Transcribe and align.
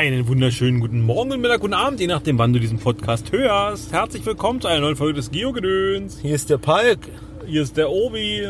Einen 0.00 0.26
wunderschönen 0.28 0.80
guten 0.80 1.02
Morgen, 1.04 1.28
guten 1.28 1.42
Mittag, 1.42 1.60
guten 1.60 1.74
Abend, 1.74 2.00
je 2.00 2.06
nachdem, 2.06 2.38
wann 2.38 2.54
du 2.54 2.58
diesen 2.58 2.78
Podcast 2.78 3.32
hörst. 3.32 3.92
Herzlich 3.92 4.24
willkommen 4.24 4.58
zu 4.58 4.66
einer 4.66 4.80
neuen 4.80 4.96
Folge 4.96 5.12
des 5.12 5.30
Geogedöns. 5.30 6.20
Hier 6.22 6.34
ist 6.34 6.48
der 6.48 6.56
Palk. 6.56 7.00
Hier 7.46 7.60
ist 7.60 7.76
der 7.76 7.90
Obi 7.90 8.48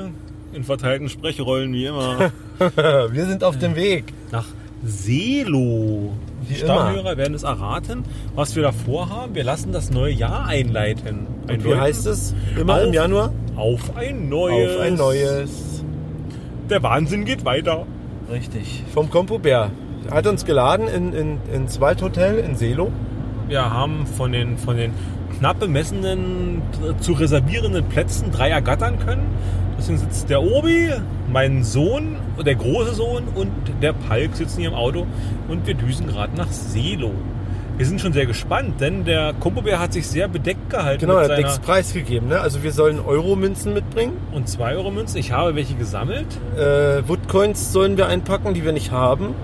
in 0.52 0.62
verteilten 0.62 1.08
Sprechrollen 1.08 1.72
wie 1.72 1.86
immer. 1.86 2.30
Wir 3.10 3.26
sind 3.26 3.42
auf 3.42 3.58
dem 3.58 3.74
Weg. 3.74 4.04
Nach 4.30 4.46
Selo. 4.84 6.12
Die 6.48 6.54
Stammhörer 6.54 7.16
werden 7.16 7.34
es 7.34 7.42
erraten, 7.42 8.04
was 8.36 8.54
wir 8.54 8.62
da 8.62 8.70
vorhaben. 8.70 9.34
Wir 9.34 9.42
lassen 9.42 9.72
das 9.72 9.90
neue 9.90 10.12
Jahr 10.12 10.46
einleiten. 10.46 11.26
Ein 11.48 11.64
Wie 11.64 11.74
heißt 11.74 12.06
es? 12.06 12.32
Immer 12.56 12.76
Auf- 12.76 12.84
im 12.84 12.92
Januar? 12.92 13.32
Auf 13.56 13.96
ein 13.96 14.28
neues. 14.28 14.76
Auf 14.76 14.82
ein 14.82 14.94
neues. 14.94 15.82
Der 16.70 16.80
Wahnsinn 16.84 17.24
geht 17.24 17.44
weiter. 17.44 17.88
Richtig. 18.30 18.84
Vom 18.94 19.10
Kompobär. 19.10 19.72
Hat 20.10 20.26
uns 20.26 20.44
geladen 20.44 20.88
in, 20.88 21.12
in, 21.12 21.38
ins 21.52 21.80
Waldhotel 21.80 22.38
in 22.38 22.56
Selo. 22.56 22.90
Wir 23.48 23.70
haben 23.70 24.06
von 24.06 24.32
den, 24.32 24.58
von 24.58 24.76
den 24.76 24.92
knapp 25.38 25.58
bemessenen 25.58 26.62
zu 27.00 27.12
reservierenden 27.12 27.84
Plätzen 27.86 28.30
drei 28.30 28.50
ergattern 28.50 28.98
können. 28.98 29.26
Deswegen 29.78 29.98
sitzt 29.98 30.28
der 30.28 30.42
Obi, 30.42 30.90
mein 31.32 31.64
Sohn, 31.64 32.16
der 32.44 32.54
große 32.54 32.94
Sohn 32.94 33.24
und 33.34 33.50
der 33.80 33.92
Palk 33.92 34.36
sitzen 34.36 34.60
hier 34.60 34.68
im 34.68 34.74
Auto 34.74 35.06
und 35.48 35.66
wir 35.66 35.74
düsen 35.74 36.06
gerade 36.06 36.36
nach 36.36 36.50
Selo. 36.50 37.12
Wir 37.78 37.86
sind 37.86 37.98
schon 37.98 38.12
sehr 38.12 38.26
gespannt, 38.26 38.78
denn 38.82 39.06
der 39.06 39.32
Kumpelbär 39.40 39.80
hat 39.80 39.94
sich 39.94 40.06
sehr 40.06 40.28
bedeckt 40.28 40.68
gehalten 40.68 41.00
Genau, 41.00 41.16
er 41.16 41.30
hat 41.30 41.38
nichts 41.38 41.58
preisgegeben. 41.60 42.28
Ne? 42.28 42.38
Also 42.38 42.62
wir 42.62 42.72
sollen 42.72 43.00
Euro-Münzen 43.00 43.72
mitbringen. 43.72 44.18
und 44.32 44.50
2 44.50 44.76
Euro 44.76 44.90
Münzen. 44.90 45.16
Ich 45.16 45.32
habe 45.32 45.54
welche 45.54 45.74
gesammelt. 45.74 46.26
Äh, 46.58 47.08
Woodcoins 47.08 47.72
sollen 47.72 47.96
wir 47.96 48.06
einpacken, 48.06 48.52
die 48.52 48.66
wir 48.66 48.72
nicht 48.72 48.90
haben. 48.90 49.34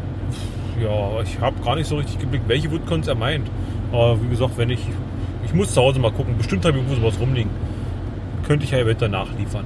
Ja, 0.83 1.21
ich 1.23 1.41
habe 1.41 1.57
gar 1.65 1.75
nicht 1.77 1.87
so 1.89 1.97
richtig 1.97 2.19
geblickt, 2.19 2.49
welche 2.49 2.71
Woodcons 2.71 3.09
er 3.09 3.15
meint. 3.15 3.49
Aber 3.93 4.21
wie 4.23 4.29
gesagt, 4.29 4.59
wenn 4.59 4.71
ich. 4.71 4.81
Ich 5.45 5.55
muss 5.55 5.73
zu 5.73 5.81
Hause 5.81 5.99
mal 6.01 6.11
gucken. 6.13 6.37
Bestimmt 6.37 6.65
habe 6.65 6.77
ich 6.79 6.85
irgendwo 6.85 7.01
sowas 7.09 7.21
rumliegen. 7.21 7.51
Könnte 8.47 8.65
ich 8.65 8.73
ja 8.73 8.79
eventuell 8.79 9.11
nachliefern. 9.11 9.65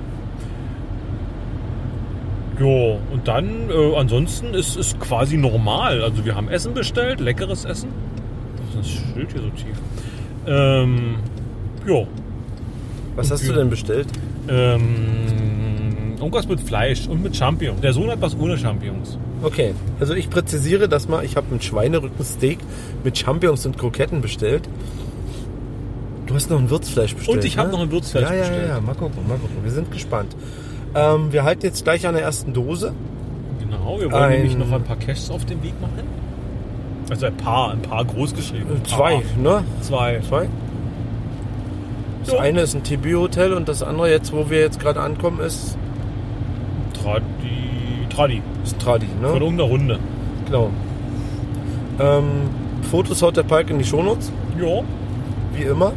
Jo, 2.58 2.98
und 3.10 3.26
dann, 3.26 3.70
äh, 3.70 3.96
ansonsten 3.96 4.52
ist 4.52 4.76
es 4.76 4.98
quasi 4.98 5.38
normal. 5.38 6.02
Also 6.02 6.24
wir 6.26 6.34
haben 6.34 6.48
Essen 6.48 6.74
bestellt, 6.74 7.20
leckeres 7.20 7.64
Essen. 7.64 7.88
Das 8.76 8.86
ist 8.86 8.98
das 9.06 9.14
Schild 9.14 9.32
hier 9.32 9.40
so 9.40 9.48
tief. 9.50 9.76
Ähm, 10.46 11.16
jo, 11.86 12.06
Was 13.16 13.26
Und 13.26 13.32
hast 13.32 13.42
wir- 13.44 13.52
du 13.54 13.58
denn 13.58 13.70
bestellt? 13.70 14.06
ähm, 14.48 14.80
irgendwas 16.20 16.46
mit 16.48 16.60
Fleisch 16.60 17.06
und 17.08 17.22
mit 17.22 17.36
Champignons. 17.36 17.80
Der 17.80 17.92
Sohn 17.92 18.10
hat 18.10 18.20
was 18.20 18.38
ohne 18.38 18.56
Champignons. 18.56 19.18
Okay, 19.42 19.74
also 19.98 20.14
ich 20.14 20.28
präzisiere 20.30 20.88
das 20.88 21.08
mal. 21.08 21.24
Ich 21.24 21.36
habe 21.36 21.46
ein 21.54 21.60
Schweinerückensteak 21.60 22.58
mit 23.04 23.18
Champignons 23.18 23.66
und 23.66 23.78
Kroketten 23.78 24.20
bestellt. 24.20 24.68
Du 26.26 26.34
hast 26.34 26.50
noch 26.50 26.58
ein 26.58 26.70
Würzfleisch 26.70 27.14
bestellt. 27.14 27.38
Und 27.38 27.44
ich 27.44 27.58
habe 27.58 27.68
ne? 27.70 27.74
noch 27.74 27.80
ein 27.82 27.90
Würzfleisch 27.90 28.22
ja, 28.28 28.34
ja, 28.34 28.40
bestellt. 28.40 28.68
Ja, 28.68 28.74
ja, 28.76 28.80
mal 28.80 28.94
gucken, 28.94 29.26
mal 29.26 29.38
gucken. 29.38 29.56
Wir 29.62 29.72
sind 29.72 29.90
gespannt. 29.90 30.36
Ähm, 30.94 31.32
wir 31.32 31.42
halten 31.44 31.64
jetzt 31.66 31.82
gleich 31.84 32.06
an 32.06 32.14
der 32.14 32.22
ersten 32.22 32.52
Dose. 32.52 32.92
Genau, 33.58 33.98
wir 34.00 34.10
wollen 34.12 34.22
Ein- 34.22 34.32
nämlich 34.32 34.56
noch 34.56 34.70
ein 34.70 34.82
paar 34.84 34.96
Caches 34.96 35.30
auf 35.30 35.44
den 35.44 35.62
Weg 35.62 35.80
machen. 35.80 36.06
Also 37.08 37.26
ein 37.26 37.36
paar, 37.36 37.72
ein 37.72 37.82
paar 37.82 38.04
groß 38.04 38.34
geschrieben. 38.34 38.66
Ein 38.76 38.84
Zwei, 38.84 39.14
paar. 39.14 39.22
ne? 39.42 39.64
Zwei. 39.80 40.20
Zwei. 40.28 40.48
Das 42.24 42.34
Ja. 42.34 42.40
eine 42.40 42.60
ist 42.60 42.74
ein 42.74 42.84
TB-Hotel 42.84 43.52
und 43.52 43.68
das 43.68 43.82
andere 43.82 44.10
jetzt, 44.10 44.32
wo 44.32 44.50
wir 44.50 44.60
jetzt 44.60 44.78
gerade 44.78 45.00
ankommen, 45.00 45.40
ist, 45.40 45.76
Tradi. 47.02 48.06
Tradi. 48.14 48.42
ist 48.64 48.78
Tradi, 48.78 49.06
Von 49.22 49.32
ne? 49.32 49.38
irgendeiner 49.38 49.62
Runde. 49.68 49.98
Genau. 50.46 50.70
Ähm, 51.98 52.24
Fotos 52.90 53.22
haut 53.22 53.36
der 53.36 53.42
Palk 53.42 53.70
in 53.70 53.78
die 53.78 53.84
Shownotes, 53.84 54.32
Ja. 54.60 54.82
wie 55.54 55.62
immer. 55.62 55.92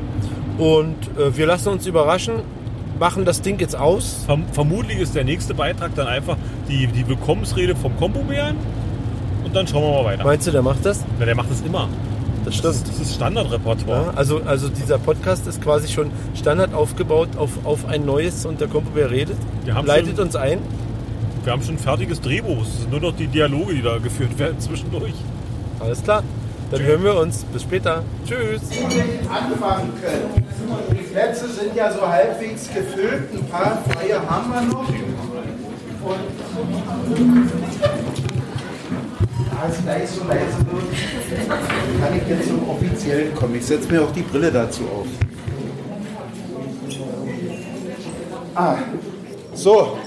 Und 0.57 0.95
äh, 1.17 1.35
wir 1.35 1.45
lassen 1.47 1.69
uns 1.69 1.87
überraschen, 1.87 2.35
machen 2.99 3.25
das 3.25 3.41
Ding 3.41 3.59
jetzt 3.59 3.75
aus. 3.75 4.23
Verm 4.25 4.43
vermutlich 4.51 4.99
ist 4.99 5.15
der 5.15 5.23
nächste 5.23 5.53
Beitrag 5.53 5.95
dann 5.95 6.07
einfach 6.07 6.37
die, 6.69 6.87
die 6.87 7.07
Willkommensrede 7.07 7.75
vom 7.75 7.95
Kombobären. 7.97 8.55
Und 9.43 9.55
dann 9.55 9.65
schauen 9.67 9.83
wir 9.83 9.91
mal 10.03 10.05
weiter. 10.05 10.23
Meinst 10.23 10.45
du, 10.47 10.51
der 10.51 10.61
macht 10.61 10.85
das? 10.85 11.03
Na, 11.19 11.25
der 11.25 11.35
macht 11.35 11.49
das 11.49 11.61
immer. 11.61 11.87
Das 12.45 12.45
Das 12.45 12.55
stimmt. 12.55 12.73
ist, 12.75 12.87
das 12.89 12.99
ist 12.99 13.15
Standardrepertoire. 13.15 14.05
Ja, 14.07 14.13
also, 14.15 14.41
also 14.45 14.67
dieser 14.69 14.99
Podcast 14.99 15.47
ist 15.47 15.61
quasi 15.61 15.91
schon 15.91 16.11
Standard 16.35 16.73
aufgebaut 16.73 17.29
auf, 17.37 17.51
auf 17.63 17.87
ein 17.87 18.05
neues 18.05 18.45
und 18.45 18.59
der 18.61 18.67
Kumpel, 18.67 18.91
wer 18.95 19.09
redet, 19.11 19.37
leitet 19.85 20.17
schon- 20.17 20.25
uns 20.25 20.35
ein. 20.35 20.59
Wir 21.43 21.51
haben 21.51 21.61
schon 21.61 21.75
ein 21.75 21.79
fertiges 21.79 22.21
Drehbuch. 22.21 22.61
Es 22.61 22.79
sind 22.79 22.91
nur 22.91 23.01
noch 23.01 23.15
die 23.15 23.27
Dialoge, 23.27 23.73
die 23.73 23.81
da 23.81 23.97
geführt 23.97 24.39
werden 24.39 24.59
zwischendurch. 24.61 25.13
Alles 25.79 26.01
klar. 26.01 26.23
Dann 26.71 26.81
hören 26.81 27.03
wir 27.03 27.15
uns. 27.17 27.43
Bis 27.43 27.63
später. 27.63 28.03
Tschüss. 28.25 28.61
anfangen 29.29 29.91
können. 30.01 30.45
Die 30.91 31.03
Plätze 31.03 31.49
sind 31.49 31.75
ja 31.75 31.91
so 31.91 32.07
halbwegs 32.07 32.69
gefüllt, 32.73 33.33
ein 33.33 33.45
paar 33.49 33.83
freie 33.89 34.19
haben 34.27 34.53
wir 34.53 34.61
noch. 34.61 34.87
Und 34.87 36.15
da 39.51 39.69
es 39.69 39.83
gleich 39.83 40.09
so 40.09 40.23
leise 40.25 40.57
wird, 40.59 41.49
kann 41.99 42.17
ich 42.17 42.27
jetzt 42.27 42.47
zum 42.47 42.69
Offiziellen 42.69 43.35
kommen. 43.35 43.55
Ich 43.55 43.65
setze 43.65 43.91
mir 43.91 44.01
auch 44.01 44.11
die 44.11 44.21
Brille 44.21 44.51
dazu 44.51 44.83
auf. 44.83 45.07
Ah, 48.55 48.77
so, 49.53 49.97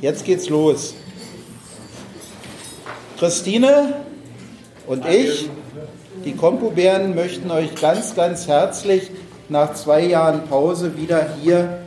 jetzt 0.00 0.24
geht's 0.24 0.48
los. 0.48 0.94
Christine 3.18 3.94
und 4.86 5.06
ich, 5.06 5.50
die 6.24 6.34
Kompobären, 6.34 7.14
möchten 7.14 7.50
euch 7.50 7.74
ganz, 7.74 8.14
ganz 8.14 8.46
herzlich 8.46 9.10
nach 9.48 9.74
zwei 9.74 10.04
Jahren 10.04 10.44
Pause 10.48 10.96
wieder 10.96 11.34
hier 11.42 11.78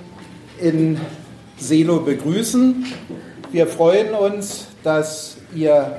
in 0.59 0.99
Selo 1.57 1.99
begrüßen. 1.99 2.85
Wir 3.51 3.67
freuen 3.67 4.13
uns, 4.13 4.67
dass 4.83 5.37
ihr 5.55 5.97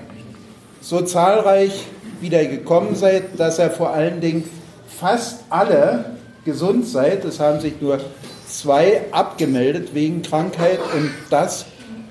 so 0.80 1.00
zahlreich 1.02 1.84
wieder 2.20 2.44
gekommen 2.44 2.94
seid, 2.94 3.38
dass 3.38 3.58
ihr 3.58 3.70
vor 3.70 3.90
allen 3.90 4.20
Dingen 4.20 4.48
fast 4.86 5.44
alle 5.50 6.16
gesund 6.44 6.86
seid. 6.86 7.24
Es 7.24 7.40
haben 7.40 7.60
sich 7.60 7.80
nur 7.80 8.00
zwei 8.48 9.02
abgemeldet 9.12 9.94
wegen 9.94 10.22
Krankheit 10.22 10.78
und 10.94 11.10
das 11.30 11.66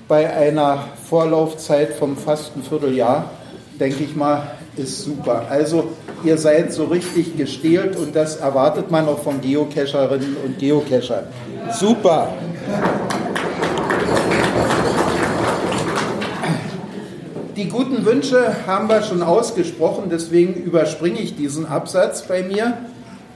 bei 0.08 0.32
einer 0.32 0.88
Vorlaufzeit 1.08 1.94
vom 1.94 2.16
fast 2.16 2.56
ein 2.56 2.62
Vierteljahr, 2.62 3.30
denke 3.78 4.04
ich 4.04 4.16
mal, 4.16 4.52
ist 4.76 5.02
super. 5.02 5.46
Also 5.50 5.90
ihr 6.24 6.38
seid 6.38 6.72
so 6.72 6.84
richtig 6.84 7.36
gestählt 7.36 7.96
und 7.96 8.16
das 8.16 8.36
erwartet 8.36 8.90
man 8.90 9.08
auch 9.08 9.18
von 9.18 9.40
Geocacherinnen 9.40 10.36
und 10.44 10.58
Geocachern. 10.58 11.26
Super. 11.72 12.34
Die 17.56 17.68
guten 17.68 18.04
Wünsche 18.04 18.66
haben 18.66 18.88
wir 18.88 19.02
schon 19.02 19.22
ausgesprochen, 19.22 20.08
deswegen 20.10 20.54
überspringe 20.54 21.20
ich 21.20 21.36
diesen 21.36 21.66
Absatz 21.66 22.22
bei 22.22 22.42
mir. 22.42 22.78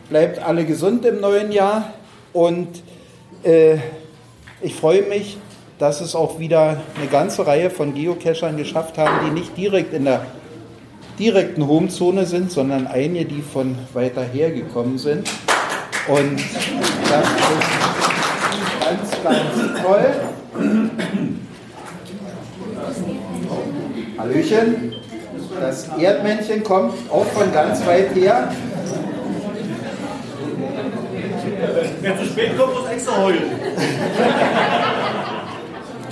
Bleibt 0.08 0.38
alle 0.38 0.64
gesund 0.64 1.04
im 1.04 1.20
neuen 1.20 1.52
Jahr 1.52 1.92
und 2.32 2.68
äh, 3.42 3.76
ich 4.62 4.74
freue 4.74 5.02
mich, 5.02 5.38
dass 5.78 6.00
es 6.00 6.14
auch 6.14 6.38
wieder 6.38 6.78
eine 6.96 7.06
ganze 7.10 7.46
Reihe 7.46 7.70
von 7.70 7.94
Geocachern 7.94 8.56
geschafft 8.56 8.96
haben, 8.98 9.26
die 9.26 9.30
nicht 9.30 9.56
direkt 9.56 9.92
in 9.92 10.04
der 10.04 10.22
direkten 11.18 11.66
Homezone 11.66 12.26
sind, 12.26 12.50
sondern 12.50 12.86
einige, 12.86 13.26
die 13.26 13.42
von 13.42 13.76
weiter 13.92 14.22
her 14.22 14.50
gekommen 14.50 14.98
sind. 14.98 15.28
Und 16.08 16.40
das 17.08 17.24
ist 17.24 17.60
ganz, 18.80 19.22
ganz 19.22 19.82
toll. 19.82 20.14
Hallöchen. 24.18 24.94
Das 25.60 25.88
Erdmännchen 25.98 26.62
kommt 26.62 26.94
auch 27.10 27.24
von 27.26 27.52
ganz 27.52 27.84
weit 27.86 28.14
her. 28.14 28.52
Wer 32.00 32.18
zu 32.18 32.24
spät 32.26 32.58
kommt, 32.58 32.74
muss 32.74 32.88
extra 32.90 33.22
heulen. 33.22 33.42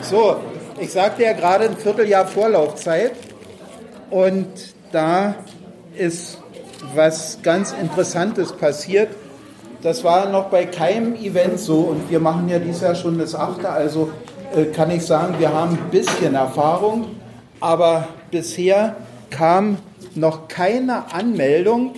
So, 0.04 0.36
ich 0.78 0.92
sagte 0.92 1.22
ja 1.22 1.32
gerade 1.32 1.64
ein 1.64 1.78
Vierteljahr 1.78 2.26
Vorlaufzeit 2.26 3.12
und 4.10 4.48
da 4.92 5.34
ist 5.96 6.38
was 6.94 7.38
ganz 7.42 7.72
Interessantes 7.72 8.52
passiert. 8.52 9.08
Das 9.82 10.04
war 10.04 10.28
noch 10.28 10.50
bei 10.50 10.66
keinem 10.66 11.14
Event 11.14 11.58
so 11.58 11.78
und 11.78 12.10
wir 12.10 12.20
machen 12.20 12.50
ja 12.50 12.58
dieses 12.58 12.82
Jahr 12.82 12.94
schon 12.94 13.18
das 13.18 13.34
achte, 13.34 13.70
also 13.70 14.10
äh, 14.54 14.66
kann 14.66 14.90
ich 14.90 15.06
sagen, 15.06 15.36
wir 15.38 15.54
haben 15.54 15.78
ein 15.78 15.90
bisschen 15.90 16.34
Erfahrung, 16.34 17.06
aber 17.60 18.08
bisher 18.30 18.96
kam 19.30 19.78
noch 20.14 20.48
keine 20.48 21.14
Anmeldung 21.14 21.94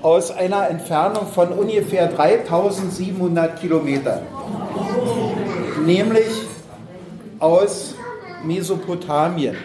aus 0.00 0.30
einer 0.30 0.70
Entfernung 0.70 1.26
von 1.26 1.48
ungefähr 1.48 2.06
3700 2.06 3.60
Kilometern, 3.60 4.20
nämlich 5.84 6.41
aus 7.42 7.94
Mesopotamien. 8.44 9.56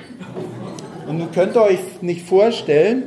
Und 1.08 1.20
nun 1.20 1.32
könnt 1.32 1.56
ihr 1.56 1.62
euch 1.62 1.80
nicht 2.02 2.28
vorstellen, 2.28 3.04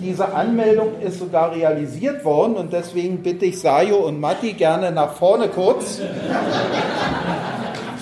diese 0.00 0.34
Anmeldung 0.34 1.00
ist 1.00 1.18
sogar 1.20 1.54
realisiert 1.54 2.24
worden 2.24 2.56
und 2.56 2.72
deswegen 2.72 3.22
bitte 3.22 3.44
ich 3.44 3.60
Sajo 3.60 3.98
und 3.98 4.18
Matti 4.18 4.54
gerne 4.54 4.90
nach 4.90 5.12
vorne 5.12 5.48
kurz. 5.48 6.00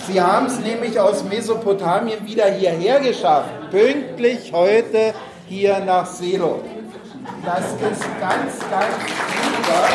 Sie 0.07 0.19
haben 0.19 0.47
es 0.47 0.59
nämlich 0.59 0.99
aus 0.99 1.23
Mesopotamien 1.23 2.25
wieder 2.25 2.45
hierher 2.45 2.99
geschafft. 3.01 3.49
Pünktlich 3.69 4.51
heute 4.51 5.13
hier 5.47 5.79
nach 5.79 6.07
Selo. 6.07 6.61
Das 7.45 7.65
ist 7.73 8.03
ganz, 8.19 8.59
ganz 8.69 8.93
super. 9.55 9.87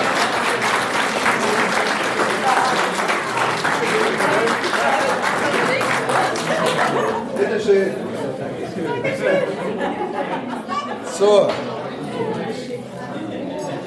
Bitte 7.37 7.61
schön. 7.61 7.91
So. 11.19 11.49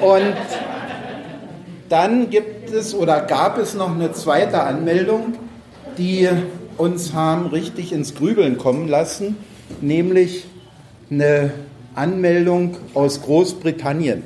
Und 0.00 0.34
dann 1.88 2.30
gibt 2.30 2.70
es 2.70 2.94
oder 2.94 3.22
gab 3.22 3.58
es 3.58 3.74
noch 3.74 3.94
eine 3.94 4.12
zweite 4.12 4.62
Anmeldung, 4.62 5.34
die 5.98 6.28
uns 6.76 7.12
haben 7.12 7.46
richtig 7.46 7.92
ins 7.92 8.14
Grübeln 8.14 8.56
kommen 8.56 8.88
lassen, 8.88 9.36
nämlich 9.80 10.46
eine 11.10 11.52
Anmeldung 11.94 12.76
aus 12.94 13.20
Großbritannien. 13.22 14.22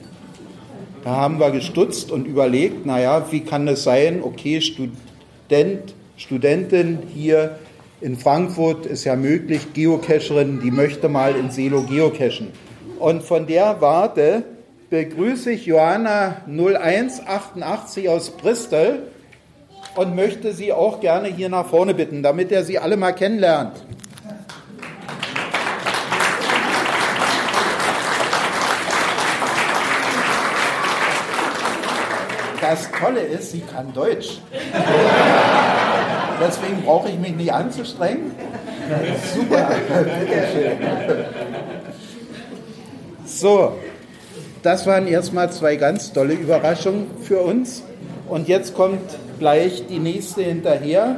Da 1.03 1.11
haben 1.11 1.41
wir 1.41 1.51
gestutzt 1.51 2.11
und 2.11 2.27
überlegt, 2.27 2.87
naja, 2.87 3.27
wie 3.31 3.41
kann 3.41 3.67
es 3.69 3.83
sein, 3.83 4.23
okay, 4.23 4.61
Student, 4.61 5.95
Studentin 6.17 6.99
hier 7.13 7.59
in 8.05 8.19
Frankfurt 8.19 8.85
ist 8.85 9.05
ja 9.05 9.17
möglich, 9.17 9.73
Geocacherin, 9.73 10.61
die 10.61 10.71
möchte 10.71 11.09
mal 11.09 11.35
in 11.37 11.51
Selo 11.51 11.85
geocachen. 11.85 12.53
Und 12.99 13.23
von 13.23 13.47
der 13.47 13.81
Warte 13.81 14.45
begrüße 14.91 15.53
ich 15.53 15.65
Johanna 15.65 16.43
0188 16.47 18.11
aus 18.11 18.29
Bristol 18.29 19.05
und 19.97 20.15
möchte 20.15 20.53
Sie 20.53 20.71
auch 20.71 21.01
gerne 21.01 21.29
hier 21.29 21.49
nach 21.49 21.67
vorne 21.67 21.95
bitten, 21.95 22.23
damit 22.23 22.53
er 22.53 22.63
Sie 22.63 22.79
alle 22.79 22.99
mal 22.99 23.13
kennenlernt. 23.13 23.83
Das 32.61 32.91
Tolle 32.93 33.21
ist, 33.21 33.53
sie 33.53 33.61
kann 33.61 33.95
Deutsch. 33.95 34.41
Deswegen 36.41 36.83
brauche 36.83 37.09
ich 37.09 37.19
mich 37.19 37.35
nicht 37.35 37.53
anzustrengen. 37.53 38.33
Super, 39.35 39.71
bitteschön. 40.21 40.77
So, 43.25 43.73
das 44.63 44.87
waren 44.87 45.07
erstmal 45.07 45.51
zwei 45.53 45.77
ganz 45.77 46.13
tolle 46.13 46.35
Überraschungen 46.35 47.07
für 47.23 47.41
uns. 47.41 47.83
Und 48.29 48.49
jetzt 48.49 48.75
kommt 48.75 49.01
gleich 49.39 49.87
die 49.89 49.99
nächste 49.99 50.43
hinterher, 50.43 51.17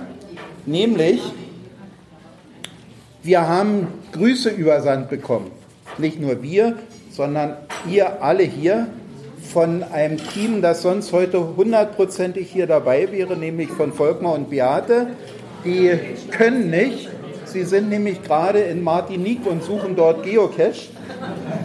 nämlich 0.64 1.20
wir 3.22 3.48
haben 3.48 3.88
Grüße 4.12 4.50
übersandt 4.50 5.10
bekommen. 5.10 5.50
Nicht 5.98 6.20
nur 6.20 6.42
wir, 6.42 6.76
sondern 7.10 7.56
ihr 7.88 8.22
alle 8.22 8.44
hier 8.44 8.86
von 9.56 9.84
einem 9.84 10.18
Team, 10.18 10.60
das 10.60 10.82
sonst 10.82 11.14
heute 11.14 11.56
hundertprozentig 11.56 12.50
hier 12.50 12.66
dabei 12.66 13.10
wäre, 13.10 13.38
nämlich 13.38 13.70
von 13.70 13.94
Volkmar 13.94 14.34
und 14.34 14.50
Beate. 14.50 15.06
Die 15.64 15.92
können 16.30 16.68
nicht. 16.68 17.08
Sie 17.46 17.62
sind 17.62 17.88
nämlich 17.88 18.22
gerade 18.22 18.58
in 18.58 18.84
Martinique 18.84 19.46
und 19.46 19.62
suchen 19.62 19.96
dort 19.96 20.24
Geocache. 20.24 20.90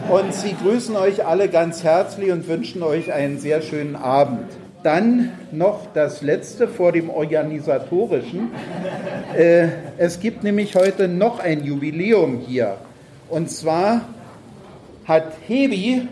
Und 0.09 0.33
sie 0.33 0.55
grüßen 0.55 0.95
euch 0.95 1.25
alle 1.25 1.49
ganz 1.49 1.83
herzlich 1.83 2.31
und 2.31 2.47
wünschen 2.47 2.81
euch 2.81 3.11
einen 3.11 3.39
sehr 3.39 3.61
schönen 3.61 3.97
Abend. 3.97 4.45
Dann 4.83 5.33
noch 5.51 5.88
das 5.93 6.21
Letzte 6.21 6.69
vor 6.69 6.93
dem 6.93 7.09
Organisatorischen. 7.09 8.51
Äh, 9.35 9.67
es 9.97 10.21
gibt 10.21 10.43
nämlich 10.43 10.77
heute 10.77 11.09
noch 11.09 11.41
ein 11.41 11.65
Jubiläum 11.65 12.39
hier. 12.39 12.77
Und 13.27 13.51
zwar 13.51 14.03
hat 15.05 15.33
Hebi 15.45 16.07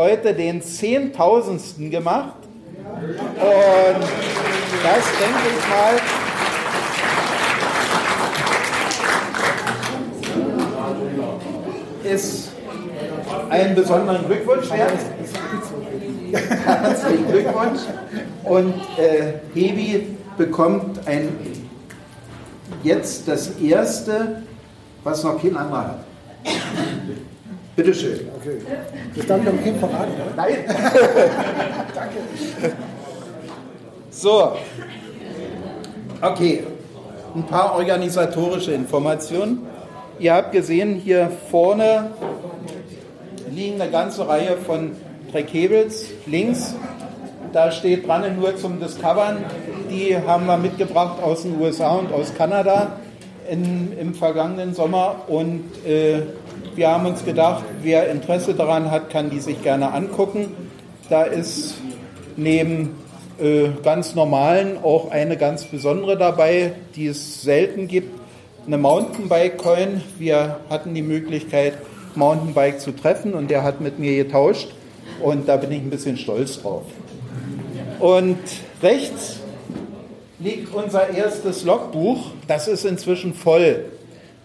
heute 0.00 0.32
den 0.32 0.62
Zehntausendsten 0.62 1.90
gemacht. 1.90 2.36
Und 3.36 4.02
das 4.82 5.04
denke 5.20 5.46
ich 5.58 5.68
mal. 5.68 6.00
Ist 12.02 12.52
einen 13.50 13.74
besonderen 13.74 14.26
Glückwunsch 14.26 14.70
wert. 14.70 14.98
Herzlichen 16.64 17.28
Glückwunsch. 17.30 17.80
Und 18.44 18.74
äh, 18.96 19.34
Hebi 19.52 20.16
bekommt 20.38 21.06
ein, 21.06 21.28
jetzt 22.82 23.28
das 23.28 23.50
erste, 23.60 24.42
was 25.04 25.22
noch 25.24 25.42
kein 25.42 25.58
anderer 25.58 25.88
hat. 25.88 26.04
Bitte 27.76 27.94
schön. 27.94 28.20
Okay. 28.40 28.58
Das 29.16 29.26
darf 29.26 29.42
ich 29.42 29.48
am 29.48 29.62
Kind 29.62 29.78
verraten. 29.78 30.12
Oder? 30.12 30.36
Nein. 30.36 30.56
Danke. 31.94 32.72
So. 34.10 34.52
Okay. 36.20 36.64
Ein 37.34 37.46
paar 37.46 37.76
organisatorische 37.76 38.72
Informationen. 38.72 39.66
Ihr 40.18 40.34
habt 40.34 40.52
gesehen, 40.52 40.96
hier 40.96 41.30
vorne 41.50 42.10
liegen 43.50 43.80
eine 43.80 43.90
ganze 43.90 44.28
Reihe 44.28 44.56
von 44.56 44.92
Trackables 45.32 46.10
links. 46.26 46.74
Da 47.52 47.72
steht 47.72 48.06
dran 48.06 48.24
nur 48.38 48.56
zum 48.56 48.80
Discovern. 48.80 49.38
Die 49.90 50.16
haben 50.16 50.46
wir 50.46 50.56
mitgebracht 50.56 51.22
aus 51.22 51.42
den 51.42 51.60
USA 51.60 51.92
und 51.92 52.12
aus 52.12 52.34
Kanada 52.34 52.98
in, 53.48 53.96
im 53.98 54.14
vergangenen 54.14 54.74
Sommer. 54.74 55.22
Und 55.26 55.64
äh, 55.86 56.22
wir 56.74 56.88
haben 56.88 57.06
uns 57.06 57.24
gedacht, 57.24 57.64
wer 57.82 58.10
Interesse 58.10 58.54
daran 58.54 58.90
hat, 58.90 59.10
kann 59.10 59.30
die 59.30 59.40
sich 59.40 59.62
gerne 59.62 59.92
angucken. 59.92 60.48
Da 61.08 61.24
ist 61.24 61.74
neben 62.36 62.94
äh, 63.40 63.68
ganz 63.82 64.14
normalen 64.14 64.78
auch 64.82 65.10
eine 65.10 65.36
ganz 65.36 65.64
besondere 65.64 66.16
dabei, 66.16 66.72
die 66.94 67.06
es 67.06 67.42
selten 67.42 67.88
gibt, 67.88 68.18
eine 68.66 68.78
Mountainbike-Coin. 68.78 70.02
Wir 70.18 70.60
hatten 70.68 70.94
die 70.94 71.02
Möglichkeit, 71.02 71.74
Mountainbike 72.14 72.80
zu 72.80 72.92
treffen 72.92 73.34
und 73.34 73.50
der 73.50 73.62
hat 73.62 73.80
mit 73.80 73.98
mir 73.98 74.24
getauscht 74.24 74.68
und 75.22 75.48
da 75.48 75.56
bin 75.56 75.72
ich 75.72 75.78
ein 75.80 75.90
bisschen 75.90 76.16
stolz 76.16 76.60
drauf. 76.60 76.82
Und 77.98 78.38
rechts 78.82 79.40
liegt 80.38 80.74
unser 80.74 81.10
erstes 81.10 81.64
Logbuch. 81.64 82.30
Das 82.46 82.68
ist 82.68 82.84
inzwischen 82.84 83.34
voll. 83.34 83.84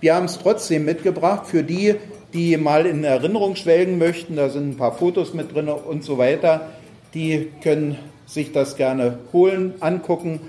Wir 0.02 0.16
haben 0.16 0.26
es 0.26 0.38
trotzdem 0.38 0.86
mitgebracht 0.86 1.48
für 1.48 1.64
die, 1.64 1.96
die 2.36 2.58
mal 2.58 2.86
in 2.86 3.06
Erinnerung 3.06 3.56
schwelgen 3.56 3.98
möchten. 3.98 4.36
Da 4.36 4.50
sind 4.50 4.72
ein 4.72 4.78
paar 4.78 4.92
Fotos 4.92 5.34
mit 5.34 5.56
drin 5.56 5.70
und 5.70 6.04
so 6.04 6.18
weiter. 6.18 6.68
Die 7.14 7.50
können 7.64 7.98
sich 8.26 8.52
das 8.52 8.76
gerne 8.76 9.20
holen, 9.32 9.76
angucken. 9.80 10.42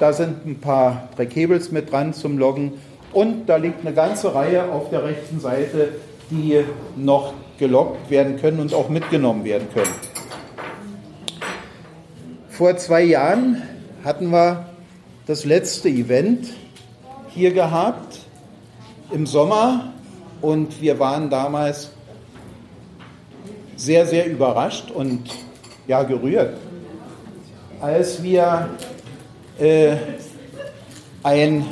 Da 0.00 0.14
sind 0.14 0.46
ein 0.46 0.58
paar 0.58 1.10
Trackables 1.16 1.70
mit 1.70 1.92
dran 1.92 2.14
zum 2.14 2.38
Loggen. 2.38 2.72
Und 3.12 3.46
da 3.46 3.56
liegt 3.56 3.84
eine 3.84 3.94
ganze 3.94 4.34
Reihe 4.34 4.72
auf 4.72 4.88
der 4.88 5.04
rechten 5.04 5.38
Seite, 5.38 5.90
die 6.30 6.64
noch 6.96 7.34
geloggt 7.58 8.10
werden 8.10 8.38
können 8.38 8.60
und 8.60 8.72
auch 8.72 8.88
mitgenommen 8.88 9.44
werden 9.44 9.68
können. 9.74 9.94
Vor 12.48 12.76
zwei 12.78 13.02
Jahren 13.02 13.62
hatten 14.02 14.30
wir 14.30 14.66
das 15.26 15.44
letzte 15.44 15.90
Event 15.90 16.48
hier 17.28 17.52
gehabt 17.52 18.20
im 19.12 19.26
Sommer 19.26 19.92
und 20.40 20.80
wir 20.80 20.98
waren 20.98 21.30
damals 21.30 21.90
sehr, 23.76 24.06
sehr 24.06 24.26
überrascht 24.26 24.90
und 24.90 25.30
ja 25.86 26.02
gerührt, 26.02 26.56
als 27.80 28.22
wir 28.22 28.68
äh, 29.58 29.96
ein, 31.22 31.64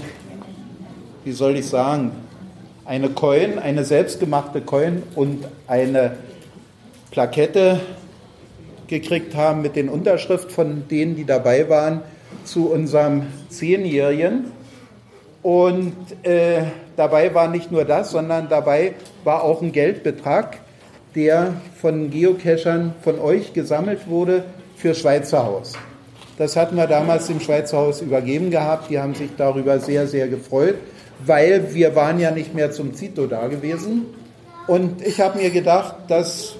wie 1.25 1.33
soll 1.33 1.57
ich 1.57 1.67
sagen, 1.67 2.13
eine 2.85 3.11
Coin, 3.11 3.59
eine 3.59 3.85
selbstgemachte 3.85 4.61
Coin 4.61 5.03
und 5.15 5.45
eine 5.67 6.17
Plakette 7.11 7.81
gekriegt 8.87 9.35
haben 9.35 9.63
mit 9.63 9.75
den 9.75 9.89
Unterschrift 9.89 10.53
von 10.53 10.87
denen, 10.89 11.17
die 11.17 11.25
dabei 11.25 11.69
waren, 11.69 12.03
zu 12.45 12.71
unserem 12.71 13.23
Zehnjährigen. 13.49 14.53
Und 15.47 15.95
äh, 16.25 16.63
dabei 16.97 17.33
war 17.35 17.49
nicht 17.49 17.71
nur 17.71 17.85
das, 17.85 18.11
sondern 18.11 18.49
dabei 18.49 18.95
war 19.23 19.45
auch 19.45 19.63
ein 19.63 19.71
Geldbetrag, 19.71 20.59
der 21.15 21.55
von 21.81 22.11
Geocachern 22.11 22.95
von 23.03 23.21
euch 23.21 23.53
gesammelt 23.53 24.09
wurde 24.09 24.45
für 24.77 24.95
Schweizer 24.95 25.45
Haus. 25.45 25.75
Das 26.37 26.57
hatten 26.57 26.77
wir 26.77 26.87
damals 26.87 27.29
dem 27.29 27.41
Schweizer 27.41 27.79
Haus 27.79 28.01
übergeben 28.01 28.51
gehabt. 28.51 28.91
Die 28.91 28.99
haben 28.99 29.15
sich 29.15 29.31
darüber 29.37 29.79
sehr, 29.79 30.07
sehr 30.07 30.29
gefreut 30.29 30.77
weil 31.25 31.75
wir 31.75 31.95
waren 31.95 32.19
ja 32.21 32.31
nicht 32.31 32.55
mehr 32.55 32.71
zum 32.71 32.95
Zito 32.95 33.27
da 33.27 33.49
gewesen. 33.49 34.07
Und 34.67 35.07
ich 35.07 35.21
habe 35.21 35.39
mir 35.39 35.51
gedacht, 35.51 35.95
das 36.09 36.57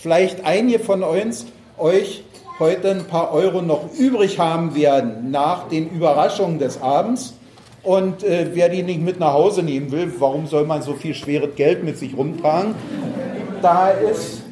vielleicht 0.00 0.44
einige 0.44 0.78
von 0.78 1.02
uns 1.02 1.46
euch 1.76 2.24
heute 2.58 2.90
ein 2.90 3.04
paar 3.04 3.32
Euro 3.32 3.60
noch 3.60 3.92
übrig 3.98 4.38
haben 4.38 4.74
werden 4.74 5.30
nach 5.30 5.68
den 5.68 5.90
Überraschungen 5.90 6.58
des 6.58 6.80
Abends. 6.80 7.34
Und 7.86 8.24
äh, 8.24 8.48
wer 8.52 8.68
die 8.68 8.82
nicht 8.82 9.00
mit 9.00 9.20
nach 9.20 9.32
Hause 9.32 9.62
nehmen 9.62 9.92
will, 9.92 10.12
warum 10.18 10.48
soll 10.48 10.66
man 10.66 10.82
so 10.82 10.94
viel 10.94 11.14
schweres 11.14 11.54
Geld 11.54 11.84
mit 11.84 11.96
sich 11.96 12.16
rumtragen? 12.16 12.74
Da 13.62 13.90
ist 13.90 14.42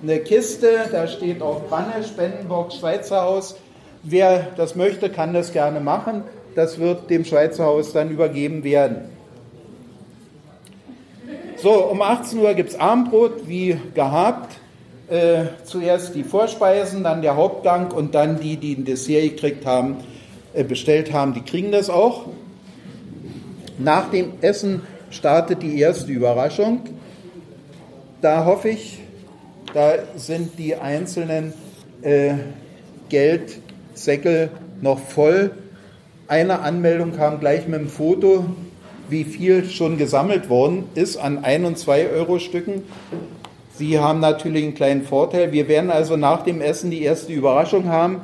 eine 0.00 0.20
Kiste, 0.20 0.68
da 0.92 1.08
steht 1.08 1.42
auch 1.42 1.62
Banne, 1.62 2.04
Spendenbox 2.06 2.76
Schweizer 2.76 3.22
Haus. 3.22 3.56
Wer 4.04 4.46
das 4.56 4.76
möchte, 4.76 5.10
kann 5.10 5.34
das 5.34 5.52
gerne 5.52 5.80
machen. 5.80 6.22
Das 6.54 6.78
wird 6.78 7.10
dem 7.10 7.24
Schweizer 7.24 7.64
Haus 7.64 7.92
dann 7.92 8.08
übergeben 8.08 8.62
werden. 8.62 9.10
So, 11.56 11.72
um 11.72 12.02
18 12.02 12.38
Uhr 12.38 12.54
gibt 12.54 12.70
es 12.70 12.78
Abendbrot, 12.78 13.48
wie 13.48 13.78
gehabt. 13.94 14.58
Äh, 15.08 15.46
zuerst 15.64 16.14
die 16.14 16.22
Vorspeisen, 16.22 17.02
dann 17.02 17.20
der 17.20 17.34
Hauptgang 17.34 17.90
und 17.90 18.14
dann 18.14 18.38
die, 18.38 18.58
die 18.58 18.74
ein 18.74 18.84
Dessert 18.84 19.22
gekriegt 19.22 19.66
haben, 19.66 19.96
äh, 20.54 20.62
bestellt 20.62 21.12
haben, 21.12 21.34
die 21.34 21.42
kriegen 21.42 21.72
das 21.72 21.90
auch. 21.90 22.26
Nach 23.82 24.10
dem 24.10 24.34
Essen 24.42 24.82
startet 25.10 25.62
die 25.62 25.80
erste 25.80 26.12
Überraschung. 26.12 26.80
Da 28.20 28.44
hoffe 28.44 28.68
ich, 28.68 28.98
da 29.72 29.94
sind 30.16 30.58
die 30.58 30.76
einzelnen 30.76 31.54
äh, 32.02 32.34
Geldsäckel 33.08 34.50
noch 34.82 34.98
voll. 34.98 35.52
Eine 36.28 36.60
Anmeldung 36.60 37.16
kam 37.16 37.40
gleich 37.40 37.66
mit 37.68 37.80
dem 37.80 37.88
Foto, 37.88 38.44
wie 39.08 39.24
viel 39.24 39.64
schon 39.64 39.96
gesammelt 39.96 40.50
worden 40.50 40.84
ist 40.94 41.16
an 41.16 41.42
1 41.42 41.66
und 41.66 41.78
2 41.78 42.10
Euro 42.10 42.38
Stücken. 42.38 42.82
Sie 43.76 43.98
haben 43.98 44.20
natürlich 44.20 44.64
einen 44.64 44.74
kleinen 44.74 45.04
Vorteil. 45.04 45.52
Wir 45.52 45.68
werden 45.68 45.90
also 45.90 46.18
nach 46.18 46.42
dem 46.42 46.60
Essen 46.60 46.90
die 46.90 47.02
erste 47.02 47.32
Überraschung 47.32 47.88
haben. 47.88 48.20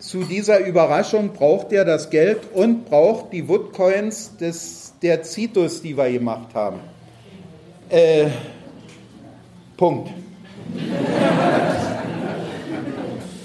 Zu 0.00 0.24
dieser 0.24 0.60
Überraschung 0.60 1.32
braucht 1.32 1.72
er 1.72 1.84
das 1.84 2.10
Geld 2.10 2.40
und 2.52 2.84
braucht 2.84 3.32
die 3.32 3.48
Woodcoins 3.48 4.36
des 4.36 4.87
der 5.02 5.22
Zitus, 5.22 5.82
die 5.82 5.96
wir 5.96 6.10
gemacht 6.10 6.54
haben. 6.54 6.80
Äh, 7.88 8.26
Punkt. 9.76 10.10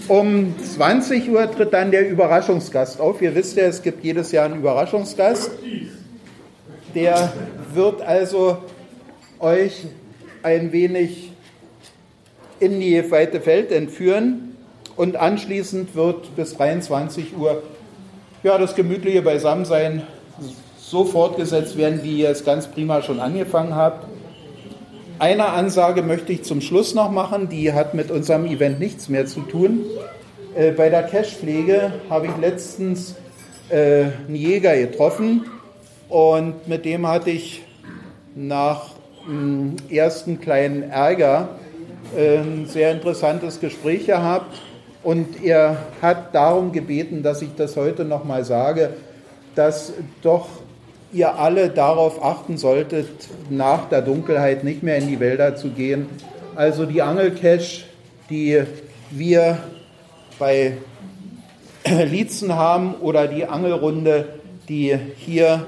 Um 0.08 0.54
20 0.60 1.30
Uhr 1.30 1.50
tritt 1.50 1.74
dann 1.74 1.92
der 1.92 2.10
Überraschungsgast 2.10 3.00
auf. 3.00 3.22
Ihr 3.22 3.34
wisst 3.36 3.56
ja, 3.56 3.66
es 3.66 3.82
gibt 3.82 4.04
jedes 4.04 4.32
Jahr 4.32 4.46
einen 4.46 4.60
Überraschungsgast. 4.60 5.52
Der 6.94 7.34
wird 7.74 8.02
also 8.02 8.58
euch 9.40 9.86
ein 10.44 10.72
wenig 10.72 11.32
in 12.60 12.80
die 12.80 13.10
weite 13.12 13.46
Welt 13.46 13.72
entführen 13.72 14.56
und 14.96 15.16
anschließend 15.16 15.96
wird 15.96 16.36
bis 16.36 16.56
23 16.56 17.38
Uhr 17.38 17.64
ja, 18.44 18.58
das 18.58 18.76
gemütliche 18.76 19.22
Beisammensein 19.22 20.04
so 20.94 21.06
fortgesetzt 21.06 21.76
werden, 21.76 22.02
wie 22.04 22.20
ihr 22.20 22.30
es 22.30 22.46
ganz 22.46 22.68
prima 22.68 23.02
schon 23.02 23.20
angefangen 23.20 23.76
habt. 23.76 24.06
Eine 25.18 25.48
Ansage 25.48 26.04
möchte 26.04 26.32
ich 26.32 26.44
zum 26.44 26.62
Schluss 26.62 26.94
noch 26.94 27.10
machen, 27.10 27.50
die 27.50 27.74
hat 27.74 27.96
mit 27.96 28.12
unserem 28.12 28.46
Event 28.46 28.80
nichts 28.80 29.10
mehr 29.10 29.26
zu 29.26 29.42
tun. 29.42 29.80
Äh, 30.56 30.72
bei 30.72 30.90
der 30.90 31.02
Cashpflege 31.02 31.94
habe 32.12 32.28
ich 32.28 32.38
letztens 32.40 33.16
äh, 33.70 34.04
einen 34.28 34.36
Jäger 34.36 34.78
getroffen 34.78 35.46
und 36.10 36.68
mit 36.68 36.86
dem 36.86 37.08
hatte 37.08 37.32
ich 37.32 37.64
nach 38.36 38.92
dem 39.28 39.78
ersten 39.90 40.40
kleinen 40.40 40.92
Ärger 40.92 41.50
äh, 42.16 42.38
ein 42.38 42.68
sehr 42.68 42.92
interessantes 42.92 43.60
Gespräch 43.60 44.06
gehabt 44.06 44.62
und 45.02 45.44
er 45.44 45.78
hat 46.04 46.36
darum 46.36 46.72
gebeten, 46.72 47.24
dass 47.24 47.42
ich 47.42 47.56
das 47.58 47.78
heute 47.78 48.06
nochmal 48.06 48.46
sage, 48.46 48.92
dass 49.56 49.94
doch 50.22 50.48
ihr 51.14 51.38
alle 51.38 51.70
darauf 51.70 52.24
achten 52.24 52.58
solltet, 52.58 53.08
nach 53.50 53.88
der 53.88 54.02
Dunkelheit 54.02 54.64
nicht 54.64 54.84
mehr 54.84 54.98
in 54.98 55.08
die 55.08 55.20
Wälder 55.20 55.56
zu 55.56 55.70
gehen. 55.70 56.08
Also 56.56 56.86
die 56.86 57.02
Angelcache, 57.02 57.84
die 58.30 58.64
wir 59.12 59.60
bei 60.40 60.74
Lietzen 61.86 62.56
haben 62.56 62.96
oder 62.96 63.28
die 63.28 63.46
Angelrunde, 63.46 64.26
die 64.68 64.98
hier 65.18 65.68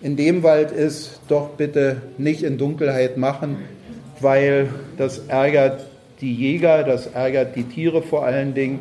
in 0.00 0.16
dem 0.16 0.42
Wald 0.42 0.72
ist, 0.72 1.20
doch 1.28 1.50
bitte 1.50 2.02
nicht 2.16 2.42
in 2.42 2.56
Dunkelheit 2.56 3.16
machen, 3.16 3.58
weil 4.20 4.68
das 4.96 5.18
ärgert 5.28 5.84
die 6.20 6.34
Jäger, 6.34 6.82
das 6.84 7.08
ärgert 7.08 7.56
die 7.56 7.64
Tiere 7.64 8.02
vor 8.02 8.24
allen 8.24 8.54
Dingen 8.54 8.80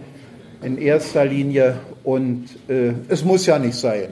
in 0.64 0.78
erster 0.78 1.26
Linie 1.26 1.78
und 2.04 2.46
äh, 2.68 2.94
es 3.10 3.24
muss 3.24 3.46
ja 3.46 3.60
nicht 3.60 3.76
sein 3.76 4.10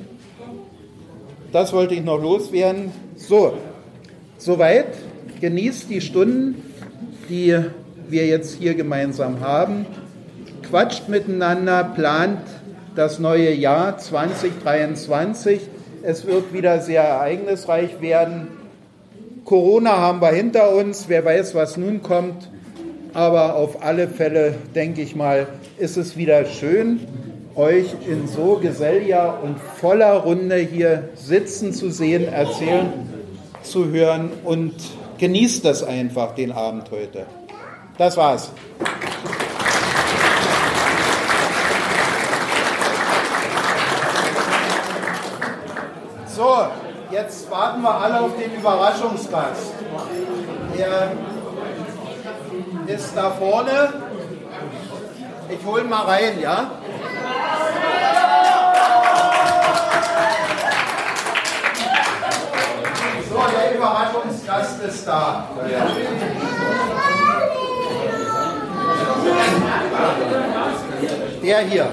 das 1.56 1.72
wollte 1.72 1.96
ich 1.96 2.04
noch 2.04 2.22
loswerden. 2.22 2.92
So, 3.16 3.54
soweit. 4.38 4.88
Genießt 5.40 5.90
die 5.90 6.02
Stunden, 6.02 6.62
die 7.30 7.58
wir 8.10 8.26
jetzt 8.26 8.56
hier 8.60 8.74
gemeinsam 8.74 9.40
haben. 9.40 9.86
Quatscht 10.70 11.08
miteinander, 11.08 11.86
plant 11.96 12.42
das 12.98 13.20
neue 13.20 13.54
Jahr 13.54 13.98
2023. 13.98 15.62
Es 16.04 16.28
wird 16.28 16.52
wieder 16.52 16.82
sehr 16.82 17.04
ereignisreich 17.04 18.02
werden. 18.02 18.50
Corona 19.46 19.98
haben 19.98 20.20
wir 20.20 20.34
hinter 20.34 20.76
uns. 20.76 21.06
Wer 21.08 21.24
weiß, 21.24 21.56
was 21.56 21.78
nun 21.78 22.02
kommt. 22.02 22.50
Aber 23.14 23.56
auf 23.56 23.82
alle 23.82 24.10
Fälle, 24.10 24.56
denke 24.76 25.02
ich 25.02 25.16
mal, 25.16 25.48
ist 25.78 25.96
es 25.96 26.18
wieder 26.18 26.44
schön 26.44 27.00
euch 27.56 27.96
in 28.06 28.28
so 28.28 28.58
geselliger 28.62 29.40
und 29.42 29.60
voller 29.60 30.14
Runde 30.14 30.58
hier 30.58 31.10
sitzen 31.16 31.74
zu 31.74 31.90
sehen, 31.90 32.28
erzählen 32.32 32.92
zu 33.64 33.90
hören 33.90 34.32
und 34.44 34.74
genießt 35.18 35.64
das 35.64 35.84
einfach, 35.84 36.36
den 36.36 36.52
Abend 36.52 36.92
heute. 36.92 37.26
Das 37.98 38.18
war's. 38.18 38.52
So, 46.28 46.68
jetzt 47.12 47.50
warten 47.50 47.82
wir 47.82 47.96
alle 47.96 48.20
auf 48.20 48.32
den 48.38 48.54
Überraschungsgast. 48.54 49.72
Der 50.78 51.14
ist 52.94 53.16
da 53.16 53.32
vorne. 53.32 53.94
Ich 55.50 55.66
hole 55.66 55.84
ihn 55.84 55.90
mal 55.90 56.04
rein, 56.04 56.42
ja? 56.42 56.72
So, 63.30 63.44
der 63.52 63.75
Überraschungsgast 63.75 64.84
ist 64.84 65.08
da. 65.08 65.48
Der 71.42 71.60
hier. 71.60 71.88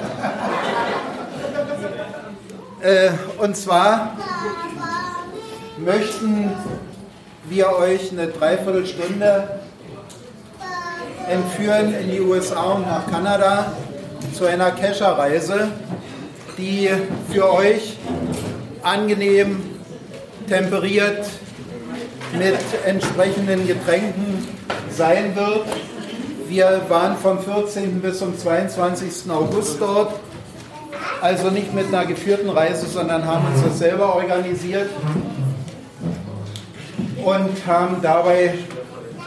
Äh, 2.80 3.11
und 3.38 3.56
zwar 3.56 4.16
möchten 5.78 6.52
wir 7.44 7.76
euch 7.76 8.11
eine 8.12 8.28
Dreiviertelstunde 8.28 9.61
entführen 11.28 11.94
in 11.94 12.11
die 12.11 12.21
USA 12.21 12.62
und 12.73 12.87
nach 12.87 13.06
Kanada 13.11 13.73
zu 14.33 14.47
einer 14.47 14.71
Kescherreise, 14.73 15.69
die 16.59 16.91
für 17.31 17.52
euch 17.52 17.97
angenehm 18.83 19.62
temperiert 20.49 21.26
mit 22.38 22.59
entsprechenden 22.87 23.67
Getränken 23.67 24.47
sein 24.91 25.35
wird. 25.37 25.64
Wir 26.49 26.83
waren 26.88 27.17
vom 27.17 27.38
14. 27.41 28.00
bis 28.00 28.19
zum 28.19 28.37
22. 28.37 29.31
August 29.31 29.81
dort, 29.81 30.14
also 31.21 31.50
nicht 31.50 31.73
mit 31.75 31.87
einer 31.88 32.05
geführten 32.05 32.50
Reise, 32.50 32.87
sondern 32.87 33.26
haben 33.26 33.47
uns 33.52 33.62
das 33.62 33.79
selber 33.79 34.14
organisiert 34.17 34.91
und 37.25 37.67
haben 37.67 37.97
dabei 38.02 38.55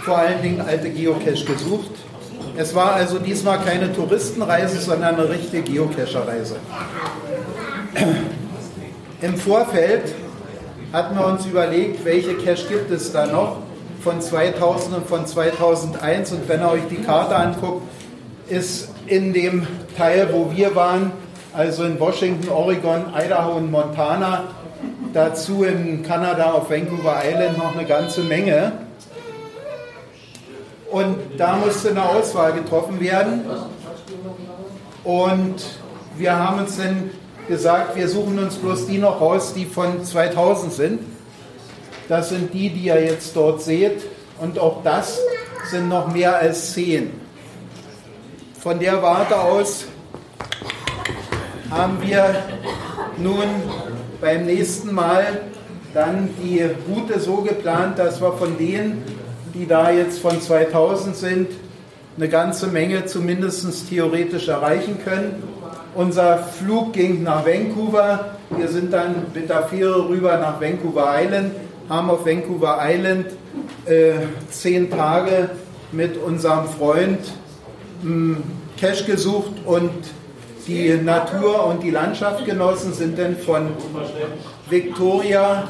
vor 0.03 0.17
allen 0.17 0.41
Dingen 0.41 0.61
alte 0.61 0.89
Geocache 0.89 1.45
gesucht. 1.45 1.91
Es 2.57 2.73
war 2.73 2.93
also 2.93 3.19
diesmal 3.19 3.59
keine 3.59 3.91
Touristenreise, 3.91 4.79
sondern 4.79 5.15
eine 5.15 5.29
richtige 5.29 5.63
Geocacher-Reise. 5.63 6.55
Im 9.21 9.35
Vorfeld 9.35 10.13
hatten 10.93 11.17
wir 11.17 11.25
uns 11.27 11.45
überlegt, 11.45 12.05
welche 12.05 12.35
Cache 12.35 12.67
gibt 12.69 12.91
es 12.91 13.11
da 13.11 13.25
noch 13.25 13.57
von 14.01 14.21
2000 14.21 14.95
und 14.95 15.07
von 15.07 15.25
2001. 15.25 16.31
Und 16.31 16.47
wenn 16.47 16.61
ihr 16.61 16.69
euch 16.69 16.87
die 16.89 17.01
Karte 17.01 17.35
anguckt, 17.35 17.81
ist 18.47 18.89
in 19.07 19.33
dem 19.33 19.67
Teil, 19.97 20.29
wo 20.31 20.51
wir 20.55 20.75
waren, 20.75 21.11
also 21.53 21.83
in 21.83 21.99
Washington, 21.99 22.49
Oregon, 22.49 23.05
Idaho 23.17 23.57
und 23.57 23.69
Montana, 23.69 24.45
dazu 25.13 25.63
in 25.63 26.03
Kanada 26.03 26.51
auf 26.51 26.69
Vancouver 26.69 27.21
Island 27.25 27.57
noch 27.57 27.75
eine 27.75 27.85
ganze 27.85 28.21
Menge. 28.21 28.84
Und 30.95 31.17
da 31.37 31.57
musste 31.57 31.89
eine 31.89 32.07
Auswahl 32.07 32.53
getroffen 32.53 33.01
werden. 33.01 33.41
Und 35.03 35.55
wir 36.15 36.39
haben 36.39 36.59
uns 36.59 36.77
dann 36.77 37.09
gesagt, 37.49 37.97
wir 37.97 38.07
suchen 38.07 38.39
uns 38.39 38.55
bloß 38.55 38.87
die 38.87 38.97
noch 38.97 39.19
raus, 39.19 39.53
die 39.53 39.65
von 39.65 40.05
2000 40.05 40.71
sind. 40.71 40.99
Das 42.07 42.29
sind 42.29 42.53
die, 42.53 42.69
die 42.69 42.85
ihr 42.85 43.03
jetzt 43.03 43.35
dort 43.35 43.61
seht. 43.61 44.05
Und 44.39 44.57
auch 44.57 44.83
das 44.83 45.19
sind 45.69 45.89
noch 45.89 46.13
mehr 46.13 46.37
als 46.37 46.71
zehn. 46.71 47.11
Von 48.57 48.79
der 48.79 49.03
Warte 49.03 49.37
aus 49.37 49.87
haben 51.71 51.97
wir 52.01 52.35
nun 53.17 53.43
beim 54.21 54.45
nächsten 54.45 54.93
Mal 54.93 55.41
dann 55.93 56.29
die 56.41 56.61
Route 56.89 57.19
so 57.19 57.41
geplant, 57.41 57.99
dass 57.99 58.21
wir 58.21 58.31
von 58.31 58.57
denen, 58.57 59.03
die 59.55 59.65
da 59.65 59.89
jetzt 59.89 60.19
von 60.19 60.39
2000 60.39 61.15
sind, 61.15 61.47
eine 62.17 62.29
ganze 62.29 62.67
Menge 62.67 63.05
zumindest 63.05 63.89
theoretisch 63.89 64.47
erreichen 64.47 64.97
können. 65.03 65.43
Unser 65.95 66.37
Flug 66.39 66.93
ging 66.93 67.23
nach 67.23 67.45
Vancouver. 67.45 68.35
Wir 68.55 68.67
sind 68.67 68.91
dann 68.93 69.27
mit 69.33 69.49
der 69.49 69.63
Fähre 69.63 70.07
rüber 70.07 70.37
nach 70.37 70.61
Vancouver 70.61 71.15
Island, 71.21 71.51
haben 71.89 72.09
auf 72.09 72.25
Vancouver 72.25 72.79
Island 72.81 73.27
äh, 73.85 74.13
zehn 74.49 74.89
Tage 74.89 75.49
mit 75.91 76.17
unserem 76.17 76.67
Freund 76.67 77.19
mh, 78.01 78.09
hm, 78.09 78.43
Cash 78.77 79.05
gesucht 79.05 79.53
und 79.65 79.91
die 80.67 80.89
Natur 80.95 81.65
und 81.67 81.83
die 81.83 81.91
Landschaft 81.91 82.45
genossen, 82.45 82.93
sind 82.93 83.17
dann 83.17 83.37
von 83.37 83.69
Victoria 84.69 85.69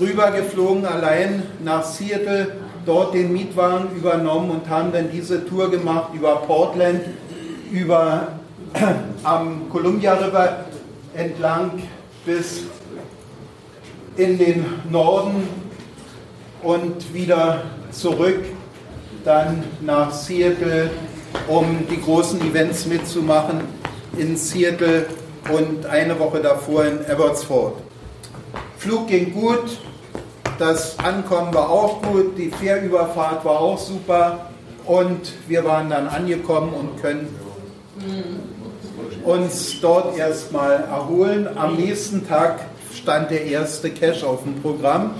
rübergeflogen, 0.00 0.84
allein 0.84 1.44
nach 1.64 1.84
Seattle, 1.84 2.48
dort 2.86 3.14
den 3.14 3.32
Mietwagen 3.32 3.94
übernommen 3.96 4.50
und 4.50 4.68
haben 4.68 4.92
dann 4.92 5.10
diese 5.10 5.44
Tour 5.46 5.70
gemacht 5.70 6.10
über 6.14 6.36
Portland, 6.36 7.02
über 7.70 8.28
am 9.22 9.68
Columbia 9.68 10.14
River 10.14 10.64
entlang 11.14 11.82
bis 12.24 12.62
in 14.16 14.38
den 14.38 14.64
Norden 14.90 15.48
und 16.62 17.14
wieder 17.14 17.62
zurück, 17.90 18.44
dann 19.24 19.64
nach 19.80 20.12
Seattle, 20.12 20.90
um 21.48 21.86
die 21.90 22.00
großen 22.00 22.40
Events 22.42 22.86
mitzumachen 22.86 23.60
in 24.16 24.36
Seattle 24.36 25.06
und 25.52 25.86
eine 25.86 26.18
Woche 26.18 26.40
davor 26.40 26.84
in 26.84 26.98
Abbotsford. 27.06 27.74
Flug 28.78 29.08
ging 29.08 29.32
gut, 29.32 29.78
das 30.60 30.98
Ankommen 30.98 31.54
war 31.54 31.70
auch 31.70 32.02
gut, 32.02 32.36
die 32.36 32.50
Fährüberfahrt 32.50 33.44
war 33.46 33.60
auch 33.60 33.78
super 33.78 34.50
und 34.84 35.32
wir 35.48 35.64
waren 35.64 35.88
dann 35.88 36.06
angekommen 36.06 36.74
und 36.74 37.00
können 37.00 37.34
uns 39.24 39.80
dort 39.80 40.18
erstmal 40.18 40.84
erholen. 40.84 41.48
Am 41.56 41.76
nächsten 41.76 42.28
Tag 42.28 42.66
stand 42.94 43.30
der 43.30 43.46
erste 43.46 43.90
Cache 43.90 44.26
auf 44.26 44.42
dem 44.42 44.60
Programm 44.60 45.14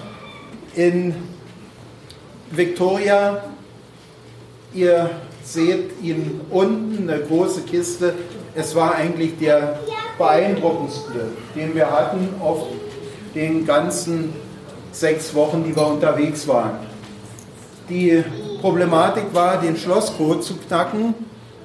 in 0.75 1.15
Victoria. 2.51 3.43
Ihr 4.75 5.09
seht 5.43 6.03
ihn 6.03 6.43
unten, 6.51 7.09
eine 7.09 7.23
große 7.23 7.63
Kiste. 7.63 8.13
Es 8.55 8.75
war 8.75 8.95
eigentlich 8.95 9.39
der 9.39 9.79
beeindruckendste, 10.19 11.29
den 11.57 11.75
wir 11.75 11.91
hatten 11.91 12.29
auf 12.41 12.67
den 13.35 13.65
ganzen 13.65 14.35
sechs 14.93 15.35
Wochen, 15.35 15.65
die 15.65 15.75
wir 15.75 15.87
unterwegs 15.87 16.47
waren. 16.49 16.79
Die 17.89 18.25
Problematik 18.61 19.33
war, 19.33 19.61
den 19.61 19.77
Schlosscode 19.77 20.45
zu 20.45 20.57
knacken. 20.57 21.15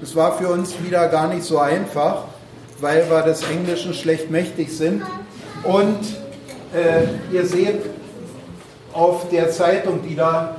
Das 0.02 0.16
war 0.16 0.38
für 0.38 0.50
uns 0.50 0.76
wieder 0.84 1.08
gar 1.08 1.28
nicht 1.28 1.44
so 1.44 1.60
einfach, 1.60 2.24
weil 2.80 3.10
wir 3.10 3.22
des 3.22 3.44
Englischen 3.44 3.94
schlecht 3.94 4.32
mächtig 4.32 4.76
sind. 4.76 5.04
Und 5.64 6.00
äh, 6.74 7.34
ihr 7.34 7.46
seht 7.46 7.82
auf 8.94 9.30
der 9.30 9.52
Zeitung, 9.52 10.02
die 10.08 10.16
da 10.16 10.56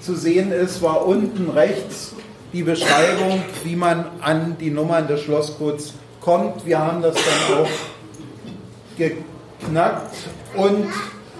zu 0.00 0.14
sehen 0.14 0.52
ist, 0.52 0.82
war 0.82 1.06
unten 1.06 1.50
rechts 1.50 2.14
die 2.52 2.62
Beschreibung, 2.62 3.42
wie 3.64 3.76
man 3.76 4.06
an 4.20 4.56
die 4.58 4.70
Nummern 4.70 5.06
des 5.06 5.20
Schlosscodes 5.22 5.94
kommt. 6.20 6.66
Wir 6.66 6.78
haben 6.78 7.02
das 7.02 7.14
dann 7.14 7.58
auch 7.58 7.68
geknackt 8.96 10.14
und 10.56 10.88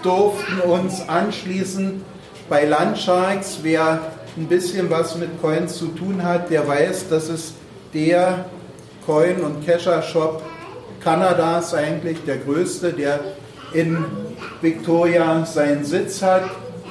durften 0.03 0.59
uns 0.61 1.07
anschließen 1.07 2.03
bei 2.49 2.65
Landsharks. 2.65 3.59
Wer 3.63 4.01
ein 4.37 4.47
bisschen 4.47 4.89
was 4.89 5.15
mit 5.17 5.41
Coins 5.41 5.77
zu 5.77 5.87
tun 5.87 6.23
hat, 6.23 6.49
der 6.49 6.67
weiß, 6.67 7.09
dass 7.09 7.29
es 7.29 7.53
der 7.93 8.45
Coin- 9.05 9.41
und 9.41 9.65
Kescher-Shop 9.65 10.41
Kanadas 11.03 11.73
eigentlich, 11.73 12.23
der 12.25 12.37
größte, 12.37 12.93
der 12.93 13.19
in 13.73 14.05
Victoria 14.61 15.45
seinen 15.45 15.83
Sitz 15.83 16.21
hat 16.21 16.43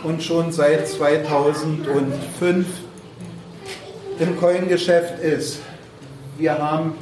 und 0.03 0.23
schon 0.23 0.51
seit 0.53 0.89
2005 0.89 2.67
im 4.19 4.39
Coin-Geschäft 4.39 5.21
ist. 5.21 5.61
Wir 6.37 6.59
haben 6.59 6.95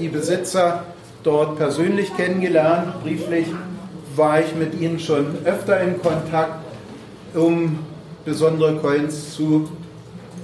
die 0.00 0.08
Besitzer 0.08 0.84
dort 1.22 1.56
persönlich 1.56 2.16
kennengelernt. 2.16 3.02
Brieflich 3.02 3.46
war 4.18 4.40
ich 4.40 4.54
mit 4.54 4.78
ihnen 4.78 4.98
schon 4.98 5.38
öfter 5.44 5.80
in 5.80 6.02
Kontakt, 6.02 6.64
um 7.34 7.78
besondere 8.24 8.76
Coins 8.76 9.34
zu 9.34 9.70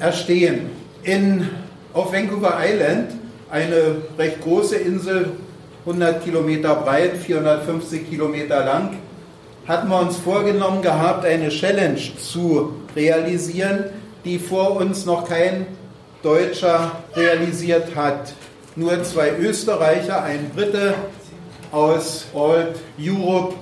erstehen. 0.00 0.70
In, 1.02 1.50
auf 1.92 2.12
Vancouver 2.12 2.56
Island, 2.64 3.10
eine 3.50 3.96
recht 4.16 4.40
große 4.40 4.76
Insel, 4.76 5.32
100 5.86 6.24
Kilometer 6.24 6.76
breit, 6.76 7.16
450 7.18 8.08
Kilometer 8.08 8.64
lang, 8.64 8.96
hatten 9.66 9.88
wir 9.88 10.00
uns 10.00 10.16
vorgenommen 10.16 10.80
gehabt, 10.80 11.26
eine 11.26 11.48
Challenge 11.48 12.00
zu 12.18 12.74
realisieren, 12.96 13.84
die 14.24 14.38
vor 14.38 14.76
uns 14.76 15.04
noch 15.04 15.28
kein 15.28 15.66
Deutscher 16.22 16.92
realisiert 17.14 17.94
hat. 17.94 18.32
Nur 18.76 19.02
zwei 19.04 19.36
Österreicher, 19.38 20.22
ein 20.22 20.50
Brite 20.54 20.94
aus 21.70 22.26
Old 22.32 22.76
Europe 22.98 23.54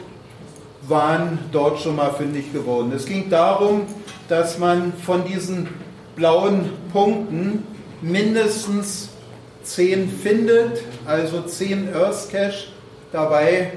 waren 0.93 1.39
dort 1.51 1.81
schon 1.81 1.97
mal 1.97 2.13
fündig 2.13 2.53
geworden. 2.53 2.93
Es 2.95 3.07
ging 3.07 3.29
darum, 3.29 3.87
dass 4.29 4.59
man 4.59 4.93
von 4.93 5.25
diesen 5.25 5.69
blauen 6.15 6.71
Punkten 6.93 7.65
mindestens 8.01 9.09
zehn 9.65 10.09
findet, 10.09 10.83
also 11.07 11.43
zehn 11.43 11.89
Earth 11.95 12.31
Cache, 12.31 12.69
dabei 13.11 13.73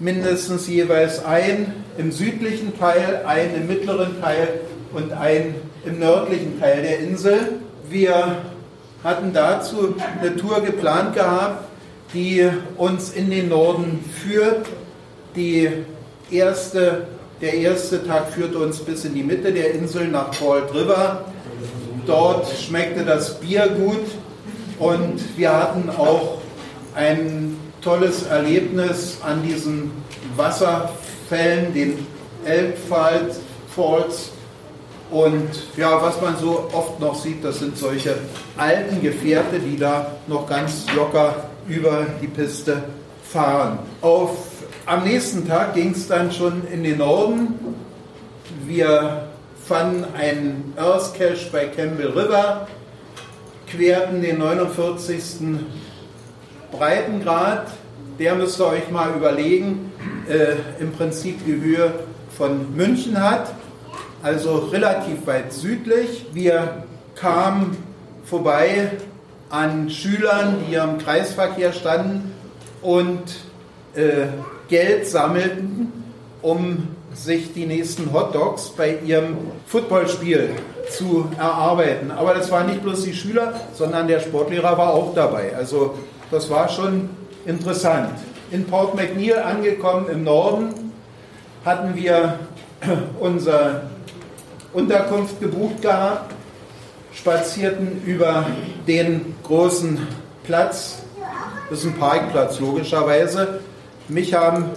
mindestens 0.00 0.66
jeweils 0.66 1.24
ein 1.24 1.74
im 1.98 2.10
südlichen 2.10 2.76
Teil, 2.78 3.22
ein 3.26 3.54
im 3.54 3.66
mittleren 3.66 4.20
Teil 4.20 4.60
und 4.92 5.12
ein 5.12 5.54
im 5.84 5.98
nördlichen 5.98 6.58
Teil 6.58 6.82
der 6.82 7.00
Insel. 7.00 7.60
Wir 7.88 8.36
hatten 9.04 9.32
dazu 9.32 9.94
eine 10.20 10.36
Tour 10.36 10.60
geplant 10.62 11.14
gehabt, 11.14 11.68
die 12.14 12.48
uns 12.76 13.10
in 13.12 13.30
den 13.30 13.48
Norden 13.48 14.04
führt. 14.22 14.66
Die 15.36 15.68
erste, 16.32 17.06
der 17.40 17.54
erste 17.54 18.06
Tag 18.06 18.30
führte 18.30 18.58
uns 18.58 18.78
bis 18.78 19.04
in 19.04 19.14
die 19.14 19.22
Mitte 19.22 19.52
der 19.52 19.74
Insel 19.74 20.08
nach 20.08 20.34
Bald 20.36 20.74
River. 20.74 21.24
Dort 22.06 22.48
schmeckte 22.50 23.04
das 23.04 23.38
Bier 23.38 23.68
gut 23.68 24.06
und 24.78 25.20
wir 25.36 25.52
hatten 25.52 25.90
auch 25.90 26.38
ein 26.94 27.56
tolles 27.80 28.26
Erlebnis 28.26 29.18
an 29.22 29.42
diesen 29.42 29.90
Wasserfällen, 30.36 31.72
den 31.74 32.06
Elk 32.44 32.76
Falls 32.88 33.40
und 35.12 35.50
ja, 35.76 36.00
was 36.00 36.20
man 36.22 36.38
so 36.38 36.70
oft 36.72 36.98
noch 36.98 37.14
sieht, 37.14 37.44
das 37.44 37.58
sind 37.58 37.76
solche 37.76 38.16
alten 38.56 39.02
Gefährte, 39.02 39.58
die 39.58 39.78
da 39.78 40.12
noch 40.26 40.48
ganz 40.48 40.86
locker 40.96 41.50
über 41.68 42.06
die 42.22 42.28
Piste 42.28 42.82
fahren. 43.22 43.78
Auf, 44.00 44.30
am 44.86 45.04
nächsten 45.04 45.46
Tag 45.46 45.74
ging 45.74 45.92
es 45.92 46.08
dann 46.08 46.32
schon 46.32 46.66
in 46.72 46.84
den 46.84 46.98
Norden. 46.98 47.54
Wir 48.66 49.28
fanden 49.64 50.04
einen 50.14 50.74
Earth 50.76 51.14
Cache 51.14 51.50
bei 51.52 51.66
Campbell 51.66 52.08
River, 52.08 52.66
querten 53.68 54.22
den 54.22 54.38
49. 54.38 55.60
Breitengrad. 56.70 57.68
Der 58.18 58.34
müsst 58.34 58.60
ihr 58.60 58.66
euch 58.66 58.90
mal 58.90 59.10
überlegen, 59.14 59.92
äh, 60.28 60.56
im 60.80 60.92
Prinzip 60.92 61.44
die 61.46 61.60
Höhe 61.60 61.92
von 62.36 62.74
München 62.76 63.20
hat 63.20 63.54
also 64.22 64.58
relativ 64.58 65.26
weit 65.26 65.52
südlich. 65.52 66.26
Wir 66.32 66.84
kamen 67.16 67.76
vorbei 68.24 68.92
an 69.50 69.90
Schülern, 69.90 70.58
die 70.68 70.78
am 70.78 70.98
Kreisverkehr 70.98 71.72
standen 71.72 72.32
und 72.80 73.22
äh, 73.94 74.26
Geld 74.72 75.06
sammelten, 75.06 75.92
um 76.40 76.88
sich 77.12 77.52
die 77.52 77.66
nächsten 77.66 78.10
Hotdogs 78.10 78.70
bei 78.70 78.96
ihrem 79.04 79.36
Footballspiel 79.66 80.48
zu 80.88 81.28
erarbeiten. 81.36 82.10
Aber 82.10 82.32
das 82.32 82.50
waren 82.50 82.68
nicht 82.68 82.82
bloß 82.82 83.02
die 83.02 83.12
Schüler, 83.12 83.52
sondern 83.74 84.08
der 84.08 84.20
Sportlehrer 84.20 84.78
war 84.78 84.94
auch 84.94 85.14
dabei. 85.14 85.54
Also 85.54 85.96
das 86.30 86.48
war 86.48 86.70
schon 86.70 87.10
interessant. 87.44 88.14
In 88.50 88.64
Port 88.64 88.94
McNeil 88.94 89.40
angekommen 89.40 90.06
im 90.10 90.24
Norden 90.24 90.92
hatten 91.66 91.94
wir 91.94 92.38
unsere 93.20 93.90
Unterkunft 94.72 95.38
gebucht 95.38 95.82
gehabt, 95.82 96.32
spazierten 97.12 98.00
über 98.06 98.46
den 98.88 99.34
großen 99.42 99.98
Platz, 100.44 101.02
das 101.68 101.80
ist 101.80 101.84
ein 101.84 101.98
Parkplatz 101.98 102.58
logischerweise. 102.58 103.60
Mich 104.08 104.34
haben 104.34 104.70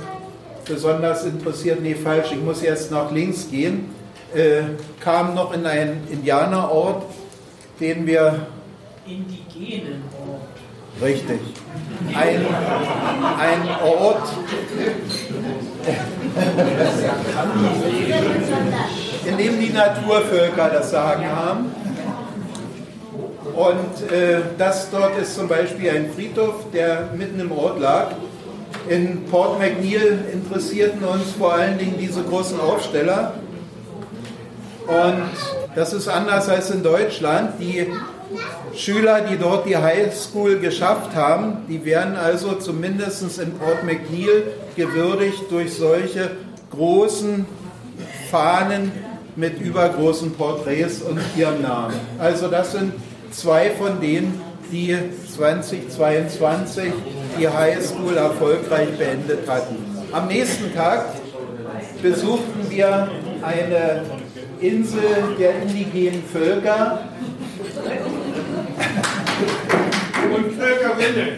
besonders 0.66 1.26
interessiert, 1.26 1.82
nee 1.82 1.96
falsch, 1.96 2.32
ich 2.32 2.42
muss 2.42 2.62
jetzt 2.62 2.92
nach 2.92 3.12
links 3.12 3.50
gehen, 3.50 3.90
äh, 4.34 4.62
kam 5.00 5.36
noch 5.36 5.54
in 5.54 5.66
einen 5.66 6.08
Indianerort, 6.10 7.04
den 7.80 8.06
wir... 8.06 8.48
Indigenen 9.06 10.04
Ort. 10.28 11.02
Richtig. 11.02 11.40
Ein, 12.14 12.46
ein 13.40 13.70
Ort, 13.84 14.28
in 19.26 19.38
dem 19.38 19.60
die 19.60 19.70
Naturvölker 19.70 20.70
das 20.70 20.92
Sagen 20.92 21.26
haben. 21.26 21.72
Und 23.56 24.12
äh, 24.12 24.42
das 24.58 24.90
dort 24.90 25.18
ist 25.18 25.36
zum 25.36 25.48
Beispiel 25.48 25.90
ein 25.90 26.12
Friedhof, 26.14 26.66
der 26.74 27.10
mitten 27.16 27.40
im 27.40 27.52
Ort 27.52 27.80
lag. 27.80 28.08
In 28.88 29.26
Port 29.26 29.60
McNeil 29.60 30.19
interessierten 30.32 31.04
uns 31.04 31.32
vor 31.38 31.54
allen 31.54 31.78
Dingen 31.78 31.95
diese 32.00 32.21
großen 32.21 32.60
Aufsteller. 32.60 33.34
Und 34.88 35.24
das 35.76 35.93
ist 35.93 36.08
anders 36.08 36.48
als 36.50 36.69
in 36.69 36.84
Deutschland. 36.84 37.54
Die 37.60 37.88
Schüler, 38.76 39.21
die 39.21 39.38
dort 39.38 39.67
die 39.67 39.78
Highschool 39.78 40.60
geschafft 40.60 41.15
haben, 41.15 41.65
die 41.67 41.84
werden 41.86 42.15
also 42.15 42.54
zumindest 42.54 43.39
in 43.39 43.54
Port 43.54 43.84
McNeil 43.84 44.43
gewürdigt 44.76 45.43
durch 45.50 45.74
solche 45.74 46.32
großen 46.69 47.45
Fahnen 48.30 48.91
mit 49.36 49.60
übergroßen 49.60 50.34
Porträts 50.34 51.02
und 51.02 51.19
ihrem 51.36 51.62
Namen. 51.62 51.95
Also 52.19 52.48
das 52.48 52.71
sind 52.71 52.93
zwei 53.32 53.71
von 53.71 54.00
denen, 54.00 54.39
die 54.71 54.95
2022 55.36 56.93
die 57.38 57.48
Highschool 57.48 58.15
erfolgreich 58.15 58.89
beendet 58.98 59.48
hatten. 59.50 59.78
Am 60.12 60.28
nächsten 60.28 60.74
Tag 60.74 61.08
besuchten 62.02 62.69
wir 62.69 63.10
eine 63.41 64.04
Insel 64.62 65.36
der 65.38 65.62
indigenen 65.62 66.24
Völker. 66.24 67.00
Und 70.34 70.54
Völkerwille. 70.54 71.38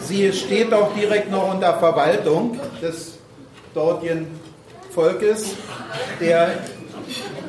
Sie 0.00 0.32
steht 0.32 0.72
auch 0.72 0.94
direkt 0.94 1.30
noch 1.30 1.52
unter 1.52 1.74
Verwaltung 1.78 2.58
des 2.80 3.15
dortigen 3.76 4.26
Volkes, 4.90 5.50
der 6.18 6.60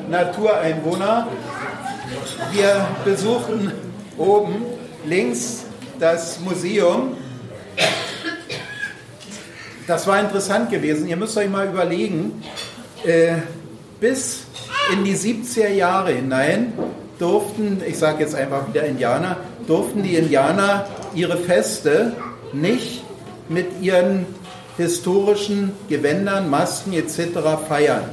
Natureinwohner. 0.09 1.27
Wir 2.51 2.85
besuchten 3.05 3.71
oben 4.17 4.65
links 5.05 5.63
das 5.99 6.41
Museum. 6.41 7.15
Das 9.87 10.05
war 10.05 10.19
interessant 10.19 10.69
gewesen. 10.69 11.07
Ihr 11.07 11.15
müsst 11.15 11.37
euch 11.37 11.49
mal 11.49 11.67
überlegen, 11.67 12.43
äh, 13.05 13.35
bis 14.01 14.47
in 14.91 15.05
die 15.05 15.15
70er 15.15 15.69
Jahre 15.69 16.11
hinein 16.11 16.73
durften, 17.19 17.81
ich 17.87 17.97
sage 17.97 18.21
jetzt 18.21 18.35
einfach 18.35 18.67
wieder 18.67 18.83
Indianer, 18.83 19.37
durften 19.65 20.03
die 20.03 20.15
Indianer 20.15 20.87
ihre 21.15 21.37
Feste 21.37 22.17
nicht 22.51 23.01
mit 23.47 23.81
ihren 23.81 24.25
historischen 24.77 25.71
Gewändern, 25.89 26.49
Masken 26.49 26.93
etc. 26.93 27.39
feiern. 27.67 28.05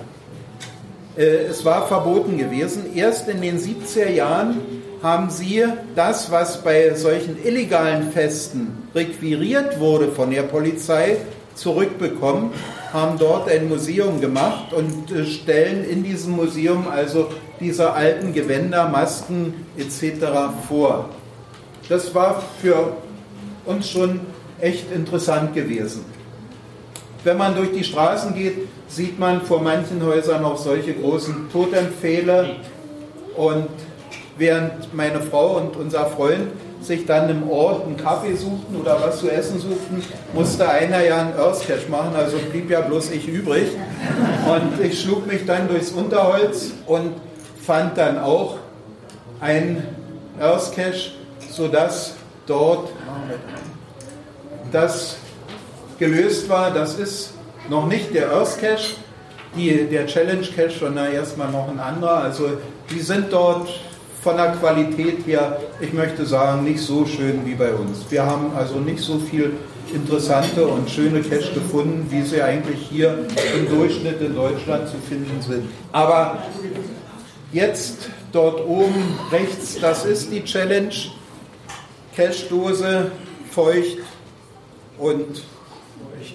Äh, 1.17 1.47
es 1.51 1.65
war 1.65 1.87
verboten 1.87 2.39
gewesen. 2.39 2.95
Erst 2.95 3.29
in 3.29 3.41
den 3.41 3.59
70er 3.59 4.11
Jahren 4.11 4.61
haben 5.03 5.29
sie 5.31 5.65
das, 5.95 6.31
was 6.31 6.63
bei 6.63 6.95
solchen 6.95 7.37
illegalen 7.45 8.11
Festen 8.11 8.89
requiriert 8.95 9.79
wurde 9.79 10.09
von 10.09 10.31
der 10.31 10.43
Polizei, 10.43 11.19
zurückbekommen, 11.55 12.51
haben 12.93 13.19
dort 13.19 13.49
ein 13.49 13.69
Museum 13.69 14.21
gemacht 14.21 14.73
und 14.73 15.13
äh, 15.13 15.25
stellen 15.25 15.85
in 15.85 16.03
diesem 16.03 16.33
Museum 16.33 16.89
also 16.89 17.29
diese 17.61 17.93
alten 17.93 18.33
Gewänder, 18.33 18.89
Masken 18.89 19.67
etc. 19.77 20.27
vor. 20.67 21.11
Das 21.89 22.15
war 22.15 22.43
für 22.61 22.97
uns 23.67 23.91
schon 23.91 24.21
echt 24.61 24.91
interessant 24.93 25.55
gewesen. 25.55 26.14
Wenn 27.25 27.39
man 27.39 27.57
durch 27.57 27.73
die 27.73 27.85
Straßen 27.85 28.35
geht, 28.35 28.69
sieht 28.87 29.19
man 29.19 29.41
vor 29.41 29.63
manchen 29.63 30.05
Häusern 30.05 30.43
noch 30.43 30.59
solche 30.59 30.93
großen 30.93 31.49
Totempfähle. 31.51 32.57
Und 33.35 33.69
während 34.37 34.93
meine 34.95 35.21
Frau 35.23 35.57
und 35.57 35.75
unser 35.77 36.07
Freund 36.07 36.49
sich 36.83 37.07
dann 37.07 37.31
im 37.31 37.49
Ort 37.49 37.87
einen 37.87 37.97
Kaffee 37.97 38.35
suchten 38.35 38.77
oder 38.79 38.99
was 39.01 39.21
zu 39.21 39.31
essen 39.31 39.59
suchten, 39.59 40.03
musste 40.35 40.69
einer 40.69 41.03
ja 41.03 41.23
einen 41.23 41.35
Earthcash 41.35 41.89
machen, 41.89 42.15
also 42.15 42.37
blieb 42.51 42.71
ja 42.71 42.83
bloß 42.83 43.11
ich 43.13 43.27
übrig. 43.27 43.69
Und 44.47 44.85
ich 44.85 45.01
schlug 45.01 45.27
mich 45.27 45.47
dann 45.47 45.67
durchs 45.67 45.93
Unterholz 45.93 46.73
und 46.87 47.15
fand 47.63 47.97
dann 47.97 48.19
auch 48.19 48.59
ein 49.41 49.83
Earthcash, 50.39 51.15
sodass 51.51 52.17
dort 52.47 52.91
das 54.71 55.17
gelöst 55.99 56.49
war. 56.49 56.71
Das 56.71 56.99
ist 56.99 57.35
noch 57.69 57.87
nicht 57.87 58.15
der 58.15 58.31
Earth 58.33 58.59
Cache, 58.61 58.97
die, 59.57 59.87
der 59.87 60.07
Challenge 60.07 60.47
Cache, 60.55 60.79
sondern 60.79 61.13
erstmal 61.13 61.51
noch 61.51 61.69
ein 61.69 61.79
anderer. 61.79 62.19
Also 62.19 62.51
die 62.91 63.01
sind 63.01 63.33
dort 63.33 63.69
von 64.23 64.37
der 64.37 64.53
Qualität 64.53 65.27
her, 65.27 65.59
ich 65.81 65.93
möchte 65.93 66.25
sagen, 66.25 66.65
nicht 66.65 66.81
so 66.81 67.05
schön 67.05 67.45
wie 67.45 67.55
bei 67.55 67.75
uns. 67.75 67.99
Wir 68.09 68.25
haben 68.25 68.53
also 68.57 68.77
nicht 68.77 69.01
so 69.01 69.19
viel 69.19 69.53
interessante 69.93 70.67
und 70.67 70.89
schöne 70.89 71.21
Cache 71.21 71.53
gefunden, 71.53 72.07
wie 72.09 72.23
sie 72.23 72.43
eigentlich 72.43 72.81
hier 72.89 73.27
im 73.55 73.69
Durchschnitt 73.69 74.21
in 74.23 74.35
Deutschland 74.35 74.89
zu 74.89 74.97
finden 75.09 75.43
sind. 75.43 75.69
Aber 75.93 76.39
jetzt 77.53 78.09
dort 78.33 78.67
oben 78.67 79.19
rechts, 79.31 79.79
das 79.81 80.07
ist 80.07 80.33
die 80.33 80.43
Challenge. 80.43 80.95
Cache-Dose, 82.17 83.11
feucht 83.51 83.99
und 84.99 85.43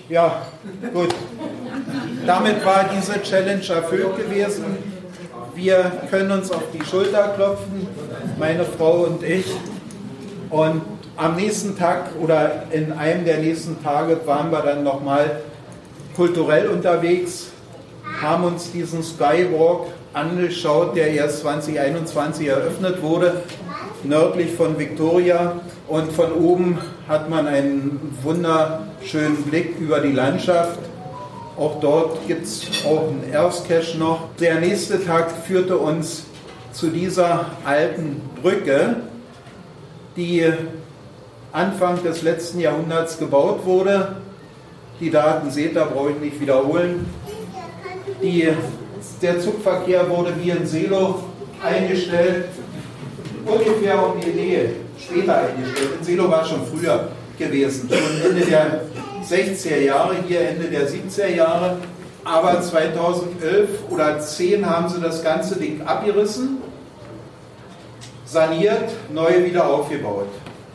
ja, 0.09 0.41
gut. 0.93 1.15
Damit 2.25 2.65
war 2.65 2.89
diese 2.95 3.21
Challenge 3.21 3.67
erfüllt 3.67 4.17
gewesen. 4.17 4.65
Wir 5.55 5.91
können 6.09 6.31
uns 6.31 6.51
auf 6.51 6.63
die 6.73 6.85
Schulter 6.85 7.33
klopfen, 7.35 7.87
meine 8.37 8.63
Frau 8.63 9.05
und 9.05 9.23
ich. 9.23 9.45
Und 10.49 10.81
am 11.17 11.35
nächsten 11.35 11.77
Tag 11.77 12.11
oder 12.21 12.63
in 12.71 12.93
einem 12.93 13.25
der 13.25 13.39
nächsten 13.39 13.83
Tage 13.83 14.19
waren 14.25 14.51
wir 14.51 14.61
dann 14.61 14.83
nochmal 14.83 15.41
kulturell 16.15 16.67
unterwegs, 16.67 17.47
haben 18.21 18.43
uns 18.45 18.71
diesen 18.71 19.03
Skywalk 19.03 19.87
angeschaut, 20.13 20.95
der 20.95 21.11
erst 21.11 21.41
2021 21.41 22.47
eröffnet 22.47 23.01
wurde, 23.01 23.43
nördlich 24.03 24.53
von 24.53 24.77
Victoria. 24.79 25.59
Und 25.87 26.11
von 26.11 26.31
oben 26.33 26.77
hat 27.07 27.29
man 27.29 27.47
einen 27.47 28.17
wunderschönen 28.99 29.43
Blick 29.43 29.79
über 29.79 30.01
die 30.01 30.11
Landschaft. 30.11 30.79
Auch 31.57 31.79
dort 31.79 32.27
gibt 32.27 32.43
es 32.43 32.67
auch 32.85 33.07
einen 33.07 33.31
Erzcache 33.31 33.97
noch. 33.97 34.27
Der 34.39 34.59
nächste 34.59 35.03
Tag 35.03 35.31
führte 35.47 35.77
uns 35.77 36.25
zu 36.73 36.87
dieser 36.87 37.47
alten 37.65 38.21
Brücke, 38.41 38.97
die 40.15 40.45
Anfang 41.51 42.03
des 42.03 42.21
letzten 42.23 42.59
Jahrhunderts 42.59 43.17
gebaut 43.17 43.65
wurde. 43.65 44.17
Die 44.99 45.09
Daten 45.09 45.49
seht 45.49 45.75
ihr, 45.75 45.85
brauche 45.85 46.11
ich 46.11 46.19
nicht 46.19 46.41
wiederholen. 46.41 47.05
Die, 48.21 48.49
der 49.21 49.39
Zugverkehr 49.39 50.09
wurde 50.09 50.33
wie 50.41 50.49
in 50.49 50.65
Seelow 50.65 51.23
eingestellt, 51.63 52.45
ungefähr 53.45 54.05
um 54.05 54.19
die 54.19 54.31
Nähe 54.31 54.69
später 54.99 55.37
eingestellt. 55.37 55.89
In 55.99 56.05
Selo 56.05 56.29
war 56.29 56.43
es 56.43 56.49
schon 56.49 56.65
früher 56.65 57.09
gewesen, 57.39 57.89
schon 57.89 58.31
Ende 58.31 58.45
der 58.45 58.81
60er 59.27 59.79
Jahre, 59.79 60.15
hier 60.27 60.41
Ende 60.41 60.65
der 60.65 60.87
70er 60.87 61.27
Jahre. 61.27 61.77
Aber 62.23 62.61
2011 62.61 63.69
oder 63.89 64.19
2010 64.19 64.69
haben 64.69 64.89
sie 64.89 65.01
das 65.01 65.23
ganze 65.23 65.55
Ding 65.55 65.81
abgerissen, 65.81 66.57
saniert, 68.25 68.91
neu 69.11 69.45
wieder 69.45 69.65
aufgebaut. 69.67 70.27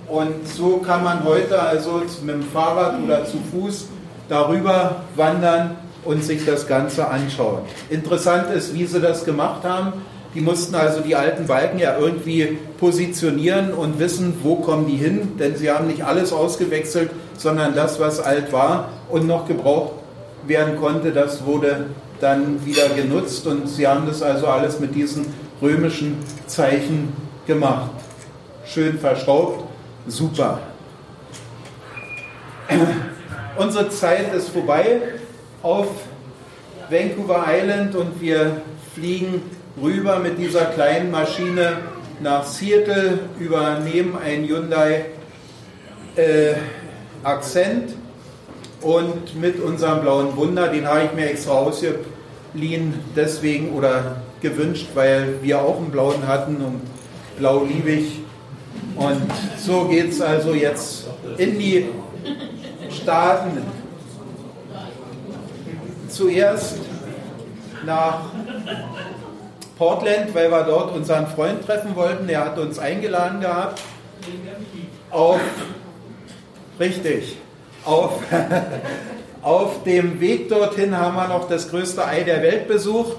Und 0.08 0.48
so 0.48 0.78
kann 0.78 1.04
man 1.04 1.24
heute 1.24 1.60
also 1.60 2.02
mit 2.22 2.34
dem 2.34 2.42
Fahrrad 2.42 3.00
oder 3.02 3.24
zu 3.24 3.38
Fuß 3.52 3.86
darüber 4.28 5.04
wandern 5.14 5.76
und 6.04 6.22
sich 6.22 6.44
das 6.44 6.66
Ganze 6.66 7.08
anschauen. 7.08 7.60
Interessant 7.88 8.50
ist, 8.50 8.74
wie 8.74 8.86
sie 8.86 9.00
das 9.00 9.24
gemacht 9.24 9.64
haben. 9.64 9.92
Die 10.34 10.40
mussten 10.40 10.74
also 10.74 11.00
die 11.00 11.14
alten 11.14 11.46
Balken 11.46 11.78
ja 11.78 11.96
irgendwie 11.96 12.58
positionieren 12.78 13.72
und 13.72 14.00
wissen, 14.00 14.34
wo 14.42 14.56
kommen 14.56 14.88
die 14.88 14.96
hin, 14.96 15.36
denn 15.38 15.56
sie 15.56 15.70
haben 15.70 15.86
nicht 15.86 16.04
alles 16.04 16.32
ausgewechselt, 16.32 17.10
sondern 17.38 17.74
das, 17.74 18.00
was 18.00 18.18
alt 18.18 18.52
war 18.52 18.88
und 19.08 19.26
noch 19.26 19.46
gebraucht 19.46 19.92
werden 20.46 20.76
konnte, 20.76 21.12
das 21.12 21.44
wurde 21.46 21.86
dann 22.20 22.64
wieder 22.66 22.88
genutzt 22.88 23.46
und 23.46 23.68
sie 23.68 23.86
haben 23.86 24.06
das 24.06 24.22
also 24.22 24.46
alles 24.46 24.80
mit 24.80 24.94
diesen 24.94 25.26
römischen 25.62 26.18
Zeichen 26.46 27.12
gemacht. 27.46 27.90
Schön 28.66 28.98
verschraubt, 28.98 29.64
super. 30.06 30.60
Unsere 33.56 33.88
Zeit 33.90 34.34
ist 34.34 34.48
vorbei 34.48 35.00
auf 35.62 35.86
Vancouver 36.90 37.44
Island 37.48 37.94
und 37.94 38.20
wir 38.20 38.62
fliegen 38.94 39.42
rüber 39.80 40.18
mit 40.18 40.38
dieser 40.38 40.66
kleinen 40.66 41.10
Maschine 41.10 41.78
nach 42.20 42.44
Seattle, 42.44 43.20
übernehmen 43.38 44.16
ein 44.22 44.44
Hyundai 44.44 45.06
äh, 46.16 46.54
Akzent 47.22 47.94
und 48.80 49.40
mit 49.40 49.60
unserem 49.60 50.02
blauen 50.02 50.36
Wunder, 50.36 50.68
den 50.68 50.86
habe 50.86 51.04
ich 51.04 51.12
mir 51.12 51.30
extra 51.30 51.52
ausgeliehen, 51.52 52.94
deswegen 53.16 53.72
oder 53.72 54.22
gewünscht, 54.40 54.88
weil 54.94 55.42
wir 55.42 55.60
auch 55.60 55.78
einen 55.78 55.90
blauen 55.90 56.26
hatten 56.26 56.56
und 56.56 56.80
blau 57.38 57.64
liebe 57.64 57.90
ich. 57.90 58.20
Und 58.96 59.22
so 59.58 59.86
geht 59.86 60.10
es 60.10 60.20
also 60.20 60.52
jetzt 60.52 61.06
in 61.38 61.58
die 61.58 61.86
Staaten. 62.90 63.58
Zuerst 66.08 66.78
nach 67.84 68.26
Portland, 69.78 70.34
weil 70.34 70.50
wir 70.50 70.62
dort 70.62 70.94
unseren 70.94 71.26
Freund 71.26 71.66
treffen 71.66 71.96
wollten. 71.96 72.26
Der 72.26 72.44
hat 72.44 72.58
uns 72.58 72.78
eingeladen 72.78 73.40
gehabt. 73.40 73.80
Auf, 75.10 75.40
richtig, 76.78 77.36
auf, 77.84 78.20
auf 79.42 79.82
dem 79.84 80.20
Weg 80.20 80.48
dorthin 80.48 80.96
haben 80.96 81.16
wir 81.16 81.28
noch 81.28 81.48
das 81.48 81.70
größte 81.70 82.04
Ei 82.04 82.22
der 82.22 82.42
Welt 82.42 82.68
besucht. 82.68 83.16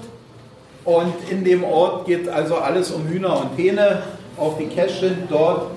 Und 0.84 1.14
in 1.30 1.44
dem 1.44 1.64
Ort 1.64 2.06
geht 2.06 2.28
also 2.28 2.56
alles 2.56 2.90
um 2.90 3.06
Hühner 3.06 3.40
und 3.40 3.58
Hähne. 3.58 4.02
Auch 4.38 4.56
die 4.56 4.66
Cash 4.66 5.00
sind 5.00 5.30
dort 5.30 5.70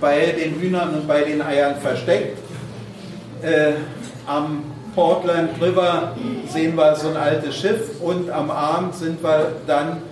bei 0.00 0.26
den 0.26 0.60
Hühnern 0.60 0.94
und 0.94 1.08
bei 1.08 1.22
den 1.22 1.40
Eiern 1.40 1.76
versteckt. 1.76 2.38
Äh, 3.42 3.72
am 4.26 4.64
Portland 4.94 5.50
River 5.60 6.16
sehen 6.48 6.74
wir 6.74 6.96
so 6.96 7.08
ein 7.08 7.16
altes 7.16 7.54
Schiff 7.54 8.00
und 8.00 8.30
am 8.30 8.50
Abend 8.50 8.94
sind 8.94 9.22
wir 9.22 9.52
dann 9.66 10.02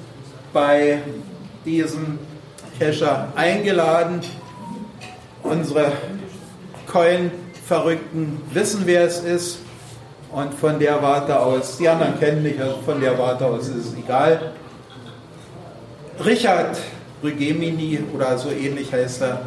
bei 0.55 1.03
diesem 1.67 2.19
Kescher 2.79 3.29
eingeladen. 3.35 4.21
Unsere 5.43 5.93
Coin-Verrückten 6.91 8.41
wissen, 8.53 8.83
wer 8.87 9.05
es 9.05 9.19
ist. 9.19 9.59
Und 10.33 10.55
von 10.55 10.79
der 10.79 11.03
Warte 11.03 11.39
aus, 11.39 11.77
die 11.77 11.89
anderen 11.89 12.19
kennen 12.19 12.43
mich, 12.43 12.61
also 12.61 12.79
von 12.85 13.01
der 13.01 13.19
Warte 13.19 13.45
aus 13.45 13.69
ist 13.69 13.77
es 13.77 13.95
egal. 13.95 14.53
Richard 16.25 16.79
Rügemini 17.23 18.01
oder 18.13 18.39
so 18.39 18.51
ähnlich 18.51 18.93
heißt 18.93 19.23
er. 19.23 19.43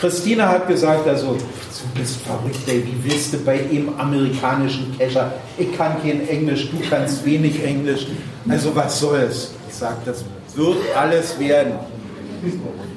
Christina 0.00 0.48
hat 0.48 0.66
gesagt, 0.66 1.06
also 1.06 1.34
du 1.34 2.00
bist 2.00 2.22
verrückt, 2.22 2.66
ey, 2.66 2.82
wie 2.86 3.10
willst 3.10 3.34
du 3.34 3.38
bei 3.38 3.58
dem 3.58 3.98
amerikanischen 3.98 4.96
Kescher? 4.96 5.30
Ich 5.58 5.76
kann 5.76 6.00
kein 6.02 6.26
Englisch, 6.26 6.70
du 6.70 6.78
kannst 6.88 7.22
wenig 7.26 7.62
Englisch. 7.62 8.06
Also 8.48 8.74
was 8.74 8.98
soll's? 8.98 9.52
Ich 9.68 9.74
sage, 9.74 9.96
das 10.06 10.24
wird 10.54 10.78
alles 10.96 11.38
werden. 11.38 11.74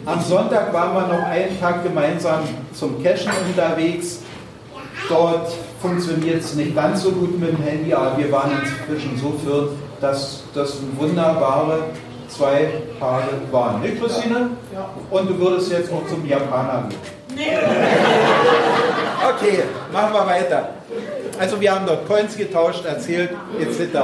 Am 0.05 0.21
Sonntag 0.21 0.73
waren 0.73 0.93
wir 0.93 1.17
noch 1.17 1.23
einen 1.25 1.59
Tag 1.59 1.83
gemeinsam 1.83 2.39
zum 2.73 3.03
Cashen 3.03 3.33
unterwegs. 3.49 4.19
Dort 5.09 5.51
funktioniert 5.81 6.41
es 6.41 6.55
nicht 6.55 6.73
ganz 6.73 7.03
so 7.03 7.11
gut 7.11 7.37
mit 7.37 7.49
dem 7.49 7.61
Handy, 7.63 7.93
aber 7.93 8.17
wir 8.17 8.31
waren 8.31 8.51
inzwischen 8.51 9.17
so 9.17 9.37
für, 9.43 9.71
dass 9.99 10.43
das 10.53 10.77
wunderbare 10.97 11.83
zwei 12.35 12.67
Tage 12.99 13.27
waren. 13.51 13.81
Ne, 13.81 13.95
Christine? 13.95 14.49
Ja. 14.73 14.89
Und 15.09 15.29
du 15.29 15.39
würdest 15.39 15.71
jetzt 15.71 15.91
auch 15.91 16.07
zum 16.07 16.27
Japaner 16.27 16.89
gehen. 16.89 16.99
Nee. 17.35 17.57
Okay, 19.23 19.63
machen 19.93 20.13
wir 20.13 20.25
weiter. 20.25 20.69
Also 21.39 21.59
wir 21.61 21.73
haben 21.73 21.85
dort 21.85 22.05
Coins 22.07 22.35
getauscht, 22.35 22.83
erzählt, 22.83 23.29
etc. 23.57 23.97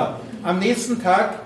Am 0.43 0.59
nächsten 0.59 1.03
Tag 1.03 1.39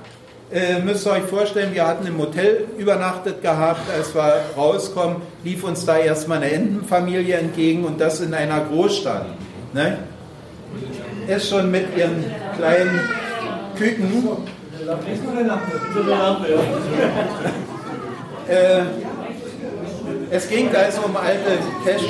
äh, 0.52 0.80
müsst 0.80 1.08
ihr 1.08 1.14
euch 1.14 1.24
vorstellen, 1.24 1.74
wir 1.74 1.88
hatten 1.88 2.06
im 2.06 2.20
Hotel 2.20 2.68
übernachtet 2.78 3.42
gehabt. 3.42 3.90
Als 3.92 4.14
wir 4.14 4.42
rauskommen, 4.56 5.18
lief 5.44 5.64
uns 5.64 5.86
da 5.86 5.98
erstmal 5.98 6.38
eine 6.38 6.52
Entenfamilie 6.52 7.36
entgegen 7.36 7.84
und 7.84 8.00
das 8.00 8.22
in 8.22 8.36
einer 8.36 8.62
Großstadt. 8.62 9.26
Ne? 9.74 9.98
Ist 11.28 11.50
schon 11.50 11.72
mit 11.72 11.98
ihren 11.98 12.24
kleinen 12.56 13.00
Küken. 13.76 14.24
Äh, 18.46 18.82
es 20.30 20.50
ging 20.50 20.70
also 20.76 21.04
um 21.04 21.16
alte 21.16 21.60
Cash. 21.86 22.02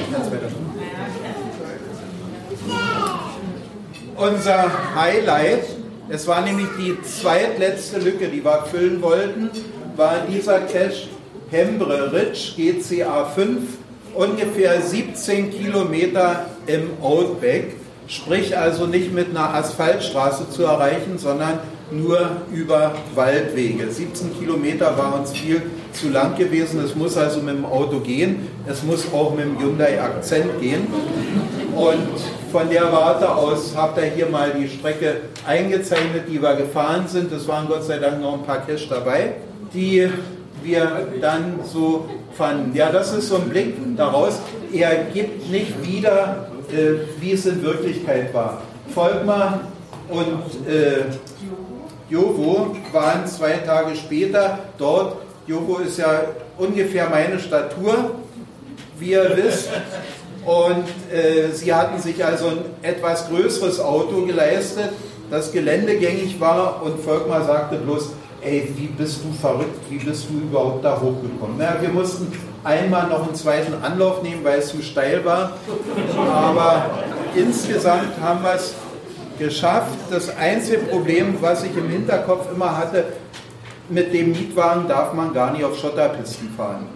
Unser 4.16 4.72
Highlight, 4.96 5.66
es 6.10 6.28
war 6.28 6.42
nämlich 6.42 6.68
die 6.80 7.00
zweitletzte 7.04 8.00
Lücke, 8.00 8.28
die 8.30 8.44
wir 8.44 8.66
füllen 8.72 9.02
wollten, 9.02 9.52
war 9.96 10.22
dieser 10.28 10.62
Cache 10.62 11.08
Hembre 11.52 12.12
Ridge 12.12 12.54
GCA 12.58 13.26
5, 13.26 13.62
ungefähr 14.16 14.82
17 14.82 15.52
Kilometer 15.52 16.48
im 16.66 16.90
Outback, 17.02 17.76
sprich 18.08 18.58
also 18.58 18.88
nicht 18.88 19.14
mit 19.14 19.30
einer 19.30 19.54
Asphaltstraße 19.54 20.50
zu 20.50 20.64
erreichen, 20.64 21.18
sondern 21.18 21.60
nur 21.96 22.20
über 22.54 22.94
Waldwege. 23.16 23.90
17 23.90 24.40
Kilometer 24.40 24.98
war 24.98 25.20
uns 25.20 25.32
viel 25.32 25.62
zu 25.94 26.10
lang 26.10 26.36
gewesen. 26.36 26.84
Es 26.84 26.96
muss 26.96 27.18
also 27.18 27.40
mit 27.42 27.56
dem 27.56 27.66
Auto 27.66 28.00
gehen. 28.00 28.48
Es 28.68 28.84
muss 28.84 29.06
auch 29.14 29.36
mit 29.36 29.46
dem 29.46 29.60
Hyundai 29.60 30.02
Akzent 30.02 30.60
gehen. 30.60 30.88
Und 31.76 32.20
von 32.52 32.70
der 32.70 32.92
Warte 32.92 33.30
aus 33.30 33.74
habt 33.76 33.98
ihr 33.98 34.06
hier 34.06 34.28
mal 34.28 34.52
die 34.58 34.68
Strecke 34.68 35.22
eingezeichnet, 35.46 36.24
die 36.30 36.42
wir 36.42 36.56
gefahren 36.56 37.08
sind. 37.08 37.32
Es 37.32 37.48
waren 37.48 37.68
Gott 37.68 37.84
sei 37.84 37.98
Dank 37.98 38.22
noch 38.22 38.34
ein 38.34 38.44
paar 38.44 38.66
Cash 38.66 38.88
dabei, 38.90 39.36
die 39.74 40.08
wir 40.62 41.08
dann 41.20 41.60
so 41.64 42.06
fanden. 42.34 42.76
Ja, 42.76 42.92
das 42.92 43.14
ist 43.14 43.30
so 43.30 43.36
ein 43.36 43.50
Blick 43.50 43.76
daraus. 43.98 44.40
Er 44.72 45.06
gibt 45.14 45.50
nicht 45.50 45.86
wieder, 45.86 46.48
äh, 46.72 47.22
wie 47.22 47.32
es 47.32 47.46
in 47.46 47.62
Wirklichkeit 47.62 48.34
war. 48.34 48.62
Volkmar 48.94 49.62
und 50.10 50.70
äh, 50.72 51.06
Jovo 52.10 52.76
waren 52.92 53.26
zwei 53.28 53.54
Tage 53.54 53.96
später 53.96 54.60
dort. 54.78 55.18
Jovo 55.48 55.78
ist 55.78 55.98
ja 55.98 56.22
ungefähr 56.58 57.10
meine 57.10 57.40
Statur, 57.40 58.12
wie 59.00 59.12
ihr 59.12 59.32
wisst. 59.36 59.70
Und 60.46 60.86
äh, 61.12 61.52
sie 61.54 61.74
hatten 61.74 62.02
sich 62.02 62.24
also 62.24 62.48
ein 62.48 62.58
etwas 62.82 63.30
größeres 63.30 63.80
Auto 63.80 64.26
geleistet, 64.26 64.90
das 65.30 65.52
geländegängig 65.52 66.40
war. 66.40 66.84
Und 66.84 67.00
Volkmar 67.00 67.46
sagte 67.46 67.78
bloß, 67.78 68.10
ey, 68.42 68.70
wie 68.76 68.88
bist 68.88 69.22
du 69.24 69.32
verrückt, 69.34 69.80
wie 69.90 70.00
bist 70.00 70.28
du 70.30 70.34
überhaupt 70.34 70.84
da 70.84 71.00
hochgekommen? 71.00 71.56
Na, 71.58 71.78
wir 71.80 71.90
mussten 71.90 72.32
einmal 72.64 73.08
noch 73.08 73.24
einen 73.24 73.36
zweiten 73.36 73.74
Anlauf 73.82 74.22
nehmen, 74.22 74.44
weil 74.44 74.60
es 74.60 74.70
zu 74.70 74.82
steil 74.82 75.24
war. 75.24 75.54
Aber 76.18 76.90
insgesamt 77.36 78.20
haben 78.22 78.44
wir 78.44 78.56
es 78.56 78.74
geschafft. 79.38 79.98
Das 80.10 80.36
einzige 80.38 80.80
Problem, 80.80 81.38
was 81.42 81.64
ich 81.64 81.76
im 81.76 81.90
Hinterkopf 81.90 82.48
immer 82.54 82.78
hatte, 82.78 83.06
mit 83.90 84.14
dem 84.14 84.32
Mietwagen 84.32 84.88
darf 84.88 85.14
man 85.14 85.34
gar 85.34 85.52
nicht 85.52 85.64
auf 85.64 85.78
Schotterpisten 85.78 86.50
fahren. 86.56 86.88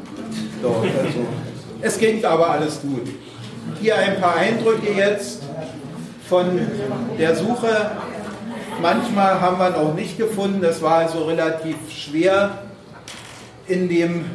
Dort, 0.62 0.86
also. 0.86 1.26
Es 1.82 1.98
ging 1.98 2.24
aber 2.26 2.50
alles 2.50 2.82
gut. 2.82 3.08
Hier 3.80 3.96
ein 3.96 4.20
paar 4.20 4.38
Eindrücke 4.38 4.92
jetzt 4.94 5.44
von 6.28 6.60
der 7.20 7.36
Suche. 7.36 7.92
Manchmal 8.82 9.40
haben 9.40 9.60
wir 9.60 9.70
noch 9.70 9.94
nicht 9.94 10.18
gefunden. 10.18 10.62
Das 10.62 10.82
war 10.82 11.00
also 11.00 11.26
relativ 11.26 11.76
schwer 11.90 12.64
in 13.68 13.90
dem 13.90 14.26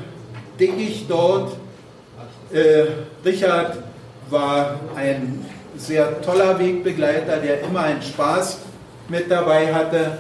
Dickicht 0.61 1.11
dort. 1.11 1.57
Äh, 2.53 2.85
Richard 3.25 3.79
war 4.29 4.81
ein 4.95 5.45
sehr 5.87 6.21
toller 6.23 6.59
Wegbegleiter, 6.59 7.39
der 7.39 7.63
immer 7.63 7.81
einen 7.81 8.03
Spaß 8.03 8.59
mit 9.09 9.31
dabei 9.31 9.73
hatte. 9.73 10.19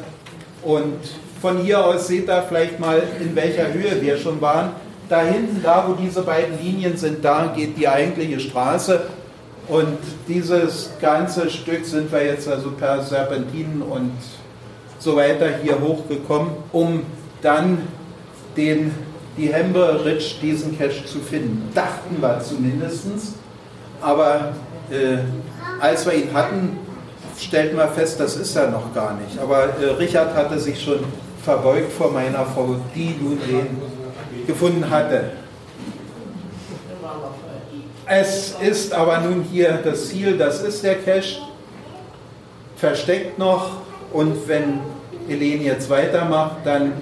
Und 0.63 0.99
Von 1.41 1.59
hier 1.59 1.85
aus 1.85 2.07
seht 2.07 2.29
ihr 2.29 2.45
vielleicht 2.49 2.79
mal, 2.79 3.03
in 3.19 3.35
welcher 3.35 3.73
Höhe 3.73 4.01
wir 4.01 4.17
schon 4.17 4.41
waren. 4.41 4.71
Da 5.09 5.23
hinten, 5.23 5.61
da 5.61 5.85
wo 5.89 5.95
diese 5.95 6.23
beiden 6.23 6.57
Linien 6.63 6.97
sind, 6.97 7.25
da 7.25 7.53
geht 7.57 7.77
die 7.77 7.89
eigentliche 7.89 8.39
Straße. 8.39 9.01
Und 9.67 9.99
dieses 10.29 10.91
ganze 11.01 11.51
Stück 11.51 11.85
sind 11.85 12.13
wir 12.13 12.25
jetzt 12.25 12.49
also 12.49 12.71
per 12.71 13.03
Serpentinen 13.03 13.83
und 13.83 14.13
so 15.01 15.17
weiter 15.17 15.49
hier 15.61 15.81
hochgekommen, 15.81 16.53
um 16.71 17.03
dann 17.43 17.79
den, 18.57 18.95
die 19.37 19.53
Hember 19.53 20.05
Ridge, 20.05 20.37
diesen 20.41 20.79
Cache 20.79 21.05
zu 21.07 21.19
finden. 21.19 21.71
Dachten 21.75 22.21
wir 22.21 22.41
zumindest. 22.41 23.35
Aber 24.01 24.53
äh, 24.93 25.19
als 25.81 26.07
wir 26.07 26.15
ihn 26.15 26.33
hatten, 26.33 26.79
stellten 27.39 27.77
wir 27.77 27.89
fest, 27.89 28.21
das 28.21 28.37
ist 28.37 28.55
er 28.57 28.71
noch 28.71 28.95
gar 28.95 29.15
nicht. 29.15 29.39
Aber 29.39 29.65
äh, 29.65 29.91
Richard 29.99 30.35
hatte 30.35 30.59
sich 30.59 30.83
schon 30.83 31.01
verbeugt 31.43 31.93
vor 31.93 32.11
meiner 32.13 32.45
Frau, 32.45 32.77
die 32.95 33.17
nun 33.21 33.39
den 33.49 34.47
gefunden 34.47 34.89
hatte. 34.89 35.33
Es 38.07 38.57
ist 38.61 38.93
aber 38.93 39.19
nun 39.19 39.43
hier 39.51 39.81
das 39.83 40.09
Ziel, 40.09 40.37
das 40.37 40.63
ist 40.63 40.85
der 40.85 40.97
Cache, 40.97 41.39
versteckt 42.77 43.39
noch 43.39 43.71
und 44.13 44.47
wenn 44.49 44.81
Helene 45.29 45.65
jetzt 45.65 45.89
weitermacht, 45.89 46.57
dann 46.65 46.93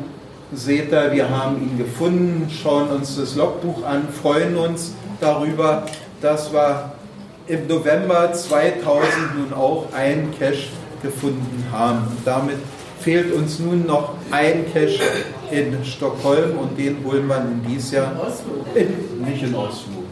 seht 0.52 0.92
ihr, 0.92 1.10
wir 1.12 1.28
haben 1.28 1.56
ihn 1.56 1.78
gefunden, 1.78 2.50
schauen 2.50 2.88
uns 2.88 3.16
das 3.16 3.34
Logbuch 3.34 3.84
an, 3.84 4.08
freuen 4.08 4.56
uns 4.56 4.92
darüber, 5.20 5.84
dass 6.20 6.52
wir 6.52 6.92
im 7.50 7.66
November 7.66 8.32
2000 8.32 9.36
nun 9.36 9.52
auch 9.52 9.92
einen 9.92 10.32
Cache 10.38 10.68
gefunden 11.02 11.66
haben. 11.72 12.06
Damit 12.24 12.58
fehlt 13.00 13.32
uns 13.32 13.58
nun 13.58 13.86
noch 13.86 14.14
ein 14.30 14.72
Cache 14.72 15.00
in 15.50 15.84
Stockholm 15.84 16.58
und 16.58 16.78
den 16.78 17.04
holen 17.04 17.26
wir 17.26 17.38
in 17.38 17.64
dieses 17.66 17.90
Jahr 17.90 18.12
in, 18.74 19.24
nicht 19.24 19.42
in 19.42 19.54
Oslo. 19.54 20.04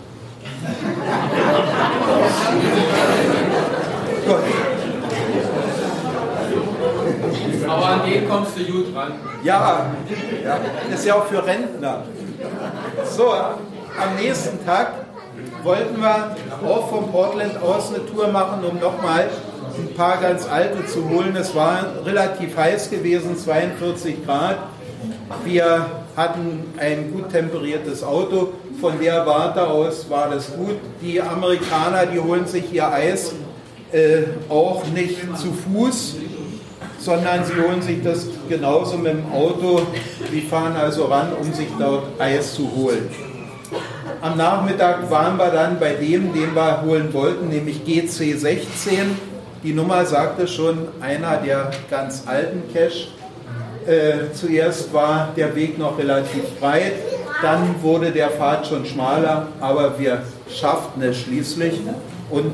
Gut. 4.26 4.36
Aber 7.68 7.86
an 7.86 8.10
den 8.10 8.28
kommst 8.28 8.58
du 8.58 8.64
gut 8.64 8.96
ran. 8.96 9.12
Ja, 9.44 9.92
ja, 10.44 10.58
ist 10.92 11.04
ja 11.04 11.14
auch 11.14 11.26
für 11.26 11.44
Rentner. 11.46 12.02
So, 13.04 13.32
am 13.32 14.16
nächsten 14.16 14.64
Tag 14.64 15.07
wollten 15.68 16.00
wir 16.00 16.34
auch 16.66 16.88
von 16.88 17.12
Portland 17.12 17.62
aus 17.62 17.90
eine 17.90 18.04
Tour 18.06 18.28
machen, 18.28 18.64
um 18.64 18.80
nochmal 18.80 19.28
ein 19.76 19.94
paar 19.94 20.16
ganz 20.16 20.48
alte 20.48 20.86
zu 20.86 21.06
holen. 21.10 21.36
Es 21.36 21.54
war 21.54 21.84
relativ 22.06 22.56
heiß 22.56 22.88
gewesen, 22.90 23.36
42 23.36 24.24
Grad. 24.24 24.56
Wir 25.44 25.86
hatten 26.16 26.64
ein 26.78 27.12
gut 27.12 27.28
temperiertes 27.28 28.02
Auto. 28.02 28.54
Von 28.80 28.98
der 28.98 29.26
Warte 29.26 29.66
aus 29.66 30.08
war 30.08 30.30
das 30.30 30.56
gut. 30.56 30.76
Die 31.02 31.20
Amerikaner, 31.20 32.06
die 32.06 32.18
holen 32.18 32.46
sich 32.46 32.72
ihr 32.72 32.90
Eis 32.90 33.32
äh, 33.92 34.22
auch 34.48 34.86
nicht 34.86 35.18
zu 35.36 35.52
Fuß, 35.52 36.16
sondern 36.98 37.44
sie 37.44 37.60
holen 37.60 37.82
sich 37.82 38.02
das 38.02 38.26
genauso 38.48 38.96
mit 38.96 39.12
dem 39.12 39.30
Auto. 39.30 39.82
Die 40.32 40.40
fahren 40.40 40.76
also 40.76 41.04
ran, 41.04 41.28
um 41.38 41.52
sich 41.52 41.68
dort 41.78 42.18
Eis 42.18 42.54
zu 42.54 42.70
holen. 42.74 43.27
Am 44.20 44.36
Nachmittag 44.36 45.08
waren 45.12 45.36
wir 45.36 45.50
dann 45.50 45.78
bei 45.78 45.92
dem, 45.92 46.32
den 46.34 46.52
wir 46.52 46.82
holen 46.82 47.14
wollten, 47.14 47.50
nämlich 47.50 47.82
GC16. 47.86 49.14
Die 49.62 49.72
Nummer 49.72 50.04
sagte 50.04 50.48
schon, 50.48 50.88
einer 51.00 51.36
der 51.36 51.70
ganz 51.88 52.24
alten 52.26 52.62
Cache. 52.72 53.08
Äh, 53.86 54.32
zuerst 54.34 54.92
war 54.92 55.28
der 55.36 55.54
Weg 55.54 55.78
noch 55.78 55.98
relativ 55.98 56.42
breit, 56.58 56.94
dann 57.42 57.80
wurde 57.80 58.10
der 58.10 58.30
Pfad 58.30 58.66
schon 58.66 58.84
schmaler, 58.84 59.48
aber 59.60 59.98
wir 59.98 60.22
schafften 60.52 61.00
es 61.02 61.18
schließlich 61.18 61.80
und 62.28 62.52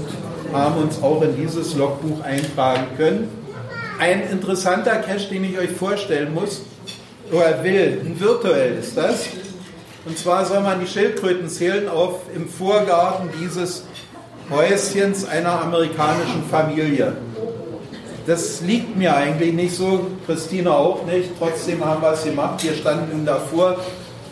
haben 0.52 0.82
uns 0.82 1.02
auch 1.02 1.22
in 1.22 1.34
dieses 1.34 1.74
Logbuch 1.74 2.22
eintragen 2.22 2.88
können. 2.96 3.28
Ein 3.98 4.28
interessanter 4.30 4.96
Cache, 4.96 5.30
den 5.30 5.44
ich 5.44 5.58
euch 5.58 5.70
vorstellen 5.70 6.34
muss, 6.34 6.62
oder 7.32 7.64
will, 7.64 8.02
ein 8.04 8.20
virtuell 8.20 8.76
ist 8.76 8.96
das. 8.96 9.28
Und 10.04 10.18
zwar 10.18 10.44
soll 10.44 10.60
man 10.60 10.80
die 10.80 10.86
Schildkröten 10.86 11.48
zählen 11.48 11.88
auf 11.88 12.22
im 12.34 12.48
Vorgarten 12.48 13.30
dieses 13.40 13.84
Häuschens 14.50 15.26
einer 15.26 15.62
amerikanischen 15.62 16.44
Familie. 16.50 17.16
Das 18.26 18.60
liegt 18.60 18.96
mir 18.96 19.16
eigentlich 19.16 19.52
nicht 19.52 19.74
so, 19.74 20.06
Christine 20.26 20.74
auch 20.74 21.04
nicht. 21.06 21.30
Trotzdem 21.38 21.84
haben 21.84 22.02
wir 22.02 22.12
es 22.12 22.24
gemacht. 22.24 22.62
Wir 22.62 22.74
standen 22.74 23.24
davor. 23.24 23.76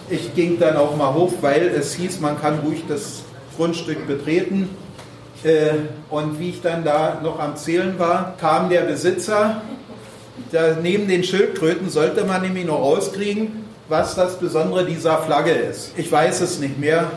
Ich 0.08 0.34
ging 0.34 0.58
dann 0.58 0.76
auch 0.76 0.96
mal 0.96 1.14
hoch, 1.14 1.32
weil 1.40 1.68
es 1.68 1.94
hieß, 1.94 2.20
man 2.20 2.40
kann 2.40 2.60
ruhig 2.60 2.84
das 2.88 3.22
Grundstück 3.56 4.06
betreten. 4.06 4.68
Äh, 5.42 5.72
und 6.10 6.38
wie 6.38 6.50
ich 6.50 6.62
dann 6.62 6.84
da 6.84 7.20
noch 7.22 7.38
am 7.38 7.56
Zählen 7.56 7.98
war, 7.98 8.34
kam 8.38 8.68
der 8.68 8.82
Besitzer. 8.82 9.62
Da 10.50 10.76
neben 10.82 11.08
den 11.08 11.24
Schildkröten 11.24 11.90
sollte 11.90 12.24
man 12.24 12.42
nämlich 12.42 12.66
noch 12.66 12.80
rauskriegen, 12.80 13.61
was 13.88 14.14
das 14.14 14.38
Besondere 14.38 14.84
dieser 14.84 15.18
Flagge 15.18 15.50
ist. 15.52 15.92
Ich 15.96 16.10
weiß 16.10 16.40
es 16.40 16.58
nicht 16.58 16.78
mehr. 16.78 17.10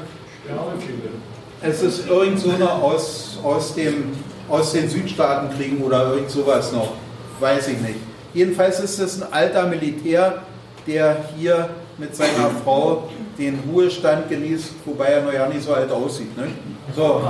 Es 1.62 1.82
ist 1.82 2.08
irgend 2.08 2.40
so 2.40 2.52
eine 2.52 2.72
aus, 2.72 3.40
aus, 3.44 3.74
dem, 3.74 4.14
aus 4.50 4.74
den 4.74 4.90
Südstaatenkriegen 4.90 5.82
oder 5.82 6.14
irgend 6.14 6.30
sowas 6.30 6.72
noch. 6.72 6.94
Weiß 7.40 7.68
ich 7.70 7.80
nicht. 7.80 8.00
Jedenfalls 8.34 8.80
ist 8.80 9.00
es 9.00 9.22
ein 9.22 9.32
alter 9.32 9.66
Militär, 9.68 10.42
der 10.86 11.18
hier 11.38 11.70
mit 11.98 12.16
seiner 12.16 12.52
Frau 12.64 13.10
den 13.38 13.60
Ruhestand 13.72 14.30
genießt, 14.30 14.74
wobei 14.86 15.06
er 15.06 15.22
noch 15.24 15.34
ja 15.34 15.48
nicht 15.48 15.64
so 15.64 15.74
alt 15.74 15.92
aussieht. 15.92 16.36
Ne? 16.38 16.48
So, 16.96 17.22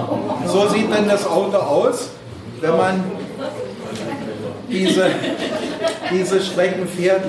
so 0.45 0.67
sieht 0.67 0.91
dann 0.91 1.07
das 1.07 1.25
Auto 1.25 1.57
aus, 1.57 2.09
wenn 2.61 2.77
man 2.77 3.03
diese, 4.69 5.09
diese 6.11 6.41
Strecken 6.41 6.87
fährt. 6.87 7.23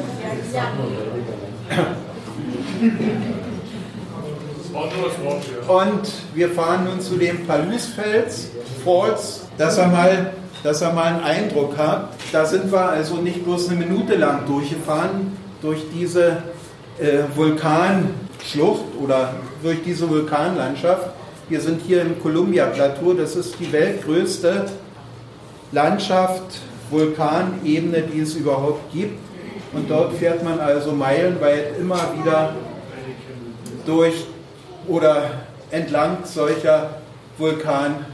Und 5.68 6.12
wir 6.34 6.50
fahren 6.50 6.84
nun 6.84 7.00
zu 7.00 7.16
dem 7.16 7.46
Palusfels 7.46 8.48
Falls, 8.84 9.46
dass 9.58 9.78
er 9.78 9.88
mal 9.88 10.32
dass 10.66 10.82
er 10.82 10.92
mal 10.92 11.04
einen 11.04 11.22
Eindruck 11.22 11.76
hat. 11.76 12.08
Da 12.32 12.44
sind 12.44 12.72
wir 12.72 12.88
also 12.88 13.16
nicht 13.16 13.44
bloß 13.44 13.68
eine 13.68 13.78
Minute 13.78 14.16
lang 14.16 14.46
durchgefahren 14.46 15.36
durch 15.62 15.80
diese 15.94 16.38
äh, 16.98 17.22
Vulkanschlucht 17.36 18.84
oder 19.00 19.34
durch 19.62 19.82
diese 19.84 20.10
Vulkanlandschaft. 20.10 21.10
Wir 21.48 21.60
sind 21.60 21.82
hier 21.82 22.02
im 22.02 22.20
Columbia-Plateau, 22.20 23.12
das 23.12 23.36
ist 23.36 23.60
die 23.60 23.70
weltgrößte 23.70 24.66
Landschaft, 25.70 26.60
Vulkanebene, 26.90 28.02
die 28.02 28.20
es 28.20 28.34
überhaupt 28.34 28.92
gibt. 28.92 29.20
Und 29.72 29.90
dort 29.90 30.14
fährt 30.14 30.42
man 30.44 30.60
also 30.60 30.92
meilenweit 30.92 31.78
immer 31.78 32.14
wieder 32.18 32.54
durch 33.84 34.26
oder 34.88 35.30
entlang 35.70 36.18
solcher 36.24 36.96
Vulkanfelsen. 37.38 38.04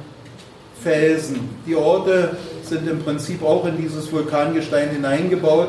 Die 1.66 1.76
Orte 1.76 2.36
sind 2.62 2.88
im 2.88 3.02
Prinzip 3.02 3.44
auch 3.44 3.66
in 3.66 3.76
dieses 3.76 4.10
Vulkangestein 4.12 4.90
hineingebaut. 4.90 5.68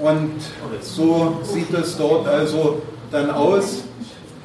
Und 0.00 0.40
so 0.80 1.40
sieht 1.42 1.72
es 1.74 1.96
dort 1.96 2.26
also 2.28 2.82
dann 3.10 3.30
aus. 3.30 3.84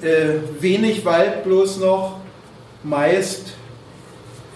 Äh, 0.01 0.39
wenig 0.59 1.05
Wald 1.05 1.43
bloß 1.43 1.79
noch, 1.79 2.17
meist, 2.83 3.53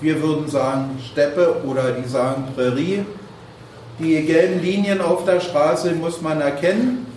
wir 0.02 0.22
würden 0.22 0.48
sagen 0.48 1.00
Steppe 1.12 1.62
oder 1.66 1.92
die 1.92 2.08
sagen 2.08 2.46
Prärie. 2.56 3.06
Die 4.00 4.22
gelben 4.24 4.62
Linien 4.62 5.02
auf 5.02 5.26
der 5.26 5.40
Straße 5.40 5.94
muss 5.94 6.22
man 6.22 6.40
erkennen 6.42 7.08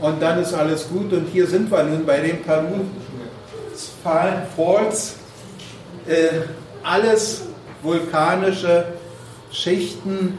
und 0.00 0.20
dann 0.20 0.40
ist 0.40 0.52
alles 0.52 0.88
gut. 0.88 1.12
Und 1.12 1.28
hier 1.32 1.46
sind 1.46 1.70
wir 1.70 1.82
nun 1.82 2.04
bei 2.04 2.20
den 2.20 2.42
Peru 2.42 2.84
Falls. 4.02 5.16
Äh, 6.06 6.40
alles 6.82 7.42
vulkanische 7.82 8.84
Schichten, 9.50 10.38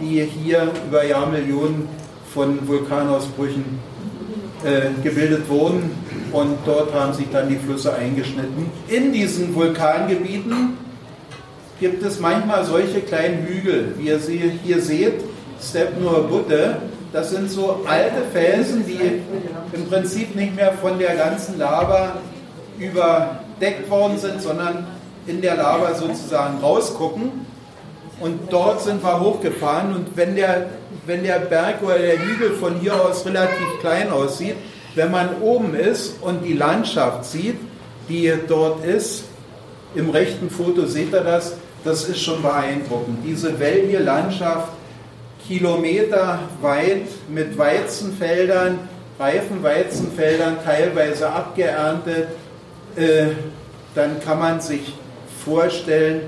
die 0.00 0.22
hier 0.24 0.70
über 0.86 1.04
Jahrmillionen 1.04 1.88
von 2.32 2.66
Vulkanausbrüchen 2.66 3.64
äh, 4.64 5.02
gebildet 5.02 5.48
wurden. 5.48 5.90
Und 6.32 6.58
dort 6.66 6.92
haben 6.92 7.12
sich 7.12 7.26
dann 7.32 7.48
die 7.48 7.56
Flüsse 7.56 7.94
eingeschnitten. 7.94 8.70
In 8.88 9.12
diesen 9.12 9.54
Vulkangebieten 9.54 10.76
gibt 11.80 12.02
es 12.02 12.18
manchmal 12.20 12.64
solche 12.64 13.00
kleinen 13.00 13.46
Hügel, 13.46 13.94
wie 13.96 14.08
ihr 14.08 14.18
sie 14.18 14.58
hier 14.64 14.80
seht, 14.80 15.20
Stepnur 15.62 16.24
Butte. 16.28 16.76
Das 17.12 17.30
sind 17.30 17.50
so 17.50 17.84
alte 17.88 18.22
Felsen, 18.32 18.84
die 18.86 19.22
im 19.72 19.86
Prinzip 19.88 20.34
nicht 20.34 20.54
mehr 20.54 20.72
von 20.72 20.98
der 20.98 21.14
ganzen 21.16 21.58
Lava 21.58 22.18
überdeckt 22.78 23.88
worden 23.88 24.18
sind, 24.18 24.42
sondern 24.42 24.86
in 25.26 25.40
der 25.40 25.56
Lava 25.56 25.94
sozusagen 25.94 26.58
rausgucken. 26.58 27.46
Und 28.20 28.52
dort 28.52 28.82
sind 28.82 29.02
wir 29.02 29.20
hochgefahren 29.20 29.94
und 29.94 30.16
wenn 30.16 30.34
der, 30.34 30.66
wenn 31.06 31.22
der 31.22 31.38
Berg 31.38 31.82
oder 31.82 31.98
der 31.98 32.18
Hügel 32.18 32.50
von 32.52 32.80
hier 32.80 32.94
aus 32.94 33.24
relativ 33.24 33.78
klein 33.80 34.10
aussieht, 34.10 34.56
wenn 34.96 35.12
man 35.12 35.40
oben 35.40 35.74
ist 35.74 36.20
und 36.20 36.44
die 36.44 36.54
Landschaft 36.54 37.24
sieht, 37.24 37.56
die 38.08 38.32
dort 38.48 38.84
ist, 38.84 39.24
im 39.94 40.10
rechten 40.10 40.50
Foto 40.50 40.86
seht 40.86 41.12
ihr 41.12 41.20
das, 41.20 41.54
das 41.84 42.08
ist 42.08 42.20
schon 42.20 42.42
beeindruckend. 42.42 43.18
Diese 43.24 43.58
wellige 43.58 43.98
Landschaft, 43.98 44.72
Kilometer 45.46 46.40
weit 46.60 47.08
mit 47.28 47.56
Weizenfeldern, 47.56 48.80
Reifenweizenfeldern, 49.18 50.58
teilweise 50.64 51.30
abgeerntet, 51.30 52.28
äh, 52.96 53.26
dann 53.94 54.20
kann 54.20 54.38
man 54.38 54.60
sich 54.60 54.94
vorstellen, 55.44 56.22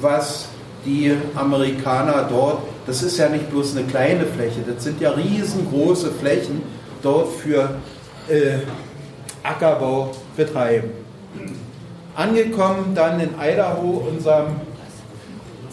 was 0.00 0.48
die 0.84 1.14
Amerikaner 1.34 2.26
dort, 2.28 2.62
das 2.86 3.02
ist 3.02 3.18
ja 3.18 3.28
nicht 3.28 3.50
bloß 3.50 3.76
eine 3.76 3.86
kleine 3.86 4.26
Fläche, 4.26 4.60
das 4.66 4.82
sind 4.82 5.00
ja 5.00 5.10
riesengroße 5.10 6.10
Flächen 6.10 6.62
dort 7.02 7.28
für 7.34 7.76
äh, 8.28 8.58
Ackerbau 9.42 10.12
betreiben. 10.36 10.90
Angekommen 12.14 12.94
dann 12.94 13.20
in 13.20 13.30
Idaho, 13.40 14.04
unserem 14.08 14.56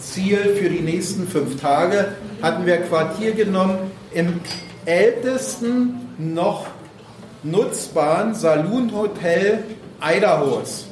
Ziel 0.00 0.56
für 0.60 0.68
die 0.68 0.80
nächsten 0.80 1.28
fünf 1.28 1.60
Tage, 1.60 2.12
hatten 2.42 2.66
wir 2.66 2.78
Quartier 2.78 3.32
genommen 3.32 3.90
im 4.12 4.40
ältesten 4.86 6.08
noch 6.18 6.66
nutzbaren 7.42 8.34
Saloon-Hotel 8.34 9.64
Idahos. 10.02 10.86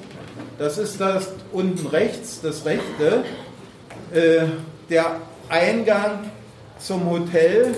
Das 0.59 0.79
ist 0.79 1.01
das 1.01 1.29
unten 1.53 1.87
rechts, 1.87 2.41
das 2.43 2.65
rechte. 2.65 3.25
Äh, 4.13 4.47
der 4.91 5.21
Eingang 5.49 6.31
zum 6.79 7.09
Hotel 7.11 7.75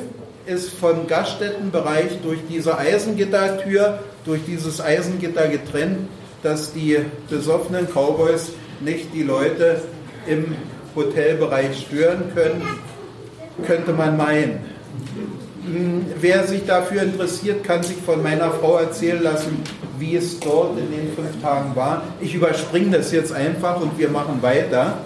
ist 0.46 0.70
vom 0.70 1.06
Gaststättenbereich 1.06 2.20
durch 2.22 2.40
diese 2.48 2.76
Eisengittertür, 2.78 4.00
durch 4.24 4.40
dieses 4.46 4.80
Eisengitter 4.80 5.48
getrennt, 5.48 6.08
dass 6.42 6.72
die 6.72 6.98
besoffenen 7.28 7.86
Cowboys 7.86 8.52
nicht 8.80 9.12
die 9.14 9.22
Leute 9.22 9.82
im 10.26 10.56
Hotelbereich 10.94 11.86
stören 11.86 12.32
können, 12.34 12.62
könnte 13.66 13.92
man 13.92 14.16
meinen. 14.16 14.60
Hm, 15.64 16.06
wer 16.20 16.46
sich 16.46 16.64
dafür 16.66 17.02
interessiert, 17.02 17.64
kann 17.64 17.82
sich 17.82 17.96
von 17.98 18.22
meiner 18.22 18.50
Frau 18.50 18.78
erzählen 18.78 19.22
lassen, 19.22 19.62
wie 19.98 20.16
es 20.16 20.40
dort 20.40 20.78
in 20.78 20.90
den 20.90 21.12
fünf 21.14 21.40
Tagen 21.42 21.76
war. 21.76 22.02
Ich 22.20 22.34
überspringe 22.34 22.96
das 22.96 23.12
jetzt 23.12 23.32
einfach 23.32 23.80
und 23.80 23.98
wir 23.98 24.08
machen 24.08 24.42
weiter. 24.42 24.98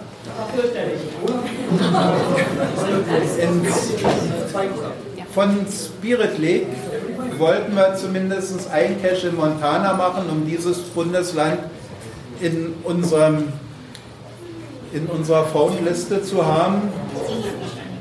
von 5.35 5.66
Spirit 5.68 6.39
Lake 6.39 6.66
wollten 7.39 7.74
wir 7.74 7.95
zumindest 7.97 8.70
ein 8.70 9.03
Cache 9.03 9.28
in 9.28 9.37
Montana 9.37 9.95
machen, 9.95 10.30
um 10.30 10.47
dieses 10.47 10.78
Bundesland 10.78 11.59
in, 12.41 12.74
unserem, 12.85 13.49
in 14.95 15.07
unserer 15.07 15.45
Phone-Liste 15.45 16.22
zu 16.22 16.47
haben. 16.47 16.82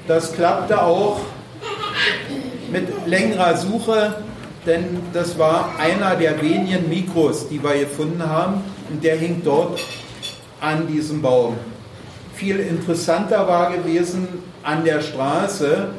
Das 0.08 0.32
klappte 0.34 0.82
auch 0.82 1.20
mit 2.72 2.88
längerer 3.08 3.58
Suche, 3.58 4.16
denn 4.66 5.02
das 5.12 5.38
war 5.38 5.72
einer 5.80 6.16
der 6.16 6.42
wenigen 6.42 6.88
Mikros, 6.88 7.50
die 7.50 7.62
wir 7.62 7.78
gefunden 7.80 8.24
haben 8.24 8.64
und 8.90 9.04
der 9.04 9.18
hing 9.18 9.42
dort 9.44 9.82
an 10.62 10.88
diesem 10.88 11.22
Baum. 11.22 11.58
Viel 12.36 12.60
interessanter 12.60 13.46
war 13.48 13.72
gewesen, 13.72 14.28
an 14.64 14.86
der 14.86 15.02
Straße 15.02 15.90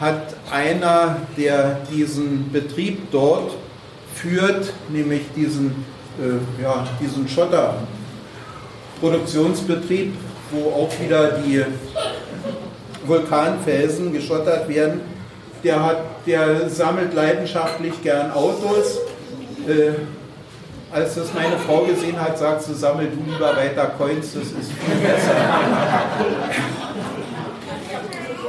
hat 0.00 0.34
einer, 0.50 1.18
der 1.36 1.80
diesen 1.90 2.50
Betrieb 2.52 3.10
dort 3.10 3.52
führt, 4.14 4.72
nämlich 4.88 5.22
diesen, 5.34 5.84
äh, 6.20 6.38
ja, 6.62 6.86
diesen 7.00 7.28
Schotterproduktionsbetrieb, 7.28 10.14
wo 10.52 10.70
auch 10.70 10.90
wieder 11.00 11.38
die 11.38 11.64
Vulkanfelsen 13.06 14.12
geschottert 14.12 14.68
werden, 14.68 15.00
der, 15.64 15.84
hat, 15.84 15.98
der 16.26 16.68
sammelt 16.68 17.14
leidenschaftlich 17.14 18.02
gern 18.02 18.32
Autos. 18.32 18.98
Äh, 19.66 19.92
als 20.92 21.14
das 21.14 21.32
meine 21.32 21.56
Frau 21.56 21.84
gesehen 21.84 22.20
hat, 22.20 22.36
sagt 22.38 22.64
sie, 22.64 22.74
sammel 22.74 23.06
du 23.06 23.32
lieber 23.32 23.56
weiter 23.56 23.92
Coins, 23.96 24.34
das 24.34 24.42
ist 24.42 24.72
viel 24.72 24.94
besser. 24.96 25.34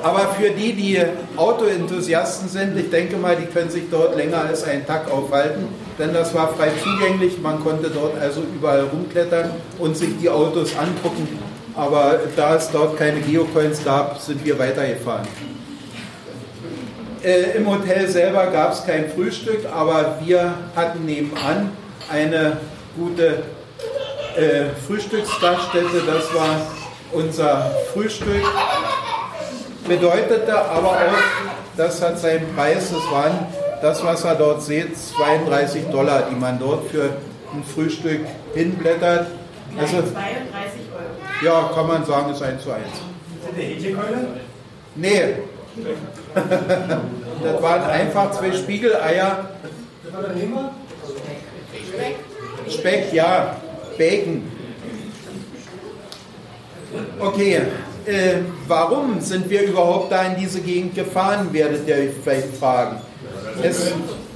Aber 0.03 0.27
für 0.37 0.49
die, 0.49 0.73
die 0.73 1.01
Autoenthusiasten 1.37 2.49
sind, 2.49 2.77
ich 2.77 2.89
denke 2.89 3.15
mal, 3.15 3.37
die 3.37 3.45
können 3.45 3.69
sich 3.69 3.83
dort 3.89 4.17
länger 4.17 4.41
als 4.41 4.65
einen 4.65 4.85
Tag 4.85 5.09
aufhalten, 5.09 5.69
denn 5.97 6.13
das 6.13 6.33
war 6.33 6.53
frei 6.53 6.71
zugänglich. 6.83 7.39
Man 7.41 7.63
konnte 7.63 7.89
dort 7.89 8.19
also 8.19 8.41
überall 8.41 8.81
rumklettern 8.91 9.51
und 9.79 9.95
sich 9.95 10.09
die 10.21 10.29
Autos 10.29 10.75
angucken. 10.75 11.39
Aber 11.75 12.19
da 12.35 12.55
es 12.55 12.69
dort 12.69 12.97
keine 12.97 13.19
Geocoins 13.21 13.83
gab, 13.83 14.19
sind 14.19 14.45
wir 14.45 14.57
weitergefahren. 14.59 15.27
Äh, 17.23 17.57
Im 17.57 17.69
Hotel 17.69 18.07
selber 18.09 18.47
gab 18.47 18.73
es 18.73 18.85
kein 18.85 19.09
Frühstück, 19.09 19.65
aber 19.73 20.19
wir 20.23 20.53
hatten 20.75 21.05
nebenan 21.05 21.71
eine 22.11 22.57
gute 22.97 23.43
äh, 24.35 24.65
Frühstücksgaststätte. 24.85 26.03
Das 26.05 26.33
war 26.33 26.61
unser 27.11 27.71
Frühstück. 27.93 28.43
Bedeutete 29.87 30.53
aber 30.53 30.89
auch, 30.89 30.97
das 31.75 32.01
hat 32.01 32.19
seinen 32.19 32.53
Preis, 32.55 32.91
das 32.91 33.11
waren 33.11 33.47
das, 33.81 34.03
was 34.03 34.23
ihr 34.23 34.35
dort 34.35 34.61
seht, 34.61 34.97
32 34.97 35.87
Dollar, 35.87 36.23
die 36.29 36.35
man 36.35 36.57
dort 36.57 36.89
für 36.89 37.17
ein 37.53 37.63
Frühstück 37.63 38.21
hinblättert. 38.53 39.27
Also, 39.77 39.97
32 39.97 40.13
Euro. 40.93 41.22
Ja, 41.41 41.71
kann 41.73 41.87
man 41.87 42.05
sagen, 42.05 42.31
ist 42.31 42.41
1 42.41 42.63
zu 42.63 42.71
1. 42.71 42.83
Sind 43.45 43.57
die 43.57 43.61
Hähnchenkeule? 43.61 44.27
Nee, 44.95 45.35
das 47.43 47.61
waren 47.61 47.83
einfach 47.83 48.31
zwei 48.31 48.51
Spiegeleier. 48.51 49.49
Das 50.03 50.13
war 50.13 50.21
der 50.21 50.35
Nehmer? 50.35 50.71
Speck. 51.87 52.15
Speck, 52.69 53.13
ja. 53.13 53.55
Bacon. 53.97 54.43
Okay, 57.19 57.61
äh, 58.05 58.35
warum 58.67 59.19
sind 59.19 59.49
wir 59.49 59.63
überhaupt 59.63 60.11
da 60.11 60.23
in 60.23 60.35
diese 60.35 60.61
Gegend 60.61 60.93
gefahren, 60.93 61.51
werdet 61.51 61.87
ihr 61.87 61.95
euch 61.95 62.11
vielleicht 62.23 62.55
fragen. 62.57 62.97
Es, 63.61 63.91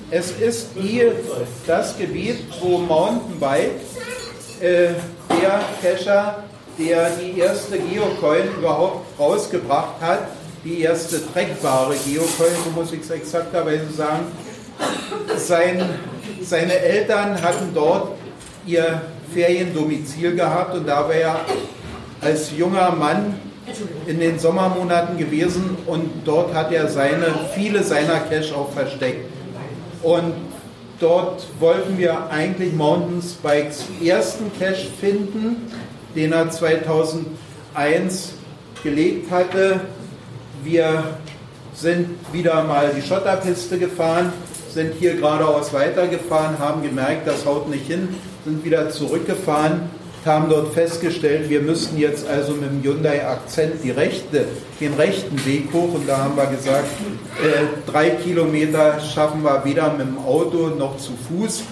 es 0.10 0.32
ist 0.32 0.70
die, 0.76 1.04
das 1.68 1.98
Gebiet, 1.98 2.46
wo 2.62 2.80
Mountainbike, 2.80 3.72
äh, 4.60 4.90
der 5.30 5.62
Cacher, 5.82 6.44
der 6.78 7.10
die 7.12 7.40
erste 7.40 7.78
Geocoin 7.80 8.44
überhaupt 8.58 9.20
rausgebracht 9.20 10.02
hat, 10.02 10.28
die 10.64 10.82
erste 10.82 11.22
trackbare 11.32 11.96
Geocoin, 12.06 12.74
muss 12.76 12.92
ich 12.92 13.02
es 13.02 13.10
exakterweise 13.10 13.92
sagen. 13.92 14.26
Sein, 15.38 15.84
seine 16.42 16.78
Eltern 16.78 17.42
hatten 17.42 17.74
dort 17.74 18.12
ihr 18.66 19.02
Feriendomizil 19.34 20.36
gehabt 20.36 20.76
und 20.76 20.88
da 20.88 21.08
war 21.08 21.14
er 21.14 21.40
als 22.22 22.52
junger 22.56 22.92
Mann 22.92 23.40
in 24.06 24.20
den 24.20 24.40
Sommermonaten 24.40 25.18
gewesen 25.18 25.78
und 25.86 26.10
dort 26.26 26.54
hat 26.54 26.72
er 26.72 26.88
seine, 26.88 27.34
viele 27.54 27.84
seiner 27.84 28.20
Cash 28.22 28.54
auch 28.54 28.72
versteckt. 28.72 29.26
Und 30.04 30.34
dort 31.00 31.46
wollten 31.60 31.98
wir 31.98 32.30
eigentlich 32.30 32.74
Mountainspikes 32.74 33.86
ersten 34.04 34.52
Cache 34.58 34.88
finden, 35.00 35.72
den 36.18 36.34
er 36.34 36.50
2001 36.50 38.34
gelegt 38.84 39.32
hatte. 39.32 39.82
Wir 40.64 41.04
sind 41.76 42.10
wieder 42.34 42.64
mal 42.64 42.92
die 42.98 43.04
Schotterpiste 43.04 43.78
gefahren, 43.78 44.34
sind 44.74 44.96
hier 44.96 45.16
geradeaus 45.16 45.72
weitergefahren, 45.74 46.58
haben 46.58 46.82
gemerkt, 46.82 47.28
das 47.28 47.46
haut 47.46 47.70
nicht 47.70 47.86
hin, 47.86 48.10
sind 48.44 48.66
wieder 48.66 48.90
zurückgefahren, 48.90 49.82
haben 50.26 50.50
dort 50.50 50.74
festgestellt, 50.74 51.52
wir 51.52 51.62
müssten 51.62 51.98
jetzt 51.98 52.28
also 52.28 52.54
mit 52.54 52.72
dem 52.72 52.84
Hyundai 52.84 53.26
Akzent 53.26 53.76
die 53.84 53.92
rechte, 53.92 54.46
den 54.82 54.96
rechten 54.96 55.46
Weg 55.46 55.72
hoch 55.72 55.94
und 55.94 56.10
da 56.10 56.18
haben 56.18 56.36
wir 56.36 56.48
gesagt, 56.48 56.88
äh, 57.44 57.90
drei 57.90 58.10
Kilometer 58.10 59.00
schaffen 59.00 59.44
wir 59.44 59.64
weder 59.64 59.94
mit 59.94 60.08
dem 60.08 60.18
Auto 60.18 60.70
noch 60.70 60.98
zu 60.98 61.12
Fuß 61.30 61.64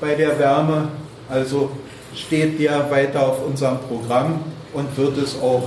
bei 0.00 0.16
der 0.16 0.38
Wärme. 0.40 0.88
Also 1.30 1.70
steht 2.14 2.60
der 2.60 2.90
weiter 2.90 3.26
auf 3.26 3.44
unserem 3.46 3.78
Programm 3.88 4.40
und 4.72 4.96
wird 4.96 5.18
es 5.18 5.36
auch 5.40 5.64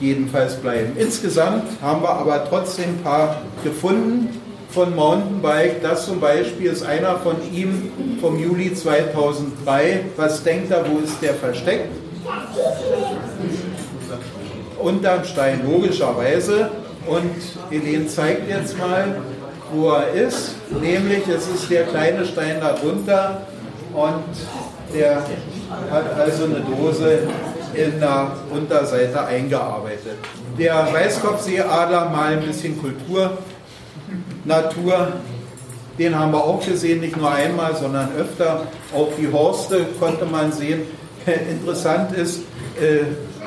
jedenfalls 0.00 0.56
bleiben. 0.56 0.92
Insgesamt 0.96 1.64
haben 1.80 2.02
wir 2.02 2.10
aber 2.10 2.44
trotzdem 2.48 2.90
ein 2.90 3.02
paar 3.02 3.42
gefunden 3.64 4.40
von 4.70 4.94
Mountainbike. 4.94 5.82
Das 5.82 6.06
zum 6.06 6.20
Beispiel 6.20 6.70
ist 6.70 6.84
einer 6.84 7.18
von 7.18 7.36
ihm 7.52 7.90
vom 8.20 8.38
Juli 8.38 8.74
2003. 8.74 10.00
Was 10.16 10.42
denkt 10.42 10.70
er, 10.70 10.84
wo 10.90 10.98
ist 10.98 11.20
der 11.22 11.34
versteckt? 11.34 11.88
unterm 14.78 15.24
Stein, 15.24 15.60
logischerweise. 15.68 16.70
Und 17.06 17.32
Helene 17.70 18.06
zeigt 18.06 18.48
jetzt 18.48 18.78
mal, 18.78 19.16
wo 19.72 19.90
er 19.90 20.10
ist. 20.12 20.56
Nämlich, 20.80 21.26
es 21.28 21.48
ist 21.48 21.70
der 21.70 21.84
kleine 21.84 22.24
Stein 22.24 22.60
darunter 22.60 23.42
und 23.94 24.24
der 24.96 25.22
hat 25.90 26.18
also 26.18 26.44
eine 26.44 26.60
Dose 26.60 27.28
in 27.74 28.00
der 28.00 28.32
Unterseite 28.50 29.24
eingearbeitet. 29.26 30.16
Der 30.58 30.88
Weißkopfseeadler 30.92 32.08
mal 32.08 32.32
ein 32.32 32.40
bisschen 32.40 32.80
Kultur, 32.80 33.38
Natur, 34.44 35.12
den 35.98 36.18
haben 36.18 36.32
wir 36.32 36.42
auch 36.42 36.64
gesehen, 36.64 37.00
nicht 37.00 37.16
nur 37.16 37.30
einmal, 37.30 37.74
sondern 37.76 38.10
öfter. 38.16 38.66
Auch 38.94 39.08
die 39.18 39.30
Horste 39.32 39.86
konnte 39.98 40.26
man 40.26 40.52
sehen. 40.52 40.82
Interessant 41.50 42.12
ist, 42.12 42.40
äh, 42.80 43.04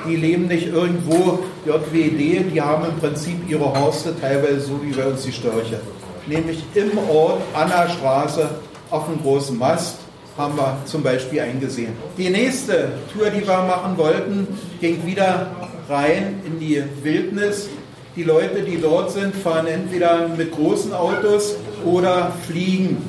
die 0.08 0.16
leben 0.16 0.48
nicht 0.48 0.68
irgendwo 0.68 1.40
JWD, 1.66 2.52
die 2.54 2.62
haben 2.62 2.86
im 2.86 2.98
Prinzip 3.00 3.50
ihre 3.50 3.66
Horste 3.66 4.20
teilweise 4.20 4.62
so 4.62 4.82
wie 4.82 4.92
bei 4.92 5.06
uns 5.06 5.24
die 5.24 5.32
Störche. 5.32 5.80
Nämlich 6.26 6.64
im 6.76 6.98
Ort, 7.10 7.42
an 7.54 7.70
der 7.70 7.90
Straße, 7.90 8.50
auf 8.90 9.08
einem 9.08 9.22
großen 9.22 9.58
Mast 9.58 10.00
haben 10.40 10.56
wir 10.56 10.78
zum 10.86 11.04
Beispiel 11.04 11.42
eingesehen. 11.42 11.92
Die 12.18 12.30
nächste 12.30 12.94
Tour, 13.14 13.30
die 13.30 13.46
wir 13.46 13.58
machen 13.58 13.98
wollten, 13.98 14.48
ging 14.80 15.06
wieder 15.06 15.52
rein 15.90 16.42
in 16.46 16.60
die 16.60 16.82
Wildnis. 17.04 17.68
Die 18.16 18.24
Leute, 18.24 18.62
die 18.62 18.80
dort 18.80 19.12
sind, 19.12 19.36
fahren 19.36 19.68
entweder 19.68 20.30
mit 20.30 20.54
großen 20.54 20.94
Autos 20.94 21.58
oder 21.86 22.32
fliegen. 22.48 23.04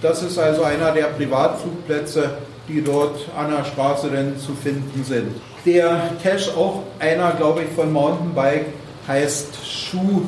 Das 0.00 0.22
ist 0.22 0.38
also 0.38 0.62
einer 0.62 0.92
der 0.92 1.04
Privatflugplätze, 1.04 2.30
die 2.66 2.82
dort 2.82 3.28
an 3.36 3.50
der 3.50 3.64
Straße 3.64 4.08
denn 4.08 4.38
zu 4.38 4.54
finden 4.54 5.04
sind. 5.04 5.28
Der 5.66 6.12
Cache, 6.22 6.56
auch 6.56 6.82
einer, 6.98 7.32
glaube 7.32 7.62
ich, 7.62 7.68
von 7.74 7.92
Mountainbike, 7.92 8.66
heißt 9.06 9.54
Shoe 9.66 10.22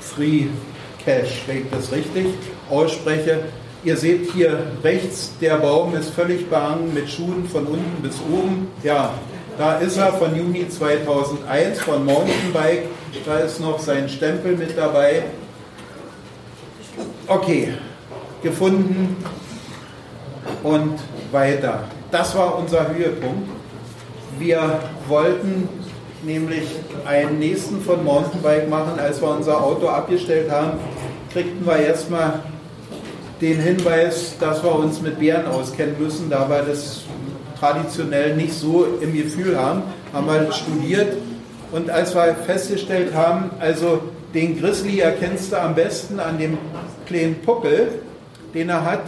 Free 0.00 0.46
Cache, 1.04 1.42
wenn 1.46 1.58
ich 1.58 1.70
das 1.70 1.92
richtig 1.92 2.26
ausspreche. 2.68 3.44
Ihr 3.86 3.96
seht 3.96 4.32
hier 4.32 4.58
rechts, 4.82 5.30
der 5.40 5.58
Baum 5.58 5.94
ist 5.94 6.10
völlig 6.10 6.50
behangen 6.50 6.92
mit 6.92 7.08
Schuhen 7.08 7.48
von 7.48 7.66
unten 7.66 8.02
bis 8.02 8.16
oben. 8.32 8.66
Ja, 8.82 9.14
da 9.56 9.78
ist 9.78 9.96
er 9.96 10.12
von 10.14 10.34
Juni 10.34 10.68
2001 10.68 11.82
von 11.82 12.04
Mountainbike. 12.04 12.88
Da 13.24 13.38
ist 13.38 13.60
noch 13.60 13.78
sein 13.78 14.08
Stempel 14.08 14.56
mit 14.56 14.76
dabei. 14.76 15.26
Okay, 17.28 17.74
gefunden 18.42 19.24
und 20.64 20.98
weiter. 21.30 21.84
Das 22.10 22.36
war 22.36 22.58
unser 22.58 22.92
Höhepunkt. 22.92 23.48
Wir 24.40 24.80
wollten 25.06 25.68
nämlich 26.24 26.66
einen 27.04 27.38
nächsten 27.38 27.80
von 27.82 28.04
Mountainbike 28.04 28.68
machen. 28.68 28.98
Als 28.98 29.22
wir 29.22 29.30
unser 29.30 29.62
Auto 29.62 29.86
abgestellt 29.86 30.50
haben, 30.50 30.72
kriegten 31.32 31.64
wir 31.64 31.76
erstmal 31.76 32.42
den 33.40 33.60
Hinweis, 33.60 34.34
dass 34.40 34.62
wir 34.62 34.74
uns 34.74 35.00
mit 35.02 35.18
Bären 35.18 35.46
auskennen 35.46 35.96
müssen, 35.98 36.30
da 36.30 36.48
wir 36.48 36.62
das 36.62 37.02
traditionell 37.58 38.36
nicht 38.36 38.52
so 38.52 38.86
im 39.00 39.14
Gefühl 39.14 39.58
haben, 39.58 39.82
haben 40.12 40.26
wir 40.26 40.52
studiert 40.52 41.16
und 41.72 41.90
als 41.90 42.14
wir 42.14 42.34
festgestellt 42.46 43.14
haben, 43.14 43.50
also 43.60 44.00
den 44.34 44.58
Grizzly 44.58 45.00
erkennst 45.00 45.52
du 45.52 45.60
am 45.60 45.74
besten 45.74 46.20
an 46.20 46.38
dem 46.38 46.58
kleinen 47.06 47.36
Puckel, 47.42 48.00
den 48.54 48.68
er 48.68 48.84
hat, 48.84 49.02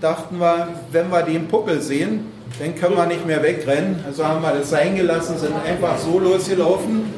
dachten 0.00 0.38
wir, 0.38 0.68
wenn 0.92 1.10
wir 1.10 1.22
den 1.22 1.48
Puckel 1.48 1.80
sehen, 1.80 2.26
dann 2.58 2.74
können 2.76 2.96
wir 2.96 3.06
nicht 3.06 3.26
mehr 3.26 3.42
wegrennen. 3.42 4.04
Also 4.06 4.24
haben 4.26 4.42
wir 4.42 4.52
das 4.52 4.70
sein 4.70 4.94
gelassen, 4.94 5.38
sind 5.38 5.54
einfach 5.64 5.98
so 5.98 6.18
losgelaufen. 6.18 7.12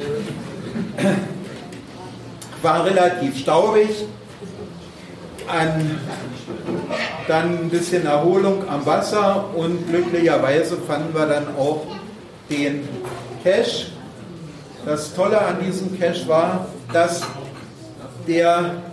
War 2.61 2.85
relativ 2.85 3.37
staubig. 3.37 3.89
An, 5.47 5.99
dann 7.27 7.59
ein 7.59 7.69
bisschen 7.69 8.05
Erholung 8.05 8.67
am 8.69 8.85
Wasser 8.85 9.45
und 9.55 9.89
glücklicherweise 9.89 10.77
fanden 10.77 11.13
wir 11.13 11.25
dann 11.25 11.47
auch 11.57 11.85
den 12.49 12.87
Cache. 13.43 13.87
Das 14.85 15.13
Tolle 15.13 15.39
an 15.39 15.57
diesem 15.65 15.99
Cache 15.99 16.27
war, 16.27 16.67
dass 16.93 17.21
der 18.27 18.83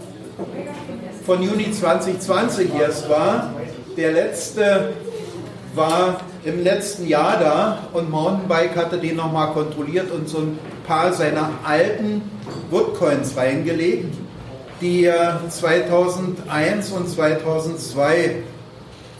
von 1.24 1.42
Juni 1.42 1.70
2020 1.70 2.74
erst 2.74 3.08
war. 3.08 3.54
Der 3.96 4.12
letzte 4.12 4.92
war 5.74 6.20
im 6.44 6.62
letzten 6.62 7.06
Jahr 7.08 7.38
da 7.38 7.78
und 7.92 8.10
Mountainbike 8.10 8.76
hatte 8.76 8.98
den 8.98 9.16
nochmal 9.16 9.52
kontrolliert 9.52 10.10
und 10.10 10.28
so 10.28 10.38
ein 10.38 10.58
paar 10.86 11.12
seiner 11.12 11.50
alten 11.64 12.22
Woodcoins 12.70 13.36
reingelegt, 13.36 14.14
die 14.84 15.04
er 15.06 15.40
2001 15.48 16.90
und 16.90 17.08
2002, 17.08 18.42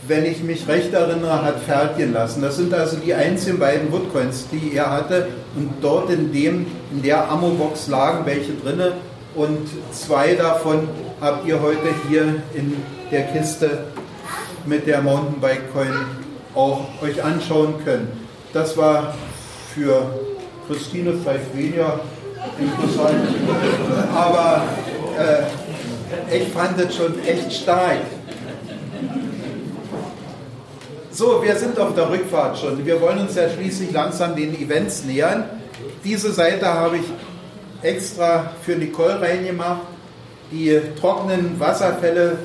wenn 0.07 0.27
ich 0.27 0.43
mich 0.43 0.69
recht 0.69 0.93
erinnere, 0.93 1.43
hat 1.43 1.61
fertigen 1.61 2.13
lassen. 2.13 2.43
Das 2.43 2.57
sind 2.57 2.75
also 2.75 2.99
die 2.99 3.15
einzigen 3.15 3.59
beiden 3.59 3.91
Woodcoins, 3.91 4.47
die 4.53 4.77
er 4.77 4.91
hatte 4.91 5.29
und 5.57 5.71
dort 5.81 6.11
in, 6.11 6.31
dem, 6.31 6.67
in 6.93 7.03
der 7.03 7.31
Ammo-Box 7.31 7.89
lagen 7.89 8.27
welche 8.27 8.53
drinne 8.53 8.93
und 9.35 9.67
zwei 9.91 10.35
davon 10.35 10.87
habt 11.23 11.47
ihr 11.47 11.59
heute 11.63 11.89
hier 12.11 12.43
in 12.53 12.77
der 13.11 13.23
Kiste 13.29 13.85
mit 14.67 14.87
der 14.87 15.01
Mountainbike 15.01 15.73
Coin 15.73 15.95
auch 16.55 16.83
euch 17.03 17.25
anschauen 17.25 17.83
können. 17.87 18.09
Das 18.53 18.77
war 18.77 19.15
für 19.75 20.15
Christine 20.69 21.15
vielleicht 21.15 21.57
weniger 21.57 22.01
interessant, 22.59 23.29
aber 24.15 24.65
äh, 25.19 26.37
ich 26.37 26.49
fand 26.49 26.79
es 26.81 26.97
schon 26.97 27.23
echt 27.25 27.53
stark. 27.53 28.01
So, 31.11 31.43
wir 31.43 31.55
sind 31.57 31.79
auf 31.79 31.95
der 31.95 32.11
Rückfahrt 32.11 32.59
schon. 32.59 32.85
Wir 32.85 33.01
wollen 33.01 33.19
uns 33.19 33.37
ja 33.37 33.49
schließlich 33.49 33.93
langsam 33.93 34.35
den 34.35 34.55
Events 34.61 35.05
nähern. 35.05 35.45
Diese 36.03 36.33
Seite 36.33 36.67
habe 36.67 36.97
ich 36.97 37.05
extra 37.83 38.53
für 38.63 38.77
Nicole 38.77 39.21
reingemacht. 39.21 39.83
Die 40.51 40.81
trockenen 41.01 41.59
Wasserfälle 41.59 42.39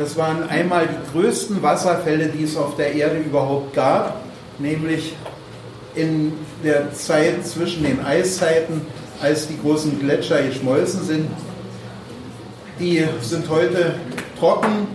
das 0.00 0.16
waren 0.16 0.48
einmal 0.48 0.88
die 0.88 1.12
größten 1.12 1.62
Wasserfälle, 1.62 2.28
die 2.28 2.44
es 2.44 2.56
auf 2.56 2.74
der 2.76 2.94
Erde 2.94 3.18
überhaupt 3.18 3.74
gab, 3.74 4.22
nämlich 4.58 5.14
in 5.94 6.32
der 6.64 6.94
Zeit 6.94 7.46
zwischen 7.46 7.82
den 7.82 8.02
Eiszeiten, 8.02 8.80
als 9.20 9.48
die 9.48 9.60
großen 9.60 9.98
Gletscher 10.00 10.42
geschmolzen 10.42 11.04
sind. 11.04 11.28
Die 12.80 13.06
sind 13.20 13.46
heute 13.50 13.96
trocken 14.38 14.86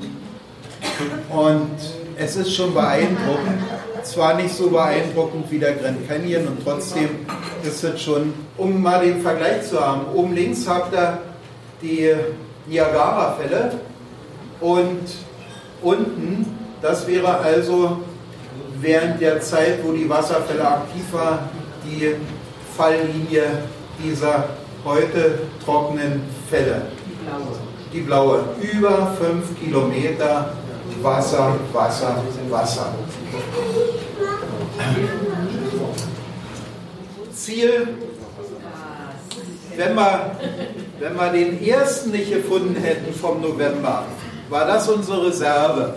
und 1.30 1.70
es 2.18 2.36
ist 2.36 2.56
schon 2.56 2.74
beeindruckend. 2.74 3.62
Zwar 4.02 4.34
nicht 4.34 4.56
so 4.56 4.72
beeindruckend 4.72 5.52
wie 5.52 5.60
der 5.60 5.74
Grand 5.74 6.08
Canyon 6.08 6.48
und 6.48 6.64
trotzdem 6.64 7.10
ist 7.62 7.84
es 7.84 8.02
schon, 8.02 8.34
um 8.58 8.82
mal 8.82 9.06
den 9.06 9.22
Vergleich 9.22 9.70
zu 9.70 9.80
haben, 9.80 10.02
oben 10.16 10.34
links 10.34 10.68
habt 10.68 10.96
ihr 10.96 11.20
die 11.84 12.12
Niagara-Fälle 12.66 13.74
und 14.62 15.02
unten, 15.84 16.58
das 16.82 17.06
wäre 17.06 17.38
also 17.38 18.00
während 18.82 19.22
der 19.22 19.42
Zeit, 19.42 19.84
wo 19.84 19.92
die 19.92 20.10
Wasserfälle 20.10 20.68
aktiv 20.68 21.04
waren, 21.12 21.40
die 21.86 22.16
Falllinie 22.76 23.44
dieser 24.04 24.50
heute 24.84 25.38
trockenen 25.64 26.24
Fälle. 26.50 26.82
Die 27.06 27.24
blaue. 27.24 27.75
Über 27.96 29.16
fünf 29.20 29.58
Kilometer 29.60 30.52
Wasser, 31.02 31.56
Wasser, 31.72 32.18
Wasser. 32.50 32.94
Ziel, 37.34 37.88
wenn 39.78 39.96
wir, 39.96 40.32
wenn 41.00 41.16
wir 41.16 41.30
den 41.32 41.64
ersten 41.66 42.12
nicht 42.12 42.32
gefunden 42.32 42.76
hätten 42.76 43.14
vom 43.14 43.42
November, 43.42 44.04
war 44.50 44.66
das 44.68 44.90
unsere 44.90 45.28
Reserve. 45.28 45.96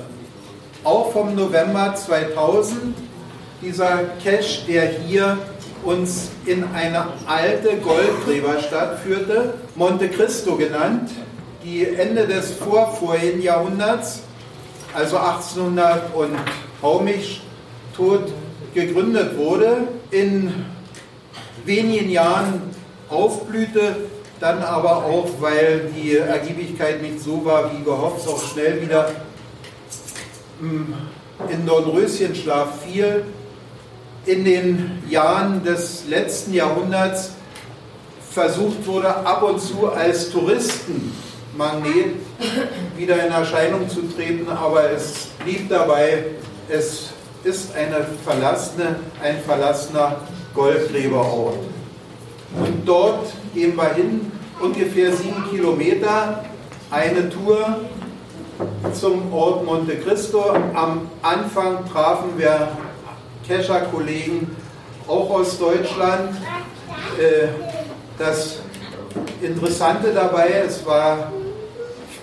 Auch 0.85 1.13
vom 1.13 1.35
November 1.35 1.95
2000, 1.95 2.95
dieser 3.61 4.05
Cache, 4.23 4.67
der 4.69 4.89
hier 4.89 5.37
uns 5.85 6.31
in 6.47 6.65
eine 6.75 7.07
alte 7.27 7.77
Goldgräberstadt 7.79 9.01
führte, 9.01 9.55
Monte 9.75 10.09
Cristo 10.09 10.57
genannt, 10.57 11.11
die 11.69 11.87
Ende 11.87 12.27
des 12.27 12.53
vorvorigen 12.53 13.43
Jahrhunderts, 13.43 14.21
also 14.95 15.19
1800 15.19 16.15
und 16.15 16.31
Haumisch 16.83 17.43
tot 17.95 18.33
gegründet 18.75 19.37
wurde, 19.37 19.89
in 20.11 20.65
wenigen 21.65 22.09
Jahren 22.09 22.63
aufblühte, 23.11 23.97
dann 24.41 24.63
aber 24.63 25.05
auch, 25.05 25.29
weil 25.41 25.91
die 25.95 26.17
Ergiebigkeit 26.17 27.03
nicht 27.03 27.21
so 27.21 27.45
war 27.45 27.71
wie 27.73 27.85
gehofft, 27.85 28.27
auch 28.29 28.43
schnell 28.43 28.81
wieder 28.81 29.11
hm, 30.61 30.95
in 31.51 31.67
Dornröschenschlaf 31.67 32.83
fiel. 32.83 33.25
In 34.27 34.45
den 34.45 35.03
Jahren 35.09 35.65
des 35.65 36.05
letzten 36.09 36.53
Jahrhunderts 36.53 37.33
versucht 38.31 38.87
wurde, 38.87 39.09
ab 39.09 39.43
und 39.43 39.61
zu 39.61 39.91
als 39.91 40.31
Touristenmagnet 41.59 42.17
wieder 42.97 43.27
in 43.27 43.33
Erscheinung 43.33 43.89
zu 43.89 44.03
treten, 44.03 44.49
aber 44.49 44.91
es 44.93 45.29
blieb 45.45 45.69
dabei, 45.69 46.25
es 46.69 47.11
ist 47.45 47.75
eine 47.75 48.07
verlassene, 48.25 48.97
ein 49.23 49.41
verlassener 49.41 50.17
Goldgräberort. 50.55 51.59
Und 52.57 52.87
dort 52.87 53.33
gehen 53.55 53.77
wir 53.77 53.95
hin, 53.95 54.33
ungefähr 54.61 55.13
sieben 55.13 55.45
Kilometer, 55.51 56.45
eine 56.91 57.29
Tour 57.29 57.81
zum 58.93 59.33
Ort 59.33 59.65
Monte 59.65 59.97
Cristo. 59.97 60.51
Am 60.75 61.09
Anfang 61.23 61.89
trafen 61.93 62.31
wir 62.37 62.69
Kescher-Kollegen 63.47 64.57
auch 65.07 65.31
aus 65.31 65.59
Deutschland. 65.59 66.37
Äh, 67.19 67.49
das 68.19 68.59
Interessante 69.41 70.13
dabei, 70.13 70.65
es 70.67 70.85
war 70.85 71.31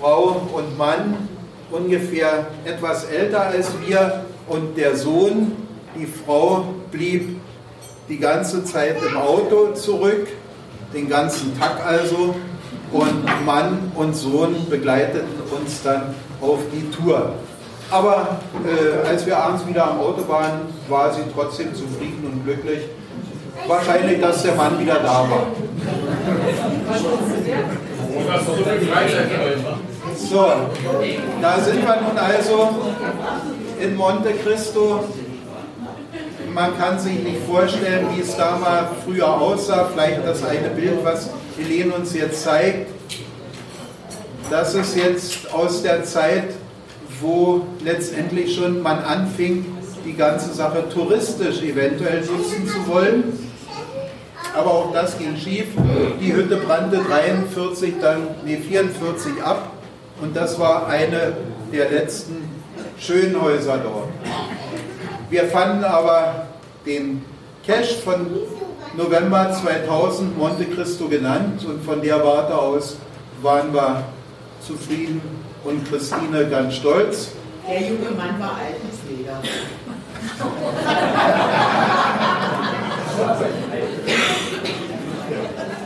Frau 0.05 0.39
und 0.53 0.77
Mann 0.77 1.17
ungefähr 1.71 2.45
etwas 2.63 3.05
älter 3.05 3.41
als 3.41 3.71
wir 3.83 4.23
und 4.47 4.77
der 4.77 4.95
Sohn, 4.95 5.53
die 5.95 6.05
Frau 6.05 6.65
blieb 6.91 7.41
die 8.07 8.19
ganze 8.19 8.63
Zeit 8.63 8.97
im 9.01 9.17
Auto 9.17 9.73
zurück, 9.73 10.27
den 10.93 11.09
ganzen 11.09 11.59
Tag 11.59 11.83
also, 11.83 12.35
und 12.91 13.45
Mann 13.47 13.91
und 13.95 14.15
Sohn 14.15 14.69
begleiteten 14.69 15.25
uns 15.49 15.81
dann 15.81 16.13
auf 16.39 16.59
die 16.71 16.87
Tour. 16.91 17.33
Aber 17.89 18.41
äh, 18.63 19.07
als 19.07 19.25
wir 19.25 19.35
abends 19.35 19.65
wieder 19.65 19.89
am 19.89 20.01
Auto 20.01 20.27
waren, 20.27 20.61
war 20.87 21.11
sie 21.15 21.21
trotzdem 21.33 21.73
zufrieden 21.73 22.29
und 22.31 22.43
glücklich. 22.43 22.81
Wahrscheinlich, 23.65 24.21
dass 24.21 24.43
der 24.43 24.53
Mann 24.53 24.79
wieder 24.79 24.99
da 24.99 25.27
war. 25.27 25.47
So, 30.17 30.45
da 31.41 31.59
sind 31.59 31.81
wir 31.81 32.01
nun 32.01 32.17
also 32.17 32.69
in 33.79 33.95
Monte 33.95 34.31
Cristo. 34.33 35.03
Man 36.53 36.77
kann 36.77 36.97
sich 36.97 37.19
nicht 37.19 37.39
vorstellen, 37.45 38.07
wie 38.15 38.21
es 38.21 38.35
da 38.37 38.57
mal 38.57 38.87
früher 39.03 39.29
aussah. 39.29 39.89
Vielleicht 39.91 40.25
das 40.25 40.43
eine 40.43 40.69
Bild, 40.69 41.03
was 41.03 41.29
Helene 41.57 41.93
uns 41.93 42.13
jetzt 42.13 42.43
zeigt. 42.43 42.89
Das 44.49 44.73
ist 44.73 44.95
jetzt 44.95 45.53
aus 45.53 45.83
der 45.83 46.03
Zeit, 46.05 46.53
wo 47.19 47.65
letztendlich 47.83 48.55
schon 48.55 48.81
man 48.81 48.99
anfing, 48.99 49.65
die 50.05 50.13
ganze 50.13 50.53
Sache 50.53 50.87
touristisch 50.87 51.61
eventuell 51.61 52.21
nutzen 52.21 52.67
zu 52.67 52.87
wollen. 52.87 53.39
Aber 54.55 54.71
auch 54.71 54.93
das 54.93 55.17
ging 55.17 55.35
schief. 55.35 55.65
Die 56.21 56.33
Hütte 56.33 56.57
brannte 56.57 56.99
43, 56.99 57.95
dann, 57.99 58.27
nee, 58.45 58.57
44 58.57 59.43
ab. 59.43 59.71
Und 60.21 60.35
das 60.35 60.59
war 60.59 60.87
eine 60.87 61.33
der 61.71 61.89
letzten 61.89 62.49
schönen 62.97 63.41
Häuser 63.41 63.77
dort. 63.77 64.09
Wir 65.29 65.45
fanden 65.45 65.83
aber 65.83 66.47
den 66.85 67.23
Cache 67.65 67.95
von 68.03 68.27
November 68.95 69.51
2000 69.51 70.37
Monte 70.37 70.65
Cristo 70.65 71.07
genannt 71.07 71.65
und 71.65 71.83
von 71.83 72.01
der 72.01 72.23
Warte 72.23 72.57
aus 72.57 72.97
waren 73.41 73.73
wir 73.73 74.03
zufrieden 74.65 75.21
und 75.63 75.87
Christine 75.89 76.47
ganz 76.49 76.75
stolz. 76.75 77.31
Der 77.67 77.81
junge 77.81 78.11
Mann 78.11 78.39
war 78.39 78.57
Altenpfleger. 78.57 79.41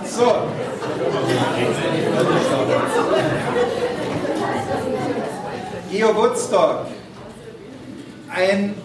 So. 0.06 0.36
Geo 5.92 6.16
Woodstock. 6.16 6.86
Ein 8.30 8.76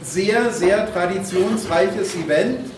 sehr, 0.00 0.50
sehr 0.50 0.90
traditionsreiches 0.90 2.14
Event. 2.14 2.70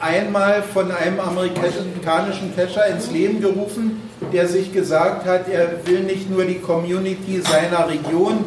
Einmal 0.00 0.62
von 0.62 0.90
einem 0.90 1.20
amerikanischen 1.20 2.54
Kescher 2.54 2.86
ins 2.86 3.10
Leben 3.10 3.40
gerufen, 3.40 4.00
der 4.32 4.48
sich 4.48 4.72
gesagt 4.72 5.26
hat, 5.26 5.48
er 5.48 5.86
will 5.86 6.00
nicht 6.00 6.30
nur 6.30 6.44
die 6.44 6.60
Community 6.60 7.42
seiner 7.42 7.88
Region 7.88 8.44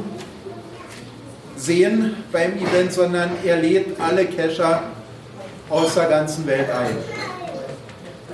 sehen 1.56 2.16
beim 2.32 2.54
Event, 2.58 2.94
sondern 2.94 3.32
er 3.46 3.58
lädt 3.58 4.00
alle 4.00 4.26
Kescher 4.26 4.84
aus 5.70 5.94
der 5.94 6.06
ganzen 6.06 6.48
Welt 6.48 6.70
ein. 6.72 6.98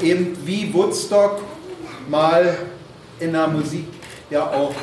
Eben 0.02 0.38
wie 0.46 0.74
Woodstock 0.74 1.42
mal 2.08 2.56
in 3.20 3.34
der 3.34 3.48
Musik 3.48 3.88
ja 4.30 4.44
auch 4.44 4.74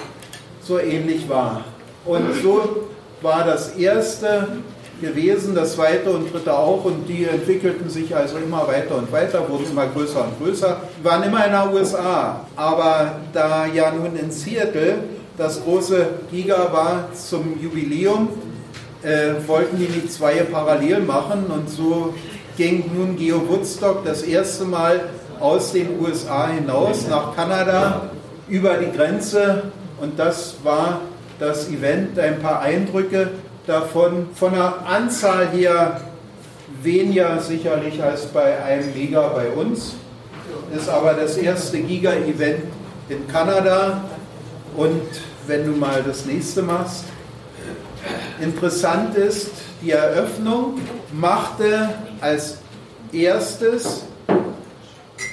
so 0.64 0.78
ähnlich 0.78 1.28
war. 1.28 1.64
Und 2.04 2.34
so 2.42 2.88
war 3.22 3.44
das 3.44 3.76
erste 3.76 4.48
gewesen, 5.00 5.54
das 5.54 5.74
zweite 5.74 6.10
und 6.10 6.32
dritte 6.32 6.56
auch 6.56 6.84
und 6.84 7.08
die 7.08 7.24
entwickelten 7.24 7.90
sich 7.90 8.14
also 8.14 8.36
immer 8.38 8.66
weiter 8.66 8.96
und 8.96 9.10
weiter, 9.12 9.48
wurden 9.48 9.66
immer 9.70 9.86
größer 9.86 10.24
und 10.24 10.38
größer, 10.38 10.76
waren 11.02 11.22
immer 11.24 11.44
in 11.44 11.52
den 11.52 11.74
USA. 11.74 12.46
Aber 12.56 13.16
da 13.32 13.66
ja 13.66 13.90
nun 13.90 14.16
in 14.16 14.30
Seattle 14.30 14.98
das 15.36 15.62
große 15.64 16.06
Giga 16.30 16.72
war 16.72 17.08
zum 17.12 17.60
Jubiläum, 17.60 18.28
äh, 19.02 19.34
wollten 19.46 19.78
die 19.78 19.88
nicht 19.88 20.12
zwei 20.12 20.34
parallel 20.44 21.00
machen 21.00 21.46
und 21.46 21.68
so 21.68 22.14
ging 22.56 22.84
nun 22.94 23.16
Geo 23.16 23.42
Woodstock 23.48 24.04
das 24.04 24.22
erste 24.22 24.64
Mal 24.64 25.08
aus 25.40 25.72
den 25.72 26.00
USA 26.00 26.48
hinaus 26.48 27.08
nach 27.08 27.34
Kanada 27.34 28.10
über 28.48 28.76
die 28.76 28.96
Grenze 28.96 29.64
und 30.04 30.18
das 30.18 30.56
war 30.62 31.00
das 31.38 31.68
Event, 31.70 32.18
ein 32.18 32.38
paar 32.40 32.60
Eindrücke 32.60 33.30
davon. 33.66 34.28
Von 34.34 34.52
der 34.52 34.86
Anzahl 34.86 35.48
her 35.48 36.02
weniger 36.82 37.40
sicherlich 37.40 38.02
als 38.02 38.26
bei 38.26 38.62
einem 38.62 38.92
Giga 38.92 39.28
bei 39.28 39.48
uns. 39.48 39.94
Ist 40.76 40.90
aber 40.90 41.14
das 41.14 41.38
erste 41.38 41.78
Giga-Event 41.78 42.64
in 43.08 43.26
Kanada. 43.28 44.04
Und 44.76 45.02
wenn 45.46 45.64
du 45.64 45.72
mal 45.72 46.02
das 46.06 46.26
nächste 46.26 46.60
machst, 46.60 47.04
interessant 48.42 49.16
ist, 49.16 49.52
die 49.80 49.92
Eröffnung 49.92 50.80
machte 51.12 51.88
als 52.20 52.58
erstes 53.10 54.04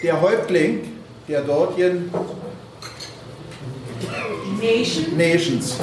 der 0.01 0.21
Häuptling 0.21 0.93
der 1.27 1.41
dortigen 1.41 2.09
Nation. 4.61 5.17
Nations. 5.17 5.77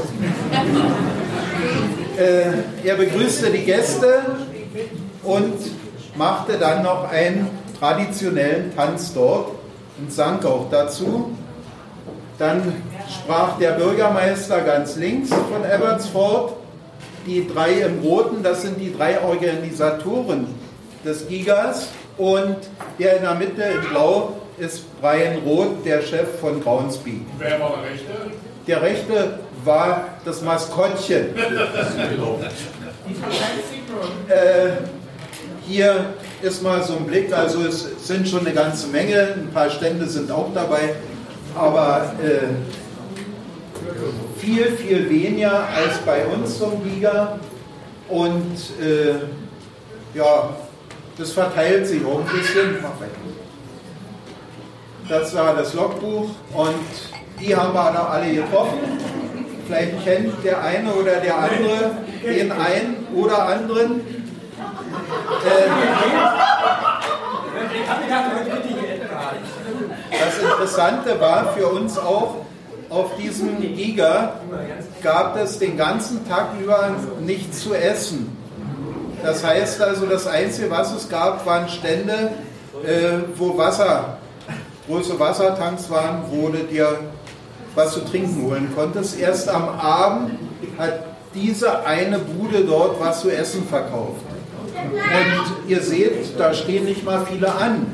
Äh, 2.17 2.89
er 2.89 2.95
begrüßte 2.97 3.51
die 3.51 3.65
Gäste 3.65 4.23
und 5.23 5.55
machte 6.17 6.59
dann 6.59 6.83
noch 6.83 7.11
einen 7.11 7.49
traditionellen 7.79 8.75
Tanz 8.75 9.13
dort 9.15 9.53
und 9.99 10.13
sang 10.13 10.45
auch 10.45 10.69
dazu. 10.71 11.31
Dann 12.39 12.83
sprach 13.09 13.59
der 13.59 13.73
Bürgermeister 13.73 14.61
ganz 14.61 14.97
links 14.97 15.31
von 15.31 15.65
Abbotsford. 15.65 16.55
Die 17.27 17.47
drei 17.47 17.73
im 17.83 18.01
Roten, 18.01 18.43
das 18.43 18.63
sind 18.63 18.81
die 18.81 18.95
drei 18.97 19.21
Organisatoren 19.21 20.47
des 21.05 21.29
Gigas. 21.29 21.89
Und 22.17 22.57
der 22.99 23.17
in 23.17 23.23
der 23.23 23.35
Mitte 23.35 23.63
in 23.63 23.91
Blau 23.91 24.35
ist 24.59 25.01
Brian 25.01 25.39
Roth, 25.45 25.85
der 25.85 26.03
Chef 26.03 26.41
von 26.41 26.61
Groundspeak. 26.61 27.21
Wer 27.39 27.61
war 27.61 27.75
der 27.77 27.93
Rechte? 27.93 28.13
Der 28.69 28.83
rechte 28.83 29.41
war 29.65 30.09
das 30.27 30.43
Maskottchen. 30.43 31.35
Äh, 34.29 34.71
hier 35.67 36.05
ist 36.43 36.63
mal 36.63 36.83
so 36.83 36.97
ein 36.97 37.07
Blick, 37.07 37.33
also 37.33 37.63
es 37.63 38.07
sind 38.07 38.29
schon 38.29 38.41
eine 38.41 38.53
ganze 38.53 38.89
Menge, 38.89 39.35
ein 39.37 39.51
paar 39.55 39.71
Stände 39.71 40.07
sind 40.07 40.31
auch 40.31 40.53
dabei, 40.55 40.97
aber 41.55 42.13
äh, 42.23 42.49
viel, 44.39 44.73
viel 44.73 45.09
weniger 45.09 45.67
als 45.69 45.97
bei 46.05 46.27
uns 46.27 46.59
zum 46.59 46.85
Giga 46.85 47.39
und 48.11 48.55
äh, 48.83 49.15
ja, 50.17 50.57
das 51.17 51.33
verteilt 51.33 51.87
sich 51.87 52.05
auch 52.05 52.21
ein 52.21 52.39
bisschen. 52.39 52.77
Das 55.09 55.35
war 55.35 55.57
das 55.57 55.73
Logbuch. 55.73 56.29
Und 56.55 56.75
die 57.41 57.57
haben 57.57 57.73
wir 57.73 57.93
da 57.93 58.09
alle 58.09 58.33
getroffen. 58.33 58.79
Vielleicht 59.67 60.05
kennt 60.05 60.45
der 60.45 60.63
eine 60.63 60.93
oder 60.93 61.17
der 61.17 61.37
andere 61.37 61.91
den 62.25 62.53
einen 62.53 63.07
oder 63.15 63.47
anderen. 63.47 64.01
Äh, 64.01 65.69
das 70.11 70.39
Interessante 70.39 71.21
war 71.21 71.53
für 71.55 71.69
uns 71.69 71.99
auch, 71.99 72.37
auf 72.91 73.17
diesem 73.17 73.61
Giga 73.61 74.41
gab 75.03 75.37
es 75.37 75.59
den 75.59 75.77
ganzen 75.77 76.27
Tag 76.27 76.47
über 76.59 76.91
nichts 77.21 77.63
zu 77.63 77.75
essen. 77.75 78.35
Das 79.23 79.45
heißt 79.45 79.83
also, 79.83 80.07
das 80.07 80.27
Einzige, 80.27 80.71
was 80.71 80.93
es 80.93 81.09
gab, 81.09 81.45
waren 81.45 81.69
Stände, 81.69 82.31
äh, 82.87 83.19
wo 83.37 83.59
Wasser, 83.59 84.17
große 84.87 85.19
Wassertanks 85.21 85.91
waren, 85.91 86.23
du 86.49 86.59
dir 86.65 86.99
was 87.75 87.95
zu 87.95 88.01
trinken 88.01 88.43
holen 88.43 88.71
konntest. 88.75 89.19
Erst 89.19 89.49
am 89.49 89.69
Abend 89.69 90.33
hat 90.79 91.05
diese 91.35 91.85
eine 91.85 92.19
Bude 92.19 92.65
dort 92.65 93.01
was 93.01 93.21
zu 93.21 93.31
essen 93.31 93.65
verkauft. 93.65 94.23
Und 94.75 95.71
ihr 95.71 95.83
seht, 95.83 96.39
da 96.39 96.55
stehen 96.55 96.85
nicht 96.85 97.05
mal 97.05 97.27
viele 97.27 97.53
an. 97.53 97.87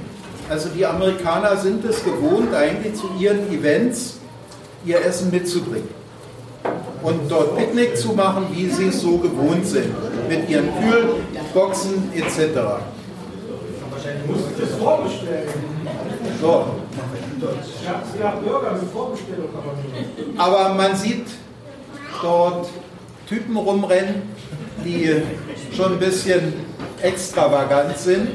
Also 0.49 0.69
die 0.69 0.85
Amerikaner 0.85 1.57
sind 1.57 1.85
es 1.85 2.05
gewohnt, 2.05 2.55
eigentlich 2.55 2.95
zu 2.95 3.09
ihren 3.19 3.51
Events 3.51 4.19
ihr 4.85 5.05
Essen 5.05 5.31
mitzubringen. 5.31 5.89
Und 7.03 7.31
dort 7.31 7.57
Picknick 7.57 7.97
zu 7.97 8.13
machen, 8.13 8.47
wie 8.53 8.69
sie 8.69 8.87
es 8.87 9.01
so 9.01 9.19
gewohnt 9.19 9.67
sind. 9.67 9.95
Mit 10.29 10.49
ihren 10.49 10.69
Kühlboxen 10.81 12.13
etc. 12.15 12.51
Das 14.59 14.71
vorbestellen. 14.79 15.49
So. 16.41 16.67
Aber 20.37 20.69
man 20.75 20.97
sieht 20.97 21.27
dort 22.23 22.69
Typen 23.29 23.57
rumrennen, 23.57 24.23
die 24.85 25.23
schon 25.75 25.93
ein 25.93 25.99
bisschen 25.99 26.53
extravagant 27.03 27.97
sind. 27.99 28.29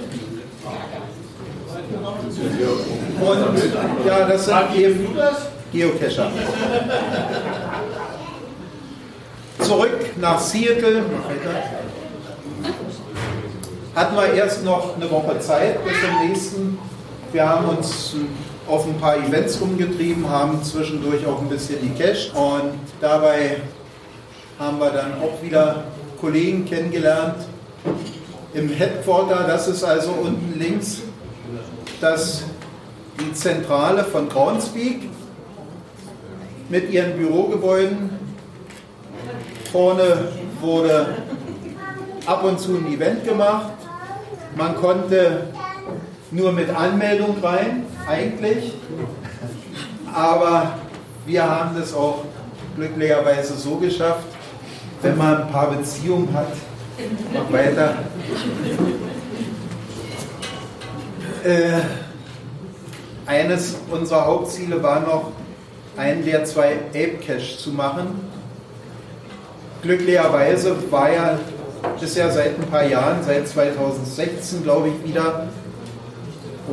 Und 3.20 4.06
ja, 4.06 4.28
das 4.28 4.46
sind 4.46 4.76
eben 4.76 5.08
Geocacher. 5.72 6.32
Zurück 9.60 10.18
nach 10.18 10.40
Seattle 10.40 11.04
hatten 13.96 14.16
wir 14.16 14.34
erst 14.34 14.64
noch 14.64 14.96
eine 14.96 15.12
Woche 15.12 15.40
Zeit 15.40 15.84
bis 15.84 15.94
zum 16.02 16.28
nächsten. 16.28 16.80
Wir 17.32 17.48
haben 17.48 17.70
uns 17.70 18.16
auf 18.70 18.86
ein 18.86 18.98
paar 18.98 19.18
Events 19.18 19.60
rumgetrieben, 19.60 20.30
haben 20.30 20.64
zwischendurch 20.64 21.26
auch 21.26 21.42
ein 21.42 21.50
bisschen 21.50 21.82
gecached 21.82 22.34
und 22.36 22.74
dabei 23.02 23.58
haben 24.60 24.80
wir 24.80 24.92
dann 24.92 25.14
auch 25.22 25.42
wieder 25.42 25.86
Kollegen 26.22 26.66
kennengelernt 26.66 27.48
im 28.54 28.70
Headquarter. 28.70 29.46
Das 29.48 29.68
ist 29.68 29.84
also 29.84 30.12
unten 30.12 30.60
links 30.60 31.02
das, 32.02 32.44
die 33.20 33.34
Zentrale 33.34 34.04
von 34.04 34.30
Groundspeak 34.30 35.10
mit 36.70 36.92
ihren 36.92 37.18
Bürogebäuden. 37.18 38.12
Vorne 39.72 40.28
wurde 40.62 41.16
ab 42.26 42.44
und 42.44 42.60
zu 42.60 42.78
ein 42.78 42.94
Event 42.94 43.24
gemacht. 43.24 43.74
Man 44.56 44.76
konnte 44.76 45.48
nur 46.32 46.52
mit 46.52 46.70
Anmeldung 46.70 47.38
rein, 47.42 47.86
eigentlich. 48.08 48.74
Aber 50.14 50.76
wir 51.26 51.44
haben 51.44 51.76
das 51.78 51.94
auch 51.94 52.26
glücklicherweise 52.76 53.56
so 53.56 53.76
geschafft, 53.76 54.28
wenn 55.02 55.18
man 55.18 55.44
ein 55.44 55.52
paar 55.52 55.72
Beziehungen 55.72 56.34
hat, 56.34 56.52
mach 57.34 57.52
weiter. 57.52 57.96
Äh, 61.44 61.80
eines 63.26 63.78
unserer 63.90 64.26
Hauptziele 64.26 64.82
war 64.82 65.00
noch, 65.02 65.32
einen 65.96 66.24
der 66.24 66.46
zwei 66.46 66.78
Ape 66.90 67.18
Cache 67.26 67.58
zu 67.58 67.72
machen. 67.72 68.28
Glücklicherweise 69.82 70.76
war 70.92 71.12
ja 71.12 71.40
ist 72.02 72.18
ja 72.18 72.30
seit 72.30 72.60
ein 72.60 72.66
paar 72.70 72.86
Jahren, 72.86 73.24
seit 73.24 73.48
2016 73.48 74.64
glaube 74.64 74.90
ich 74.90 75.10
wieder, 75.10 75.48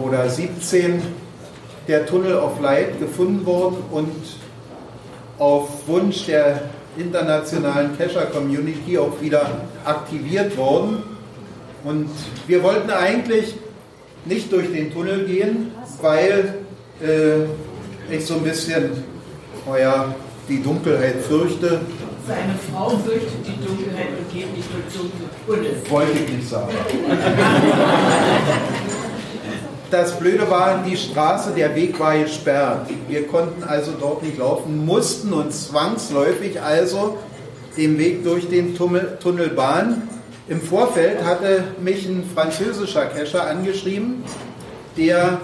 oder 0.03 0.28
17, 0.28 1.03
der 1.88 2.07
Tunnel 2.07 2.36
of 2.36 2.61
Light 2.61 2.99
gefunden 2.99 3.47
worden 3.47 3.76
und 3.90 4.11
auf 5.38 5.86
Wunsch 5.86 6.26
der 6.26 6.62
internationalen 6.97 7.97
Cacher-Community 7.97 8.99
auch 8.99 9.20
wieder 9.20 9.47
aktiviert 9.84 10.57
worden. 10.57 11.03
Und 11.84 12.09
wir 12.47 12.62
wollten 12.62 12.90
eigentlich 12.90 13.55
nicht 14.24 14.51
durch 14.53 14.72
den 14.72 14.92
Tunnel 14.92 15.24
gehen, 15.24 15.72
weil 16.01 16.55
äh, 17.01 17.44
ich 18.14 18.26
so 18.26 18.34
ein 18.34 18.42
bisschen, 18.42 18.90
naja, 19.66 20.14
die 20.49 20.62
Dunkelheit 20.62 21.22
fürchte. 21.22 21.80
Seine 22.26 22.55
Frau 22.72 22.90
fürchtet 22.90 23.47
die 23.47 23.57
Dunkelheit 23.64 24.09
und 24.18 24.28
geht 24.32 24.57
nicht 24.57 24.68
durch 24.72 24.84
dunkle 24.94 25.28
Tunnel. 25.47 25.76
Wollte 25.90 26.12
ich 26.12 26.28
nicht 26.32 26.49
sagen. 26.49 26.72
Das 29.91 30.18
Blöde 30.18 30.51
war, 30.51 30.82
die 30.84 30.97
Straße, 30.97 31.53
der 31.57 31.76
Weg 31.76 32.01
war 32.01 32.18
gesperrt. 32.18 32.89
Wir 33.07 33.24
konnten 33.28 33.62
also 33.62 33.93
dort 33.93 34.24
nicht 34.24 34.37
laufen, 34.37 34.84
mussten 34.84 35.32
uns 35.32 35.68
zwangsläufig 35.68 36.61
also 36.61 37.18
den 37.76 37.97
Weg 37.97 38.24
durch 38.24 38.49
den 38.49 38.76
Tunnel, 38.76 39.16
Tunnel 39.22 39.51
bahnen. 39.51 40.09
Im 40.49 40.61
Vorfeld 40.61 41.22
hatte 41.24 41.62
mich 41.80 42.05
ein 42.05 42.28
französischer 42.34 43.07
Cacher 43.07 43.47
angeschrieben, 43.47 44.24
der 44.97 45.41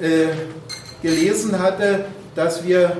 äh, 0.00 0.26
gelesen 1.00 1.60
hatte, 1.60 2.06
dass 2.34 2.66
wir 2.66 2.96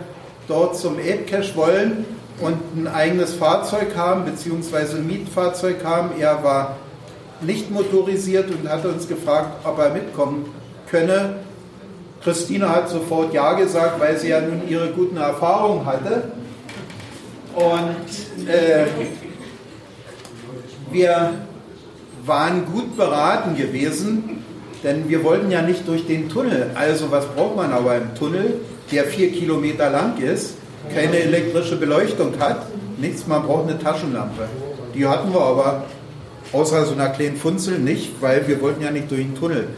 dort 0.46 0.76
zum 0.76 0.94
Ape 0.98 1.24
Cache 1.28 1.56
wollen 1.56 2.04
und 2.40 2.56
ein 2.76 2.86
eigenes 2.86 3.34
Fahrzeug 3.34 3.96
haben, 3.96 4.26
beziehungsweise 4.26 4.98
ein 4.98 5.08
Mietfahrzeug 5.08 5.82
haben. 5.84 6.10
Er 6.20 6.44
war 6.44 6.76
nicht 7.40 7.72
motorisiert 7.72 8.48
und 8.50 8.68
hatte 8.68 8.88
uns 8.88 9.08
gefragt, 9.08 9.64
ob 9.64 9.78
er 9.80 9.90
mitkommen 9.90 10.54
könne. 10.90 11.36
Christina 12.22 12.70
hat 12.70 12.88
sofort 12.88 13.34
Ja 13.34 13.52
gesagt, 13.52 14.00
weil 14.00 14.16
sie 14.18 14.28
ja 14.28 14.40
nun 14.40 14.62
ihre 14.68 14.88
guten 14.88 15.16
Erfahrungen 15.16 15.84
hatte. 15.84 16.30
Und 17.54 18.48
äh, 18.48 18.86
wir 20.90 21.32
waren 22.24 22.64
gut 22.66 22.96
beraten 22.96 23.56
gewesen, 23.56 24.42
denn 24.82 25.08
wir 25.08 25.22
wollten 25.22 25.50
ja 25.50 25.62
nicht 25.62 25.86
durch 25.86 26.06
den 26.06 26.28
Tunnel. 26.28 26.70
Also 26.74 27.10
was 27.10 27.26
braucht 27.26 27.56
man 27.56 27.72
aber 27.72 27.96
im 27.96 28.14
Tunnel, 28.14 28.60
der 28.90 29.04
vier 29.04 29.30
Kilometer 29.32 29.90
lang 29.90 30.18
ist, 30.18 30.54
keine 30.94 31.18
elektrische 31.18 31.76
Beleuchtung 31.76 32.38
hat, 32.38 32.66
nichts, 32.98 33.26
man 33.26 33.42
braucht 33.42 33.68
eine 33.68 33.78
Taschenlampe. 33.78 34.48
Die 34.94 35.06
hatten 35.06 35.32
wir 35.32 35.40
aber 35.40 35.84
außer 36.52 36.84
so 36.84 36.94
einer 36.94 37.08
kleinen 37.08 37.36
Funzel 37.36 37.78
nicht, 37.78 38.20
weil 38.20 38.46
wir 38.46 38.60
wollten 38.60 38.82
ja 38.82 38.90
nicht 38.90 39.10
durch 39.10 39.22
den 39.22 39.34
Tunnel. 39.34 39.68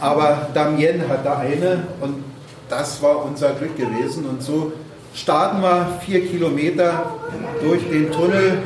Aber 0.00 0.48
Damien 0.54 1.08
hatte 1.08 1.36
eine 1.36 1.84
und 2.00 2.24
das 2.68 3.02
war 3.02 3.24
unser 3.24 3.50
Glück 3.52 3.76
gewesen. 3.76 4.26
Und 4.26 4.42
so 4.42 4.72
starten 5.14 5.62
wir 5.62 5.98
vier 6.04 6.26
Kilometer 6.26 7.06
durch 7.62 7.88
den 7.88 8.10
Tunnel 8.12 8.62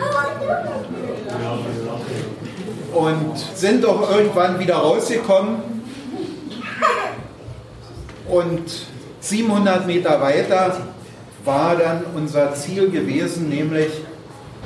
und 2.92 3.38
sind 3.54 3.84
auch 3.86 4.10
irgendwann 4.10 4.58
wieder 4.58 4.76
rausgekommen. 4.76 5.56
Und 8.28 8.86
700 9.20 9.86
Meter 9.86 10.20
weiter 10.20 10.76
war 11.44 11.76
dann 11.76 12.04
unser 12.14 12.54
Ziel 12.54 12.90
gewesen, 12.90 13.48
nämlich 13.48 13.90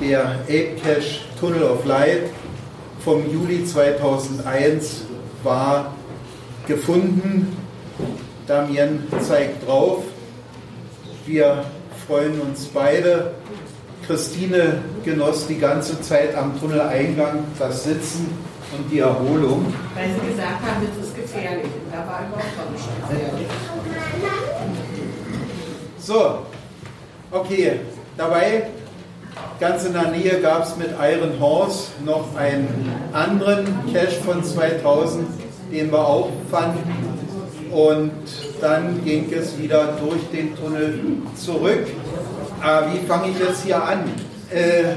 der 0.00 0.40
Ape 0.44 0.76
Cache 0.82 1.20
Tunnel 1.40 1.62
of 1.62 1.84
Light 1.84 2.30
vom 3.04 3.22
Juli 3.30 3.64
2001 3.64 5.02
war 5.42 5.94
gefunden. 6.67 7.57
Damien 8.47 9.05
zeigt 9.21 9.67
drauf. 9.67 10.05
Wir 11.27 11.64
freuen 12.07 12.41
uns 12.41 12.67
beide. 12.67 13.33
Christine 14.07 14.79
genoss 15.05 15.47
die 15.49 15.59
ganze 15.59 16.01
Zeit 16.01 16.35
am 16.37 16.59
Tunneleingang 16.61 17.45
das 17.59 17.85
Sitzen 17.85 18.39
und 18.77 18.91
die 18.91 19.01
Erholung. 19.01 19.73
Weil 19.95 20.11
sie 20.11 20.33
gesagt 20.33 20.62
haben, 20.62 20.87
das 20.87 21.07
ist 21.09 21.17
gefährlich. 21.17 21.64
Und 21.64 21.93
da 21.93 21.99
war 21.99 22.21
überhaupt 22.27 22.73
nicht 22.73 22.89
gefährlich. 23.01 23.49
So, 25.99 26.39
okay. 27.33 27.81
Dabei, 28.17 28.69
ganz 29.61 29.85
in 29.85 29.93
der 29.93 30.11
Nähe, 30.11 30.41
gab 30.41 30.64
es 30.64 30.77
mit 30.77 30.91
Iron 31.01 31.39
Horse 31.41 31.89
noch 32.05 32.35
einen 32.37 32.91
anderen 33.12 33.67
Cache 33.93 34.23
von 34.25 34.43
2000, 34.43 35.27
den 35.71 35.91
wir 35.91 35.99
auch 35.99 36.31
fanden. 36.51 37.17
Und 37.71 38.12
dann 38.61 39.05
ging 39.05 39.33
es 39.33 39.59
wieder 39.59 39.99
durch 40.01 40.23
den 40.33 40.57
Tunnel 40.57 41.01
zurück. 41.35 41.87
Aber 42.62 42.93
wie 42.93 43.07
fange 43.07 43.31
ich 43.31 43.39
jetzt 43.39 43.64
hier 43.64 43.83
an? 43.83 44.05
Äh, 44.51 44.95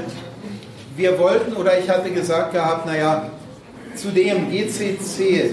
wir 0.96 1.18
wollten, 1.18 1.54
oder 1.54 1.78
ich 1.78 1.88
hatte 1.88 2.10
gesagt 2.10 2.52
gehabt, 2.52 2.86
naja, 2.86 3.30
zudem 3.94 4.50
GCC 4.50 5.50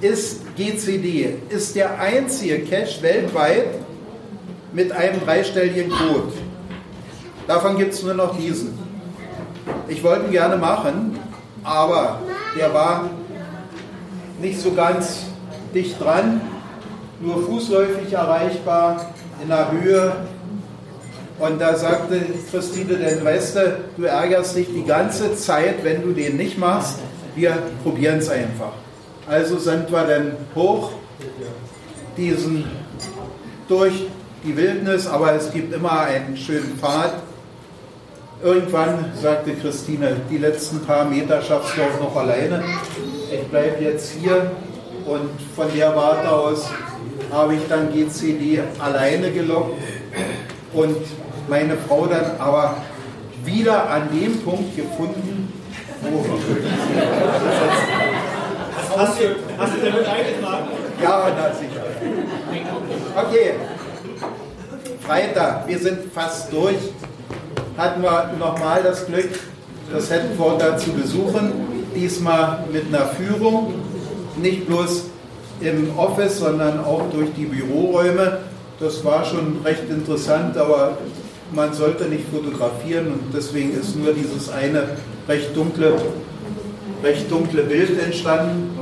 ist 0.00 0.42
GCD, 0.56 1.36
ist 1.48 1.74
der 1.74 1.98
einzige 1.98 2.60
Cache 2.60 3.02
weltweit 3.02 3.66
mit 4.72 4.92
einem 4.92 5.20
dreistelligen 5.20 5.90
Code. 5.90 6.32
Davon 7.46 7.76
gibt 7.76 7.94
es 7.94 8.02
nur 8.02 8.14
noch 8.14 8.36
diesen. 8.36 8.78
Ich 9.88 10.02
wollte 10.02 10.26
ihn 10.26 10.32
gerne 10.32 10.56
machen, 10.56 11.18
aber 11.62 12.20
der 12.58 12.72
war 12.72 13.10
nicht 14.40 14.60
so 14.60 14.72
ganz 14.72 15.26
dicht 15.74 16.00
dran, 16.00 16.40
nur 17.20 17.44
fußläufig 17.46 18.12
erreichbar, 18.12 19.12
in 19.42 19.48
der 19.48 19.70
Höhe. 19.72 20.12
Und 21.38 21.60
da 21.60 21.76
sagte 21.76 22.20
Christine, 22.50 22.94
denn 22.94 23.24
weißt 23.24 23.56
du, 23.56 23.78
du 23.96 24.04
ärgerst 24.04 24.56
dich 24.56 24.68
die 24.68 24.84
ganze 24.84 25.36
Zeit, 25.36 25.84
wenn 25.84 26.02
du 26.02 26.12
den 26.12 26.36
nicht 26.36 26.58
machst. 26.58 26.98
Wir 27.34 27.58
probieren 27.82 28.18
es 28.18 28.30
einfach. 28.30 28.72
Also 29.28 29.58
sind 29.58 29.90
wir 29.90 30.04
dann 30.04 30.32
hoch, 30.54 30.92
diesen 32.16 32.64
durch 33.68 34.06
die 34.44 34.56
Wildnis, 34.56 35.06
aber 35.06 35.34
es 35.34 35.52
gibt 35.52 35.74
immer 35.74 36.00
einen 36.00 36.36
schönen 36.36 36.78
Pfad. 36.78 37.14
Irgendwann 38.42 39.12
sagte 39.20 39.54
Christine, 39.54 40.16
die 40.30 40.38
letzten 40.38 40.80
paar 40.80 41.04
Meter 41.04 41.42
schaffst 41.42 41.76
du 41.76 41.82
auch 41.82 42.00
noch 42.00 42.16
alleine. 42.16 42.62
Ich 43.30 43.42
bleibe 43.48 43.82
jetzt 43.82 44.12
hier 44.20 44.52
und 45.04 45.30
von 45.56 45.66
der 45.76 45.94
Warte 45.96 46.30
aus 46.30 46.70
habe 47.32 47.54
ich 47.56 47.62
dann 47.68 47.92
GCD 47.92 48.62
alleine 48.78 49.32
gelockt 49.32 49.74
und 50.72 50.96
meine 51.48 51.76
Frau 51.76 52.06
dann 52.06 52.38
aber 52.38 52.76
wieder 53.44 53.88
an 53.90 54.08
dem 54.12 54.38
Punkt 54.40 54.76
gefunden, 54.76 55.52
wo 56.02 56.24
Hast 58.96 59.20
du, 59.20 59.24
hast 59.58 59.74
du 59.74 59.78
damit 59.84 60.06
eingetragen? 60.06 60.68
Ja, 61.02 61.30
na 61.36 61.52
sicher. 61.52 61.84
Okay. 63.14 63.54
Freitag, 65.00 65.68
wir 65.68 65.78
sind 65.78 66.12
fast 66.12 66.50
durch. 66.52 66.78
Hatten 67.76 68.02
wir 68.02 68.30
nochmal 68.38 68.82
das 68.82 69.06
Glück, 69.06 69.28
das 69.92 70.10
Headquarter 70.10 70.78
zu 70.78 70.92
besuchen. 70.92 71.75
Diesmal 71.96 72.64
mit 72.70 72.86
einer 72.88 73.06
Führung. 73.06 73.72
Nicht 74.36 74.66
bloß 74.66 75.04
im 75.60 75.96
Office, 75.96 76.38
sondern 76.38 76.84
auch 76.84 77.02
durch 77.10 77.30
die 77.34 77.46
Büroräume. 77.46 78.38
Das 78.78 79.02
war 79.02 79.24
schon 79.24 79.62
recht 79.64 79.88
interessant, 79.88 80.58
aber 80.58 80.98
man 81.54 81.72
sollte 81.72 82.04
nicht 82.04 82.24
fotografieren 82.30 83.06
und 83.06 83.34
deswegen 83.34 83.72
ist 83.72 83.96
nur 83.96 84.12
dieses 84.12 84.50
eine 84.50 84.88
recht 85.26 85.56
dunkle, 85.56 85.94
recht 87.02 87.30
dunkle 87.30 87.62
Bild 87.62 87.98
entstanden. 87.98 88.78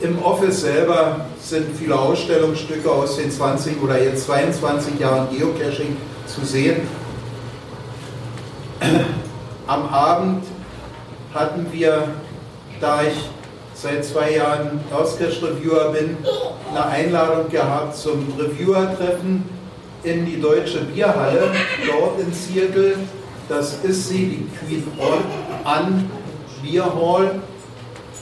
Im 0.00 0.22
Office 0.22 0.60
selber 0.62 1.26
sind 1.40 1.76
viele 1.78 1.98
Ausstellungsstücke 1.98 2.90
aus 2.90 3.16
den 3.16 3.30
20 3.30 3.82
oder 3.82 4.02
jetzt 4.02 4.26
22 4.26 4.98
Jahren 4.98 5.28
Geocaching 5.30 5.96
zu 6.26 6.44
sehen. 6.44 6.82
Am 9.66 9.86
Abend 9.88 10.44
hatten 11.34 11.66
wir, 11.72 12.08
da 12.80 13.02
ich 13.02 13.30
seit 13.74 14.04
zwei 14.04 14.36
Jahren 14.36 14.80
Auscache-Reviewer 14.92 15.92
bin, 15.92 16.16
eine 16.70 16.86
Einladung 16.86 17.48
gehabt 17.50 17.96
zum 17.96 18.32
Reviewer-Treffen 18.38 19.44
in 20.02 20.26
die 20.26 20.40
Deutsche 20.40 20.80
Bierhalle, 20.80 21.50
dort 21.86 22.20
in 22.20 22.32
Seattle. 22.32 22.96
Das 23.48 23.78
ist 23.82 24.08
sie, 24.08 24.26
die 24.26 24.66
Queen 24.66 24.86
Anne 25.64 26.04
Beer 26.62 26.84
Hall. 26.94 27.40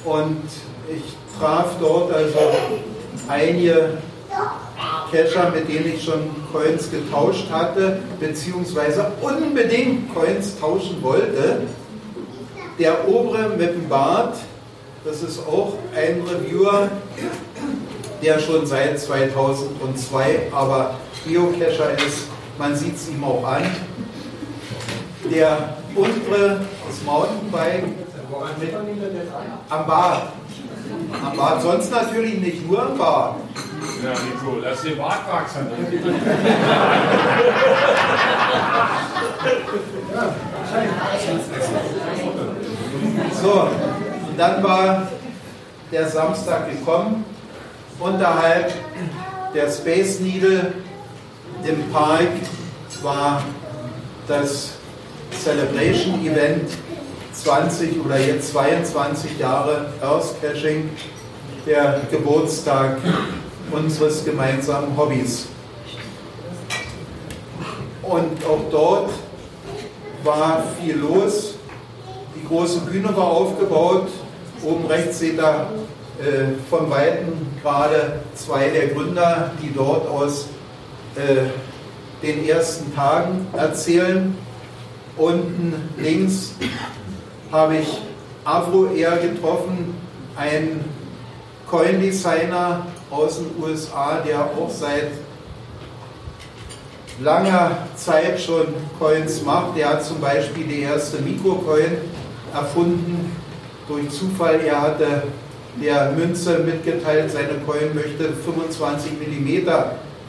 Und 0.04 0.42
ich 0.88 1.02
traf 1.38 1.72
dort 1.80 2.12
also 2.12 2.38
einige 3.28 3.98
Cacher, 5.10 5.50
mit 5.50 5.68
denen 5.68 5.94
ich 5.94 6.04
schon 6.04 6.30
Coins 6.52 6.90
getauscht 6.90 7.50
hatte, 7.50 7.98
beziehungsweise 8.20 9.12
unbedingt 9.20 10.14
Coins 10.14 10.58
tauschen 10.58 11.02
wollte. 11.02 11.62
Der 12.78 13.08
obere 13.08 13.48
mit 13.56 13.74
dem 13.74 13.88
Bart, 13.88 14.36
das 15.04 15.22
ist 15.22 15.40
auch 15.40 15.72
ein 15.96 16.22
Reviewer, 16.22 16.88
der 18.22 18.38
schon 18.38 18.66
seit 18.66 19.00
2002 19.00 20.48
aber 20.52 20.94
Geocacher 21.26 21.92
ist. 22.06 22.28
Man 22.56 22.76
sieht 22.76 22.94
es 22.94 23.08
ihm 23.08 23.24
auch 23.24 23.44
an. 23.44 23.64
Der 25.30 25.76
untere, 25.94 26.60
das 26.86 27.02
Mountainbike 27.04 27.84
mit 28.60 28.74
am 29.68 29.86
Bart. 29.86 30.32
Am 31.24 31.36
Bart, 31.36 31.62
sonst 31.62 31.90
natürlich 31.90 32.38
nicht 32.38 32.68
nur 32.68 32.82
am 32.82 32.96
Bart. 32.96 33.36
Ja, 34.04 34.10
Nico, 34.10 34.58
lass 34.62 34.82
den 34.82 34.96
Bart 34.98 35.26
wachsen. 35.28 35.66
So, 43.40 43.68
und 44.28 44.36
dann 44.36 44.62
war 44.64 45.06
der 45.92 46.08
Samstag 46.08 46.70
gekommen. 46.70 47.24
Unterhalb 48.00 48.72
der 49.54 49.70
Space 49.70 50.18
Needle 50.18 50.72
im 51.64 51.88
Park 51.92 52.28
war 53.02 53.44
das 54.26 54.70
Celebration 55.40 56.26
Event 56.26 56.68
20 57.32 58.04
oder 58.04 58.18
jetzt 58.18 58.50
22 58.50 59.38
Jahre 59.38 59.86
Earth 60.02 60.42
Caching, 60.42 60.90
der 61.64 62.00
Geburtstag 62.10 62.96
unseres 63.70 64.24
gemeinsamen 64.24 64.96
Hobbys. 64.96 65.46
Und 68.02 68.44
auch 68.44 68.70
dort 68.70 69.10
war 70.24 70.64
viel 70.80 70.96
los. 70.96 71.57
Große 72.48 72.80
Bühne 72.80 73.14
war 73.14 73.26
aufgebaut. 73.26 74.08
Oben 74.62 74.86
rechts 74.86 75.18
seht 75.18 75.38
ihr 75.38 75.66
äh, 76.18 76.58
von 76.70 76.90
Weitem 76.90 77.32
gerade 77.62 78.20
zwei 78.34 78.70
der 78.70 78.88
Gründer, 78.88 79.50
die 79.62 79.72
dort 79.74 80.08
aus 80.08 80.48
äh, 81.14 82.24
den 82.26 82.48
ersten 82.48 82.94
Tagen 82.94 83.46
erzählen. 83.54 84.36
Unten 85.16 85.74
links 85.98 86.52
habe 87.52 87.76
ich 87.78 88.00
Avro 88.44 88.86
Air 88.86 89.18
getroffen, 89.18 89.94
ein 90.36 90.84
Coin-Designer 91.70 92.86
aus 93.10 93.38
den 93.38 93.62
USA, 93.62 94.22
der 94.26 94.40
auch 94.40 94.70
seit 94.70 95.10
langer 97.20 97.88
Zeit 97.94 98.40
schon 98.40 98.68
Coins 98.98 99.42
macht. 99.42 99.76
Der 99.76 99.90
hat 99.90 100.04
zum 100.04 100.20
Beispiel 100.20 100.64
die 100.64 100.80
erste 100.80 101.18
Mikrocoin 101.18 101.98
erfunden. 102.54 103.30
Durch 103.88 104.10
Zufall, 104.10 104.60
er 104.66 104.82
hatte 104.82 105.22
der 105.80 106.12
Münze 106.12 106.58
mitgeteilt, 106.58 107.30
seine 107.30 107.60
Coin 107.64 107.94
möchte 107.94 108.32
25 108.44 109.12
mm 109.12 109.68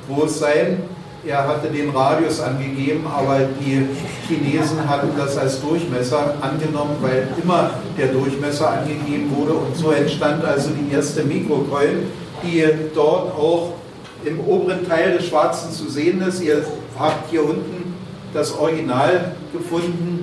groß 0.07 0.39
sein. 0.39 0.83
Er 1.25 1.45
hatte 1.45 1.67
den 1.67 1.89
Radius 1.89 2.39
angegeben, 2.39 3.05
aber 3.05 3.39
die 3.59 3.85
Chinesen 4.27 4.87
hatten 4.87 5.09
das 5.17 5.37
als 5.37 5.59
Durchmesser 5.61 6.35
angenommen, 6.39 6.95
weil 7.01 7.27
immer 7.43 7.71
der 7.97 8.07
Durchmesser 8.07 8.69
angegeben 8.69 9.29
wurde. 9.35 9.53
Und 9.53 9.75
so 9.75 9.91
entstand 9.91 10.45
also 10.45 10.69
die 10.69 10.93
erste 10.93 11.23
Mikrocoin, 11.23 12.07
die 12.41 12.63
dort 12.95 13.35
auch 13.35 13.73
im 14.23 14.39
oberen 14.39 14.87
Teil 14.87 15.17
des 15.17 15.27
Schwarzen 15.27 15.71
zu 15.71 15.89
sehen 15.89 16.21
ist. 16.21 16.41
Ihr 16.41 16.63
habt 16.97 17.29
hier 17.29 17.43
unten 17.43 17.95
das 18.33 18.57
Original 18.57 19.33
gefunden. 19.51 20.18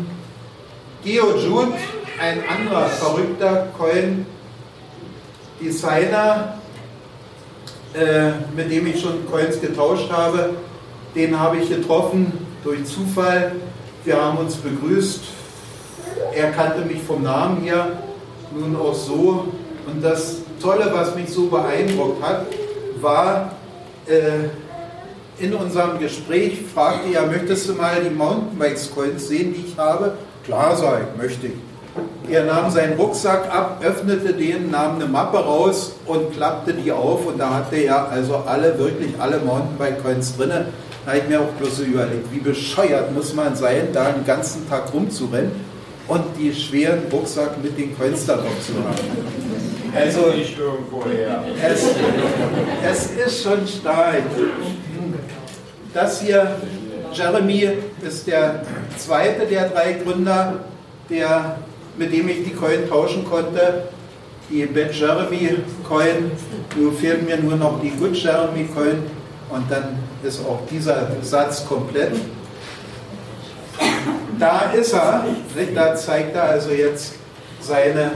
GeoJude, 1.07 1.73
ein 2.21 2.43
anderer 2.49 2.87
verrückter 2.87 3.69
Coin-Designer, 3.79 6.59
äh, 7.95 8.31
mit 8.57 8.73
dem 8.73 8.89
ich 8.89 9.01
schon 9.01 9.25
Coins 9.31 9.61
getauscht 9.61 10.11
habe, 10.11 10.57
den 11.15 11.39
habe 11.39 11.59
ich 11.59 11.69
getroffen 11.69 12.33
durch 12.65 12.85
Zufall. 12.87 13.53
Wir 14.05 14.21
haben 14.21 14.39
uns 14.39 14.57
begrüßt. 14.57 15.21
Er 16.35 16.51
kannte 16.51 16.85
mich 16.85 17.05
vom 17.05 17.23
Namen 17.23 17.63
her, 17.63 18.03
nun 18.53 18.75
auch 18.75 18.95
so. 18.95 19.53
Und 19.87 20.03
das 20.03 20.39
Tolle, 20.61 20.91
was 20.93 21.15
mich 21.15 21.29
so 21.29 21.47
beeindruckt 21.47 22.21
hat, 22.21 22.47
war 23.01 23.53
äh, 24.09 24.49
in 25.39 25.55
unserem 25.55 26.01
Gespräch, 26.01 26.63
fragte 26.75 27.15
er, 27.15 27.27
möchtest 27.27 27.69
du 27.69 27.75
mal 27.75 28.03
die 28.03 28.11
Mountainbikes-Coins 28.11 29.29
sehen, 29.29 29.55
die 29.55 29.67
ich 29.69 29.79
habe? 29.79 30.19
Klar, 30.47 30.75
ich, 30.75 31.23
möchte 31.23 31.49
ich. 31.49 31.53
Er 32.31 32.45
nahm 32.45 32.71
seinen 32.71 32.99
Rucksack 32.99 33.53
ab, 33.53 33.81
öffnete 33.83 34.33
den, 34.33 34.71
nahm 34.71 34.97
eine 34.97 35.07
Mappe 35.07 35.39
raus 35.39 35.97
und 36.07 36.33
klappte 36.33 36.73
die 36.73 36.93
auf 36.93 37.27
und 37.27 37.39
da 37.39 37.55
hatte 37.55 37.77
er 37.77 38.09
also 38.11 38.37
alle, 38.47 38.79
wirklich 38.79 39.13
alle 39.19 39.39
Mountainbike-Coins 39.41 40.37
drin. 40.37 40.51
Da 40.51 41.13
habe 41.13 41.19
ich 41.19 41.29
mir 41.29 41.41
auch 41.41 41.53
bloß 41.59 41.79
so 41.79 41.83
überlegt, 41.83 42.33
wie 42.33 42.39
bescheuert 42.39 43.13
muss 43.13 43.35
man 43.35 43.57
sein, 43.57 43.89
da 43.93 44.11
den 44.11 44.25
ganzen 44.25 44.69
Tag 44.69 44.93
rumzurennen 44.95 45.51
und 46.07 46.25
die 46.39 46.55
schweren 46.55 47.03
Rucksack 47.13 47.63
mit 47.63 47.77
den 47.77 47.97
Coins 47.97 48.27
darauf 48.27 48.61
zu 48.65 48.75
haben. 48.75 49.37
Also, 49.95 50.29
Nicht 50.29 50.57
es, 51.65 51.85
es 52.89 53.27
ist 53.27 53.43
schon 53.43 53.67
stark. 53.67 54.23
Das 55.95 56.21
hier, 56.21 56.57
Jeremy, 57.17 57.71
ist 58.03 58.27
der 58.27 58.63
zweite 58.97 59.47
der 59.47 59.69
drei 59.69 59.95
Gründer, 59.95 60.61
der, 61.09 61.57
mit 61.97 62.13
dem 62.13 62.29
ich 62.29 62.45
die 62.45 62.53
Coin 62.53 62.89
tauschen 62.89 63.25
konnte. 63.25 63.89
die 64.51 64.67
Bad 64.67 64.95
Jeremy 64.95 65.57
Coin. 65.89 66.31
Nur 66.77 66.93
fehlt 66.93 67.27
mir 67.27 67.37
nur 67.39 67.57
noch 67.57 67.81
die 67.81 67.91
Good 67.91 68.17
Jeremy 68.17 68.65
Coin 68.65 69.03
und 69.51 69.71
dann 69.71 69.99
ist 70.23 70.41
auch 70.45 70.61
dieser 70.71 71.09
Satz 71.23 71.67
komplett. 71.67 72.13
Da 74.39 74.73
ist 74.73 74.93
er, 74.93 75.25
da 75.75 75.95
zeigt 75.95 76.37
er 76.37 76.45
also 76.45 76.71
jetzt 76.71 77.15
seine 77.61 78.11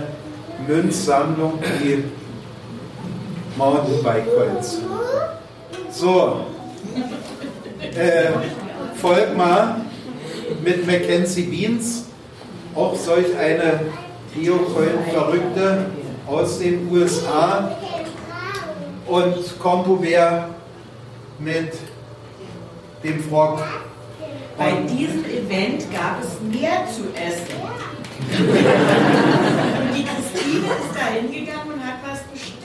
Münzsammlung, 0.67 1.59
die 1.83 2.05
Mountainbike 3.57 4.27
Coins. 4.35 4.81
So, 5.91 6.45
äh, 7.81 8.31
folgt 8.97 9.37
mal 9.37 9.77
mit 10.63 10.87
Mackenzie 10.87 11.45
Beans, 11.45 12.07
auch 12.75 12.95
solch 12.95 13.37
eine 13.37 13.81
Geocoin-Verrückte 14.35 15.87
aus 16.27 16.59
den 16.59 16.89
USA 16.91 17.77
und 19.07 19.59
CompuWare 19.59 20.49
mit 21.39 21.73
dem 23.03 23.23
Frog. 23.25 23.63
Bei 24.57 24.73
diesem 24.89 25.25
Event 25.25 25.91
gab 25.93 26.23
es 26.23 26.39
mehr 26.41 26.87
zu 26.87 27.05
essen. 27.15 27.55
Die 29.95 30.05
Christine 30.05 30.67
ist 30.67 30.95
da 30.95 31.07
hingegangen 31.15 31.80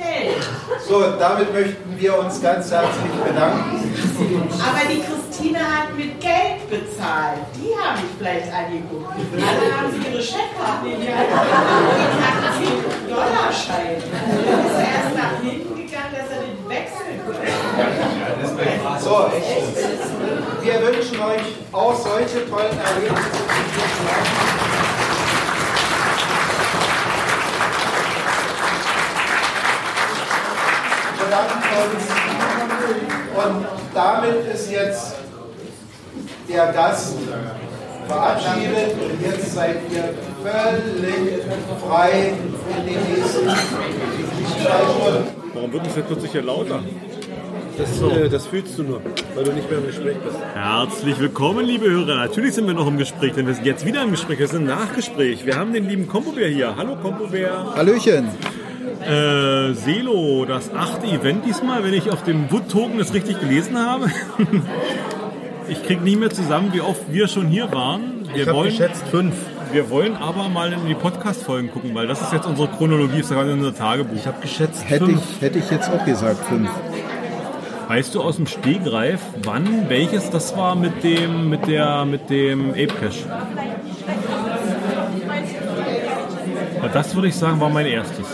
bestellt. 0.05 0.47
So, 0.87 1.01
damit 1.19 1.53
möchten 1.53 1.97
wir 1.97 2.19
uns 2.19 2.41
ganz 2.41 2.71
herzlich 2.71 3.11
bedanken. 3.25 3.93
Aber 4.59 4.81
die 4.89 5.01
Christine 5.01 5.59
hat 5.59 5.95
mit 5.95 6.19
Geld 6.19 6.69
bezahlt. 6.69 7.39
Die 7.55 7.75
habe 7.75 7.99
ich 7.99 8.05
vielleicht 8.17 8.53
angeguckt. 8.53 9.13
Alle 9.15 9.77
haben 9.77 9.91
sie 9.91 9.99
ihre 10.11 10.21
Chefkarte 10.21 10.87
in 10.87 11.01
die 11.01 11.07
Hand. 11.07 11.29
Die 12.61 13.09
Dollarschein. 13.09 13.97
Dann 14.11 14.65
ist 14.65 14.77
er 14.77 14.87
erst 14.95 15.13
nach 15.15 15.35
hinten 15.41 15.75
gegangen, 15.75 16.13
dass 16.13 16.29
er 16.31 16.41
den 16.43 16.59
wechseln 16.69 17.17
konnte. 17.25 17.47
So, 18.99 19.15
wir 20.61 20.81
wünschen 20.81 21.19
euch 21.19 21.45
auch 21.71 21.95
solche 21.95 22.49
tollen 22.49 22.77
Erlebnisse. 22.79 23.25
Und 33.35 33.65
damit 33.93 34.45
ist 34.53 34.71
jetzt 34.71 35.15
der 36.49 36.71
Gast 36.71 37.17
verabschiedet 38.07 38.93
und 38.93 39.21
jetzt 39.21 39.53
seid 39.53 39.77
ihr 39.91 40.13
völlig 40.43 41.43
frei 41.85 42.33
in 42.77 42.85
den 42.85 42.99
nächsten 43.03 43.45
zwei 43.45 43.55
Stunden. 43.55 45.27
Warum 45.53 45.73
wird 45.73 45.87
es 45.87 45.95
jetzt 45.95 46.07
plötzlich 46.07 46.31
hier 46.31 46.43
lauter? 46.43 46.83
Das, 47.77 48.01
äh, 48.01 48.29
das 48.29 48.47
fühlst 48.47 48.77
du 48.77 48.83
nur, 48.83 49.01
weil 49.33 49.43
du 49.43 49.51
nicht 49.51 49.69
mehr 49.69 49.79
im 49.79 49.87
Gespräch 49.87 50.15
bist. 50.17 50.37
Herzlich 50.53 51.19
willkommen, 51.19 51.65
liebe 51.65 51.89
Hörer. 51.89 52.15
Natürlich 52.15 52.53
sind 52.53 52.67
wir 52.67 52.73
noch 52.73 52.87
im 52.87 52.97
Gespräch, 52.97 53.33
denn 53.33 53.47
wir 53.47 53.53
sind 53.53 53.65
jetzt 53.65 53.85
wieder 53.85 54.03
im 54.03 54.11
Gespräch. 54.11 54.39
Wir 54.39 54.47
sind 54.47 54.61
im 54.61 54.67
Nachgespräch. 54.67 55.45
Wir 55.45 55.57
haben 55.57 55.73
den 55.73 55.89
lieben 55.89 56.07
Kompobär 56.07 56.47
hier. 56.47 56.73
Hallo 56.77 56.95
Kompobär. 56.95 57.73
Hallöchen. 57.75 58.29
Äh, 59.07 59.73
Selo, 59.73 60.45
das 60.45 60.73
achte 60.73 61.05
Event 61.07 61.45
diesmal, 61.45 61.83
wenn 61.83 61.93
ich 61.93 62.11
auf 62.11 62.23
dem 62.23 62.51
Wood-Token 62.51 62.97
das 62.97 63.13
richtig 63.13 63.39
gelesen 63.39 63.77
habe. 63.77 64.07
ich 65.69 65.83
kriege 65.83 66.01
nicht 66.01 66.19
mehr 66.19 66.31
zusammen, 66.31 66.69
wie 66.73 66.81
oft 66.81 67.01
wir 67.11 67.27
schon 67.27 67.47
hier 67.47 67.71
waren. 67.71 68.25
Wir 68.33 68.41
Ich 68.43 68.47
habe 68.47 68.57
wollen, 68.57 68.69
geschätzt 68.69 69.03
fünf. 69.11 69.35
wir 69.71 69.89
wollen 69.91 70.15
aber 70.15 70.49
mal 70.49 70.73
in 70.73 70.87
die 70.87 70.95
Podcast-Folgen 70.95 71.71
gucken, 71.71 71.93
weil 71.93 72.07
das 72.07 72.21
ist 72.21 72.33
jetzt 72.33 72.47
unsere 72.47 72.67
Chronologie, 72.67 73.17
das 73.19 73.27
ist 73.27 73.31
gerade 73.35 73.53
unser 73.53 73.75
Tagebuch. 73.75 74.15
Ich 74.17 74.25
habe 74.25 74.41
geschätzt 74.41 74.89
Hätte 74.89 75.05
fünf. 75.05 75.21
ich, 75.35 75.41
hätte 75.41 75.59
ich 75.59 75.69
jetzt 75.69 75.89
auch 75.89 76.03
gesagt, 76.03 76.43
fünf. 76.45 76.69
Weißt 77.87 78.15
du 78.15 78.21
aus 78.23 78.37
dem 78.37 78.47
Stegreif, 78.47 79.21
wann 79.43 79.87
welches 79.89 80.31
das 80.31 80.57
war 80.57 80.75
mit 80.75 81.03
dem 81.03 81.49
mit 81.51 81.67
der 81.67 82.05
mit 82.05 82.31
dem 82.31 82.71
Ape 82.71 82.87
Cache? 82.87 83.29
Aber 86.79 86.89
Das 86.89 87.13
würde 87.13 87.27
ich 87.27 87.35
sagen, 87.35 87.59
war 87.59 87.69
mein 87.69 87.85
erstes. 87.85 88.25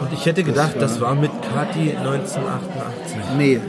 Und 0.00 0.12
ich 0.12 0.24
hätte 0.26 0.42
gedacht, 0.42 0.72
das 0.78 1.00
war 1.00 1.14
mit 1.14 1.30
Kati 1.54 1.94
1988. 1.96 3.16
Nee. 3.36 3.60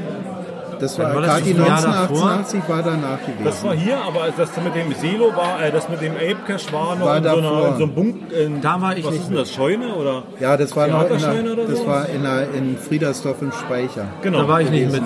Das 0.80 0.98
war, 0.98 1.06
Dann 1.06 1.16
war 1.16 1.22
das 1.22 1.38
Kati 1.38 1.54
das 1.54 1.68
Jahr 1.68 1.82
davor? 1.82 2.32
1988 2.32 2.62
war 2.68 2.82
danach 2.84 3.20
gewesen. 3.22 3.44
Das 3.44 3.64
war 3.64 3.76
hier, 3.76 3.98
aber 4.00 4.22
das 4.36 4.50
mit 4.64 4.74
dem 4.74 4.94
Selo 4.96 5.36
war, 5.36 5.62
äh, 5.64 5.72
das 5.72 5.88
mit 5.90 6.02
dem 6.02 6.14
Ape 6.16 6.38
Cache 6.48 6.74
war 6.74 6.96
noch 6.96 7.06
War 7.06 7.18
in, 7.18 7.24
so 7.24 7.30
einer, 7.30 7.68
in 7.68 7.78
so 7.78 7.84
einem 7.84 7.94
Bunk. 7.94 8.16
In, 8.32 8.62
Da 8.62 8.82
war 8.82 8.98
ich 8.98 9.06
was 9.06 9.12
nicht 9.12 9.22
ist 9.22 9.30
denn 9.30 9.38
das? 9.38 9.52
Scheune 9.54 9.94
oder? 9.94 10.24
ja, 10.40 10.58
das 10.58 10.76
war 10.76 10.88
noch 10.88 11.04
in 11.08 11.50
oder 11.52 11.66
das 11.68 11.78
so? 11.78 11.86
war 11.86 12.10
in, 12.10 12.24
der, 12.24 12.52
in 12.56 12.78
Friedersdorf 12.78 13.42
im 13.44 13.52
Speicher. 13.52 14.06
Genau. 14.24 14.40
Da 14.42 14.48
war 14.48 14.62
ich 14.62 14.72
nicht 14.72 14.92
mit. 14.92 15.04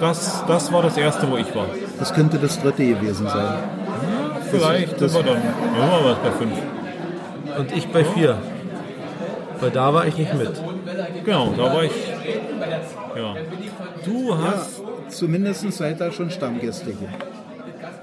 Das, 0.00 0.42
das 0.48 0.72
war 0.72 0.82
das 0.82 0.96
erste, 0.96 1.30
wo 1.30 1.36
ich 1.36 1.54
war. 1.54 1.66
Das 2.00 2.12
könnte 2.12 2.38
das 2.38 2.60
dritte 2.60 2.84
gewesen 2.84 3.28
sein. 3.28 3.54
Vielleicht 4.50 5.00
das- 5.00 5.12
sind 5.12 5.24
wir 5.24 5.32
dann. 5.34 5.42
Ja, 5.78 5.92
waren 5.92 6.04
wir 6.04 6.16
bei 6.16 6.30
fünf. 6.32 6.52
Und 7.58 7.76
ich 7.76 7.86
bei 7.92 8.04
vier. 8.04 8.38
Weil 9.60 9.70
da 9.70 9.92
war 9.94 10.06
ich 10.06 10.16
nicht 10.16 10.34
mit. 10.34 10.50
Genau, 11.24 11.52
da 11.56 11.62
war 11.74 11.84
ich. 11.84 11.92
Ja. 13.16 13.34
Du 14.04 14.36
hast 14.38 14.82
Zumindest 15.08 15.72
seid 15.72 16.00
ihr 16.00 16.10
schon 16.12 16.30
Stammgäste 16.30 16.86
hier. 16.86 17.08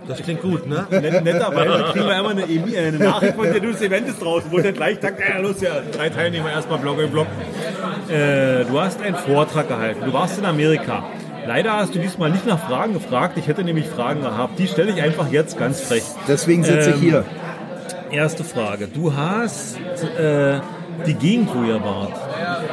Das 0.08 0.22
klingt 0.22 0.42
gut, 0.42 0.68
ne? 0.68 0.86
Net, 0.90 1.24
netterweise 1.24 1.84
kriegen 1.92 2.06
wir 2.08 2.18
immer 2.20 2.30
eine, 2.32 2.44
E- 2.44 2.78
eine 2.78 2.98
Nachricht 2.98 3.36
von 3.36 3.46
dir, 3.52 3.60
du 3.60 3.72
das 3.72 3.82
Event 3.82 4.08
ist 4.08 4.22
draußen, 4.22 4.52
wo 4.52 4.60
dann 4.60 4.74
gleich 4.74 5.00
sagt, 5.02 5.20
ja, 5.20 5.38
los, 5.40 5.62
ja, 5.62 5.72
drei 5.96 6.10
Teilnehmer 6.10 6.52
erstmal 6.52 6.80
Block 6.80 7.00
in 7.00 7.10
Block. 7.12 7.28
Äh, 8.10 8.66
du 8.66 8.80
hast 8.80 9.02
einen 9.02 9.16
Vortrag 9.16 9.68
gehalten, 9.68 10.02
du 10.06 10.14
warst 10.14 10.40
in 10.40 10.46
Amerika. 10.46 11.04
Leider 11.46 11.74
hast 11.74 11.94
du 11.96 12.00
diesmal 12.00 12.30
nicht 12.32 12.46
nach 12.48 12.60
Fragen 12.68 12.94
gefragt, 12.94 13.38
ich 13.38 13.48
hätte 13.48 13.64
nämlich 13.64 13.88
Fragen 13.88 14.22
gehabt, 14.22 14.60
die 14.60 14.68
stelle 14.68 14.92
ich 14.92 15.02
einfach 15.02 15.30
jetzt 15.30 15.58
ganz 15.60 15.82
frech. 15.82 16.04
Deswegen 16.28 16.64
sitze 16.64 16.90
ich 16.92 16.96
Ähm, 16.96 17.02
hier. 17.02 17.26
Erste 18.12 18.44
Frage, 18.44 18.88
du 18.88 19.16
hast 19.16 19.78
äh, 20.20 20.60
die 21.06 21.14
Gegend, 21.16 21.50
wo 21.54 21.64
ihr 21.64 21.82
wart. 21.84 22.12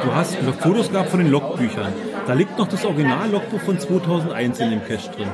Du 0.03 0.13
hast 0.13 0.37
Fotos 0.59 0.91
gehabt 0.91 1.09
von 1.09 1.19
den 1.19 1.29
Logbüchern. 1.31 1.93
Da 2.27 2.33
liegt 2.33 2.57
noch 2.57 2.67
das 2.67 2.85
Original-Logbuch 2.85 3.59
von 3.61 3.79
2001 3.79 4.59
in 4.59 4.69
dem 4.71 4.81
Cache 4.81 5.11
drin. 5.15 5.27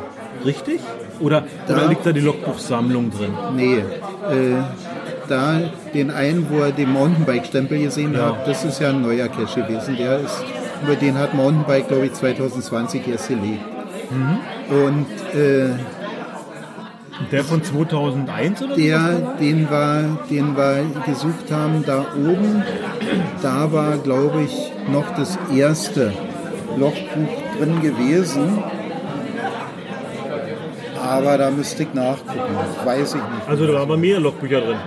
Richtig? 0.46 0.82
Oder, 1.20 1.44
oder 1.68 1.76
Da- 1.82 1.86
liegt 1.90 2.06
da 2.06 2.12
die 2.12 2.20
Logbuchsammlung 2.22 3.12
drin? 3.12 3.34
Nee. 3.56 3.78
Äh, 3.78 4.62
da 5.28 5.60
den 5.94 6.12
einen, 6.12 6.48
wo 6.50 6.60
er 6.62 6.72
den 6.72 6.92
Mountainbike-Stempel 6.94 7.80
gesehen 7.80 8.14
Ja. 8.14 8.28
hat, 8.28 8.48
das 8.48 8.64
ist 8.64 8.80
ja 8.80 8.90
ein 8.90 9.02
neuer 9.02 9.28
Cache 9.28 9.62
gewesen. 9.64 9.98
Der 9.98 10.20
ist, 10.20 10.44
über 10.84 10.96
den 10.96 11.18
hat 11.18 11.34
Mountainbike, 11.34 11.88
glaube 11.88 12.06
ich, 12.06 12.14
2020 12.14 13.08
erst 13.08 13.28
gelegt. 13.30 13.62
Und 14.70 15.06
äh, 15.38 15.70
Der 17.32 17.44
von 17.44 17.64
2001 17.64 18.62
oder 18.62 18.76
der, 18.76 19.36
den 19.40 19.70
wir, 19.70 20.18
den 20.30 20.56
wir 20.56 20.86
gesucht 21.06 21.52
haben, 21.52 21.84
da 21.86 22.06
oben, 22.16 22.64
da 23.42 23.72
war, 23.72 23.98
glaube 23.98 24.44
ich, 24.44 24.72
noch 24.92 25.16
das 25.16 25.38
erste 25.54 26.14
Logbuch 26.78 27.58
drin 27.58 27.82
gewesen. 27.82 28.64
Aber 31.02 31.38
da 31.38 31.52
müsste 31.52 31.84
ich 31.84 31.94
nachgucken. 31.94 32.56
Weiß 32.84 33.16
ich 33.16 33.22
nicht. 33.22 33.48
Also 33.48 33.66
da 33.66 33.74
waren 33.74 33.82
aber 33.84 33.98
mehrere 33.98 34.22
Logbücher 34.22 34.62
drin. 34.62 34.78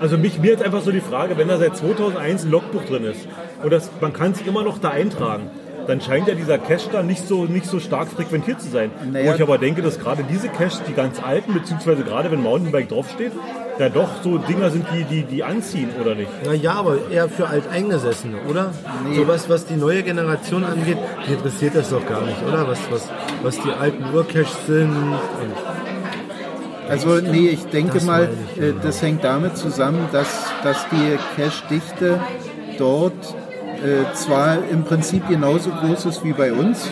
Also 0.00 0.16
mich, 0.16 0.38
mir 0.38 0.52
jetzt 0.52 0.62
einfach 0.62 0.80
so 0.80 0.90
die 0.90 1.00
Frage, 1.00 1.36
wenn 1.36 1.48
da 1.48 1.58
seit 1.58 1.76
2001 1.76 2.44
ein 2.44 2.50
Logbuch 2.50 2.84
drin 2.84 3.04
ist 3.04 3.28
und 3.62 3.70
das, 3.70 3.90
man 4.00 4.14
kann 4.14 4.32
sich 4.32 4.46
immer 4.46 4.62
noch 4.62 4.78
da 4.78 4.88
eintragen, 4.90 5.50
dann 5.86 6.00
scheint 6.00 6.28
ja 6.28 6.34
dieser 6.34 6.58
Cache 6.58 6.88
da 6.92 7.02
nicht 7.02 7.26
so, 7.26 7.44
nicht 7.44 7.66
so 7.66 7.80
stark 7.80 8.08
frequentiert 8.08 8.60
zu 8.60 8.68
sein. 8.68 8.90
Naja. 9.12 9.30
Wo 9.30 9.34
ich 9.34 9.42
aber 9.42 9.58
denke, 9.58 9.82
dass 9.82 9.98
gerade 9.98 10.24
diese 10.24 10.48
Caches, 10.48 10.82
die 10.88 10.92
ganz 10.92 11.22
alten, 11.22 11.54
beziehungsweise 11.54 12.02
gerade 12.02 12.30
wenn 12.30 12.42
Mountainbike 12.42 12.88
draufsteht, 12.88 13.32
da 13.78 13.88
doch 13.88 14.08
so 14.22 14.38
Dinger 14.38 14.70
sind, 14.70 14.86
die, 14.94 15.04
die, 15.04 15.22
die 15.24 15.42
anziehen, 15.42 15.88
oder 16.00 16.14
nicht? 16.14 16.30
Na 16.44 16.52
ja, 16.52 16.74
aber 16.74 16.98
eher 17.10 17.28
für 17.28 17.48
Alteingesessene, 17.48 18.36
oder? 18.48 18.72
So 19.14 19.26
was, 19.26 19.48
was 19.48 19.66
die 19.66 19.76
neue 19.76 20.02
Generation 20.02 20.64
angeht, 20.64 20.98
die 21.26 21.32
interessiert 21.32 21.74
das 21.74 21.90
doch 21.90 22.06
gar 22.06 22.22
nicht, 22.22 22.42
oder? 22.46 22.68
Was, 22.68 22.78
was, 22.90 23.08
was 23.42 23.60
die 23.60 23.70
alten 23.70 24.04
Urcaches 24.14 24.66
sind. 24.66 24.90
Und 24.90 25.20
Also 26.88 27.20
nee, 27.20 27.48
ich 27.48 27.64
denke 27.66 27.94
Das 27.94 28.04
mal, 28.04 28.28
ich, 28.54 28.60
äh, 28.60 28.66
genau. 28.70 28.82
das 28.82 29.00
hängt 29.02 29.24
damit 29.24 29.56
zusammen, 29.56 30.08
dass, 30.12 30.44
dass 30.62 30.86
die 30.90 31.16
Cache-Dichte 31.36 32.20
dort 32.78 33.14
äh, 33.82 34.14
zwar 34.14 34.58
im 34.70 34.84
Prinzip 34.84 35.28
genauso 35.28 35.70
groß 35.70 36.06
ist 36.06 36.24
wie 36.24 36.32
bei 36.32 36.52
uns, 36.52 36.90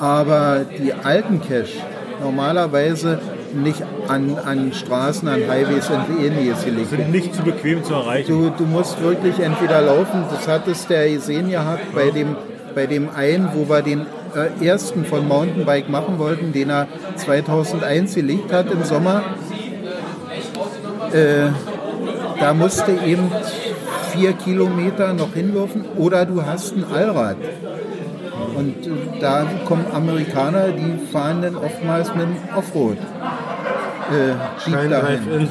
aber 0.00 0.64
die 0.78 0.92
alten 0.92 1.40
Cache 1.40 1.82
normalerweise 2.22 3.20
nicht 3.54 3.82
an, 4.08 4.36
an 4.44 4.72
Straßen, 4.72 5.26
an 5.28 5.48
Highways 5.48 5.88
und 5.88 6.04
ähnliches 6.22 6.64
gelegt 6.64 6.90
Sind 6.90 7.10
nicht 7.10 7.34
zu 7.34 7.42
bequem 7.42 7.82
zu 7.82 7.94
erreichen. 7.94 8.28
Du, 8.28 8.50
du 8.50 8.64
musst 8.64 9.00
wirklich 9.02 9.40
entweder 9.40 9.80
laufen, 9.80 10.24
das 10.30 10.46
hattest 10.46 10.90
der 10.90 11.08
gesehen 11.08 11.50
gehabt 11.50 11.94
bei 11.94 12.10
dem, 12.10 12.36
bei 12.74 12.86
dem 12.86 13.08
einen, 13.14 13.48
wo 13.54 13.68
wir 13.68 13.82
den 13.82 14.06
äh, 14.34 14.64
ersten 14.66 15.04
von 15.04 15.26
Mountainbike 15.26 15.88
machen 15.88 16.18
wollten, 16.18 16.52
den 16.52 16.70
er 16.70 16.88
2001 17.16 18.14
gelegt 18.14 18.52
hat 18.52 18.70
im 18.70 18.84
Sommer. 18.84 19.22
Äh, 21.12 21.50
da 22.38 22.52
musste 22.52 22.92
eben 23.06 23.30
vier 24.12 24.32
Kilometer 24.32 25.12
noch 25.12 25.32
hinlaufen 25.34 25.84
oder 25.96 26.24
du 26.26 26.44
hast 26.44 26.74
ein 26.76 26.84
Allrad. 26.84 27.36
Und 28.56 28.86
äh, 28.86 29.20
da 29.20 29.46
kommen 29.66 29.86
Amerikaner, 29.92 30.68
die 30.68 31.06
fahren 31.12 31.42
dann 31.42 31.56
oftmals 31.56 32.14
mit 32.14 32.22
dem 32.22 32.36
Offroad. 32.56 32.96
Äh, 34.10 34.34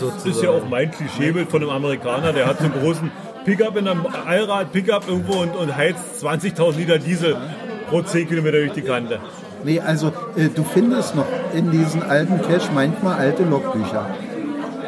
Das 0.01 0.25
ist 0.25 0.41
ja 0.41 0.49
auch 0.49 0.67
mein 0.69 0.91
Klischeebild 0.91 1.49
von 1.49 1.61
einem 1.61 1.71
Amerikaner, 1.71 2.33
der 2.33 2.47
hat 2.47 2.57
so 2.59 2.65
einen 2.65 2.73
großen 2.81 3.11
Pickup 3.45 3.77
in 3.77 3.87
einem 3.87 4.05
Allrad, 4.25 4.71
Pickup 4.71 5.07
irgendwo 5.07 5.39
und, 5.41 5.55
und 5.55 5.75
heizt 5.75 6.01
20.000 6.21 6.77
Liter 6.77 6.99
Diesel 6.99 7.37
pro 7.89 8.01
10 8.01 8.27
Kilometer 8.27 8.57
durch 8.57 8.73
die 8.73 8.81
Kante. 8.81 9.19
Nee, 9.63 9.79
also 9.79 10.11
äh, 10.35 10.49
du 10.53 10.63
findest 10.63 11.15
noch 11.15 11.25
in 11.53 11.71
diesen 11.71 12.03
alten 12.03 12.41
Cache 12.41 12.69
manchmal 12.73 13.17
alte 13.19 13.43
Logbücher. 13.43 14.05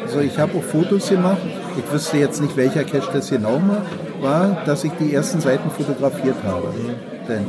Also 0.02 0.20
ich 0.20 0.38
habe 0.38 0.58
auch 0.58 0.62
Fotos 0.62 1.08
gemacht. 1.08 1.38
Ich 1.78 1.92
wüsste 1.92 2.18
jetzt 2.18 2.40
nicht, 2.42 2.56
welcher 2.56 2.84
Cache 2.84 3.10
das 3.12 3.30
genau 3.30 3.60
war, 4.20 4.58
dass 4.66 4.84
ich 4.84 4.92
die 5.00 5.14
ersten 5.14 5.40
Seiten 5.40 5.70
fotografiert 5.70 6.36
habe. 6.44 6.68
Denn 7.28 7.46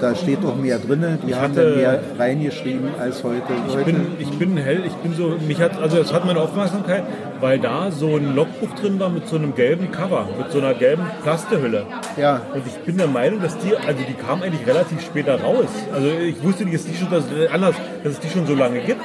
da 0.00 0.14
steht 0.16 0.44
auch 0.44 0.56
mehr 0.56 0.78
drin. 0.78 1.18
Die 1.26 1.34
haben 1.34 1.52
hatte- 1.52 1.76
mehr 1.76 2.00
reingeschrieben 2.18 2.88
als 2.98 3.22
heute. 3.22 3.42
Ich 3.68 3.74
heute 3.74 3.84
bin, 3.84 4.06
ich 4.18 4.30
bin 4.30 4.56
hell, 4.56 4.82
ich 4.84 4.94
bin 4.94 5.14
so, 5.14 5.36
mich 5.46 5.60
hat, 5.60 5.80
also 5.80 5.98
es 5.98 6.12
hat 6.12 6.24
meine 6.24 6.40
Aufmerksamkeit, 6.40 7.04
weil 7.40 7.60
da 7.60 7.90
so 7.92 8.16
ein 8.16 8.34
Logbuch 8.34 8.74
drin 8.80 8.98
war 8.98 9.10
mit 9.10 9.28
so 9.28 9.36
einem 9.36 9.54
gelben 9.54 9.92
Cover, 9.92 10.26
mit 10.38 10.50
so 10.50 10.58
einer 10.58 10.74
gelben 10.74 11.04
Plastehülle. 11.22 11.86
ja, 12.16 12.40
Und 12.52 12.66
ich 12.66 12.74
bin 12.80 12.96
der 12.98 13.06
Meinung, 13.06 13.40
dass 13.40 13.56
die, 13.58 13.76
also 13.76 14.00
die 14.06 14.14
kam 14.14 14.42
eigentlich 14.42 14.66
relativ 14.66 15.02
später 15.02 15.40
raus. 15.40 15.68
Also 15.94 16.08
ich 16.08 16.42
wusste 16.42 16.64
nicht, 16.64 16.74
dass 16.74 16.84
die 16.84 16.94
schon, 16.96 17.10
dass, 17.10 17.24
anders, 17.52 17.76
dass 18.02 18.14
es 18.14 18.20
die 18.20 18.28
schon 18.28 18.46
so 18.46 18.54
lange 18.56 18.80
gibt. 18.80 19.00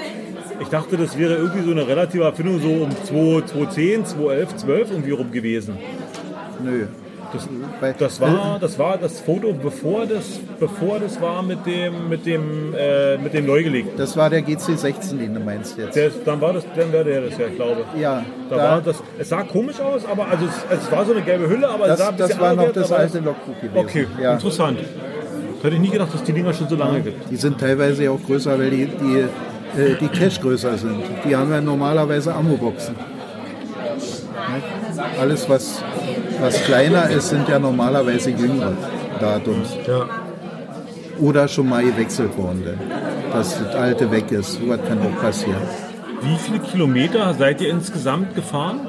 Ich 0.59 0.67
dachte, 0.69 0.97
das 0.97 1.17
wäre 1.17 1.35
irgendwie 1.35 1.63
so 1.63 1.71
eine 1.71 1.87
relative 1.87 2.23
Erfindung 2.23 2.59
so 2.59 2.69
um 2.69 2.91
2, 2.91 3.45
2010, 3.45 4.05
2011, 4.05 4.55
12 4.57 4.91
irgendwie 4.91 5.11
rum 5.11 5.31
gewesen. 5.31 5.77
nö. 6.63 6.87
Das, 7.33 7.47
das 7.99 8.21
war, 8.21 8.57
das 8.59 8.79
war 8.79 8.97
das 8.97 9.19
Foto, 9.19 9.53
bevor 9.53 10.05
das, 10.05 10.39
bevor 10.59 10.99
das 10.99 11.19
war 11.19 11.43
mit 11.43 11.65
dem, 11.65 12.07
mit 12.07 12.25
dem, 12.25 12.73
äh, 12.73 13.17
mit 13.17 13.33
dem 13.33 13.45
Neugelegten. 13.45 13.97
Das 13.97 14.15
war 14.15 14.29
der 14.29 14.41
GC16, 14.41 15.17
den 15.17 15.33
du 15.33 15.39
meinst 15.41 15.77
jetzt. 15.77 15.95
Der, 15.95 16.09
dann 16.23 16.39
war 16.39 16.53
das, 16.53 16.63
dann 16.75 16.91
wäre 16.91 17.03
der 17.03 17.21
das 17.21 17.37
ja, 17.37 17.47
ich 17.47 17.55
glaube. 17.55 17.85
ja, 17.99 18.23
Da 18.49 18.55
da, 18.55 18.63
war 18.63 18.81
das, 18.81 19.03
es 19.19 19.29
sah 19.29 19.43
komisch 19.43 19.79
aus, 19.79 20.05
aber 20.05 20.27
also 20.27 20.45
es, 20.45 20.79
es 20.79 20.91
war 20.91 21.05
so 21.05 21.11
eine 21.11 21.21
gelbe 21.21 21.49
Hülle, 21.49 21.67
aber 21.67 21.89
es 21.89 21.99
sah 21.99 22.11
das, 22.11 22.31
ein 22.31 22.37
das 22.37 22.39
war 22.39 22.55
noch 22.55 22.71
das 22.71 22.91
alte 22.91 23.19
Logbuch 23.19 23.55
gewesen. 23.61 23.77
Okay, 23.77 24.07
ja. 24.21 24.33
interessant. 24.33 24.79
Das 24.79 25.63
hätte 25.63 25.75
ich 25.75 25.81
nie 25.81 25.89
gedacht, 25.89 26.13
dass 26.13 26.23
die 26.23 26.33
Dinger 26.33 26.53
schon 26.53 26.69
so 26.69 26.75
lange 26.75 27.01
gibt. 27.01 27.29
Die 27.29 27.35
sind 27.35 27.59
teilweise 27.59 28.05
ja 28.05 28.11
auch 28.11 28.23
größer, 28.23 28.57
weil 28.57 28.69
die, 28.69 28.85
die, 28.85 29.25
äh, 29.77 29.95
die 29.99 30.07
Cache 30.07 30.41
größer 30.41 30.77
sind. 30.77 31.01
Die 31.25 31.35
haben 31.35 31.51
ja 31.51 31.61
normalerweise 31.61 32.33
Ammo-Boxen. 32.33 32.95
Ne? 32.95 33.03
Alles, 35.19 35.47
was, 35.49 35.83
was 36.41 36.63
kleiner 36.63 37.09
ist, 37.09 37.29
sind 37.29 37.47
ja 37.47 37.59
normalerweise 37.59 38.31
jüngere 38.31 38.73
Datums. 39.19 39.75
Ja. 39.85 40.05
Oder 41.19 41.47
schon 41.47 41.69
mal 41.69 41.83
gewechselt 41.83 42.37
worden, 42.37 42.63
denn, 42.65 42.79
dass 43.31 43.57
das 43.59 43.75
alte 43.75 44.11
weg 44.11 44.31
ist. 44.31 44.53
So 44.53 44.69
was 44.69 44.79
kann 44.87 44.99
auch 44.99 45.21
passieren. 45.21 45.61
Wie 46.21 46.37
viele 46.37 46.59
Kilometer 46.59 47.33
seid 47.33 47.61
ihr 47.61 47.69
insgesamt 47.69 48.35
gefahren? 48.35 48.87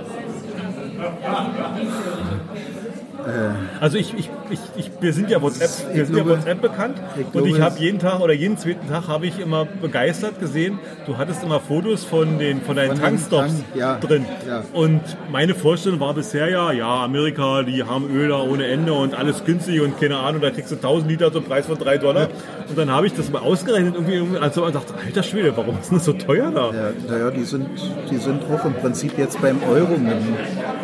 Also 3.80 3.98
ich, 3.98 4.14
ich, 4.16 4.30
ich, 4.50 4.60
ich, 4.76 4.90
wir 5.00 5.12
sind 5.12 5.30
ja 5.30 5.40
WhatsApp, 5.42 5.70
wir 5.94 6.02
Ich 6.02 6.08
sind 6.08 6.16
ja 6.18 6.26
WhatsApp 6.26 6.60
bekannt 6.60 6.96
ich 7.18 7.34
und 7.34 7.46
ich 7.46 7.60
habe 7.60 7.78
jeden 7.78 7.98
Tag 7.98 8.20
oder 8.20 8.32
jeden 8.32 8.56
zweiten 8.56 8.88
Tag 8.88 9.08
habe 9.08 9.26
ich 9.26 9.38
immer 9.38 9.64
begeistert 9.64 10.40
gesehen, 10.40 10.78
du 11.06 11.16
hattest 11.18 11.42
immer 11.42 11.60
Fotos 11.60 12.04
von 12.04 12.38
den 12.38 12.62
von 12.62 12.76
deinen 12.76 12.92
Von 12.92 13.00
Tankstops 13.00 13.46
Tank- 13.48 13.64
ja, 13.74 13.98
drin. 13.98 14.24
ja. 14.46 14.62
Und 14.72 15.00
meine 15.30 15.54
Vorstellung 15.54 16.00
war 16.00 16.14
bisher 16.14 16.48
ja, 16.48 16.72
ja, 16.72 17.04
Amerika, 17.04 17.62
die 17.62 17.82
haben 17.84 18.08
Öl 18.10 18.28
da 18.28 18.40
ohne 18.42 18.66
Ende 18.66 18.92
und 18.92 19.14
alles 19.14 19.44
günstig 19.44 19.80
und 19.80 19.98
keine 20.00 20.16
Ahnung, 20.18 20.40
da 20.40 20.50
kriegst 20.50 20.70
du 20.70 20.76
1000 20.76 21.10
Liter 21.10 21.32
zum 21.32 21.44
Preis 21.44 21.66
von 21.66 21.78
3 21.78 21.98
Dollar. 21.98 22.28
Und 22.68 22.76
dann 22.76 22.90
habe 22.90 23.06
ich 23.06 23.14
das 23.14 23.30
mal 23.30 23.40
ausgerechnet, 23.40 23.94
irgendwie, 23.94 24.38
also 24.38 24.62
man 24.62 24.72
dachte, 24.72 24.94
alter 25.04 25.22
Schwede, 25.22 25.56
warum 25.56 25.78
ist 25.80 25.92
das 25.92 26.04
so 26.04 26.12
teuer 26.12 26.50
da? 26.50 26.72
Ja, 26.72 26.90
naja, 27.08 27.30
die 27.30 27.44
sind, 27.44 27.68
die 28.10 28.16
sind 28.16 28.42
auch 28.52 28.64
im 28.64 28.74
Prinzip 28.74 29.16
jetzt 29.18 29.40
beim 29.40 29.62
Euro 29.62 29.96
mit 29.96 30.12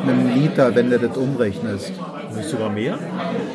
einem 0.06 0.34
Liter, 0.34 0.74
wenn 0.74 0.90
du 0.90 0.98
das 0.98 1.16
umrechnest. 1.16 1.92
Nicht 2.34 2.48
sogar 2.48 2.70
mehr? 2.70 2.98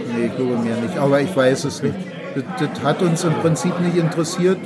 Nee, 0.07 0.27
ich 0.27 0.35
glaube 0.35 0.57
mir 0.57 0.75
nicht. 0.75 0.97
Aber 0.97 1.21
ich 1.21 1.35
weiß 1.35 1.65
es 1.65 1.83
nicht. 1.83 1.95
Das, 2.35 2.43
das 2.59 2.83
hat 2.83 3.01
uns 3.01 3.23
im 3.23 3.33
Prinzip 3.35 3.79
nicht 3.81 3.97
interessiert. 3.97 4.57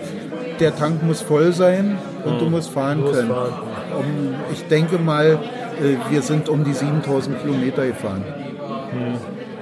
Der 0.60 0.76
Tank 0.76 1.04
muss 1.04 1.22
voll 1.22 1.52
sein 1.54 1.98
und 2.26 2.40
du 2.40 2.50
musst 2.50 2.70
fahren 2.70 3.02
musst 3.02 3.14
können. 3.16 3.30
fahren. 3.30 3.54
Um, 3.98 4.36
ich 4.52 4.64
denke 4.68 4.98
mal, 4.98 5.40
äh, 5.82 6.12
wir 6.12 6.22
sind 6.22 6.50
um 6.50 6.64
die 6.64 6.74
7000 6.74 7.42
Kilometer 7.42 7.86
gefahren. 7.88 8.24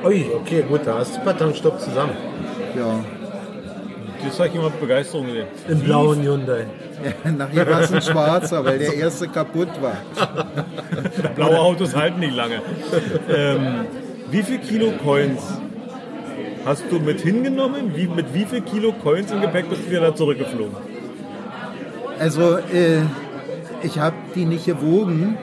Ui, 0.03 0.25
okay, 0.35 0.63
gut, 0.67 0.81
da 0.85 0.99
hast 0.99 1.15
du 1.15 1.19
ein 1.19 1.25
paar 1.25 1.37
Tankstopp 1.37 1.79
zusammen. 1.79 2.13
Ja. 2.75 2.99
Das 4.23 4.37
zeigt 4.37 4.55
immer 4.55 4.69
Begeisterung 4.69 5.27
gesehen. 5.27 5.47
Im 5.67 5.79
blauen 5.79 6.21
Hyundai. 6.21 6.65
Nachher 7.37 7.69
war 7.69 7.81
es 7.81 7.91
ein 7.91 8.01
schwarzer, 8.01 8.63
weil 8.63 8.79
der 8.79 8.93
erste 8.95 9.27
kaputt 9.27 9.69
war. 9.81 9.97
Blaue 11.35 11.59
Autos 11.59 11.95
halten 11.95 12.19
nicht 12.19 12.35
lange. 12.35 12.61
ähm, 13.35 13.85
wie 14.31 14.43
viel 14.43 14.59
Kilo 14.59 14.91
Coins 15.03 15.41
hast 16.65 16.83
du 16.89 16.99
mit 16.99 17.21
hingenommen? 17.21 17.91
Wie, 17.95 18.07
mit 18.07 18.33
wie 18.33 18.45
viel 18.45 18.61
Kilo 18.61 18.91
Coins 18.93 19.31
im 19.31 19.41
Gepäck 19.41 19.69
bist 19.69 19.83
du 19.85 19.89
wieder 19.91 20.01
da 20.01 20.15
zurückgeflogen? 20.15 20.75
Also, 22.19 22.57
äh, 22.57 23.01
ich 23.83 23.97
habe 23.99 24.15
die 24.35 24.45
nicht 24.45 24.65
gewogen, 24.65 25.37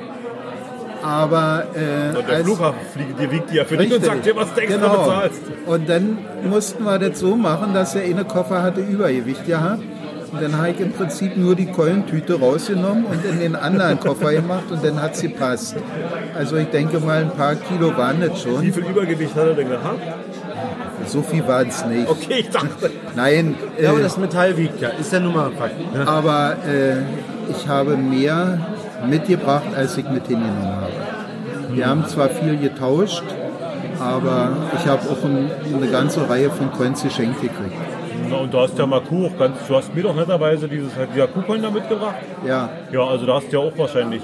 aber 1.02 1.66
äh, 1.74 2.16
Und 2.16 2.28
der 2.28 2.36
als- 2.36 2.44
Flughafen 2.44 2.80
fliegt, 2.92 3.18
dir 3.20 3.30
wiegt 3.32 3.50
die 3.50 3.56
ja 3.56 3.64
für 3.64 3.76
dich 3.76 3.86
und 3.88 3.92
Richtig. 3.94 4.08
sagt 4.12 4.26
dir, 4.26 4.36
was 4.36 4.54
du 4.54 4.60
extra 4.60 4.78
genau. 4.88 5.04
bezahlst. 5.04 5.42
Und 5.66 5.88
dann 5.88 6.18
mussten 6.48 6.84
wir 6.84 6.98
das 6.98 7.18
so 7.18 7.34
machen, 7.36 7.74
dass 7.74 7.92
der 7.94 8.02
eine 8.04 8.24
Koffer 8.24 8.62
hatte 8.62 8.80
Übergewicht 8.80 9.44
gehabt. 9.46 9.82
Und 10.30 10.42
dann 10.42 10.56
habe 10.58 10.70
ich 10.70 10.80
im 10.80 10.92
Prinzip 10.92 11.36
nur 11.36 11.54
die 11.54 11.66
Keulentüte 11.66 12.38
rausgenommen 12.38 13.04
und 13.06 13.24
in 13.24 13.40
den 13.40 13.56
anderen 13.56 13.98
Koffer 13.98 14.32
gemacht 14.32 14.64
und 14.70 14.84
dann 14.84 15.00
hat 15.00 15.14
es 15.14 15.22
gepasst. 15.22 15.76
Also 16.36 16.56
ich 16.56 16.68
denke 16.68 17.00
mal, 17.00 17.22
ein 17.22 17.30
paar 17.30 17.54
Kilo 17.54 17.96
waren 17.96 18.20
das 18.20 18.44
Wie 18.44 18.50
schon. 18.50 18.72
viel 18.72 18.84
Übergewicht 18.84 19.34
hat 19.34 19.46
er 19.46 19.54
denn 19.54 19.68
gehabt? 19.68 20.00
So 21.06 21.22
viel 21.22 21.46
waren 21.46 21.68
es 21.68 21.84
nicht. 21.86 22.08
Okay, 22.08 22.40
ich 22.40 22.50
dachte. 22.50 22.90
Nein, 23.16 23.54
äh, 23.78 23.84
Ja, 23.84 23.90
aber 23.90 24.00
das 24.00 24.18
Metall 24.18 24.56
wiegt 24.56 24.80
ja, 24.80 24.90
ist 24.90 25.12
ja 25.12 25.20
nun 25.20 25.34
mal 25.34 25.50
Fakt. 25.52 25.94
Ne? 25.94 26.06
aber 26.06 26.56
äh, 26.66 26.96
ich 27.50 27.66
habe 27.66 27.96
mehr 27.96 28.58
mitgebracht, 29.08 29.68
als 29.74 29.96
ich 29.96 30.08
mit 30.10 30.26
hingenommen 30.26 30.76
habe. 30.76 30.92
Wir 31.70 31.86
haben 31.86 32.06
zwar 32.06 32.28
viel 32.28 32.58
getauscht, 32.58 33.22
aber 34.00 34.56
ich 34.78 34.86
habe 34.86 35.08
auch 35.08 35.24
ein, 35.24 35.50
eine 35.74 35.86
ganze 35.90 36.28
Reihe 36.28 36.50
von 36.50 36.70
Coins 36.72 37.02
geschenkt 37.02 37.40
gekriegt. 37.40 37.76
Na, 38.30 38.36
und 38.36 38.52
du 38.52 38.60
hast 38.60 38.78
ja 38.78 38.86
Maku 38.86 39.26
auch 39.26 39.38
ganz, 39.38 39.56
du 39.66 39.76
hast 39.76 39.94
mir 39.94 40.02
doch 40.02 40.14
netterweise 40.14 40.68
dieses 40.68 40.90
dieser 41.14 41.26
Kuhcoin 41.28 41.62
da 41.62 41.70
mitgebracht. 41.70 42.16
Ja, 42.46 42.68
Ja, 42.92 43.00
also 43.06 43.26
da 43.26 43.34
hast 43.36 43.52
du 43.52 43.56
ja 43.56 43.62
auch 43.62 43.76
wahrscheinlich. 43.76 44.22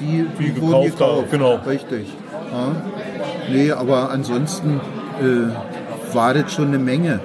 die, 0.00 0.26
die 0.38 0.44
Viel 0.44 0.60
wurden 0.62 0.84
gekauft 0.84 1.02
auch, 1.02 1.16
gekauft. 1.22 1.30
genau. 1.30 1.54
Richtig. 1.66 2.06
Ja. 2.52 3.52
Nee, 3.52 3.70
aber 3.72 4.10
ansonsten 4.10 4.80
äh, 5.20 6.14
war 6.14 6.34
das 6.34 6.52
schon 6.52 6.68
eine 6.68 6.78
Menge. 6.78 7.20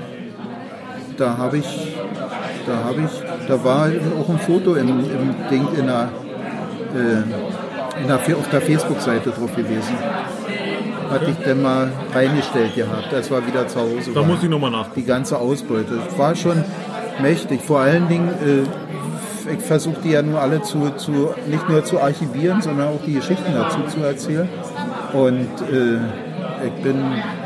Da 1.18 1.38
habe 1.38 1.58
ich, 1.60 1.96
da 2.66 2.84
habe 2.84 3.02
ich, 3.06 3.48
da 3.48 3.64
war 3.64 3.90
auch 4.20 4.30
ein 4.30 4.40
Foto 4.40 4.76
im, 4.76 4.90
im 4.90 5.36
Ding 5.50 5.68
in 5.78 5.88
der, 5.88 6.10
äh, 6.96 8.02
in 8.02 8.08
der 8.08 8.16
auf 8.18 8.50
der 8.52 8.62
Facebook-Seite 8.62 9.30
drauf 9.30 9.56
gewesen. 9.56 9.96
Hatte 11.14 11.32
ich 11.32 11.46
dann 11.46 11.62
mal 11.62 11.92
reingestellt 12.14 12.76
gehabt, 12.76 13.12
das 13.12 13.30
war 13.30 13.46
wieder 13.46 13.68
zu 13.68 13.80
Hause. 13.80 14.12
Da 14.14 14.22
war. 14.22 14.28
muss 14.28 14.44
ich 14.44 14.50
nochmal 14.50 14.72
nach. 14.72 14.94
die 14.94 15.04
ganze 15.04 15.38
Ausbeute. 15.38 16.00
Es 16.10 16.18
war 16.18 16.36
schon 16.36 16.64
mächtig. 17.22 17.62
Vor 17.62 17.80
allen 17.80 18.08
Dingen, 18.08 18.30
äh, 18.30 19.54
ich 19.54 19.62
versuche 19.62 19.98
die 20.04 20.12
ja 20.12 20.22
nur 20.22 20.42
alle 20.42 20.62
zu, 20.62 20.90
zu, 20.98 21.34
nicht 21.48 21.70
nur 21.70 21.84
zu 21.84 22.00
archivieren, 22.00 22.62
sondern 22.62 22.88
auch 22.90 23.02
die 23.06 23.14
Geschichten 23.14 23.54
dazu 23.54 23.80
zu 23.88 24.04
erzählen. 24.04 24.50
Und 25.14 25.50
äh, 25.72 25.98
ich 26.66 26.84
bin, 26.84 26.96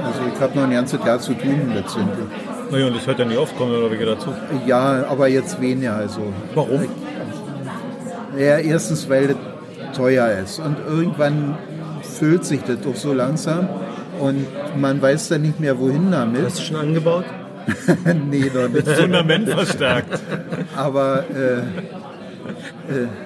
also 0.04 0.20
ich 0.34 0.40
habe 0.40 0.56
noch 0.56 0.64
ein 0.64 0.72
ganzes 0.72 1.04
Jahr 1.04 1.20
zu 1.20 1.34
tun 1.34 1.72
letztendlich. 1.74 2.28
Naja, 2.72 2.88
und 2.88 2.96
das 2.96 3.08
hört 3.08 3.20
ja 3.20 3.26
nicht 3.26 3.38
oft, 3.38 3.58
kommen 3.58 3.76
oder 3.76 3.90
welche 3.90 4.06
dazu. 4.06 4.34
Ja, 4.66 5.06
aber 5.10 5.28
jetzt 5.28 5.60
weniger. 5.62 5.96
Also. 5.96 6.22
Warum? 6.54 6.86
Ja, 8.38 8.58
erstens, 8.58 9.10
weil 9.10 9.30
das 9.30 9.38
teuer 9.96 10.30
ist. 10.44 10.60
Und 10.60 10.78
irgendwann 10.88 11.58
füllt 12.18 12.46
sich 12.46 12.62
das 12.64 12.82
doch 12.82 12.96
so 12.96 13.14
langsam. 13.14 13.68
Und 14.20 14.46
man 14.80 15.02
weiß 15.02 15.30
dann 15.30 15.44
nicht 15.44 15.60
mehr, 15.60 15.78
wohin 15.80 16.12
damit. 16.12 16.44
Hast 16.46 16.60
du 16.60 16.64
schon 16.64 16.78
angebaut? 16.78 17.26
nee, 18.30 18.50
noch 18.54 18.70
nicht. 18.70 18.88
Fundament 18.88 19.50
verstärkt. 19.50 20.20
Aber 20.76 21.24
äh, 21.30 21.62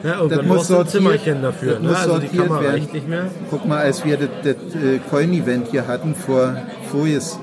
Ja, 0.07 0.19
und 0.19 0.31
Das 0.31 0.43
muss 0.45 0.67
sortiert- 0.67 0.89
Zimmerchen 0.89 1.41
dafür. 1.43 1.73
das 1.73 1.81
Ne? 1.81 1.87
muss 1.89 1.97
Also 1.97 2.17
die 2.17 2.25
sortiert 2.27 2.43
Kamera 2.47 2.61
werden. 2.63 2.71
reicht 2.73 2.93
nicht 2.93 3.07
mehr. 3.07 3.25
Guck 3.49 3.65
mal, 3.67 3.77
als 3.77 4.03
wir 4.03 4.17
das, 4.17 4.29
das 4.43 4.55
äh, 4.81 4.97
Coin-Event 5.09 5.67
hier 5.69 5.87
hatten, 5.87 6.15
vor 6.15 6.55
voriges, 6.91 7.37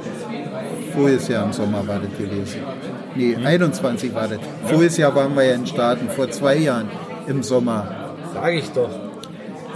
voriges 0.95 1.29
Jahr 1.29 1.45
im 1.47 1.53
Sommer 1.53 1.87
war 1.87 2.01
das 2.01 2.19
gewesen. 2.19 2.61
Nee, 3.15 3.37
Mhm. 3.39 3.47
21 3.47 4.15
war 4.15 4.29
das. 4.29 4.39
Voriges 4.65 4.97
Jahr 4.97 5.15
waren 5.15 5.35
wir 5.37 5.45
ja 5.45 5.55
in 5.55 5.67
Staaten, 5.67 6.09
vor 6.11 6.29
zwei 6.31 6.57
Jahren 6.57 6.89
im 7.29 7.43
Sommer. 7.43 7.87
Sag 8.35 8.53
ich 8.53 8.71
doch. 8.73 8.91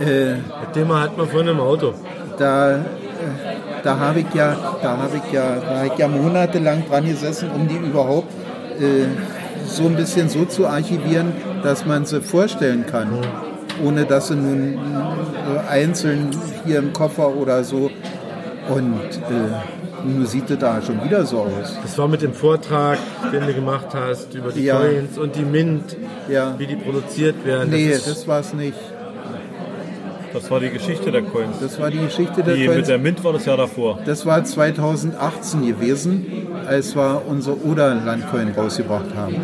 Äh, 0.01 0.35
Das 0.65 0.73
Thema 0.75 1.01
hat 1.03 1.17
man 1.17 1.29
vorhin 1.29 1.49
im 1.51 1.61
Auto. 1.61 1.95
da 2.39 2.81
da 3.85 3.99
habe 3.99 4.21
ich 4.21 4.33
ja, 4.35 4.57
da 4.81 4.97
habe 4.97 5.17
ich 5.17 5.33
ja, 5.33 5.57
da 5.57 5.77
habe 5.79 5.87
ich 5.89 5.99
ja 5.99 6.07
monatelang 6.09 6.85
dran 6.89 7.05
gesessen, 7.05 7.51
um 7.53 7.67
die 7.67 7.77
überhaupt 7.77 8.31
äh, 8.81 9.07
so 9.67 9.87
ein 9.87 9.97
bisschen 9.97 10.29
so 10.29 10.45
zu 10.45 10.67
archivieren, 10.69 11.33
dass 11.65 11.85
man 11.85 12.05
sie 12.05 12.21
vorstellen 12.21 12.85
kann, 12.87 13.09
ohne 13.85 14.05
dass 14.05 14.29
sie 14.29 14.37
nun 14.37 14.75
äh, 14.75 15.69
einzeln 15.71 16.31
hier 16.65 16.79
im 16.79 16.93
Koffer 16.93 17.29
oder 17.35 17.65
so. 17.65 17.91
Und 18.69 19.01
äh, 19.29 20.07
nun 20.09 20.27
sieht 20.27 20.49
es 20.51 20.59
da 20.59 20.81
schon 20.81 21.03
wieder 21.05 21.25
so 21.27 21.41
aus. 21.41 21.77
Das 21.83 21.99
war 21.99 22.07
mit 22.07 22.23
dem 22.23 22.33
Vortrag, 22.35 22.99
den 23.33 23.47
du 23.47 23.53
gemacht 23.53 23.87
hast, 23.95 24.33
über 24.35 24.53
die 24.53 24.65
Ja. 24.65 24.79
Coins 24.79 25.19
und 25.19 25.35
die 25.35 25.45
Mint, 25.45 25.97
Ja. 26.29 26.55
wie 26.59 26.67
die 26.69 26.77
produziert 26.77 27.45
werden. 27.45 27.71
Nee, 27.71 27.91
das 27.91 28.05
das 28.05 28.29
war 28.29 28.39
es 28.41 28.53
nicht. 28.55 28.79
Das 30.33 30.51
war 30.51 30.61
die 30.61 30.71
Geschichte 30.71 31.11
der 31.13 31.23
Coins. 31.23 31.57
Das 31.61 31.79
war 31.81 31.91
die 31.91 31.99
Geschichte 31.99 32.43
der 32.43 32.55
Die 32.55 32.65
Coins. 32.67 32.77
mit 32.79 32.89
der 32.89 32.99
Mint 32.99 33.23
war 33.25 33.33
das 33.33 33.45
Jahr 33.45 33.57
davor. 33.57 33.99
Das 34.05 34.25
war 34.27 34.43
2018 34.45 35.67
gewesen, 35.67 36.27
als 36.67 36.97
wir 36.97 37.23
unsere 37.27 37.57
Oder-Landcoin 37.65 38.53
rausgebracht 38.57 39.15
haben. 39.17 39.37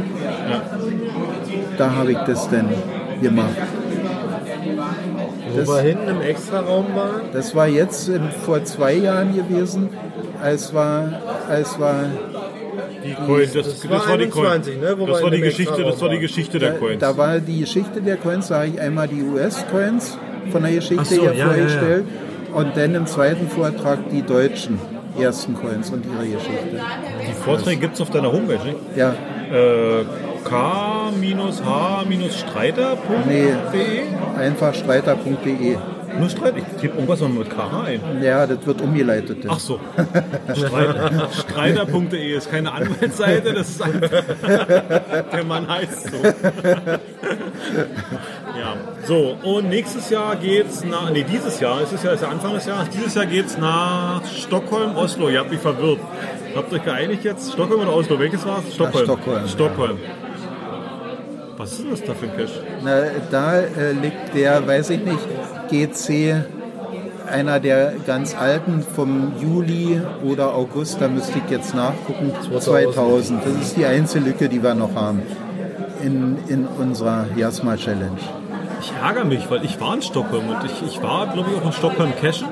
Da 1.77 1.95
habe 1.95 2.13
ich 2.13 2.19
das 2.19 2.49
denn 2.49 2.69
gemacht. 3.21 3.57
wo 5.55 5.73
wir 5.73 5.81
hinten 5.81 6.09
im 6.09 6.21
Extraraum 6.23 6.87
waren. 6.95 7.21
Das 7.33 7.55
war 7.55 7.69
jetzt 7.69 8.09
im, 8.09 8.31
vor 8.31 8.65
zwei 8.65 8.95
Jahren 8.95 9.35
gewesen, 9.35 9.89
als 10.43 10.73
wir, 10.73 11.21
als 11.49 11.79
wir 11.79 12.11
Die 13.05 13.15
Coins, 13.27 13.53
das, 13.53 13.67
das, 13.67 13.91
war 13.91 14.09
war 14.09 14.19
die 14.19 14.29
Coin. 14.29 14.47
21, 14.47 14.81
ne, 14.81 14.95
wo 14.99 15.07
das 15.07 15.23
war 15.23 15.29
in 15.33 15.35
die 15.37 15.41
Geschichte, 15.43 15.83
das 15.85 16.01
war 16.01 16.09
die 16.09 16.19
Geschichte 16.19 16.59
der 16.59 16.73
da, 16.73 16.79
Coins. 16.79 17.01
da 17.01 17.17
war 17.17 17.39
die 17.41 17.61
Geschichte 17.61 18.01
der 18.01 18.17
Coins, 18.17 18.49
da 18.49 18.57
habe 18.57 18.69
ich 18.69 18.81
einmal 18.81 19.09
die 19.09 19.23
US-Coins 19.23 20.19
von 20.51 20.63
der 20.63 20.73
Geschichte 20.73 21.05
so, 21.05 21.23
hier 21.23 21.35
ja, 21.35 21.47
vorgestellt 21.47 22.05
und 22.55 22.77
dann 22.77 22.95
im 22.95 23.07
zweiten 23.07 23.49
Vortrag 23.49 23.99
die 24.11 24.23
deutschen 24.23 24.79
ersten 25.21 25.55
Coins 25.55 25.91
und 25.91 26.05
ihre 26.07 26.27
Geschichte. 26.27 26.81
die 27.29 27.33
Vorträge 27.33 27.81
gibt 27.81 27.95
es 27.95 28.01
auf 28.01 28.11
deiner 28.11 28.33
Homepage, 28.33 28.65
nicht? 28.65 28.77
Ja, 28.97 29.15
Äh, 29.51 30.05
k-h-streiter.de? 32.09 33.19
nee, 33.27 33.53
einfach 34.39 34.75
streiter.de. 34.75 35.77
Nur 36.19 36.29
Streit? 36.29 36.55
Ich 36.57 36.65
tippe 36.81 36.95
irgendwas 36.95 37.21
mal 37.21 37.29
mit 37.31 37.51
KH 37.51 37.83
ein. 37.85 38.01
Ja, 38.23 38.47
das 38.47 38.67
wird 38.67 38.81
umgeleitet. 38.81 39.39
Ach 39.49 39.59
so. 39.61 39.79
Streiter- 40.55 41.29
Streiter.de 41.33 42.37
ist 42.37 42.51
keine 42.51 42.73
Anwaltsseite, 42.73 43.53
das 43.55 43.69
ist 43.71 43.83
einfach. 43.83 44.23
Der 45.33 45.45
Mann 45.45 45.69
heißt 45.69 46.11
so. 46.11 46.17
Ja, 48.59 48.75
so. 49.07 49.37
Und 49.43 49.69
nächstes 49.69 50.11
Jahr 50.11 50.37
geht's 50.37 50.85
nach. 50.85 51.11
Nee, 51.11 51.25
dieses 51.31 51.61
Jahr, 51.61 51.81
es 51.83 51.93
ist 51.93 52.05
ja, 52.05 52.13
ist 52.13 52.23
ja 52.23 52.29
Anfang 52.29 52.55
des 52.55 52.67
Jahres, 52.67 52.89
dieses 52.91 53.15
Jahr 53.15 53.27
geht's 53.27 53.57
nach 53.59 54.25
Stockholm, 54.27 54.97
Oslo. 54.97 55.29
Ihr 55.29 55.41
habt 55.41 55.51
mich 55.51 55.61
verwirrt. 55.61 56.01
Habt 56.55 56.73
ihr 56.73 56.79
euch 56.79 56.85
geeinigt 56.85 57.25
jetzt? 57.25 57.53
Stockholm 57.53 57.83
oder 57.83 57.95
Oslo? 57.95 58.19
Welches 58.19 58.45
war 58.47 58.63
es? 58.67 58.75
Stockholm. 58.75 59.05
Stockholm. 59.05 59.49
Stockholm. 59.49 59.99
Was 61.59 61.73
ist 61.73 61.83
denn 61.83 61.91
das 61.91 62.05
da 62.05 62.15
für 62.15 62.27
ein 62.27 62.37
Cash? 62.37 62.53
Na, 62.85 63.01
da 63.33 63.59
äh, 63.59 63.91
liegt 63.91 64.33
der, 64.33 64.65
weiß 64.65 64.91
ich 64.91 65.01
nicht, 65.05 65.19
GC, 65.69 66.45
einer 67.29 67.59
der 67.59 67.95
ganz 68.07 68.37
alten 68.37 68.81
vom 68.83 69.33
Juli 69.41 70.01
oder 70.25 70.55
August, 70.55 71.01
da 71.01 71.09
müsste 71.09 71.41
ich 71.45 71.51
jetzt 71.51 71.75
nachgucken, 71.75 72.33
2000. 72.61 73.45
Das 73.45 73.53
ist 73.61 73.77
die 73.77 73.85
einzige 73.87 74.27
Lücke, 74.27 74.49
die 74.49 74.63
wir 74.63 74.75
noch 74.75 74.95
haben 74.95 75.23
in, 76.01 76.39
in 76.47 76.65
unserer 76.65 77.27
Jasma 77.37 77.77
Challenge. 77.77 78.21
Ich 78.81 78.93
ärgere 79.03 79.25
mich, 79.25 79.51
weil 79.51 79.65
ich 79.65 79.81
war 79.81 79.95
in 79.95 80.03
Stockholm 80.03 80.49
und 80.49 80.65
ich, 80.65 80.83
ich 80.87 81.03
war, 81.03 81.27
glaube 81.27 81.51
ich, 81.51 81.61
auch 81.61 81.67
in 81.67 81.73
Stockholm 81.73 82.13
cashen. 82.21 82.47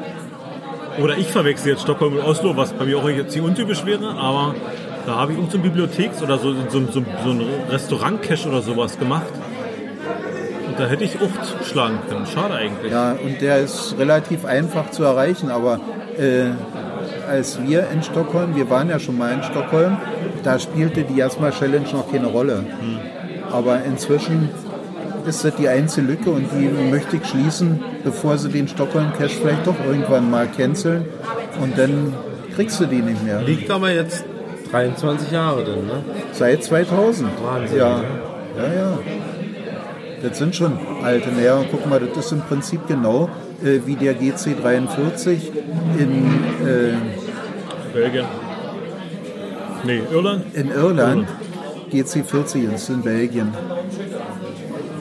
Oder 1.00 1.16
ich 1.16 1.28
verwechsel 1.28 1.72
jetzt 1.72 1.82
Stockholm 1.82 2.14
mit 2.14 2.24
Oslo, 2.24 2.56
was 2.56 2.72
bei 2.72 2.86
mir 2.86 2.98
auch 2.98 3.08
jetzt 3.08 3.36
nicht 3.36 3.44
untypisch 3.44 3.86
wäre, 3.86 4.16
aber 4.16 4.56
da 5.06 5.16
habe 5.16 5.32
ich 5.32 5.38
irgendein 5.38 5.62
so 5.62 5.68
Bibliotheks- 5.68 6.22
oder 6.22 6.38
so, 6.38 6.52
so, 6.68 6.80
so, 6.90 7.04
so 7.24 7.30
ein 7.30 7.42
Restaurant-Cache 7.70 8.48
oder 8.48 8.60
sowas 8.60 8.98
gemacht. 8.98 9.32
Und 10.66 10.78
da 10.78 10.88
hätte 10.88 11.04
ich 11.04 11.16
auch 11.16 11.42
zuschlagen 11.42 11.98
können. 12.08 12.26
Schade 12.26 12.54
eigentlich. 12.54 12.92
Ja, 12.92 13.12
und 13.12 13.40
der 13.40 13.60
ist 13.60 13.94
relativ 13.98 14.44
einfach 14.44 14.90
zu 14.90 15.04
erreichen, 15.04 15.50
aber 15.50 15.80
äh, 16.18 16.50
als 17.30 17.62
wir 17.62 17.88
in 17.90 18.02
Stockholm, 18.02 18.56
wir 18.56 18.68
waren 18.68 18.90
ja 18.90 18.98
schon 18.98 19.16
mal 19.16 19.32
in 19.32 19.42
Stockholm, 19.44 19.96
da 20.42 20.58
spielte 20.58 21.04
die 21.04 21.14
Jasma 21.14 21.50
Challenge 21.52 21.86
noch 21.92 22.10
keine 22.10 22.26
Rolle. 22.26 22.64
Aber 23.52 23.84
inzwischen 23.84 24.48
ist 25.24 25.44
das 25.44 25.54
die 25.54 25.68
einzige 25.68 26.08
Lücke 26.08 26.30
und 26.30 26.48
die 26.52 26.68
möchte 26.90 27.16
ich 27.16 27.26
schließen, 27.26 27.80
bevor 28.02 28.38
sie 28.38 28.48
den 28.48 28.66
Stockholm 28.66 29.12
Cash 29.16 29.34
vielleicht 29.34 29.66
doch 29.66 29.76
irgendwann 29.86 30.30
mal 30.30 30.48
canceln 30.48 31.04
und 31.60 31.78
dann 31.78 32.12
kriegst 32.54 32.80
du 32.80 32.86
die 32.86 33.02
nicht 33.02 33.24
mehr. 33.24 33.42
Liegt 33.42 33.70
aber 33.70 33.90
jetzt 33.90 34.24
23 34.70 35.30
Jahre 35.30 35.64
drin, 35.64 35.86
ne? 35.86 36.02
Seit 36.32 36.62
2000. 36.64 37.28
Wahnsinn, 37.42 37.78
Ja, 37.78 37.98
ne? 37.98 38.04
ja, 38.56 38.72
ja. 38.74 38.98
Das 40.22 40.38
sind 40.38 40.56
schon 40.56 40.78
alte. 41.02 41.28
Und 41.28 41.66
guck 41.70 41.86
mal, 41.88 42.00
das 42.00 42.26
ist 42.26 42.32
im 42.32 42.40
Prinzip 42.40 42.86
genau 42.88 43.28
äh, 43.62 43.80
wie 43.84 43.96
der 43.96 44.14
GC43 44.16 45.38
in, 45.98 46.24
äh, 46.66 46.94
Belgien. 47.92 48.24
Nee, 49.84 50.00
Irland? 50.10 50.44
in 50.54 50.70
Irland. 50.70 51.28
GC40 51.92 52.74
ist 52.74 52.88
in 52.88 53.02
Belgien. 53.02 53.52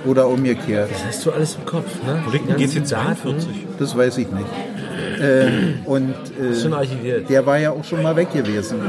Oder 0.06 0.28
umgekehrt. 0.28 0.92
Das 0.92 1.06
hast 1.06 1.26
du 1.26 1.32
alles 1.32 1.56
im 1.56 1.66
Kopf, 1.66 1.88
ne? 2.06 2.22
Wo 2.26 2.32
liegt 2.32 2.46
Die 2.46 2.50
denn 2.54 2.60
ganzen 2.60 2.84
GC 2.84 2.90
Daten 2.92 3.16
42? 3.22 3.48
Das 3.80 3.98
weiß 3.98 4.18
ich 4.20 4.28
nicht. 4.32 4.46
Äh, 5.16 5.48
und 5.86 6.14
Ist 6.38 6.64
schon 6.64 6.74
äh, 6.74 6.76
archiviert. 6.76 7.30
der 7.30 7.46
war 7.46 7.58
ja 7.58 7.72
auch 7.72 7.86
schon 7.86 8.04
mal 8.04 8.14
weg 8.18 8.34
gewesen. 8.34 8.82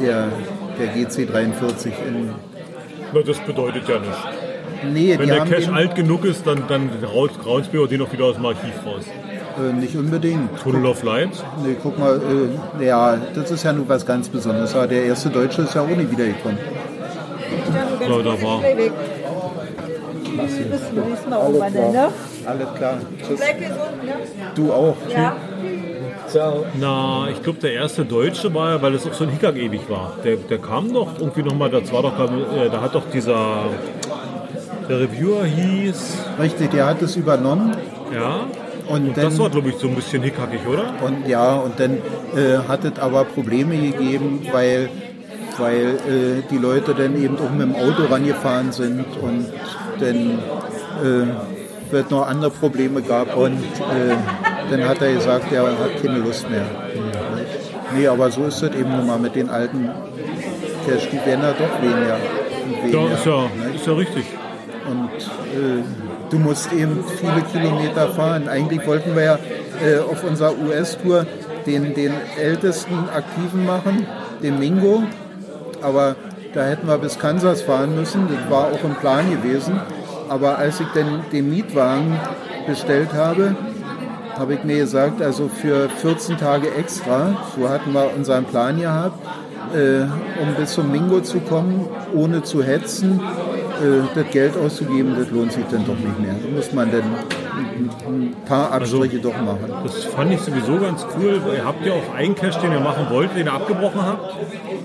Der, 0.00 0.28
der 0.78 0.94
GC43 0.94 1.86
in. 2.06 2.30
Na, 3.12 3.20
das 3.20 3.38
bedeutet 3.40 3.88
ja 3.88 3.98
nichts. 3.98 4.16
Nee, 4.92 5.12
Wenn 5.16 5.20
die 5.20 5.26
der 5.26 5.40
haben 5.40 5.50
Cache 5.50 5.62
den, 5.62 5.74
alt 5.74 5.94
genug 5.94 6.24
ist, 6.24 6.46
dann, 6.46 6.64
dann 6.66 6.90
es 7.60 7.72
mir 7.72 7.86
den 7.86 8.02
auch 8.02 8.12
wieder 8.12 8.24
aus 8.24 8.34
dem 8.36 8.46
Archiv 8.46 8.72
raus. 8.84 9.04
äh, 9.58 9.72
nicht 9.74 9.94
unbedingt. 9.96 10.58
Tunnel 10.60 10.86
of 10.86 11.02
Light? 11.04 11.30
Nee, 11.64 11.76
guck 11.82 11.98
mal, 11.98 12.20
äh, 12.80 12.84
ja, 12.84 13.16
das 13.34 13.50
ist 13.50 13.62
ja 13.62 13.72
nur 13.72 13.88
was 13.88 14.04
ganz 14.04 14.28
Besonderes. 14.28 14.74
Aber 14.74 14.86
der 14.88 15.04
erste 15.04 15.28
Deutsche 15.30 15.62
ist 15.62 15.74
ja 15.74 15.82
auch 15.82 15.86
nicht 15.86 16.10
wiedergekommen. 16.10 16.58
Ja, 18.08 18.18
da 18.22 18.42
war. 18.42 18.60
Bis 20.32 21.26
mal 21.28 21.38
oben 21.46 21.62
an 21.62 21.72
der, 21.72 21.90
ne? 21.92 22.08
Alles 22.46 22.68
klar. 22.76 22.94
Tschüss. 23.18 23.38
Bleib 23.40 23.58
gesund, 23.60 24.04
ne? 24.04 24.12
Du 24.54 24.72
auch. 24.72 24.96
Ja. 25.14 25.36
Ciao. 26.32 26.64
Na, 26.80 27.28
ich 27.30 27.42
glaube, 27.42 27.58
der 27.60 27.74
erste 27.74 28.06
Deutsche 28.06 28.52
war 28.54 28.70
ja, 28.70 28.80
weil 28.82 28.94
es 28.94 29.06
auch 29.06 29.12
so 29.12 29.24
ein 29.24 29.30
Hickhack 29.30 29.54
ewig 29.56 29.82
war. 29.90 30.14
Der, 30.24 30.36
der 30.36 30.56
kam 30.56 30.90
doch 30.90 31.18
irgendwie 31.18 31.42
nochmal, 31.42 31.68
das 31.68 31.92
war 31.92 32.00
doch, 32.02 32.18
äh, 32.18 32.70
da 32.70 32.80
hat 32.80 32.94
doch 32.94 33.02
dieser, 33.12 33.64
der 34.88 35.00
Reviewer 35.00 35.44
hieß, 35.44 36.16
Richtig, 36.40 36.70
der 36.70 36.86
hat 36.86 37.02
es 37.02 37.16
übernommen. 37.16 37.76
ja, 38.14 38.46
Und, 38.88 39.08
und 39.08 39.16
dann, 39.18 39.24
das 39.26 39.38
war, 39.38 39.50
glaube 39.50 39.68
ich, 39.68 39.76
so 39.76 39.88
ein 39.88 39.94
bisschen 39.94 40.22
hickhackig, 40.22 40.60
oder? 40.66 40.94
und 41.04 41.28
ja, 41.28 41.56
und 41.56 41.78
dann 41.78 41.98
äh, 42.34 42.66
hat 42.66 42.82
es 42.86 42.98
aber 42.98 43.24
Probleme 43.24 43.76
gegeben, 43.76 44.46
weil, 44.52 44.88
weil 45.58 45.98
äh, 46.08 46.42
die 46.50 46.56
Leute 46.56 46.94
dann 46.94 47.22
eben 47.22 47.36
auch 47.36 47.50
mit 47.50 47.60
dem 47.60 47.74
Auto 47.74 48.06
rangefahren 48.10 48.72
sind 48.72 49.04
und 49.20 49.48
dann 50.00 50.38
äh, 51.04 51.92
wird 51.92 52.10
noch 52.10 52.26
andere 52.26 52.50
Probleme 52.50 53.02
gab 53.02 53.36
und 53.36 53.58
äh, 53.58 54.16
dann 54.72 54.88
hat 54.88 55.02
er 55.02 55.12
gesagt, 55.12 55.52
er 55.52 55.62
hat 55.62 56.02
keine 56.02 56.18
Lust 56.18 56.48
mehr. 56.50 56.64
Nee, 57.94 58.06
aber 58.06 58.30
so 58.30 58.44
ist 58.44 58.62
es 58.62 58.74
eben 58.74 58.90
nun 58.90 59.06
mal 59.06 59.18
mit 59.18 59.34
den 59.34 59.50
alten 59.50 59.90
Cash, 60.86 61.08
die 61.10 61.24
werden 61.26 61.42
ja 61.42 61.52
doch 61.52 61.82
weniger. 61.82 62.16
und 62.64 62.92
Ja, 62.92 62.98
weniger, 63.00 63.14
ist 63.14 63.26
ja, 63.26 63.42
ne? 63.42 63.74
ist 63.74 63.86
ja 63.86 63.92
richtig. 63.92 64.24
Und 64.88 65.10
äh, 65.12 65.82
du 66.30 66.38
musst 66.38 66.72
eben 66.72 67.04
viele 67.20 67.42
Kilometer 67.52 68.08
fahren. 68.08 68.48
Eigentlich 68.48 68.86
wollten 68.86 69.14
wir 69.14 69.22
ja 69.22 69.38
äh, 69.84 69.98
auf 69.98 70.24
unserer 70.24 70.54
US-Tour 70.58 71.26
den, 71.66 71.94
den 71.94 72.12
ältesten 72.40 73.08
Aktiven 73.14 73.66
machen, 73.66 74.06
den 74.42 74.58
Mingo. 74.58 75.04
Aber 75.82 76.16
da 76.54 76.64
hätten 76.64 76.88
wir 76.88 76.98
bis 76.98 77.18
Kansas 77.18 77.62
fahren 77.62 77.94
müssen. 77.94 78.28
Das 78.28 78.50
war 78.50 78.72
auch 78.72 78.84
im 78.84 78.94
Plan 78.94 79.30
gewesen. 79.30 79.80
Aber 80.28 80.58
als 80.58 80.80
ich 80.80 80.86
dann 80.94 81.24
den 81.30 81.50
Mietwagen 81.50 82.18
bestellt 82.66 83.12
habe, 83.12 83.54
habe 84.38 84.54
ich 84.54 84.64
mir 84.64 84.78
gesagt, 84.78 85.22
also 85.22 85.48
für 85.48 85.88
14 85.88 86.38
Tage 86.38 86.74
extra, 86.74 87.36
so 87.56 87.68
hatten 87.68 87.92
wir 87.92 88.10
unseren 88.14 88.44
Plan 88.44 88.80
gehabt, 88.80 89.18
äh, 89.74 90.02
um 90.42 90.54
bis 90.56 90.72
zum 90.72 90.90
Mingo 90.90 91.20
zu 91.20 91.40
kommen, 91.40 91.86
ohne 92.14 92.42
zu 92.42 92.62
hetzen, 92.62 93.20
äh, 93.82 94.02
das 94.14 94.30
Geld 94.30 94.56
auszugeben, 94.56 95.14
das 95.18 95.30
lohnt 95.30 95.52
sich 95.52 95.64
dann 95.70 95.84
doch 95.86 95.96
nicht 95.96 96.18
mehr. 96.20 96.34
Da 96.34 96.56
muss 96.56 96.72
man 96.72 96.90
dann 96.90 97.02
ein, 98.06 98.34
paar 98.46 98.72
Abstriche 98.72 99.18
doch 99.18 99.36
machen. 99.40 99.72
Das 99.84 100.04
fand 100.04 100.32
ich 100.32 100.40
sowieso 100.40 100.78
ganz 100.78 101.06
cool. 101.16 101.40
Ihr 101.56 101.64
habt 101.64 101.84
ja 101.86 101.92
auch 101.92 102.14
einen 102.14 102.34
Cache, 102.34 102.60
den 102.60 102.72
ihr 102.72 102.80
machen 102.80 103.06
wollt, 103.10 103.34
den 103.36 103.46
ihr 103.46 103.52
abgebrochen 103.52 104.04
habt. 104.04 104.34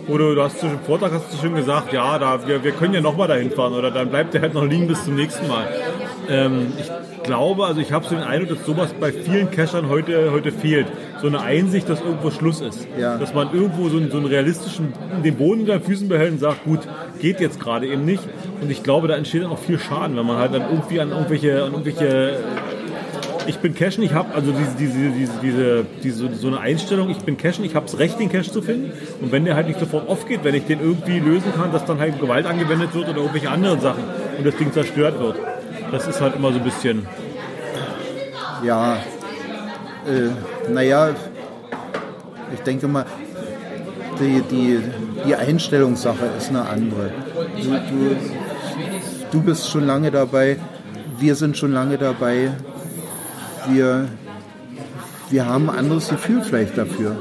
Oder 0.08 0.36
du 0.36 0.42
hast 0.42 0.62
dem 0.64 0.80
Vortrag 0.86 1.12
hast 1.12 1.34
du 1.34 1.38
schon 1.38 1.56
gesagt, 1.56 1.92
ja, 1.92 2.18
da, 2.18 2.48
wir, 2.48 2.64
wir 2.64 2.72
können 2.72 2.94
ja 2.94 3.02
nochmal 3.02 3.28
dahin 3.28 3.52
fahren 3.52 3.74
oder 3.74 3.92
dann 3.92 4.10
bleibt 4.10 4.34
der 4.34 4.42
halt 4.42 4.54
noch 4.54 4.64
liegen 4.64 4.88
bis 4.88 5.04
zum 5.04 5.16
nächsten 5.16 5.48
Mal. 5.48 5.68
Ähm, 6.30 6.74
ich 6.80 7.24
glaube, 7.24 7.66
also 7.66 7.82
ich 7.82 7.92
habe 7.92 8.06
so 8.06 8.16
den 8.16 8.24
Eindruck, 8.24 8.58
dass 8.58 8.66
sowas 8.66 8.94
bei 9.00 9.12
vielen 9.12 9.52
Cachern 9.52 9.90
heute, 9.90 10.32
heute 10.32 10.52
fehlt. 10.52 10.88
So 11.22 11.28
eine 11.28 11.42
Einsicht, 11.42 11.90
dass 11.90 12.02
irgendwo 12.02 12.32
Schluss 12.32 12.62
ist. 12.62 12.88
Ja. 13.00 13.18
Dass 13.18 13.34
man 13.34 13.54
irgendwo 13.54 13.90
so 13.90 13.98
einen, 13.98 14.12
so 14.12 14.18
einen 14.18 14.28
realistischen, 14.28 14.94
den 15.24 15.36
Boden 15.36 15.62
unter 15.62 15.80
den 15.80 15.84
Füßen 15.84 16.08
behält 16.08 16.34
und 16.34 16.40
sagt, 16.40 16.64
gut, 16.64 16.80
geht 17.20 17.40
jetzt 17.40 17.60
gerade 17.60 17.88
eben 17.88 18.06
nicht. 18.06 18.24
Und 18.62 18.72
ich 18.72 18.84
glaube, 18.84 19.08
da 19.08 19.16
entsteht 19.16 19.44
dann 19.44 19.52
auch 19.52 19.60
viel 19.60 19.80
Schaden, 19.80 20.16
wenn 20.16 20.26
man 20.26 20.38
halt 20.38 20.54
dann 20.54 20.64
irgendwie 20.70 21.00
an 21.00 21.12
irgendwelche, 21.12 21.64
an 21.64 21.74
irgendwelche 21.74 22.38
ich 23.48 23.60
bin 23.60 23.74
Cashen, 23.74 24.04
ich 24.04 24.14
habe 24.14 24.34
also 24.36 24.52
diese, 24.52 24.76
diese, 24.78 25.10
diese, 25.12 25.32
diese, 25.42 25.86
diese, 26.04 26.36
so 26.36 26.48
eine 26.48 26.60
Einstellung, 26.60 27.10
ich 27.10 27.20
bin 27.20 27.38
Cashen, 27.38 27.64
ich 27.64 27.76
habe 27.76 27.86
das 27.86 27.98
Recht, 27.98 28.20
den 28.20 28.30
Cache 28.30 28.52
zu 28.52 28.62
finden. 28.62 28.92
Und 29.22 29.32
wenn 29.32 29.46
der 29.46 29.56
halt 29.56 29.68
nicht 29.68 29.80
sofort 29.80 30.08
aufgeht, 30.10 30.42
wenn 30.44 30.54
ich 30.54 30.66
den 30.66 30.82
irgendwie 30.82 31.20
lösen 31.20 31.54
kann, 31.56 31.72
dass 31.72 31.86
dann 31.86 32.00
halt 32.00 32.20
Gewalt 32.20 32.46
angewendet 32.46 32.94
wird 32.94 33.08
oder 33.08 33.18
irgendwelche 33.18 33.50
anderen 33.50 33.80
Sachen 33.80 34.04
und 34.38 34.46
das 34.46 34.56
Ding 34.58 34.74
zerstört 34.74 35.20
wird. 35.20 35.38
Das 35.92 36.08
ist 36.08 36.22
halt 36.22 36.36
immer 36.36 36.52
so 36.52 36.58
ein 36.58 36.64
bisschen. 36.64 37.08
Ja, 38.64 38.98
äh, 40.06 40.72
naja, 40.72 41.12
ich 42.54 42.60
denke 42.62 42.88
mal, 42.88 43.06
die, 44.20 44.42
die, 44.42 44.80
die 45.26 45.36
Einstellungssache 45.36 46.26
ist 46.38 46.50
eine 46.50 46.68
andere. 46.68 47.12
Du, 47.62 47.70
du, 47.70 48.16
du 49.32 49.42
bist 49.42 49.70
schon 49.70 49.86
lange 49.86 50.12
dabei, 50.12 50.58
wir 51.20 51.36
sind 51.36 51.58
schon 51.58 51.72
lange 51.72 51.98
dabei. 51.98 52.52
Wir, 53.70 54.08
wir 55.30 55.46
haben 55.46 55.70
ein 55.70 55.78
anderes 55.78 56.10
Gefühl 56.10 56.42
vielleicht 56.42 56.78
dafür. 56.78 57.18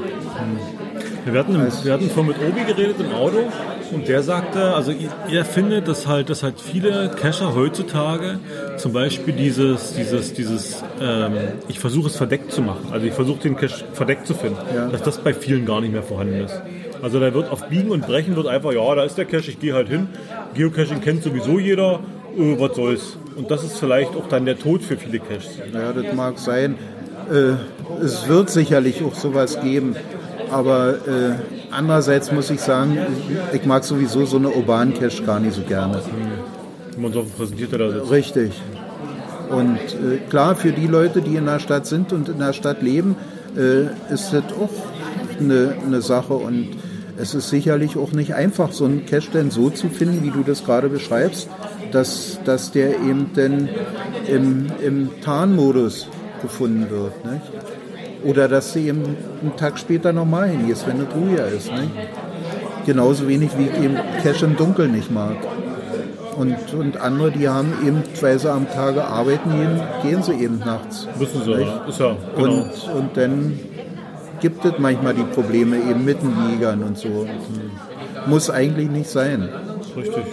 Wir 1.25 1.39
hatten, 1.39 1.55
im, 1.55 1.83
wir 1.83 1.93
hatten 1.93 2.09
vorhin 2.09 2.33
mit 2.33 2.41
Obi 2.41 2.63
geredet 2.63 2.95
im 2.99 3.11
Auto 3.11 3.51
und 3.93 4.07
der 4.07 4.23
sagte, 4.23 4.73
also 4.75 4.93
er 5.31 5.45
findet, 5.45 5.87
dass 5.87 6.07
halt, 6.07 6.29
dass 6.29 6.43
halt 6.43 6.59
viele 6.59 7.09
Cacher 7.09 7.55
heutzutage 7.55 8.39
zum 8.77 8.93
Beispiel 8.93 9.33
dieses, 9.33 9.93
dieses, 9.93 10.33
dieses, 10.33 10.83
ähm, 11.01 11.33
ich 11.67 11.79
versuche 11.79 12.07
es 12.07 12.15
verdeckt 12.15 12.51
zu 12.51 12.61
machen, 12.61 12.87
also 12.91 13.05
ich 13.05 13.13
versuche 13.13 13.39
den 13.39 13.55
Cache 13.55 13.85
verdeckt 13.93 14.27
zu 14.27 14.33
finden, 14.33 14.57
Ja. 14.75 14.87
dass 14.87 15.01
das 15.03 15.17
bei 15.19 15.33
vielen 15.33 15.65
gar 15.65 15.81
nicht 15.81 15.91
mehr 15.93 16.03
vorhanden 16.03 16.41
ist. 16.41 16.61
Also 17.01 17.19
da 17.19 17.33
wird 17.33 17.51
auf 17.51 17.67
Biegen 17.69 17.91
und 17.91 18.05
Brechen 18.07 18.35
wird 18.35 18.47
einfach, 18.47 18.71
ja, 18.73 18.95
da 18.95 19.03
ist 19.03 19.17
der 19.17 19.25
Cache, 19.25 19.49
ich 19.51 19.59
gehe 19.59 19.73
halt 19.73 19.87
hin. 19.87 20.09
Geocaching 20.55 20.99
kennt 21.01 21.21
sowieso 21.23 21.59
jeder, 21.59 21.99
äh, 22.37 22.59
was 22.59 22.75
soll's. 22.75 23.17
Und 23.35 23.51
das 23.51 23.63
ist 23.63 23.77
vielleicht 23.77 24.15
auch 24.15 24.27
dann 24.27 24.45
der 24.45 24.57
Tod 24.57 24.81
für 24.81 24.97
viele 24.97 25.19
Caches. 25.19 25.59
Ja, 25.73 25.93
das 25.93 26.13
mag 26.15 26.39
sein. 26.39 26.75
Äh, 27.31 28.03
es 28.03 28.27
wird 28.27 28.49
sicherlich 28.49 29.03
auch 29.03 29.13
sowas 29.13 29.59
geben. 29.61 29.95
Aber 30.49 30.95
äh, 31.07 31.56
andererseits 31.71 32.31
muss 32.31 32.49
ich 32.49 32.61
sagen, 32.61 32.97
ich 33.53 33.65
mag 33.65 33.83
sowieso 33.83 34.25
so 34.25 34.37
eine 34.37 34.49
urbanen 34.49 34.93
Cache 34.93 35.23
gar 35.23 35.39
nicht 35.39 35.55
so 35.55 35.61
gerne. 35.61 36.01
Wenn 36.93 37.01
man 37.01 37.13
so 37.13 37.23
präsentiert 37.23 37.73
da 37.73 37.91
sitzt. 37.91 38.11
Richtig. 38.11 38.51
Und 39.49 39.77
äh, 39.77 40.17
klar, 40.29 40.55
für 40.55 40.71
die 40.71 40.87
Leute, 40.87 41.21
die 41.21 41.35
in 41.35 41.45
der 41.45 41.59
Stadt 41.59 41.85
sind 41.85 42.11
und 42.11 42.29
in 42.29 42.39
der 42.39 42.53
Stadt 42.53 42.81
leben, 42.81 43.15
äh, 43.55 43.83
ist 44.13 44.33
das 44.33 44.43
auch 44.59 44.69
eine, 45.39 45.75
eine 45.85 46.01
Sache. 46.01 46.33
Und 46.33 46.69
es 47.17 47.33
ist 47.33 47.49
sicherlich 47.49 47.97
auch 47.97 48.11
nicht 48.11 48.35
einfach, 48.35 48.71
so 48.71 48.85
einen 48.85 49.05
Cache 49.05 49.31
denn 49.33 49.51
so 49.51 49.69
zu 49.69 49.89
finden, 49.89 50.23
wie 50.23 50.31
du 50.31 50.43
das 50.43 50.65
gerade 50.65 50.89
beschreibst, 50.89 51.49
dass, 51.91 52.39
dass 52.43 52.71
der 52.71 52.99
eben 52.99 53.31
dann 53.35 53.69
im, 54.27 54.67
im 54.83 55.09
Tarnmodus 55.21 56.07
gefunden 56.41 56.89
wird. 56.89 57.13
Nicht? 57.25 57.76
Oder 58.23 58.47
dass 58.47 58.73
sie 58.73 58.87
eben 58.87 59.03
einen 59.41 59.55
Tag 59.55 59.77
später 59.77 60.11
nochmal 60.13 60.49
hingehst, 60.49 60.87
wenn 60.87 61.01
es 61.01 61.15
ruhiger 61.15 61.47
ist. 61.47 61.71
Nicht? 61.71 61.91
Genauso 62.85 63.27
wenig 63.27 63.51
wie 63.57 63.65
ich 63.65 63.83
eben 63.83 63.97
Cache 64.23 64.45
im 64.45 64.55
Dunkeln 64.57 64.93
nicht 64.93 65.11
mag. 65.11 65.35
Und, 66.37 66.55
und 66.73 66.97
andere, 66.97 67.31
die 67.31 67.49
haben 67.49 67.73
eben, 67.85 68.03
weil 68.21 68.37
sie 68.37 68.51
am 68.51 68.67
Tage 68.69 69.03
arbeiten 69.03 69.49
gehen, 69.51 69.81
gehen 70.03 70.21
sie 70.21 70.33
eben 70.33 70.59
nachts. 70.59 71.07
Müssen 71.17 71.43
sie, 71.43 71.51
ja. 71.51 71.85
Ist 71.87 71.99
ja, 71.99 72.15
genau. 72.35 72.51
Und, 72.51 72.93
und 72.95 73.17
dann 73.17 73.59
gibt 74.39 74.63
es 74.63 74.73
manchmal 74.77 75.15
die 75.15 75.23
Probleme 75.23 75.77
eben 75.77 76.05
mit 76.05 76.21
den 76.21 76.35
Jägern 76.49 76.83
und 76.83 76.97
so. 76.97 77.25
Muss 78.27 78.49
eigentlich 78.49 78.89
nicht 78.89 79.09
sein. 79.09 79.49
Richtig. 79.95 80.23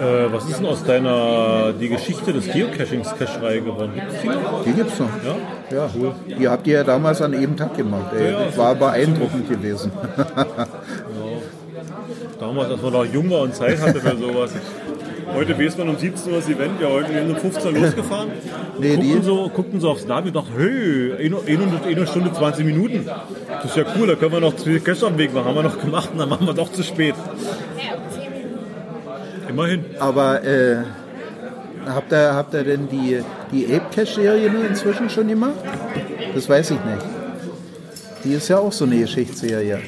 Äh, 0.00 0.32
was 0.32 0.44
ist 0.48 0.58
denn 0.58 0.66
aus 0.66 0.84
deiner 0.84 1.72
die 1.72 1.88
Geschichte 1.88 2.32
des 2.32 2.46
Geocachings 2.52 3.14
Cacherei 3.18 3.58
geworden? 3.58 3.92
Gibt's 3.94 4.20
die 4.22 4.28
noch? 4.28 4.64
Die 4.64 4.72
gibt's 4.72 4.98
noch. 4.98 5.08
Ja? 5.24 5.76
Ja, 5.76 5.90
die 6.38 6.48
habt 6.48 6.66
ihr 6.66 6.74
ja 6.74 6.84
damals 6.84 7.20
an 7.22 7.32
jedem 7.32 7.56
Tag 7.56 7.76
gemacht. 7.76 8.12
Ey. 8.16 8.24
Ja, 8.24 8.30
ja, 8.40 8.44
das 8.46 8.56
war 8.58 8.74
beeindruckend 8.74 9.48
gewesen. 9.48 9.90
Damals, 12.38 12.70
als 12.70 12.82
man 12.82 12.92
noch 12.92 13.04
jung 13.06 13.30
war 13.30 13.40
und 13.42 13.54
Zeit 13.54 13.80
hatte 13.80 14.00
für 14.00 14.16
sowas. 14.16 14.50
Heute 15.34 15.58
weiß 15.58 15.76
man 15.78 15.88
um 15.88 15.96
17 15.98 16.30
Uhr 16.32 16.38
das 16.38 16.48
Event, 16.48 16.80
ja, 16.80 16.88
heute 16.88 17.12
sind 17.12 17.30
um 17.30 17.36
15 17.36 17.74
Uhr 17.74 17.80
losgefahren. 17.82 18.28
Nee, 18.78 18.90
guckten, 18.94 19.02
die- 19.20 19.22
so, 19.24 19.48
guckten 19.52 19.80
so 19.80 19.90
aufs 19.90 20.06
Navi 20.06 20.28
und 20.28 20.36
dachten, 20.36 20.52
hey, 20.56 21.14
eine, 21.26 21.36
eine, 21.46 21.80
eine 21.84 22.06
Stunde 22.06 22.32
20 22.32 22.64
Minuten. 22.64 23.06
Das 23.48 23.64
ist 23.64 23.76
ja 23.76 23.84
cool, 23.98 24.06
da 24.06 24.14
können 24.14 24.32
wir 24.32 24.40
noch 24.40 24.54
Cache 24.54 25.06
am 25.06 25.18
Weg 25.18 25.34
machen. 25.34 25.46
Haben 25.46 25.56
wir 25.56 25.62
noch 25.64 25.80
gemacht 25.80 26.10
und 26.12 26.18
dann 26.18 26.28
machen 26.28 26.46
wir 26.46 26.54
doch 26.54 26.70
zu 26.70 26.82
spät. 26.84 27.14
Immerhin. 29.48 29.84
Aber 29.98 30.42
äh, 30.44 30.76
habt, 31.86 32.12
ihr, 32.12 32.34
habt 32.34 32.54
ihr 32.54 32.64
denn 32.64 32.88
die, 32.88 33.20
die 33.52 33.66
Ape 33.74 33.86
Cache-Serie 33.94 34.50
nur 34.50 34.64
inzwischen 34.66 35.08
schon 35.10 35.28
gemacht? 35.28 35.54
Das 36.34 36.48
weiß 36.48 36.70
ich 36.72 36.78
nicht. 36.84 37.06
Die 38.24 38.32
ist 38.32 38.48
ja 38.48 38.58
auch 38.58 38.72
so 38.72 38.84
eine 38.84 38.98
Geschichtsserie. 38.98 39.78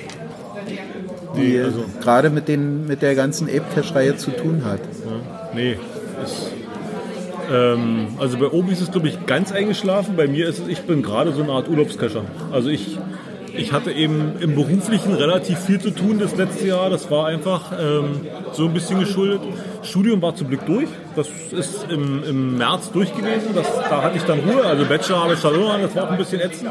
Die 1.37 1.41
Nee, 1.41 1.61
also- 1.61 1.85
gerade 2.01 2.31
mit, 2.31 2.49
den, 2.49 2.87
mit 2.87 3.03
der 3.03 3.15
ganzen 3.15 3.49
Ape 3.49 3.63
Cache-Reihe 3.75 4.17
zu 4.17 4.31
tun 4.31 4.63
hat. 4.65 4.81
Nee. 5.55 5.73
Ist, 6.25 6.51
ähm, 7.53 8.09
also 8.19 8.39
bei 8.39 8.47
Obi 8.47 8.73
ist 8.73 8.81
es, 8.83 8.91
glaube 8.91 9.09
ich, 9.09 9.25
ganz 9.27 9.53
eingeschlafen. 9.53 10.15
Bei 10.17 10.27
mir 10.29 10.49
ist 10.49 10.59
es, 10.61 10.69
ich 10.69 10.81
bin 10.83 11.03
gerade 11.03 11.33
so 11.33 11.43
eine 11.43 11.53
Art 11.53 11.69
Urlaubscacher. 11.69 12.23
Also 12.53 12.69
ich, 12.69 12.99
ich 13.59 13.73
hatte 13.73 13.93
eben 13.93 14.35
im 14.41 14.55
Beruflichen 14.55 15.13
relativ 15.15 15.59
viel 15.59 15.81
zu 15.81 15.91
tun 15.91 16.19
das 16.19 16.37
letzte 16.37 16.69
Jahr. 16.69 16.91
Das 16.91 17.11
war 17.11 17.27
einfach 17.27 17.73
ähm, 17.79 18.21
so 18.53 18.67
ein 18.67 18.73
bisschen 18.73 19.01
geschuldet. 19.01 19.41
Studium 19.83 20.23
war 20.23 20.35
zum 20.35 20.49
Glück 20.49 20.65
durch. 20.67 20.89
Das 21.17 21.29
ist 21.51 21.91
im, 21.91 22.23
im 22.25 22.57
März 22.57 22.93
durch 22.93 23.15
gewesen. 23.15 23.49
Das, 23.55 23.67
da 23.91 24.03
hatte 24.03 24.17
ich 24.17 24.23
dann 24.23 24.41
Ruhe. 24.41 24.65
Also 24.65 24.85
Bachelor 24.85 25.25
habe 25.25 25.35
ich 25.35 25.41
verloren. 25.41 25.83
Das 25.83 25.95
war 25.97 26.05
auch 26.05 26.11
ein 26.11 26.19
bisschen 26.19 26.41
ätzend. 26.41 26.71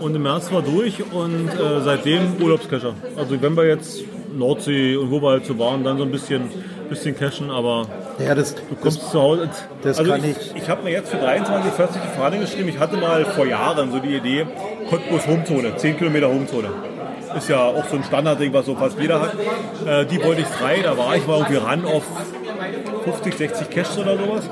Und 0.00 0.14
im 0.14 0.22
März 0.22 0.52
war 0.52 0.62
durch 0.62 1.02
und 1.12 1.48
äh, 1.48 1.80
seitdem 1.82 2.36
Urlaubscacher. 2.40 2.94
Also 3.16 3.40
wenn 3.40 3.56
wir 3.56 3.66
jetzt 3.66 4.02
Nordsee 4.36 4.96
und 4.96 5.10
wo 5.10 5.20
wir 5.22 5.30
halt 5.30 5.46
so 5.46 5.58
waren, 5.58 5.84
dann 5.84 5.98
so 5.98 6.04
ein 6.04 6.10
bisschen, 6.10 6.42
bisschen 6.90 7.16
cashen, 7.18 7.50
aber 7.50 7.86
Ja, 8.18 8.34
das, 8.34 8.54
Du 8.54 8.74
kommst 8.80 9.10
zu 9.10 9.20
Hause. 9.22 9.48
das 9.82 9.98
also 9.98 10.10
kann 10.12 10.22
ich. 10.24 10.36
ich- 10.36 10.56
Ich 10.62 10.68
habe 10.68 10.82
mir 10.82 10.90
jetzt 10.90 11.08
für 11.10 11.16
23, 11.16 11.72
40 11.72 12.00
die 12.02 12.18
Fahne 12.20 12.38
geschrieben. 12.38 12.68
Ich 12.68 12.78
hatte 12.78 12.96
mal 12.98 13.24
vor 13.24 13.46
Jahren 13.46 13.90
so 13.90 13.98
die 13.98 14.14
Idee, 14.16 14.46
Cottbus 14.90 15.26
Homezone, 15.26 15.76
10 15.76 15.96
Kilometer 15.96 16.28
Homezone. 16.28 16.68
Ist 17.36 17.48
ja 17.48 17.60
auch 17.64 17.84
so 17.88 17.96
ein 17.96 18.04
Standardding, 18.04 18.52
was 18.52 18.66
so 18.66 18.74
fast 18.74 18.98
jeder 19.00 19.20
hat. 19.22 19.32
Äh, 19.86 20.04
die 20.06 20.22
wollte 20.22 20.42
ich 20.42 20.48
frei, 20.48 20.80
da 20.82 20.98
war 20.98 21.14
ich 21.16 21.26
mal 21.26 21.38
irgendwie 21.38 21.56
ran 21.56 21.84
auf 21.86 22.02
50, 23.04 23.34
60 23.34 23.70
Caches 23.70 23.96
oder 23.98 24.16
sowas. 24.18 24.50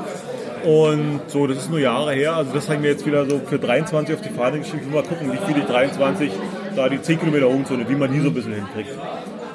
Und 0.65 1.21
so, 1.29 1.47
das 1.47 1.59
ist 1.59 1.71
nur 1.71 1.81
Jahre 1.81 2.13
her. 2.13 2.37
Also 2.37 2.53
das 2.53 2.69
haben 2.69 2.83
wir 2.83 2.91
jetzt 2.91 3.05
wieder 3.07 3.29
so 3.29 3.41
für 3.45 3.59
23 3.59 4.15
auf 4.15 4.21
die 4.23 4.29
Fahne 4.31 4.59
geschrieben. 4.59 4.83
Ich 4.87 4.93
will 4.93 5.03
mal 5.03 5.09
gucken, 5.09 5.33
wie 5.33 5.39
viel 5.53 5.59
ich 5.63 5.65
23 5.69 6.31
da 6.77 6.89
die 6.89 7.01
10 7.03 7.19
Kilometer 7.19 7.47
Homezone, 7.47 7.89
wie 7.89 7.95
man 7.95 8.13
die 8.13 8.21
so 8.21 8.29
ein 8.29 8.35
bisschen 8.35 8.55
hinkriegt. 8.55 8.91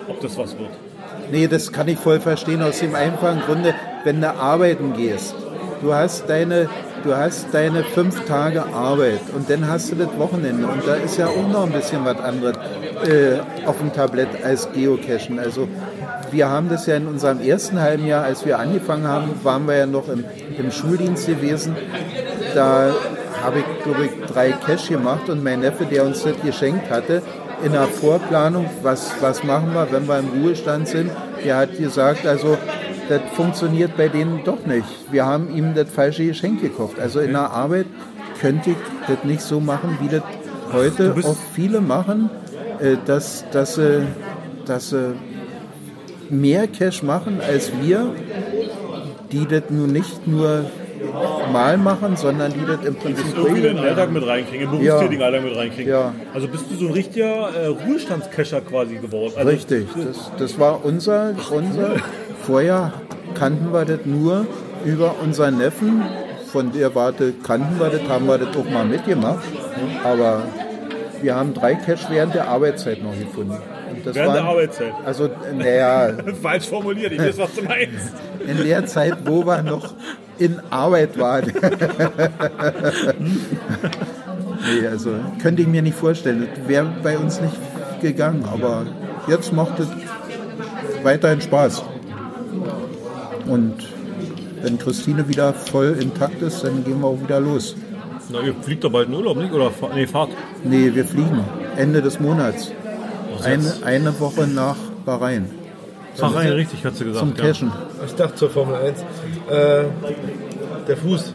Ob 0.10 0.20
das 0.22 0.38
was 0.38 0.58
wird. 0.58 0.70
Nee, 1.32 1.48
das 1.48 1.72
kann 1.72 1.88
ich 1.88 1.98
voll 2.00 2.20
verstehen 2.20 2.62
aus 2.62 2.80
dem 2.80 2.96
einfachen 2.96 3.42
Grunde, 3.42 3.74
wenn 4.04 4.22
du 4.22 4.30
arbeiten 4.30 4.94
gehst. 4.94 5.36
Du 5.82 5.94
hast 5.94 6.30
deine, 6.30 6.70
du 7.04 7.16
hast 7.16 7.48
deine 7.52 7.84
fünf 7.84 8.26
Tage 8.26 8.64
Arbeit 8.74 9.20
und 9.36 9.50
dann 9.50 9.68
hast 9.68 9.92
du 9.92 9.96
das 9.96 10.18
Wochenende 10.18 10.68
und 10.68 10.88
da 10.88 10.96
ist 10.96 11.18
ja 11.18 11.28
auch 11.28 11.48
noch 11.52 11.66
ein 11.66 11.74
bisschen 11.74 12.06
was 12.06 12.20
anderes 12.20 12.56
äh, 13.06 13.40
auf 13.66 13.80
dem 13.80 13.92
Tablett 13.92 14.30
als 14.46 14.72
Geocachen. 14.72 15.40
Also 15.40 15.68
wir 16.32 16.50
haben 16.50 16.70
das 16.70 16.86
ja 16.86 16.96
in 16.96 17.08
unserem 17.08 17.42
ersten 17.42 17.82
halben 17.82 18.08
Jahr, 18.08 18.24
als 18.24 18.46
wir 18.46 18.60
angefangen 18.60 19.08
haben, 19.08 19.32
waren 19.44 19.68
wir 19.68 19.76
ja 19.76 19.86
noch 19.86 20.08
im, 20.08 20.24
im 20.58 20.72
Schuldienst 20.72 21.28
gewesen. 21.28 21.76
Da 22.56 22.94
habe 23.44 23.60
ich, 23.60 23.84
glaube 23.84 24.06
ich, 24.06 24.12
drei 24.32 24.52
Cache 24.52 24.94
gemacht 24.94 25.30
und 25.30 25.44
mein 25.44 25.60
Neffe, 25.60 25.86
der 25.86 26.06
uns 26.06 26.24
das 26.24 26.34
geschenkt 26.42 26.90
hatte, 26.90 27.22
in 27.64 27.72
der 27.72 27.88
Vorplanung, 27.88 28.70
was, 28.82 29.12
was 29.22 29.44
machen 29.44 29.74
wir, 29.74 29.88
wenn 29.92 30.08
wir 30.08 30.20
im 30.20 30.30
Ruhestand 30.42 30.88
sind, 30.88 31.12
der 31.44 31.58
hat 31.58 31.78
gesagt, 31.78 32.26
also 32.26 32.58
das 33.10 33.22
funktioniert 33.34 33.96
bei 33.98 34.08
denen 34.08 34.44
doch 34.44 34.66
nicht. 34.66 34.88
Wir 35.12 35.26
haben 35.26 35.54
ihm 35.56 35.74
das 35.74 35.90
falsche 35.90 36.26
Geschenk 36.26 36.62
gekauft. 36.62 37.00
Also 37.00 37.20
in 37.20 37.32
der 37.32 37.52
Arbeit 37.52 37.88
könnte 38.40 38.72
ich 38.72 38.78
das 39.08 39.24
nicht 39.24 39.42
so 39.42 39.60
machen, 39.60 39.98
wie 40.02 40.10
das 40.10 40.24
heute 40.72 41.16
auch 41.24 41.36
viele 41.54 41.82
machen, 41.82 42.30
äh, 42.80 42.98
dass, 43.06 43.46
dass, 43.52 43.76
sie, 43.76 44.08
dass 44.66 44.90
sie 44.90 45.16
mehr 46.30 46.68
Cash 46.68 47.04
machen 47.04 47.40
als 47.42 47.72
wir, 47.82 48.14
die 49.32 49.48
das 49.48 49.64
nun 49.70 49.92
nicht 49.92 50.28
nur 50.28 50.66
mal 51.52 51.78
machen, 51.78 52.16
sondern 52.16 52.54
die 52.54 52.66
das 52.66 52.86
im 52.86 52.96
Prinzip 52.96 53.26
irgendwie 53.36 53.68
in 53.68 53.76
den. 53.76 53.80
Alltag 53.80 54.12
mit 54.12 54.26
reinkriegen, 54.26 54.66
in 54.66 54.72
den 54.72 54.86
berufstätigen 54.86 55.24
Alltag 55.24 55.44
mit 55.44 55.56
reinkriegen. 55.56 55.92
Ja. 55.92 56.14
Also 56.34 56.48
bist 56.48 56.66
du 56.72 56.76
so 56.76 56.88
ein 56.88 56.94
richtiger 56.94 57.50
äh, 57.56 57.68
Ruhestandscacher 57.68 58.62
quasi 58.62 58.96
geworden. 58.96 59.34
Also, 59.38 59.50
Richtig, 59.50 59.88
das, 59.96 60.32
das 60.38 60.60
war 60.60 60.84
unser, 60.84 61.34
unser. 61.52 61.96
Vorher 62.46 62.94
kannten 63.36 63.72
wir 63.72 63.86
das 63.86 64.00
nur 64.06 64.46
über 64.86 65.16
unseren 65.24 65.58
Neffen, 65.58 66.04
von 66.52 66.72
der 66.72 66.94
Warte 66.94 67.34
kannten 67.46 67.80
wir 67.80 67.90
das, 67.90 68.02
haben 68.10 68.28
wir 68.28 68.38
das 68.38 68.56
auch 68.56 68.70
mal 68.70 68.86
mitgemacht. 68.86 69.44
Aber 70.04 70.44
wir 71.22 71.36
haben 71.36 71.54
drei 71.54 71.76
Cash 71.76 72.02
während 72.10 72.36
der 72.36 72.48
Arbeitszeit 72.50 73.02
noch 73.02 73.18
gefunden. 73.18 73.52
Und 73.96 74.06
das 74.06 74.16
Während 74.16 74.36
der 74.36 74.42
waren- 74.44 74.50
Arbeitszeit. 74.52 74.94
Also, 75.06 75.30
naja, 75.58 76.10
Falsch 76.42 76.68
formuliert, 76.68 77.14
ich 77.14 77.20
weiß, 77.20 77.38
was 77.38 77.56
du 77.56 77.64
meinst. 77.64 78.14
in 78.46 78.58
der 78.68 78.86
Zeit, 78.88 79.16
wo 79.26 79.46
wir 79.46 79.62
noch 79.64 79.94
in 80.40 80.60
Arbeit 80.70 81.18
waren. 81.18 81.46
nee, 84.66 84.88
also 84.88 85.12
könnte 85.42 85.62
ich 85.62 85.68
mir 85.68 85.82
nicht 85.82 85.98
vorstellen. 85.98 86.48
Das 86.56 86.68
wäre 86.68 86.88
bei 87.02 87.18
uns 87.18 87.42
nicht 87.42 87.56
gegangen. 88.02 88.46
Aber 88.52 88.86
jetzt 89.28 89.54
macht 89.54 89.80
es 89.80 89.88
weiterhin 91.04 91.42
Spaß. 91.42 91.84
Und 93.48 93.74
wenn 94.62 94.78
Christine 94.78 95.28
wieder 95.28 95.54
voll 95.54 95.98
intakt 96.00 96.42
ist, 96.42 96.64
dann 96.64 96.84
gehen 96.84 97.02
wir 97.02 97.08
auch 97.08 97.22
wieder 97.22 97.40
los. 97.40 97.76
Na, 98.30 98.40
ihr 98.42 98.54
fliegt 98.62 98.84
doch 98.84 98.92
bald 98.92 99.10
in 99.10 99.16
Urlaub, 99.16 99.38
nicht? 99.38 99.52
Oder 99.52 99.72
nee, 99.94 100.08
fahrt. 100.08 100.30
Nee, 100.64 100.92
wir 100.94 101.06
fliegen 101.06 101.44
Ende 101.76 102.02
des 102.02 102.20
Monats. 102.20 102.72
Eine, 103.44 103.74
eine 103.84 104.20
Woche 104.20 104.48
nach 104.48 104.78
Bahrain 105.06 105.63
Bahrain, 106.20 106.52
richtig, 106.54 106.86
hat 106.86 106.96
sie 106.96 107.06
gesagt. 107.06 107.26
zum 107.26 107.36
ja. 107.36 107.44
Cashen. 107.44 107.72
Ich 108.06 108.16
dachte 108.16 108.36
zur 108.36 108.50
Formel 108.50 108.76
1. 108.76 109.00
Äh, 109.50 109.84
der 110.88 110.98
Fuß. 110.98 111.34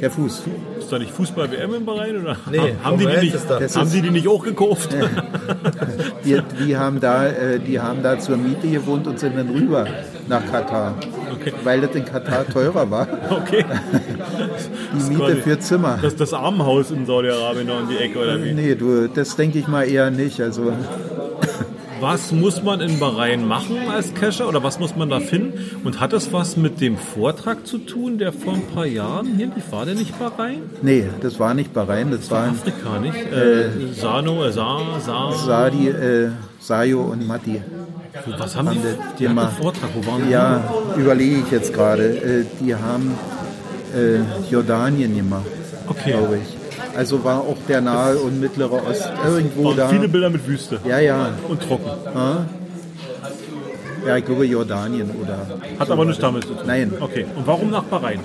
Der 0.00 0.10
Fuß. 0.10 0.42
Ist 0.78 0.92
da 0.92 0.98
nicht 0.98 1.10
Fußball-WM 1.10 1.74
in 1.74 1.86
Bahrain? 1.86 2.20
Oder? 2.20 2.36
Nee, 2.50 2.58
haben, 2.58 2.84
haben, 2.84 2.98
die 2.98 3.06
die 3.06 3.12
1 3.12 3.22
nicht, 3.22 3.34
ist 3.34 3.48
da. 3.48 3.58
Das 3.58 3.76
haben 3.76 3.86
ist- 3.86 3.94
die 3.94 4.02
die 4.02 4.10
nicht 4.10 4.28
auch 4.28 4.44
gekauft? 4.44 4.90
Die, 6.24 6.38
die, 6.66 6.76
haben 6.76 7.00
da, 7.00 7.26
äh, 7.28 7.58
die 7.58 7.80
haben 7.80 8.02
da 8.02 8.18
zur 8.18 8.36
Miete 8.36 8.68
gewohnt 8.68 9.06
und 9.06 9.18
sind 9.18 9.38
dann 9.38 9.48
rüber 9.48 9.86
nach 10.28 10.44
Katar. 10.50 10.94
Okay. 11.32 11.52
Weil 11.64 11.80
das 11.80 11.94
in 11.94 12.04
Katar 12.04 12.46
teurer 12.46 12.90
war. 12.90 13.08
Okay. 13.30 13.64
Die 14.92 15.14
Miete 15.14 15.36
für 15.36 15.58
Zimmer. 15.58 15.98
Das, 16.00 16.16
das 16.16 16.32
Armenhaus 16.32 16.90
in 16.90 17.06
Saudi-Arabien 17.06 17.66
noch 17.66 17.80
in 17.80 17.88
die 17.88 17.96
Ecke, 17.98 18.18
oder 18.18 18.42
wie? 18.42 18.52
Nee, 18.52 18.74
du, 18.74 19.08
das 19.08 19.36
denke 19.36 19.58
ich 19.58 19.68
mal 19.68 19.84
eher 19.84 20.10
nicht. 20.10 20.40
Also 20.40 20.72
Was 22.00 22.30
muss 22.30 22.62
man 22.62 22.80
in 22.80 22.98
Bahrain 22.98 23.46
machen 23.48 23.76
als 23.90 24.12
Cacher 24.14 24.48
oder 24.48 24.62
was 24.62 24.78
muss 24.78 24.94
man 24.96 25.08
da 25.08 25.18
finden? 25.20 25.54
Und 25.84 25.98
hat 26.00 26.12
das 26.12 26.32
was 26.32 26.56
mit 26.56 26.80
dem 26.80 26.96
Vortrag 26.98 27.66
zu 27.66 27.78
tun, 27.78 28.18
der 28.18 28.32
vor 28.32 28.54
ein 28.54 28.66
paar 28.74 28.84
Jahren 28.86 29.34
hier? 29.36 29.50
War 29.70 29.86
der 29.86 29.94
nicht 29.94 30.18
Bahrain? 30.18 30.62
nee, 30.82 31.08
das 31.22 31.38
war 31.40 31.54
nicht 31.54 31.72
Bahrain, 31.72 32.10
das 32.10 32.30
waren 32.30 32.50
Afrika, 32.50 32.98
nicht? 32.98 33.16
Äh, 33.16 33.92
Sano, 33.94 34.44
äh, 34.44 34.52
Sa, 34.52 34.78
Sa. 35.00 35.32
Sadi, 35.32 35.88
äh, 35.88 36.30
Sayo 36.60 37.00
und 37.02 37.26
Matti. 37.26 37.62
Was 38.38 38.56
haben 38.56 38.70
die? 38.70 38.78
Haben 38.78 38.98
die- 39.18 39.26
einen 39.28 39.48
Vortrag, 39.50 39.90
wo 39.94 40.06
waren 40.10 40.28
Ja, 40.30 40.62
überlege 40.96 41.40
ich 41.46 41.50
jetzt 41.50 41.72
gerade. 41.72 42.04
Äh, 42.04 42.44
die 42.60 42.74
haben 42.74 43.14
äh, 43.94 44.18
Jordanien 44.50 45.16
gemacht, 45.16 45.44
Okay. 45.88 46.10
glaube 46.12 46.38
ich. 46.42 46.55
Also 46.96 47.22
war 47.24 47.40
auch 47.40 47.56
der 47.68 47.80
Nahe 47.80 48.16
und 48.16 48.40
Mittlere 48.40 48.72
Ost 48.88 49.08
irgendwo 49.26 49.72
da. 49.72 49.88
viele 49.88 50.08
Bilder 50.08 50.30
mit 50.30 50.46
Wüste 50.46 50.78
Ja, 50.88 50.98
ja. 50.98 51.30
und 51.48 51.62
trocken. 51.62 51.90
Ja, 54.06 54.16
ich 54.16 54.24
glaube 54.24 54.44
Jordanien 54.46 55.10
oder. 55.20 55.46
Hat 55.78 55.90
aber 55.90 56.04
nichts 56.04 56.20
damit 56.20 56.44
zu 56.44 56.50
tun. 56.54 56.62
Nein. 56.66 56.92
Okay. 57.00 57.26
Und 57.34 57.46
warum 57.46 57.70
nach 57.70 57.82
Bahrain? 57.84 58.20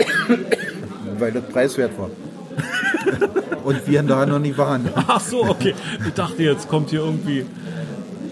Weil 1.18 1.32
das 1.32 1.44
preiswert 1.46 1.92
war. 1.98 2.10
und 3.64 3.88
wir 3.88 4.04
da 4.04 4.26
noch 4.26 4.38
nie 4.40 4.56
waren. 4.58 4.88
Ach 5.08 5.20
so, 5.20 5.44
okay. 5.44 5.74
Ich 6.08 6.14
dachte, 6.14 6.44
jetzt 6.44 6.68
kommt 6.70 6.92
hier 6.92 7.00
irgendwie. 7.02 7.46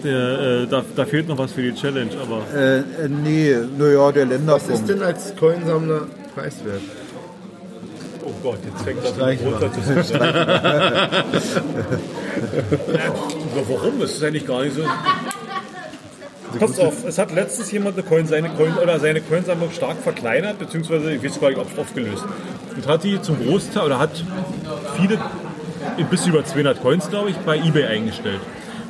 Der, 0.04 0.62
äh, 0.62 0.66
da, 0.66 0.82
da 0.96 1.04
fehlt 1.04 1.28
noch 1.28 1.36
was 1.36 1.52
für 1.52 1.60
die 1.62 1.74
Challenge, 1.74 2.10
aber 2.22 2.40
Äh, 2.58 2.78
äh, 2.78 2.82
nee, 3.08 3.54
naja, 3.78 4.10
der 4.12 4.24
Was 4.24 4.30
Länderpunkt. 4.30 4.70
ist 4.70 4.88
denn 4.88 5.02
als 5.02 5.34
Coinsammler 5.36 6.02
preiswert? 6.34 6.80
Oh 8.24 8.32
Gott, 8.42 8.58
jetzt 8.64 8.82
fängt 8.82 9.04
das 9.04 9.18
an 9.18 9.38
runter 9.44 9.72
zu 9.72 9.80
Warum? 13.54 14.02
Es 14.02 14.12
ist 14.12 14.22
eigentlich 14.22 14.46
gar 14.46 14.62
nicht 14.62 14.76
so. 14.76 14.82
Pass 16.58 16.78
auf, 16.80 17.04
es 17.04 17.18
hat 17.18 17.32
letztens 17.32 17.70
jemand 17.70 17.96
eine 17.96 18.02
Coin, 18.06 18.26
seine 18.26 18.50
Coin 18.50 18.76
oder 18.76 18.98
seine 18.98 19.20
Coinsammlung 19.20 19.70
stark 19.70 19.98
verkleinert, 19.98 20.58
beziehungsweise 20.58 21.12
ich 21.12 21.22
weiß 21.22 21.40
gar 21.40 21.50
nicht, 21.50 21.58
ob 21.58 21.72
es 21.72 21.78
aufgelöst. 21.78 22.24
Und 22.74 22.86
hat 22.86 23.04
die 23.04 23.22
zum 23.22 23.44
Großteil 23.44 23.84
oder 23.84 23.98
hat 23.98 24.24
viele, 24.96 25.18
bis 26.10 26.26
über 26.26 26.44
200 26.44 26.82
Coins, 26.82 27.08
glaube 27.08 27.30
ich, 27.30 27.36
bei 27.36 27.56
eBay 27.56 27.84
eingestellt. 27.84 28.40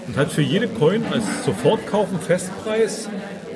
Und 0.06 0.16
hat 0.16 0.32
für 0.32 0.42
jede 0.42 0.68
Coin 0.68 1.04
als 1.12 1.24
Sofortkaufen 1.44 2.18
Festpreis, 2.18 3.10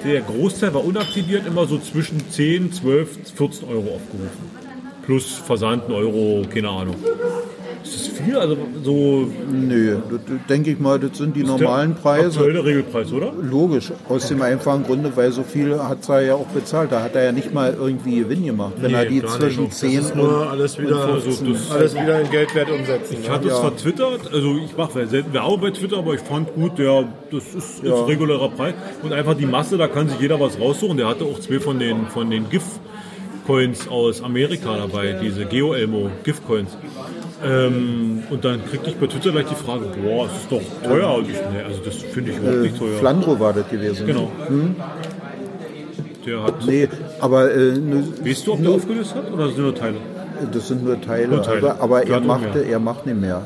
der 0.04 0.20
Großteil 0.20 0.74
war 0.74 0.84
unaktiviert, 0.84 1.46
immer 1.46 1.66
so 1.66 1.78
zwischen 1.78 2.30
10, 2.30 2.72
12, 2.72 3.36
14 3.36 3.68
Euro 3.68 3.94
aufgerufen. 3.94 4.63
Plus 5.06 5.32
Versand, 5.34 5.84
ein 5.88 5.92
Euro, 5.92 6.42
keine 6.52 6.68
Ahnung. 6.68 6.96
Ist 7.82 7.94
das 7.96 8.06
viel? 8.18 8.34
Also 8.38 8.56
so 8.82 9.28
Nö, 9.52 9.96
das, 10.10 10.20
das 10.26 10.46
denke 10.48 10.70
ich 10.70 10.78
mal, 10.80 10.98
das 10.98 11.18
sind 11.18 11.36
die 11.36 11.42
normalen 11.44 11.94
Preise. 11.94 12.28
Aktuell 12.38 12.54
der 12.54 12.64
Regelpreis, 12.64 13.12
oder? 13.12 13.30
Logisch, 13.42 13.92
aus 14.08 14.28
dem 14.28 14.40
einfachen 14.40 14.84
Grunde, 14.84 15.12
weil 15.14 15.30
so 15.32 15.42
viel 15.42 15.78
hat 15.78 16.08
er 16.08 16.20
ja 16.22 16.34
auch 16.34 16.46
bezahlt. 16.46 16.90
Da 16.92 17.02
hat 17.02 17.14
er 17.14 17.24
ja 17.24 17.32
nicht 17.32 17.52
mal 17.52 17.76
irgendwie 17.78 18.20
Gewinn 18.20 18.46
gemacht, 18.46 18.72
wenn 18.80 18.92
Nee, 18.92 18.96
er 18.96 19.04
die 19.04 19.22
zwischen 19.22 19.64
nicht. 19.64 19.74
10 19.74 19.98
ist 19.98 20.16
nur 20.16 20.40
und, 20.42 20.48
alles 20.48 20.78
wieder, 20.78 21.12
und 21.12 21.20
15. 21.20 21.46
Also 21.48 21.52
das- 21.52 21.70
alles 21.70 21.94
wieder 21.94 22.20
in 22.22 22.30
Geldwert 22.30 22.70
umsetzen. 22.70 23.16
Ich 23.22 23.28
hatte 23.28 23.48
es 23.48 23.58
vertwittert, 23.58 24.32
also 24.32 24.56
ich 24.64 24.74
mache 24.74 25.06
selten 25.06 25.34
Werbung 25.34 25.60
bei 25.60 25.70
Twitter, 25.70 25.98
aber 25.98 26.14
ich 26.14 26.20
fand 26.20 26.54
gut, 26.54 26.78
der, 26.78 27.04
das 27.30 27.44
ist, 27.54 27.84
ist 27.84 28.08
regulärer 28.08 28.48
Preis. 28.48 28.72
Und 29.02 29.12
einfach 29.12 29.34
die 29.34 29.44
Masse, 29.46 29.76
da 29.76 29.88
kann 29.88 30.08
sich 30.08 30.18
jeder 30.20 30.40
was 30.40 30.58
raussuchen. 30.58 30.96
Der 30.96 31.08
hatte 31.08 31.24
auch 31.24 31.38
zwei 31.38 31.60
von 31.60 31.78
den, 31.78 32.06
von 32.06 32.30
den 32.30 32.48
GIF-Coins 33.44 33.88
aus 33.88 34.22
Amerika 34.22 34.76
dabei, 34.76 35.18
diese 35.20 35.44
Geo-Elmo 35.44 36.10
GIF-Coins. 36.24 36.76
Ähm, 37.44 38.22
und 38.30 38.44
dann 38.44 38.64
kriegte 38.64 38.90
ich 38.90 38.96
bei 38.96 39.06
Twitter 39.06 39.32
gleich 39.32 39.46
die 39.46 39.54
Frage, 39.54 39.86
boah, 40.02 40.26
es 40.26 40.32
ist 40.32 40.50
doch 40.50 40.62
teuer. 40.82 41.14
Und 41.14 41.28
ich, 41.28 41.36
nee, 41.52 41.62
also 41.62 41.80
das 41.84 41.96
finde 41.96 42.30
ich 42.30 42.38
überhaupt 42.38 42.62
nicht 42.62 42.78
teuer. 42.78 42.98
Flandro 42.98 43.38
war 43.38 43.52
das 43.52 43.68
gewesen. 43.68 44.06
Genau. 44.06 44.30
Der 46.26 46.42
hat. 46.42 46.66
Nee, 46.66 46.88
aber 47.20 47.52
äh, 47.52 47.72
ne, 47.72 48.04
Weißt 48.22 48.46
du, 48.46 48.54
ob 48.54 48.62
der 48.62 48.70
aufgelöst 48.70 49.14
hat 49.14 49.30
oder 49.30 49.48
sind 49.48 49.58
nur 49.58 49.74
Teile? 49.74 49.96
das 50.52 50.68
sind 50.68 50.84
nur 50.84 51.00
Teile. 51.00 51.28
Nur 51.28 51.42
Teile. 51.42 51.72
Aber, 51.72 51.80
aber 51.80 52.06
er, 52.06 52.20
machte, 52.20 52.60
er 52.64 52.78
macht 52.78 53.06
nicht 53.06 53.20
mehr. 53.20 53.42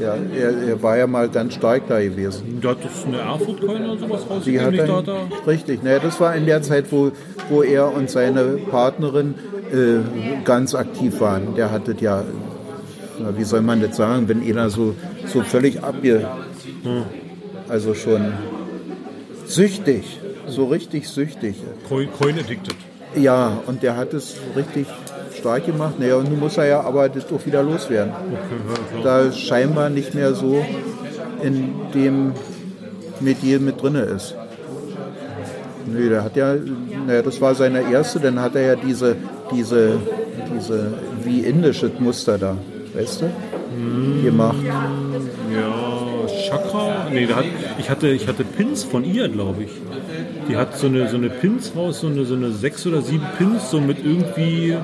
Er, 0.00 0.16
er, 0.36 0.68
er 0.68 0.82
war 0.82 0.96
ja 0.96 1.06
mal 1.06 1.28
ganz 1.28 1.54
stark 1.54 1.88
da 1.88 2.00
gewesen. 2.00 2.60
Der 2.62 2.70
hat 2.72 2.84
das 2.84 3.04
eine 3.06 3.18
Erfurt-Coin 3.18 3.84
oder 3.84 3.98
sowas 3.98 4.22
Die 4.44 4.60
hat 4.60 4.72
nicht 4.72 4.88
da, 4.88 5.02
da? 5.02 5.28
richtig, 5.46 5.82
naja, 5.82 5.98
das 5.98 6.20
war 6.20 6.34
in 6.34 6.46
der 6.46 6.62
Zeit, 6.62 6.86
wo, 6.90 7.12
wo 7.48 7.62
er 7.62 7.92
und 7.94 8.10
seine 8.10 8.58
Partnerin 8.70 9.34
äh, 9.72 10.44
ganz 10.44 10.74
aktiv 10.74 11.20
waren. 11.20 11.54
Der 11.56 11.70
hatte 11.70 11.94
ja, 12.00 12.24
na, 13.18 13.36
wie 13.36 13.44
soll 13.44 13.62
man 13.62 13.80
das 13.80 13.96
sagen, 13.96 14.28
wenn 14.28 14.42
einer 14.42 14.70
so, 14.70 14.94
so 15.26 15.42
völlig 15.42 15.82
abge... 15.82 16.26
Also 17.68 17.94
schon 17.94 18.32
süchtig, 19.44 20.20
so 20.46 20.66
richtig 20.66 21.08
süchtig. 21.08 21.56
Coin 21.88 22.38
Addicted. 22.38 22.76
Ja, 23.16 23.60
und 23.66 23.82
der 23.82 23.96
hat 23.96 24.14
es 24.14 24.36
richtig 24.54 24.86
stark 25.36 25.66
gemacht. 25.66 25.98
Naja, 25.98 26.16
und 26.16 26.30
nun 26.30 26.40
muss 26.40 26.56
er 26.56 26.66
ja 26.66 26.80
aber 26.80 27.08
das 27.08 27.24
auch 27.32 27.44
wieder 27.44 27.62
loswerden. 27.62 28.12
Da 29.02 29.30
scheinbar 29.32 29.90
nicht 29.90 30.14
mehr 30.14 30.34
so 30.34 30.64
in 31.42 31.74
dem 31.94 32.32
Metier 33.20 33.60
mit 33.60 33.82
drin 33.82 33.94
ist. 33.94 34.34
Nee, 35.86 36.08
der 36.08 36.24
hat 36.24 36.36
ja, 36.36 36.54
naja, 37.06 37.22
das 37.22 37.40
war 37.40 37.54
seine 37.54 37.90
erste, 37.90 38.18
dann 38.18 38.40
hat 38.40 38.56
er 38.56 38.62
ja 38.62 38.76
diese, 38.76 39.16
diese, 39.52 39.98
diese 40.52 40.94
wie 41.22 41.40
indische 41.40 41.90
Muster 42.00 42.38
da, 42.38 42.56
weißt 42.94 43.22
du, 43.22 44.22
gemacht. 44.24 44.56
Ja, 44.64 46.26
Chakra. 46.48 47.06
Nee, 47.12 47.26
hat, 47.28 47.44
ich, 47.78 47.88
hatte, 47.88 48.08
ich 48.08 48.26
hatte 48.26 48.44
Pins 48.44 48.84
von 48.84 49.04
ihr, 49.04 49.28
glaube 49.28 49.64
ich. 49.64 49.70
Die 50.48 50.56
hat 50.56 50.76
so 50.76 50.86
eine, 50.86 51.08
so 51.08 51.16
eine 51.16 51.28
Pins 51.28 51.72
raus, 51.76 52.00
so 52.00 52.08
eine, 52.08 52.24
so 52.24 52.34
eine 52.34 52.50
sechs 52.50 52.86
oder 52.86 53.02
sieben 53.02 53.26
Pins, 53.38 53.70
so 53.70 53.80
mit 53.80 54.04
irgendwie 54.04 54.76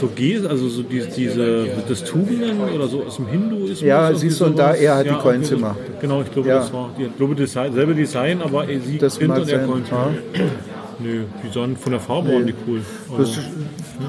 so 0.00 0.06
G, 0.08 0.38
also 0.46 0.68
so 0.68 0.82
die, 0.82 1.02
diese, 1.16 1.66
das 1.88 2.04
Tugenden 2.04 2.60
oder 2.74 2.86
so 2.88 3.02
aus 3.04 3.16
dem 3.16 3.26
Hinduismus. 3.28 3.80
Ja, 3.80 4.12
siehst 4.14 4.40
du, 4.40 4.46
und 4.46 4.58
da, 4.58 4.72
er 4.74 4.96
hat 4.96 5.04
die 5.04 5.10
Ja, 5.10 5.16
Coins 5.16 5.46
okay, 5.46 5.54
gemacht. 5.56 5.78
Genau, 6.00 6.22
ich 6.22 6.30
glaube, 6.32 6.48
Ja. 6.48 6.58
das 6.58 6.72
war, 6.72 6.90
die 6.98 7.08
glaube 7.16 7.34
Design, 7.34 7.72
selbe 7.72 7.94
Design, 7.94 8.40
aber 8.42 8.66
sie 8.66 8.98
Das 8.98 9.16
Pins 9.18 9.28
mag 9.28 9.38
und 9.42 9.48
er 9.50 9.58
sein, 9.60 9.68
Coins. 9.68 9.88
ja. 9.90 10.10
Nö, 11.00 11.22
die 11.44 11.52
sahen 11.52 11.76
von 11.76 11.92
der 11.92 12.00
Farbe 12.00 12.32
waren 12.32 12.46
die 12.46 12.54
cool. 12.66 12.80
Aber- 13.08 13.18
Das, 13.18 13.30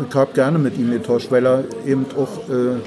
ich 0.10 0.16
habe 0.16 0.32
gerne 0.34 0.58
mit 0.58 0.78
ihm 0.78 0.92
getauscht, 0.92 1.28
weil 1.30 1.46
er 1.46 1.64
eben 1.86 2.06
auch, 2.18 2.50
äh, 2.50 2.78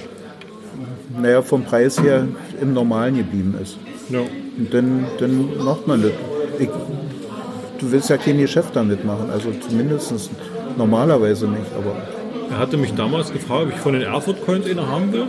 naja, 1.20 1.42
vom 1.42 1.62
Preis 1.64 2.02
her 2.02 2.26
im 2.60 2.72
Normalen 2.74 3.16
geblieben 3.16 3.54
ist. 3.62 3.76
ja. 4.10 4.20
Und 4.58 4.74
dann, 4.74 5.06
dann 5.18 5.64
macht 5.64 5.86
man 5.86 6.02
das. 6.02 6.10
Ich, 6.58 6.68
du 7.78 7.90
willst 7.90 8.10
ja 8.10 8.18
kein 8.18 8.38
Geschäft 8.38 8.76
damit 8.76 9.02
machen, 9.04 9.30
also 9.32 9.48
zumindest 9.66 10.30
normalerweise 10.76 11.46
nicht, 11.48 11.72
aber 11.74 11.96
Er 12.52 12.58
hatte 12.58 12.76
mich 12.76 12.92
damals 12.92 13.32
gefragt, 13.32 13.62
ob 13.64 13.70
ich 13.70 13.78
von 13.78 13.94
den 13.94 14.02
Erfurt 14.02 14.44
Coins 14.44 14.66
eine 14.66 14.86
haben 14.86 15.10
will. 15.12 15.24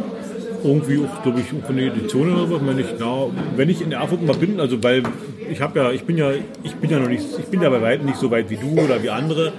Irgendwie 0.62 1.00
auch, 1.00 1.24
glaube 1.24 1.40
ich, 1.40 1.48
von 1.66 1.78
der 1.78 1.88
Edition 1.88 2.34
oder 2.34 2.48
so. 2.48 2.62
Wenn 2.68 2.80
ich, 2.80 2.88
na, 3.00 3.28
wenn 3.56 3.70
ich 3.70 3.82
in 3.82 3.94
Erfurt 3.94 4.26
mal 4.26 4.36
bin, 4.36 4.60
also 4.60 4.84
weil 4.84 5.04
ich 5.50 5.62
habe 5.62 5.80
ja, 5.80 5.92
ich 5.92 6.04
bin 6.04 6.18
ja, 6.18 6.32
ich 6.64 6.76
bin 6.76 6.90
ja 6.90 7.00
noch 7.00 7.08
nicht, 7.08 7.26
ich 7.40 7.46
bin 7.46 7.62
ja 7.62 7.70
bei 7.70 7.82
weitem 7.82 8.06
nicht 8.08 8.18
so 8.18 8.30
weit 8.30 8.50
wie 8.50 8.58
du 8.58 8.80
oder 8.80 9.02
wie 9.02 9.10
andere, 9.10 9.54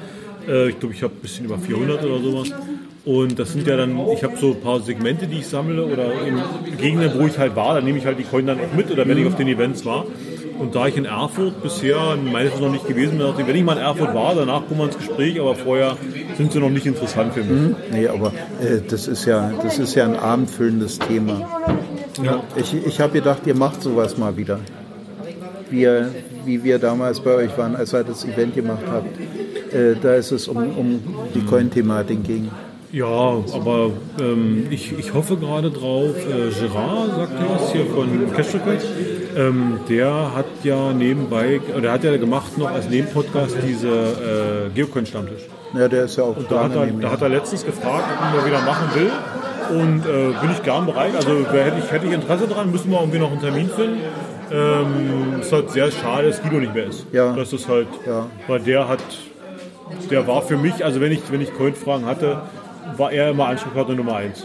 Äh, 0.47 0.69
ich 0.69 0.79
glaube, 0.79 0.95
ich 0.95 1.03
habe 1.03 1.15
ein 1.15 1.21
bisschen 1.23 1.47
über 1.47 1.59
400 1.59 2.05
oder 2.05 2.19
sowas. 2.19 2.53
Und 3.07 3.39
das 3.39 3.53
sind 3.53 3.67
ja 3.67 3.77
dann, 3.77 3.99
ich 4.15 4.23
habe 4.23 4.37
so 4.37 4.53
ein 4.53 4.61
paar 4.61 4.81
Segmente, 4.81 5.27
die 5.27 5.39
ich 5.39 5.47
sammle 5.47 5.85
oder 5.85 6.13
in 6.27 6.77
Gegenden, 6.79 7.13
wo 7.19 7.27
ich 7.27 7.39
halt 7.39 7.55
war, 7.57 7.75
dann 7.75 7.85
nehme 7.85 7.99
ich 7.99 8.07
halt 8.07 8.19
die 8.19 8.25
Coin 8.25 8.47
dann 8.47 8.59
auch 8.59 8.75
mit 8.75 8.91
oder 8.91 9.09
wenn 9.09 9.19
ich 9.19 9.27
auf 9.27 9.37
den 9.37 9.49
Events 9.49 9.85
war. 9.87 10.05
Und 10.59 10.75
da 10.75 10.87
ich 10.87 10.97
in 10.97 11.05
Erfurt 11.05 11.63
bisher 11.63 12.17
meistens 12.17 12.61
noch 12.61 12.71
nicht 12.71 12.87
gewesen 12.87 13.19
bin, 13.19 13.27
dachte 13.27 13.43
ich, 13.43 13.49
wenn 13.49 13.57
ich 13.57 13.65
mal 13.65 13.77
in 13.77 13.83
Erfurt 13.83 14.15
war, 14.15 14.35
danach 14.35 14.67
kommen 14.67 14.81
wir 14.81 14.85
ins 14.87 14.97
Gespräch, 14.97 15.41
aber 15.41 15.55
vorher 15.55 15.97
sind 16.37 16.53
sie 16.53 16.61
noch 16.61 16.71
nicht 16.71 16.87
interessant 16.87 17.35
für 17.35 17.43
mich. 17.43 17.77
Nee, 17.91 18.09
aber 18.09 18.33
äh, 18.61 18.81
das, 18.89 19.09
ist 19.09 19.25
ja, 19.25 19.53
das 19.63 19.79
ist 19.79 19.95
ja 19.95 20.05
ein 20.05 20.17
abendfüllendes 20.17 20.99
Thema. 20.99 21.49
Ja. 22.23 22.43
Ich, 22.57 22.75
ich 22.75 23.01
habe 23.01 23.13
gedacht, 23.13 23.47
ihr 23.47 23.55
macht 23.55 23.83
sowas 23.83 24.17
mal 24.17 24.37
wieder. 24.37 24.61
Wir, 25.71 26.11
wie 26.45 26.63
wir 26.63 26.79
damals 26.79 27.21
bei 27.21 27.35
euch 27.35 27.57
waren, 27.59 27.75
als 27.77 27.93
ihr 27.93 28.05
das 28.05 28.25
Event 28.25 28.55
gemacht 28.55 28.85
habt. 28.91 29.09
Äh, 29.75 29.97
da 30.01 30.15
ist 30.15 30.31
es 30.31 30.47
um, 30.47 30.57
um 30.77 31.01
die 31.35 31.45
Coin-Thematik 31.45 32.23
ging. 32.25 32.51
Ja, 32.93 33.07
aber 33.07 33.91
ähm, 34.21 34.69
ich, 34.71 34.97
ich 34.97 35.13
hoffe 35.13 35.37
gerade 35.37 35.69
drauf, 35.73 36.15
äh, 36.17 36.51
Gerard 36.61 37.17
sagt 37.17 37.41
ja 37.41 37.51
was 37.51 37.73
hier 37.73 37.87
von 37.87 38.33
Cashtracker, 38.33 38.77
ähm, 39.37 39.81
der 39.89 40.33
hat 40.33 40.47
ja 40.63 40.93
nebenbei, 40.93 41.61
oder 41.77 41.91
hat 41.91 42.05
ja 42.05 42.17
gemacht 42.17 42.57
noch 42.57 42.71
als 42.71 42.89
Nebenpodcast 42.89 43.57
diese 43.67 43.89
äh, 43.89 44.71
Geocoin-Stammtisch. 44.77 45.49
Ja, 45.77 45.89
der 45.89 46.05
ist 46.05 46.17
ja 46.17 46.25
auch 46.25 46.37
Da 46.49 46.65
hat, 46.65 46.75
er, 46.77 46.87
da 46.87 47.11
hat 47.11 47.23
er 47.23 47.29
letztens 47.29 47.65
gefragt, 47.65 48.05
ob 48.17 48.25
er 48.25 48.41
mal 48.41 48.47
wieder 48.47 48.61
machen 48.63 48.89
will. 48.95 49.11
Und 49.79 50.05
äh, 50.07 50.39
bin 50.41 50.51
ich 50.53 50.63
gern 50.63 50.87
bereit. 50.87 51.17
Also 51.17 51.31
hätte 51.51 51.77
ich, 51.83 51.91
hätte 51.91 52.07
ich 52.07 52.13
Interesse 52.13 52.47
dran, 52.47 52.71
müssen 52.71 52.91
wir 52.91 53.01
irgendwie 53.01 53.19
noch 53.19 53.31
einen 53.33 53.41
Termin 53.41 53.69
finden. 53.69 53.99
Ähm, 54.53 55.41
ist 55.41 55.51
halt 55.53 55.71
sehr 55.71 55.91
schade, 55.91 56.29
dass 56.29 56.43
Guido 56.43 56.57
nicht 56.59 56.75
mehr 56.75 56.87
ist. 56.87 57.07
Ja. 57.13 57.33
Das 57.33 57.53
ist 57.53 57.67
halt, 57.69 57.89
Ja. 58.07 58.27
weil 58.47 58.61
der 58.61 58.87
hat, 58.89 59.01
der 60.11 60.27
war 60.27 60.43
für 60.43 60.57
mich, 60.59 60.85
also 60.85 61.01
wenn 61.01 61.13
ich, 61.13 61.21
wenn 61.33 61.41
ich 61.41 61.53
Coin-Fragen 61.55 62.05
hatte, 62.05 62.43
war 62.99 63.11
er 63.11 63.31
immer 63.31 63.47
Ansprechpartner 63.49 63.95
Nummer 63.95 64.17
eins. 64.17 64.45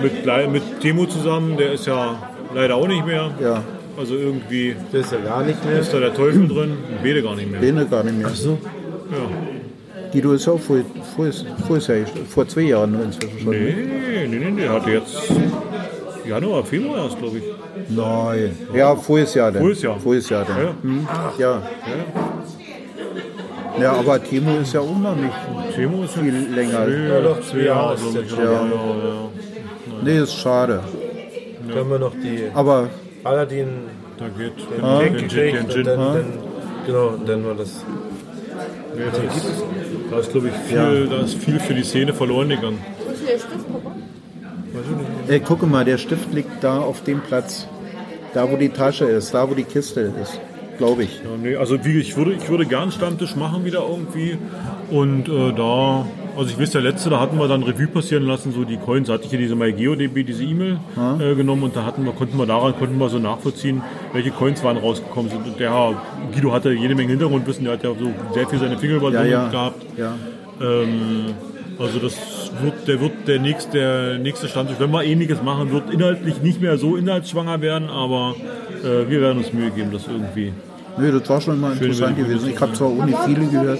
Mit, 0.00 0.22
Blei- 0.22 0.46
mit 0.46 0.62
Timo 0.80 1.06
zusammen, 1.06 1.56
der 1.56 1.72
ist 1.72 1.86
ja 1.86 2.14
leider 2.54 2.76
auch 2.76 2.86
nicht 2.88 3.04
mehr. 3.04 3.30
Ja, 3.42 3.62
Also 3.98 4.14
irgendwie 4.14 4.76
Das 4.92 5.06
ist 5.06 5.12
ja 5.12 5.18
gar 5.18 5.42
nicht 5.42 5.62
mehr. 5.66 5.80
ist 5.80 5.92
da 5.92 5.98
der 5.98 6.14
Teufel 6.14 6.46
drin 6.48 6.76
und 6.88 7.02
Bede 7.02 7.22
gar 7.22 7.34
nicht 7.34 7.50
mehr. 7.50 7.60
Bene 7.60 7.84
gar 7.86 8.04
nicht 8.04 8.16
mehr. 8.16 8.28
So. 8.28 8.58
Ja. 9.10 9.59
Guido 10.12 10.32
ist 10.32 10.48
auch 10.48 10.58
vor, 10.58 10.78
vor, 11.16 11.26
vor, 11.66 11.78
vor 12.28 12.48
zwei 12.48 12.60
Jahren 12.62 13.00
inzwischen 13.02 13.40
schon. 13.40 13.50
Nee, 13.50 14.26
nee, 14.28 14.50
nee, 14.50 14.60
der 14.60 14.72
hatte 14.72 14.90
jetzt 14.90 15.16
Januar, 16.26 16.64
Februar 16.64 17.04
erst, 17.04 17.18
glaube 17.18 17.38
ich. 17.38 17.44
Nein. 17.88 18.56
Ja, 18.74 18.94
voriges 18.96 19.34
Jahr 19.34 19.50
dann. 19.52 19.62
Voriges 19.62 19.82
Jahr. 19.82 19.98
Voriges 19.98 20.28
Jahr 20.28 20.44
dann. 20.44 20.58
Ja. 20.58 20.74
Hm? 20.82 21.08
Ja. 21.38 21.62
ja. 23.80 23.92
aber 23.92 24.22
Timo 24.22 24.58
ist 24.58 24.72
ja 24.72 24.80
auch 24.80 24.98
noch 24.98 25.16
nicht 25.16 25.32
Timo 25.74 26.04
ist 26.04 26.14
viel 26.14 26.48
länger. 26.54 26.88
Ja, 26.88 27.20
doch, 27.20 27.40
zwei 27.40 27.58
Jahre 27.60 27.94
ist 27.94 28.00
glaub 28.02 28.14
jetzt 28.14 28.24
ich. 28.26 28.30
schon. 28.30 28.44
Ja, 28.44 28.52
ja, 28.52 28.60
ja. 28.60 29.28
Nee, 30.02 30.18
ist 30.18 30.34
schade. 30.34 30.80
Können 31.72 31.90
wir 31.90 31.98
noch 31.98 32.12
die 32.14 32.50
Aber 32.54 32.88
Aladdin 33.24 33.68
Da 34.18 34.26
geht 34.28 34.52
den 34.70 34.82
den, 34.82 34.98
Link 35.00 35.18
den, 35.18 35.28
gekriegt 35.28 35.54
den 35.56 35.64
und 35.64 35.72
Gin. 35.72 35.84
dann, 35.84 35.98
dann, 35.98 36.24
genau, 36.86 37.14
dann 37.26 37.44
war 37.46 37.54
das. 38.96 39.62
Da 40.10 40.18
ist, 40.18 40.32
glaube 40.32 40.48
ich, 40.48 40.54
viel, 40.68 41.08
da 41.08 41.20
ist 41.22 41.34
viel 41.34 41.60
für 41.60 41.74
die 41.74 41.84
Szene 41.84 42.12
verloren 42.12 42.48
gegangen. 42.48 42.78
ey, 45.28 45.40
gucke 45.40 45.66
mal, 45.66 45.84
der 45.84 45.98
Stift 45.98 46.32
liegt 46.32 46.62
da 46.62 46.80
auf 46.80 47.02
dem 47.04 47.20
Platz. 47.20 47.66
Da, 48.34 48.50
wo 48.50 48.56
die 48.56 48.68
Tasche 48.68 49.06
ist, 49.06 49.34
da, 49.34 49.50
wo 49.50 49.54
die 49.54 49.64
Kiste 49.64 50.12
ist. 50.22 50.40
Glaube 50.78 51.04
ich. 51.04 51.20
Ja, 51.22 51.36
nee, 51.36 51.56
also 51.56 51.84
wie, 51.84 51.98
ich 51.98 52.16
würde, 52.16 52.32
ich 52.32 52.48
würde 52.48 52.64
gern 52.64 52.92
Stammtisch 52.92 53.36
machen 53.36 53.64
wieder 53.64 53.84
irgendwie. 53.88 54.38
Und 54.90 55.28
äh, 55.28 55.52
da, 55.52 56.06
also 56.36 56.50
ich 56.50 56.58
weiß, 56.58 56.70
der 56.70 56.82
letzte, 56.82 57.10
da 57.10 57.20
hatten 57.20 57.38
wir 57.38 57.48
dann 57.48 57.62
Revue 57.62 57.86
passieren 57.86 58.24
lassen, 58.24 58.52
so 58.52 58.64
die 58.64 58.76
Coins, 58.76 59.08
da 59.08 59.14
hatte 59.14 59.24
ich 59.24 59.30
hier 59.30 59.38
diese 59.38 59.54
MyGeoDB, 59.54 60.24
diese 60.24 60.44
E-Mail 60.44 60.78
äh, 61.20 61.34
genommen 61.34 61.64
und 61.64 61.76
da 61.76 61.84
hatten 61.84 62.04
wir, 62.04 62.12
konnten 62.12 62.36
wir 62.38 62.46
daran, 62.46 62.74
konnten 62.78 62.98
wir 62.98 63.08
so 63.08 63.18
nachvollziehen, 63.18 63.82
welche 64.12 64.30
Coins 64.30 64.62
waren 64.64 64.76
rausgekommen 64.76 65.30
sind. 65.30 65.46
Und 65.46 65.58
der 65.60 65.72
Herr 65.72 65.94
Guido 66.32 66.52
hatte 66.52 66.72
jede 66.72 66.94
Menge 66.94 67.10
Hintergrundwissen, 67.10 67.64
der 67.64 67.74
hat 67.74 67.84
ja 67.84 67.90
so 67.98 68.10
sehr 68.34 68.46
viel 68.48 68.58
seine 68.58 68.78
Finger 68.78 68.96
über 68.96 69.10
Ja, 69.12 69.24
ja. 69.24 69.48
gehabt. 69.48 69.82
ja. 69.96 70.14
Ähm, 70.60 71.34
also 71.78 71.98
das 71.98 72.14
wird, 72.62 72.86
der 72.88 73.00
wird 73.00 73.12
der 73.26 73.38
nächste, 73.40 73.78
der 73.78 74.18
nächste 74.18 74.48
Stammtisch, 74.48 74.76
wenn 74.78 74.90
wir 74.90 75.02
ähnliches 75.02 75.42
machen, 75.42 75.72
wird 75.72 75.90
inhaltlich 75.90 76.42
nicht 76.42 76.60
mehr 76.60 76.76
so 76.76 76.96
inhaltsschwanger 76.96 77.60
werden, 77.62 77.88
aber 77.88 78.34
äh, 78.84 79.08
wir 79.10 79.20
werden 79.22 79.38
uns 79.38 79.52
Mühe 79.54 79.70
geben, 79.70 79.88
das 79.90 80.06
irgendwie. 80.06 80.52
Nö, 80.98 81.18
das 81.18 81.26
war 81.30 81.40
schon 81.40 81.58
mal 81.58 81.72
interessant 81.72 82.16
gewesen. 82.18 82.50
Ich 82.50 82.60
habe 82.60 82.72
zwar 82.74 82.90
nicht 82.90 83.18
viele 83.24 83.46
gehört, 83.46 83.78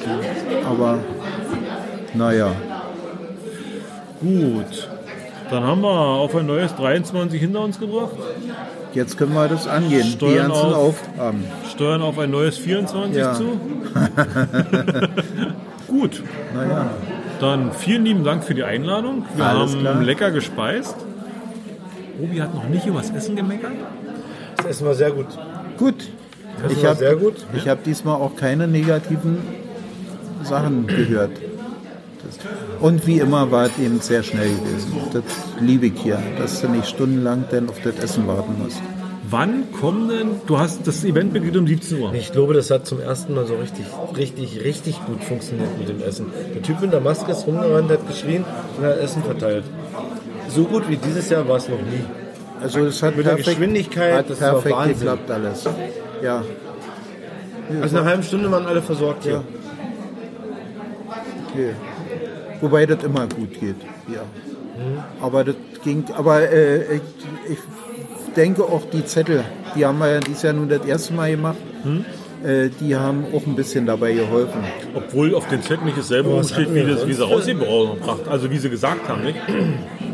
aber 0.64 0.98
naja. 2.14 2.52
Gut. 4.20 4.88
Dann 5.50 5.64
haben 5.64 5.80
wir 5.82 5.88
auf 5.90 6.34
ein 6.36 6.46
neues 6.46 6.74
23 6.76 7.40
hinter 7.40 7.60
uns 7.60 7.80
gebracht. 7.80 8.12
Jetzt 8.94 9.16
können 9.16 9.34
wir 9.34 9.48
das 9.48 9.66
angehen. 9.66 10.02
die 10.02 10.10
Steuern 10.12 10.48
ganzen 10.48 10.72
auf. 10.74 11.00
Aufgaben. 11.08 11.44
Steuern 11.70 12.02
auf 12.02 12.18
ein 12.18 12.30
neues 12.30 12.58
24 12.58 13.16
Ja. 13.16 13.34
zu. 13.34 13.44
Gut. 15.88 16.22
Naja. 16.54 16.90
Dann 17.40 17.72
vielen 17.72 18.04
lieben 18.04 18.24
Dank 18.24 18.44
für 18.44 18.54
die 18.54 18.64
Einladung. 18.64 19.24
Wir 19.34 19.44
Alles 19.44 19.72
haben 19.72 19.80
klar. 19.80 20.02
lecker 20.02 20.30
gespeist. 20.30 20.94
Obi 22.22 22.38
hat 22.40 22.54
noch 22.54 22.68
nicht 22.68 22.86
über 22.86 22.98
das 23.00 23.10
Essen 23.10 23.34
gemeckert. 23.34 23.72
Das 24.56 24.66
Essen 24.66 24.86
war 24.86 24.94
sehr 24.94 25.10
gut. 25.10 25.26
Gut. 25.78 26.08
Das 26.62 26.72
Ich 26.72 26.82
war 26.82 26.90
habe 26.90 26.98
sehr 26.98 27.16
gut. 27.16 27.34
ich 27.54 27.66
hab 27.68 27.82
diesmal 27.84 28.16
auch 28.16 28.36
keine 28.36 28.68
negativen 28.68 29.38
Sachen 30.42 30.86
gehört. 30.86 31.30
Und 32.80 33.06
wie 33.06 33.18
immer 33.18 33.50
war 33.50 33.66
es 33.66 33.78
eben 33.78 34.00
sehr 34.00 34.22
schnell 34.22 34.48
gewesen. 34.50 34.92
Das 35.12 35.22
liebe 35.60 35.86
ich 35.86 36.00
hier, 36.00 36.18
dass 36.38 36.60
du 36.60 36.68
nicht 36.68 36.88
stundenlang 36.88 37.44
dann 37.50 37.68
auf 37.68 37.80
das 37.82 37.96
Essen 37.96 38.26
warten 38.26 38.56
musst. 38.62 38.80
Wann 39.28 39.70
kommen 39.80 40.08
denn, 40.08 40.28
du 40.46 40.58
hast, 40.58 40.86
das 40.88 41.04
Event 41.04 41.32
beginnt 41.32 41.56
um 41.56 41.66
17 41.66 42.00
Uhr. 42.00 42.12
Ich 42.14 42.32
glaube, 42.32 42.52
das 42.52 42.68
hat 42.70 42.86
zum 42.86 43.00
ersten 43.00 43.34
Mal 43.34 43.46
so 43.46 43.54
richtig, 43.56 43.84
richtig, 44.16 44.64
richtig 44.64 45.04
gut 45.06 45.22
funktioniert 45.22 45.78
mit 45.78 45.88
dem 45.88 46.02
Essen. 46.02 46.26
Der 46.52 46.62
Typ 46.62 46.82
in 46.82 46.90
der 46.90 47.00
Maske 47.00 47.30
ist 47.30 47.46
rumgerannt, 47.46 47.90
hat 47.90 48.08
geschrien 48.08 48.44
und 48.76 48.84
hat 48.84 48.98
Essen 48.98 49.22
verteilt. 49.22 49.64
So 50.48 50.64
gut 50.64 50.88
wie 50.88 50.96
dieses 50.96 51.28
Jahr 51.30 51.46
war 51.46 51.58
es 51.58 51.68
noch 51.68 51.78
nie. 51.78 52.04
Also 52.60 52.80
es 52.86 53.00
hat 53.04 53.16
Mit 53.16 53.24
der 53.24 53.30
perfekt, 53.36 53.58
Geschwindigkeit, 53.58 54.14
hat 54.14 54.30
das 54.30 54.40
war 54.40 54.52
perfekt 54.54 54.76
Wahnsinn. 54.76 54.94
geklappt 54.98 55.30
alles. 55.30 55.64
Ja, 56.22 56.44
Also 57.80 57.94
nach 57.94 58.02
einer 58.02 58.10
halben 58.10 58.22
Stunde 58.24 58.50
waren 58.50 58.66
alle 58.66 58.82
versorgt 58.82 59.22
hier. 59.22 59.32
Ja. 59.32 59.42
okay. 61.52 61.70
Wobei 62.60 62.86
das 62.86 63.02
immer 63.04 63.26
gut 63.26 63.58
geht. 63.58 63.76
Ja. 64.12 64.22
Aber 65.20 65.44
das 65.44 65.56
ging, 65.84 66.04
aber 66.16 66.50
äh, 66.50 66.96
ich, 66.96 67.02
ich 67.50 67.58
denke 68.36 68.62
auch 68.64 68.82
die 68.90 69.04
Zettel, 69.04 69.44
die 69.74 69.84
haben 69.84 69.98
wir 69.98 70.10
ja 70.10 70.20
dieses 70.20 70.42
Jahr 70.42 70.52
nun 70.52 70.68
das 70.68 70.84
erste 70.84 71.12
Mal 71.14 71.30
gemacht. 71.32 71.58
Äh, 72.44 72.70
die 72.80 72.96
haben 72.96 73.24
auch 73.34 73.46
ein 73.46 73.54
bisschen 73.54 73.84
dabei 73.84 74.12
geholfen. 74.14 74.62
Obwohl 74.94 75.34
auf 75.34 75.48
den 75.48 75.62
Zettel 75.62 75.84
nicht 75.84 75.98
dasselbe 75.98 76.30
was 76.30 76.50
rumsteht, 76.50 76.68
hatten 76.68 76.74
wie, 76.74 76.90
das, 76.90 77.06
wie 77.06 77.12
sie 77.12 77.22
rausgebracht 77.22 78.28
Also 78.28 78.50
wie 78.50 78.56
sie 78.56 78.70
gesagt 78.70 79.08
haben, 79.08 79.24
nicht? 79.24 79.38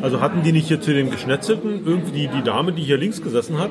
Also 0.02 0.20
hatten 0.20 0.42
die 0.42 0.52
nicht 0.52 0.66
hier 0.66 0.80
zu 0.80 0.92
dem 0.92 1.10
Geschnetzelten, 1.10 1.86
irgendwie 1.86 2.12
die, 2.12 2.28
die 2.28 2.42
Dame, 2.42 2.72
die 2.72 2.82
hier 2.82 2.98
links 2.98 3.22
gesessen 3.22 3.58
hat, 3.58 3.70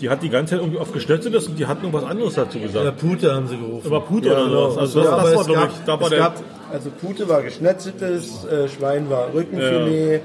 die 0.00 0.10
hat 0.10 0.22
die 0.22 0.28
ganze 0.28 0.52
Zeit 0.52 0.60
irgendwie 0.60 0.78
auf 0.80 0.92
Geschnetzeltes 0.92 1.48
und 1.48 1.58
die 1.58 1.66
hat 1.66 1.82
noch 1.82 1.92
was 1.92 2.04
anderes 2.04 2.34
dazu 2.34 2.58
Ja, 2.58 2.66
gesagt. 2.66 2.98
Pute 2.98 3.34
haben 3.34 3.48
sie 3.48 3.56
gerufen. 3.56 3.86
Aber 3.86 4.00
Pute 4.00 4.32
oder 4.32 4.48
sowas. 4.48 4.78
Also 4.78 5.00
das, 5.02 5.10
Ja, 5.10 5.16
das 5.22 5.34
war, 5.36 5.44
glaube 5.44 5.68
ich, 5.72 5.84
da 5.86 6.00
war 6.00 6.10
der, 6.10 6.18
gab, 6.18 6.34
also 6.72 6.90
Pute 7.00 7.28
war 7.28 7.42
geschnetzeltes, 7.42 8.44
äh, 8.44 8.68
Schwein 8.68 9.08
war 9.10 9.28
Rückenfilet. 9.34 10.22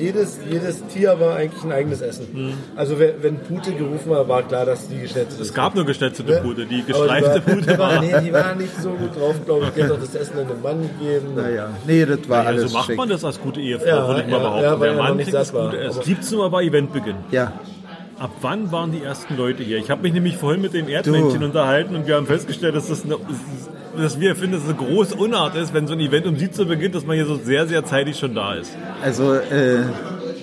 Jedes, 0.00 0.38
jedes 0.50 0.86
Tier 0.86 1.20
war 1.20 1.36
eigentlich 1.36 1.62
ein 1.64 1.70
eigenes 1.70 2.00
Essen. 2.00 2.54
Also 2.76 2.98
wenn, 2.98 3.22
wenn 3.22 3.36
Pute 3.40 3.72
gerufen 3.72 4.08
war, 4.10 4.26
war 4.26 4.42
klar, 4.42 4.64
dass 4.64 4.88
die 4.88 4.98
geschnetzelt 4.98 5.38
es 5.38 5.52
gab 5.52 5.74
nur 5.74 5.84
geschnetzelte 5.84 6.40
Pute, 6.42 6.64
die 6.64 6.76
Aber 6.76 6.82
die 6.86 6.92
gestreifte 6.92 7.46
war- 7.46 7.54
Pute 7.54 7.78
war, 7.78 8.00
nee, 8.00 8.14
die 8.24 8.32
war 8.32 8.54
nicht 8.54 8.74
so 8.80 8.88
gut 8.88 9.14
drauf, 9.14 9.34
glaube 9.44 9.66
ich. 9.66 9.70
Die 9.74 9.82
hat 9.82 9.90
doch 9.90 10.00
das 10.00 10.14
Essen 10.14 10.38
an 10.38 10.48
den 10.48 10.62
Mann 10.62 10.80
gegeben. 10.98 11.26
Naja, 11.36 11.68
nee, 11.86 12.06
das 12.06 12.26
war 12.26 12.38
Also 12.38 12.48
alles 12.48 12.72
macht 12.72 12.86
schick. 12.86 12.96
man 12.96 13.08
das 13.10 13.22
als 13.22 13.38
gute 13.38 13.60
Ehefrau, 13.60 13.86
Ja, 13.86 14.08
würde 14.08 14.20
ich 14.22 14.26
mal 14.28 14.32
ja, 14.32 14.38
behaupten. 14.38 14.62
ja, 14.64 14.80
weil 14.80 14.88
Der 14.88 14.96
er 14.98 15.02
Mann 15.04 15.16
nicht 15.18 15.34
das 15.34 15.52
war. 15.52 15.64
gute 15.66 15.78
Essen. 15.78 15.96
Aber- 15.98 16.04
17 16.06 16.38
Uhr 16.38 16.52
war 16.52 16.62
Eventbeginn. 16.62 17.16
Ja, 17.30 17.52
Ab 18.22 18.30
wann 18.40 18.70
waren 18.70 18.92
die 18.92 19.02
ersten 19.02 19.36
Leute 19.36 19.64
hier? 19.64 19.78
Ich 19.78 19.90
habe 19.90 20.02
mich 20.02 20.12
nämlich 20.12 20.36
vorhin 20.36 20.62
mit 20.62 20.74
dem 20.74 20.88
Erdmännchen 20.88 21.40
Du. 21.40 21.46
unterhalten 21.46 21.96
und 21.96 22.06
wir 22.06 22.14
haben 22.14 22.26
festgestellt, 22.26 22.76
dass 22.76 22.86
das 22.86 23.04
eine, 23.04 23.16
dass 23.96 24.20
wir 24.20 24.36
finden, 24.36 24.52
dass 24.52 24.62
es 24.62 24.68
eine 24.68 24.78
große 24.78 25.16
Unart 25.16 25.56
ist, 25.56 25.74
wenn 25.74 25.88
so 25.88 25.94
ein 25.94 25.98
Event 25.98 26.26
um 26.28 26.36
17 26.36 26.62
Uhr 26.62 26.68
beginnt, 26.68 26.94
dass 26.94 27.04
man 27.04 27.16
hier 27.16 27.26
so 27.26 27.34
sehr, 27.34 27.66
sehr 27.66 27.84
zeitig 27.84 28.16
schon 28.16 28.36
da 28.36 28.54
ist. 28.54 28.76
also 29.02 29.34
äh, 29.34 29.80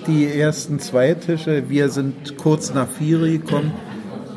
die 0.06 0.26
ersten 0.26 0.78
zwei 0.78 1.14
Tische, 1.14 1.70
wir 1.70 1.88
sind 1.88 2.36
kurz 2.36 2.74
nach 2.74 2.86
vier 2.86 3.18
gekommen, 3.20 3.72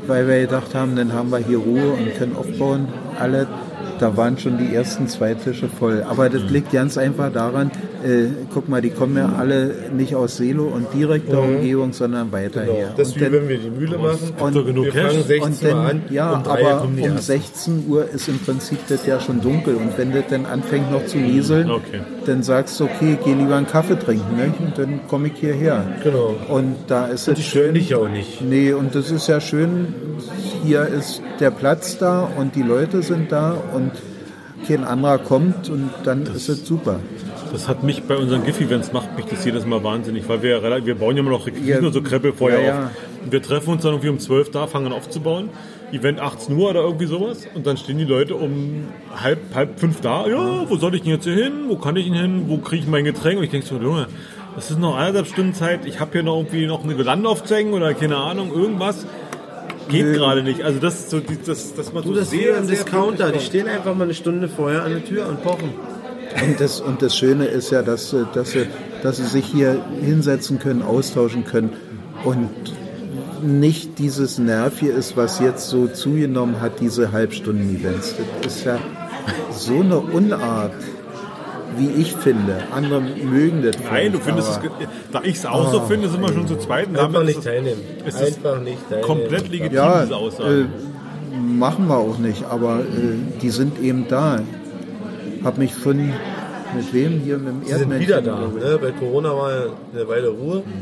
weil 0.07 0.25
wir 0.25 0.39
gedacht 0.39 0.73
haben, 0.73 0.95
dann 0.95 1.11
haben 1.11 1.29
wir 1.29 1.39
hier 1.39 1.57
Ruhe 1.57 1.91
und 1.91 2.15
können 2.15 2.37
aufbauen. 2.37 2.87
Alle 3.19 3.47
da 3.99 4.17
waren 4.17 4.37
schon 4.37 4.57
die 4.57 4.73
ersten 4.73 5.07
zwei 5.07 5.33
Tische 5.33 5.67
voll. 5.69 6.03
Aber 6.03 6.29
das 6.29 6.43
liegt 6.49 6.71
ganz 6.71 6.97
einfach 6.97 7.31
daran, 7.31 7.71
äh, 8.03 8.27
guck 8.53 8.69
mal, 8.69 8.81
die 8.81 8.89
kommen 8.89 9.17
ja 9.17 9.33
alle 9.37 9.71
nicht 9.95 10.15
aus 10.15 10.37
Selo 10.37 10.65
und 10.65 10.93
direkter 10.93 11.41
Umgebung, 11.41 11.93
sondern 11.93 12.31
weiter 12.31 12.61
Genau. 12.61 12.73
her. 12.73 12.93
Das 12.97 13.07
ist 13.09 13.13
Und 13.15 13.19
wie 13.19 13.23
dann- 13.25 13.33
wenn 13.33 13.49
wir 13.49 13.57
die 13.57 13.69
Mühle 13.69 13.97
machen. 13.97 14.33
und, 14.39 14.55
doch 14.55 14.65
genug 14.65 14.85
wir 14.85 14.93
fangen 14.93 15.23
16 15.23 15.41
und 15.41 15.63
dann, 15.63 15.73
Uhr 15.77 15.85
an, 15.89 16.01
ja, 16.09 16.33
um 16.33 16.43
3 16.43 16.61
Uhr 16.63 16.71
aber 16.71 16.83
um 16.85 16.97
ersten. 16.97 17.17
16 17.21 17.85
Uhr 17.87 18.09
ist 18.09 18.27
im 18.27 18.39
Prinzip 18.39 18.79
das 18.89 19.05
ja 19.05 19.19
schon 19.19 19.41
dunkel. 19.41 19.75
Und 19.75 19.97
wenn 19.97 20.11
das 20.11 20.23
dann 20.29 20.45
anfängt 20.45 20.91
noch 20.91 21.05
zu 21.05 21.17
nieseln, 21.17 21.69
Okay. 21.71 22.01
dann 22.25 22.43
sagst 22.43 22.79
du, 22.79 22.85
okay, 22.85 23.17
geh 23.23 23.33
lieber 23.33 23.55
einen 23.55 23.67
Kaffee 23.67 23.97
trinken. 23.97 24.35
Ne? 24.37 24.53
Und 24.59 24.77
dann 24.77 25.07
komme 25.07 25.27
ich 25.27 25.39
hierher. 25.39 25.85
Genau. 26.03 26.35
Und 26.49 26.75
da 26.87 27.05
ist 27.07 27.27
es 27.27 27.35
Die 27.35 27.43
stören 27.43 27.73
dich 27.73 27.93
auch 27.95 28.09
nicht. 28.09 28.41
Nee, 28.41 28.73
und 28.73 28.95
das 28.95 29.11
ist 29.11 29.27
ja 29.27 29.39
schön. 29.39 29.93
Hier 30.63 30.87
ist 30.87 31.21
der 31.39 31.51
Platz 31.51 31.97
da 31.97 32.29
und 32.37 32.55
die 32.55 32.61
Leute 32.63 33.01
sind 33.01 33.31
da 33.31 33.55
und 33.73 33.91
kein 34.67 34.85
anderer 34.85 35.17
kommt 35.17 35.69
und 35.69 35.89
dann 36.05 36.23
ist 36.23 36.47
es 36.47 36.65
super. 36.65 36.99
Das 37.53 37.67
hat 37.69 37.83
mich 37.83 38.03
bei 38.03 38.17
unseren 38.17 38.43
GIF-Events 38.43 38.91
macht 38.93 39.15
mich 39.15 39.25
das 39.27 39.45
jedes 39.45 39.65
Mal 39.65 39.81
wahnsinnig, 39.83 40.27
weil 40.27 40.41
wir, 40.41 40.61
wir 40.85 40.95
bauen 40.95 41.15
ja 41.15 41.21
immer 41.21 41.29
noch 41.31 41.45
Requisiten 41.47 41.81
Ja. 41.81 41.87
und 41.87 41.93
so 41.93 42.01
Kreppel 42.01 42.33
vorher 42.33 42.59
Ja, 42.61 42.65
ja. 42.67 42.83
auf. 42.87 42.91
Wir 43.31 43.41
treffen 43.41 43.69
uns 43.69 43.83
dann 43.83 43.91
irgendwie 43.93 44.09
um 44.09 44.19
12 44.19 44.49
da, 44.51 44.67
fangen 44.67 44.87
an 44.87 44.93
aufzubauen. 44.93 45.49
Event 45.91 46.19
18 46.19 46.55
Uhr 46.57 46.71
oder 46.71 46.81
irgendwie 46.81 47.05
sowas. 47.05 47.45
Und 47.53 47.67
dann 47.67 47.77
stehen 47.77 47.99
die 47.99 48.03
Leute 48.05 48.35
um 48.35 48.85
halb, 49.15 49.39
halb 49.53 49.79
fünf 49.79 50.01
da. 50.01 50.27
Ja, 50.27 50.67
wo 50.67 50.75
soll 50.77 50.95
ich 50.95 51.03
denn 51.03 51.11
jetzt 51.11 51.23
hier 51.25 51.35
hin? 51.35 51.53
Wo 51.67 51.77
kann 51.77 51.95
ich 51.95 52.05
denn 52.05 52.15
hin? 52.15 52.45
Wo 52.47 52.57
kriege 52.57 52.81
ich 52.81 52.89
mein 52.89 53.05
Getränk? 53.05 53.37
Und 53.37 53.43
ich 53.45 53.51
denke 53.51 53.67
so, 53.67 53.75
Junge, 53.77 54.07
das 54.55 54.71
ist 54.71 54.79
noch 54.79 54.95
eineinhalb 54.97 55.27
Stunden 55.27 55.53
Zeit. 55.53 55.85
Ich 55.85 55.99
habe 55.99 56.11
hier 56.13 56.23
noch 56.23 56.37
irgendwie 56.37 56.65
noch 56.65 56.83
eine 56.83 56.95
Gelande 56.95 57.29
aufzuhängen 57.29 57.73
oder 57.73 57.93
keine 57.93 58.17
Ahnung, 58.17 58.51
irgendwas. 58.51 59.05
Geht 59.89 60.13
gerade 60.15 60.41
nicht. 60.41 60.63
Also 60.63 60.79
das 60.79 60.95
ist 60.95 61.09
so, 61.11 61.19
das, 61.19 61.75
das 61.75 61.93
man 61.93 62.01
Du, 62.03 62.09
so 62.09 62.15
das 62.19 62.31
sehr, 62.31 62.55
sehr 62.63 62.77
Discounter. 62.83 63.31
Die 63.31 63.39
stehen 63.39 63.67
einfach 63.67 63.93
mal 63.93 64.05
eine 64.05 64.13
Stunde 64.15 64.47
vorher 64.47 64.83
an 64.83 64.91
der 64.91 65.05
Tür 65.05 65.27
und 65.27 65.43
pochen. 65.43 65.69
Und 66.45 66.59
das, 66.59 66.81
und 66.81 67.01
das 67.01 67.15
Schöne 67.15 67.45
ist 67.45 67.71
ja, 67.71 67.81
dass, 67.81 68.09
sie- 68.09 68.25
dass, 68.33 68.51
sie, 68.51 68.65
dass 69.01 69.17
sie 69.17 69.25
sich 69.25 69.45
hier 69.45 69.81
hinsetzen 70.01 70.59
können, 70.59 70.81
austauschen 70.81 71.43
können 71.45 71.71
und 72.23 72.49
nicht 73.41 73.99
dieses 73.99 74.39
Nerv 74.39 74.79
hier 74.79 74.95
ist, 74.95 75.17
was 75.17 75.39
jetzt 75.39 75.67
so 75.69 75.87
zugenommen 75.87 76.61
hat, 76.61 76.79
diese 76.79 77.11
Halbstunden-Events. 77.11 78.15
Das 78.41 78.55
ist 78.57 78.65
ja 78.65 78.79
so 79.51 79.79
eine 79.81 79.99
Unart, 79.99 80.71
wie 81.77 81.89
ich 82.01 82.13
finde. 82.13 82.55
Andere 82.71 83.01
mögen 83.01 83.61
das. 83.63 83.75
Nein, 83.91 84.11
du 84.13 84.19
findest 84.19 84.49
es, 84.49 84.59
da 85.11 85.21
ich 85.23 85.35
es 85.37 85.45
auch 85.45 85.71
so 85.71 85.81
finde, 85.81 86.07
sind 86.07 86.21
wir 86.21 86.31
schon 86.31 86.47
zu 86.47 86.55
zweit. 86.57 86.87
Einfach 86.89 87.11
damit 87.11 87.27
nicht 87.27 87.43
teilnehmen. 87.43 87.81
ist 88.05 88.21
es 88.21 88.37
Einfach 88.37 88.61
nicht 88.61 88.77
teilnehmen. 88.89 89.07
komplett 89.07 89.49
legitim, 89.51 89.75
Ja, 89.75 90.01
diese 90.03 90.15
Aussage. 90.15 90.61
äh, 90.61 90.65
machen 91.37 91.87
wir 91.87 91.97
auch 91.97 92.17
nicht, 92.19 92.45
aber 92.45 92.79
äh, 92.79 93.39
die 93.41 93.49
sind 93.49 93.81
eben 93.81 94.07
da. 94.07 94.39
Hab 95.43 95.57
mich 95.57 95.73
von, 95.73 95.97
mit 95.97 96.93
wem 96.93 97.19
hier, 97.19 97.37
mit 97.37 97.47
dem 97.47 97.61
Sie 97.63 97.69
sind 97.69 97.79
Erdmännchen? 97.91 98.07
wieder 98.07 98.21
da. 98.21 98.37
Ne? 98.39 98.79
Bei 98.81 98.91
Corona 98.91 99.29
war 99.35 99.51
ja 99.51 99.61
eine 99.93 100.07
Weile 100.07 100.29
Ruhe. 100.29 100.63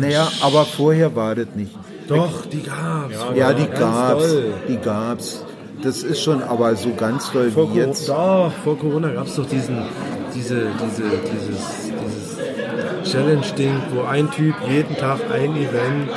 Naja, 0.00 0.26
aber 0.42 0.64
vorher 0.64 1.14
war 1.14 1.36
das 1.36 1.46
nicht. 1.54 1.70
Doch, 2.08 2.44
die 2.46 2.60
gab's. 2.60 3.14
Ja, 3.36 3.52
die 3.52 3.66
ganz 3.66 3.78
gab's. 3.78 4.26
doll. 4.32 4.52
Die 4.68 4.76
gab's. 4.78 5.44
Das 5.84 6.02
ist 6.02 6.20
schon 6.24 6.42
aber 6.42 6.74
so 6.74 6.92
ganz 6.96 7.30
doll 7.30 7.52
Vor, 7.52 7.64
wie 7.64 7.74
Corona, 7.74 7.86
jetzt. 7.86 8.08
doch, 8.08 8.52
vor 8.64 8.76
Corona 8.76 9.08
gab 9.12 9.26
es 9.28 9.36
doch 9.36 9.46
diesen, 9.46 9.78
diese, 10.34 10.66
diese, 10.84 11.02
dieses, 11.04 11.92
dieses 12.02 13.12
Challenge-Ding, 13.12 13.74
wo 13.94 14.02
ein 14.02 14.28
Typ 14.32 14.56
jeden 14.68 14.96
Tag 14.96 15.20
ein 15.32 15.54
Event, 15.56 16.10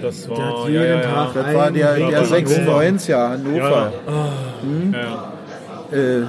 Das 0.00 0.22
der 0.26 0.30
war, 0.38 0.46
hat 0.62 0.64
ja, 0.64 0.68
jeden 0.70 0.84
ja, 0.86 1.00
ja. 1.02 1.02
Tag 1.26 1.34
Das 1.34 1.54
war 1.54 1.70
der, 1.70 1.90
ein 1.92 1.98
der 1.98 2.10
Ja, 2.10 2.22
96er 2.22 3.28
Hannover. 3.28 3.92
Ja, 4.92 4.98
ja. 4.98 5.32
Äh, 5.92 6.22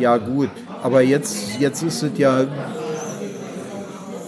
ja 0.00 0.16
gut, 0.16 0.50
aber 0.82 1.02
jetzt, 1.02 1.58
jetzt 1.58 1.82
ist 1.82 2.02
es 2.02 2.18
ja, 2.18 2.44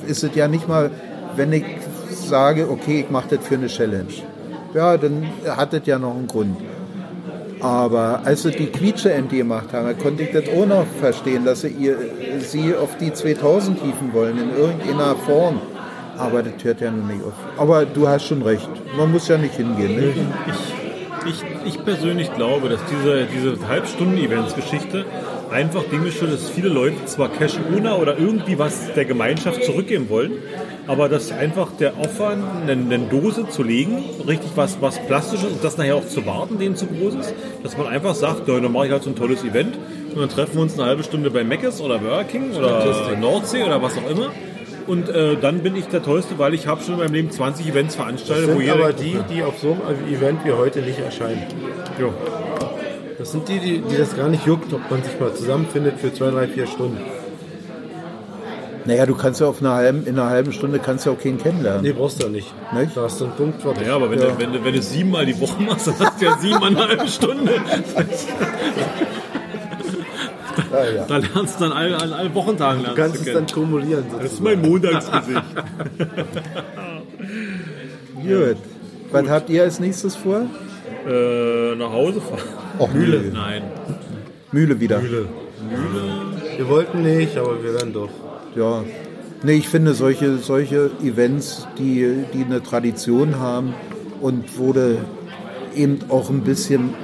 ist 0.06 0.24
es 0.24 0.34
ja 0.34 0.48
nicht 0.48 0.68
mal, 0.68 0.90
wenn 1.36 1.52
ich 1.52 1.64
sage, 2.10 2.68
okay, 2.70 3.00
ich 3.00 3.10
mache 3.10 3.36
das 3.36 3.46
für 3.46 3.54
eine 3.54 3.66
Challenge. 3.66 4.12
Ja, 4.74 4.96
dann 4.96 5.26
hat 5.46 5.72
das 5.72 5.82
ja 5.86 5.98
noch 5.98 6.14
einen 6.14 6.26
Grund. 6.26 6.56
Aber 7.60 8.20
als 8.24 8.42
sie 8.42 8.50
die 8.50 8.66
Quietsche-Ente 8.66 9.36
gemacht 9.36 9.72
haben, 9.72 9.96
konnte 9.98 10.24
ich 10.24 10.32
das 10.32 10.44
auch 10.48 10.66
noch 10.66 10.86
verstehen, 11.00 11.44
dass 11.44 11.62
sie 11.62 11.68
ihr, 11.68 11.96
sie 12.40 12.74
auf 12.74 12.96
die 12.98 13.12
2000 13.12 13.80
hieven 13.80 14.12
wollen, 14.12 14.38
in 14.38 14.56
irgendeiner 14.56 15.16
Form. 15.16 15.60
Aber 16.18 16.42
das 16.42 16.62
hört 16.62 16.80
ja 16.80 16.90
noch 16.90 17.06
nicht 17.06 17.24
auf. 17.24 17.32
Aber 17.56 17.84
du 17.86 18.08
hast 18.08 18.26
schon 18.26 18.42
recht, 18.42 18.68
man 18.96 19.10
muss 19.10 19.28
ja 19.28 19.38
nicht 19.38 19.54
hingehen. 19.54 19.96
Ne? 19.96 20.12
Ich, 20.46 20.85
ich 21.64 21.84
persönlich 21.84 22.32
glaube, 22.34 22.68
dass 22.68 22.80
diese, 22.86 23.26
diese 23.26 23.68
Halbstunden-Events-Geschichte 23.68 25.04
einfach 25.50 25.84
geschuldet 25.90 26.38
ist, 26.38 26.48
dass 26.48 26.50
viele 26.50 26.68
Leute 26.68 27.04
zwar 27.06 27.28
Cash 27.28 27.54
ohne 27.74 27.96
oder 27.96 28.18
irgendwie 28.18 28.58
was 28.58 28.92
der 28.94 29.04
Gemeinschaft 29.04 29.64
zurückgeben 29.64 30.08
wollen, 30.08 30.32
aber 30.86 31.08
dass 31.08 31.32
einfach 31.32 31.72
der 31.78 31.96
Aufwand, 31.96 32.44
eine, 32.62 32.72
eine 32.72 32.98
Dose 33.06 33.48
zu 33.48 33.62
legen, 33.62 34.04
richtig 34.26 34.52
was, 34.56 34.80
was 34.80 34.98
Plastisches 35.06 35.50
und 35.50 35.64
das 35.64 35.76
nachher 35.76 35.96
auch 35.96 36.06
zu 36.06 36.26
warten, 36.26 36.58
denen 36.58 36.76
zu 36.76 36.86
groß 36.86 37.14
ist, 37.14 37.34
dass 37.62 37.76
man 37.76 37.86
einfach 37.86 38.14
sagt, 38.14 38.48
ja, 38.48 38.58
dann 38.58 38.72
mache 38.72 38.86
ich 38.86 38.92
halt 38.92 39.02
so 39.02 39.10
ein 39.10 39.16
tolles 39.16 39.44
Event 39.44 39.76
und 40.12 40.20
dann 40.20 40.28
treffen 40.28 40.54
wir 40.54 40.62
uns 40.62 40.74
eine 40.74 40.88
halbe 40.88 41.04
Stunde 41.04 41.30
bei 41.30 41.44
Mc's 41.44 41.80
oder 41.80 41.98
Burger 41.98 42.24
King 42.24 42.52
oder 42.54 43.16
Nordsee 43.20 43.62
oder 43.64 43.82
was 43.82 43.96
auch 43.98 44.10
immer. 44.10 44.30
Und 44.86 45.08
äh, 45.08 45.36
dann 45.36 45.60
bin 45.60 45.74
ich 45.74 45.86
der 45.86 46.02
Tollste, 46.02 46.38
weil 46.38 46.54
ich 46.54 46.66
habe 46.66 46.82
schon 46.82 46.94
in 46.94 47.00
meinem 47.00 47.14
Leben 47.14 47.30
20 47.30 47.68
Events 47.68 47.96
veranstaltet, 47.96 48.48
Das 48.48 48.54
wo 48.54 48.58
sind 48.58 48.68
jeder... 48.68 48.74
aber 48.84 48.92
die, 48.92 49.18
die 49.32 49.42
auf 49.42 49.58
so 49.58 49.72
einem 49.86 50.06
Event 50.14 50.44
wie 50.44 50.52
heute 50.52 50.80
nicht 50.80 51.00
erscheinen. 51.00 51.42
Jo. 52.00 52.12
Das 53.18 53.32
sind 53.32 53.48
die, 53.48 53.58
die, 53.58 53.78
die 53.80 53.96
das 53.96 54.16
gar 54.16 54.28
nicht 54.28 54.46
juckt, 54.46 54.72
ob 54.72 54.88
man 54.90 55.02
sich 55.02 55.18
mal 55.18 55.32
zusammenfindet 55.34 55.98
für 55.98 56.12
zwei, 56.14 56.30
drei, 56.30 56.46
vier 56.46 56.66
Stunden. 56.66 56.98
Naja, 58.84 59.04
du 59.04 59.16
kannst 59.16 59.40
ja 59.40 59.48
auf 59.48 59.60
einer 59.60 59.72
halben, 59.74 60.06
in 60.06 60.16
einer 60.16 60.30
halben 60.30 60.52
Stunde 60.52 60.78
kannst 60.78 61.06
du 61.06 61.10
auch 61.10 61.18
keinen 61.18 61.38
kennenlernen. 61.38 61.82
Nee, 61.82 61.92
brauchst 61.92 62.22
du 62.22 62.26
ja 62.26 62.32
nicht. 62.32 62.54
Nicht? 62.72 62.96
Da 62.96 63.02
hast 63.02 63.20
du 63.20 63.24
einen 63.24 63.34
Punkt. 63.34 63.56
Ja, 63.84 63.96
aber 63.96 64.08
wenn, 64.12 64.20
Du, 64.20 64.38
wenn, 64.38 64.52
du, 64.52 64.64
wenn 64.64 64.72
du 64.74 64.78
es 64.78 64.92
siebenmal 64.92 65.26
die 65.26 65.40
Woche 65.40 65.60
machst, 65.60 65.88
dann 65.88 65.98
hast 65.98 66.20
du 66.20 66.24
ja 66.26 66.38
siebeneinhalb 66.38 67.08
Stunden. 67.08 67.48
Ja, 70.84 70.90
ja. 70.90 71.04
Da 71.06 71.16
lernst 71.18 71.60
du 71.60 71.64
dann 71.64 71.72
alle, 71.72 71.96
an 72.00 72.12
allen 72.12 72.34
Wochentagen 72.34 72.78
Du 72.80 72.84
lernst 72.84 73.00
kannst 73.00 73.26
du 73.26 73.28
es 73.28 73.34
dann 73.34 73.46
kumulieren. 73.46 74.04
Das 74.20 74.32
ist 74.32 74.42
mein 74.42 74.60
Montagsgesicht. 74.60 75.42
Gut. 78.22 78.56
Was 79.12 79.28
habt 79.28 79.50
ihr 79.50 79.62
als 79.62 79.80
nächstes 79.80 80.16
vor? 80.16 80.46
äh, 81.06 81.74
nach 81.76 81.92
Hause 81.92 82.20
fahren. 82.20 82.42
Och, 82.78 82.92
Mühle. 82.92 83.20
Nein. 83.32 83.62
Mühle 84.52 84.80
wieder. 84.80 85.00
Wir 86.56 86.68
wollten 86.68 87.02
nicht, 87.02 87.36
aber 87.36 87.62
wir 87.62 87.74
werden 87.74 87.92
doch. 87.92 88.08
Ja. 88.54 88.84
Nee, 89.42 89.54
ich 89.54 89.68
finde 89.68 89.94
solche, 89.94 90.38
solche 90.38 90.90
Events, 91.02 91.66
die, 91.78 92.24
die 92.32 92.44
eine 92.44 92.62
Tradition 92.62 93.38
haben 93.38 93.74
und 94.20 94.58
wo 94.58 94.72
du 94.72 94.98
eben 95.74 95.98
auch 96.08 96.30
ein 96.30 96.40
bisschen 96.40 96.94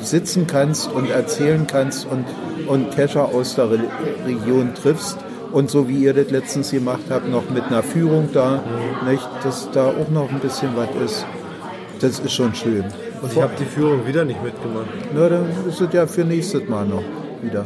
sitzen 0.00 0.46
kannst 0.46 0.90
und 0.92 1.10
erzählen 1.10 1.66
kannst 1.66 2.06
und, 2.06 2.24
und 2.66 2.90
Kescher 2.90 3.26
aus 3.26 3.54
der 3.54 3.70
Re 3.70 3.80
Region 4.26 4.74
triffst 4.74 5.18
und 5.52 5.70
so 5.70 5.88
wie 5.88 6.04
ihr 6.04 6.14
das 6.14 6.30
letztens 6.30 6.70
gemacht 6.70 7.04
habt, 7.10 7.28
noch 7.28 7.48
mit 7.50 7.64
einer 7.64 7.82
Führung 7.82 8.28
da, 8.32 8.62
nicht, 9.08 9.28
dass 9.44 9.70
da 9.70 9.88
auch 9.88 10.08
noch 10.10 10.30
ein 10.30 10.40
bisschen 10.40 10.70
was 10.76 10.88
ist. 11.04 11.26
Das 12.00 12.18
ist 12.18 12.32
schon 12.32 12.54
schön. 12.54 12.84
Und 13.20 13.32
ich 13.32 13.40
habe 13.40 13.52
die 13.58 13.64
Führung 13.64 14.06
wieder 14.06 14.24
nicht 14.24 14.42
mitgemacht. 14.42 14.86
Na, 15.14 15.28
dann 15.28 15.46
ist 15.68 15.80
es 15.80 15.92
ja 15.92 16.06
für 16.06 16.24
nächstes 16.24 16.68
Mal 16.68 16.86
noch 16.86 17.04
wieder. 17.42 17.64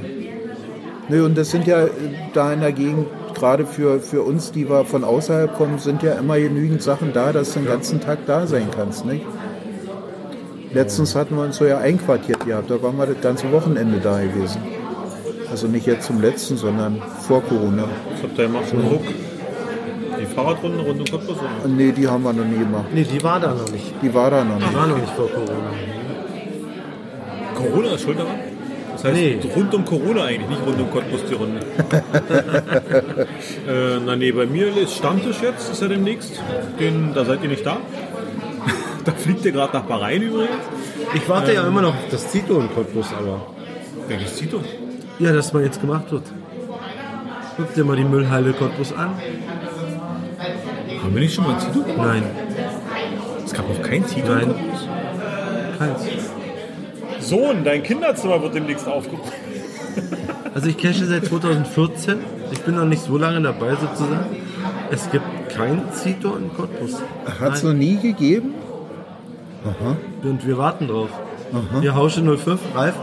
Nö, 1.09 1.25
und 1.25 1.39
das 1.39 1.51
sind 1.51 1.67
ja 1.67 1.87
da 2.35 2.53
in 2.53 2.61
der 2.61 2.73
Gegend, 2.73 3.07
gerade 3.35 3.65
für, 3.65 4.01
für 4.01 4.23
uns, 4.23 4.51
die 4.51 4.69
wir 4.69 4.85
von 4.85 5.05
außerhalb 5.05 5.55
kommen, 5.55 5.79
sind 5.79 6.03
ja 6.03 6.15
immer 6.15 6.39
genügend 6.39 6.83
Sachen 6.83 7.13
da, 7.13 7.33
dass 7.33 7.53
du 7.55 7.61
den 7.61 7.69
ganzen 7.69 8.01
Tag 8.01 8.19
da 8.27 8.47
sein 8.47 8.69
kannst, 8.75 9.07
nicht? 9.07 9.25
Letztens 10.73 11.15
hatten 11.15 11.37
wir 11.37 11.45
uns 11.45 11.57
so 11.57 11.65
ja 11.65 11.79
einquartiert 11.79 12.45
gehabt, 12.45 12.71
da 12.71 12.83
waren 12.83 12.99
wir 12.99 13.07
das 13.07 13.21
ganze 13.21 13.51
Wochenende 13.53 13.99
da 14.01 14.21
gewesen. 14.21 14.61
Also 15.57 15.69
nicht 15.69 15.87
jetzt 15.87 16.07
zum 16.07 16.21
letzten, 16.21 16.59
sondern 16.59 17.01
vor 17.27 17.43
Corona. 17.43 17.85
Was 18.13 18.23
habt 18.25 18.39
ihr 18.39 18.45
gemacht? 18.45 18.65
Ruck. 18.75 19.05
Die 20.21 20.27
Fahrradrunde 20.27 20.85
rund 20.85 21.01
um 21.01 21.07
Cottbus? 21.07 21.39
oder? 21.39 21.49
Nee, 21.67 21.93
die 21.93 22.07
haben 22.07 22.25
wir 22.25 22.35
noch 22.35 22.45
nie 22.45 22.59
gemacht. 22.59 22.85
Nee, 22.93 23.05
die 23.11 23.23
war 23.25 23.41
da 23.41 23.55
noch 23.55 23.73
nicht. 23.73 23.95
Die 24.03 24.13
war 24.13 24.31
da 24.31 24.45
noch 24.45 24.59
Die 24.59 24.65
nicht. 24.65 24.75
war 24.77 24.87
noch 24.87 24.99
nicht 24.99 25.13
vor 25.15 25.31
Corona. 25.31 25.71
Corona 27.55 27.95
ist 27.95 28.03
schuld 28.03 28.19
daran? 28.19 28.35
Das 28.93 29.05
heißt, 29.05 29.15
Nee. 29.15 29.39
rund 29.57 29.73
um 29.75 29.85
Corona 29.87 30.25
eigentlich, 30.25 30.51
nicht 30.51 30.67
rund 30.67 30.79
um 30.79 30.91
Cottbus 30.91 31.21
die 31.31 31.35
Runde. 31.35 31.61
äh, 33.67 33.99
na 34.05 34.15
nee, 34.15 34.33
bei 34.33 34.45
mir 34.45 34.77
ist 34.77 34.95
Stammtisch 34.95 35.41
jetzt, 35.41 35.73
ist 35.73 35.81
ja 35.81 35.89
demnächst. 35.89 36.39
Den, 36.79 37.15
da 37.15 37.25
seid 37.25 37.43
ihr 37.43 37.49
nicht 37.49 37.65
da. 37.65 37.79
da 39.07 39.13
fliegt 39.13 39.43
ihr 39.47 39.53
gerade 39.53 39.75
nach 39.75 39.85
Bahrain 39.85 40.21
übrigens. 40.21 40.51
Ich 41.15 41.27
warte 41.31 41.55
ja 41.55 41.67
immer 41.67 41.81
noch 41.81 41.95
auf 41.95 42.09
das 42.11 42.31
Zito 42.31 42.61
in 42.61 42.69
Cottbus, 42.75 43.07
aber. 43.19 43.41
Welches 44.07 44.37
Zito? 44.37 44.61
Ja, 45.19 45.33
das 45.33 45.53
mal 45.53 45.63
jetzt 45.63 45.81
gemacht 45.81 46.11
wird. 46.13 46.25
Guck 47.57 47.75
dir 47.75 47.85
mal 47.85 47.97
die 47.97 48.05
Müllhalde 48.05 48.53
Cottbus 48.53 48.93
an. 48.93 49.11
Haben 51.03 51.15
wir 51.15 51.21
nicht 51.23 51.35
schon 51.35 51.45
mal 51.45 51.55
ein 51.55 51.61
Zito? 51.61 51.85
Nein, 51.97 52.23
Es 53.45 53.53
gab 53.53 53.69
noch 53.69 53.81
kein 53.83 54.05
Zito. 54.07 54.35
Nein. 54.35 54.55
keins. 55.79 56.03
Sohn, 57.21 57.65
dein 57.65 57.83
Kinderzimmer 57.83 58.43
wird 58.43 58.55
demnächst 58.55 58.87
aufgebaut. 58.87 59.33
Also 60.55 60.69
ich 60.69 60.77
cache 60.77 61.05
seit 61.07 61.25
2014. 61.25 62.19
Ich 62.53 62.61
bin 62.61 62.77
noch 62.77 62.85
nicht 62.85 63.03
so 63.03 63.17
lange 63.17 63.41
dabei 63.41 63.71
sozusagen. 63.71 64.27
Es 64.91 65.11
gibt 65.11 65.25
kein 65.49 65.83
Zito 65.93 66.37
in 66.37 66.53
Cottbus. 66.55 67.01
Hat 67.41 67.55
es 67.55 67.63
noch 67.63 67.73
nie 67.73 67.97
gegeben? 67.97 68.55
Und 70.23 70.47
wir 70.47 70.59
warten 70.59 70.89
drauf. 70.89 71.09
Hier 71.81 71.95
Hausche 71.95 72.23
05, 72.23 72.61
Ralf. 72.75 72.95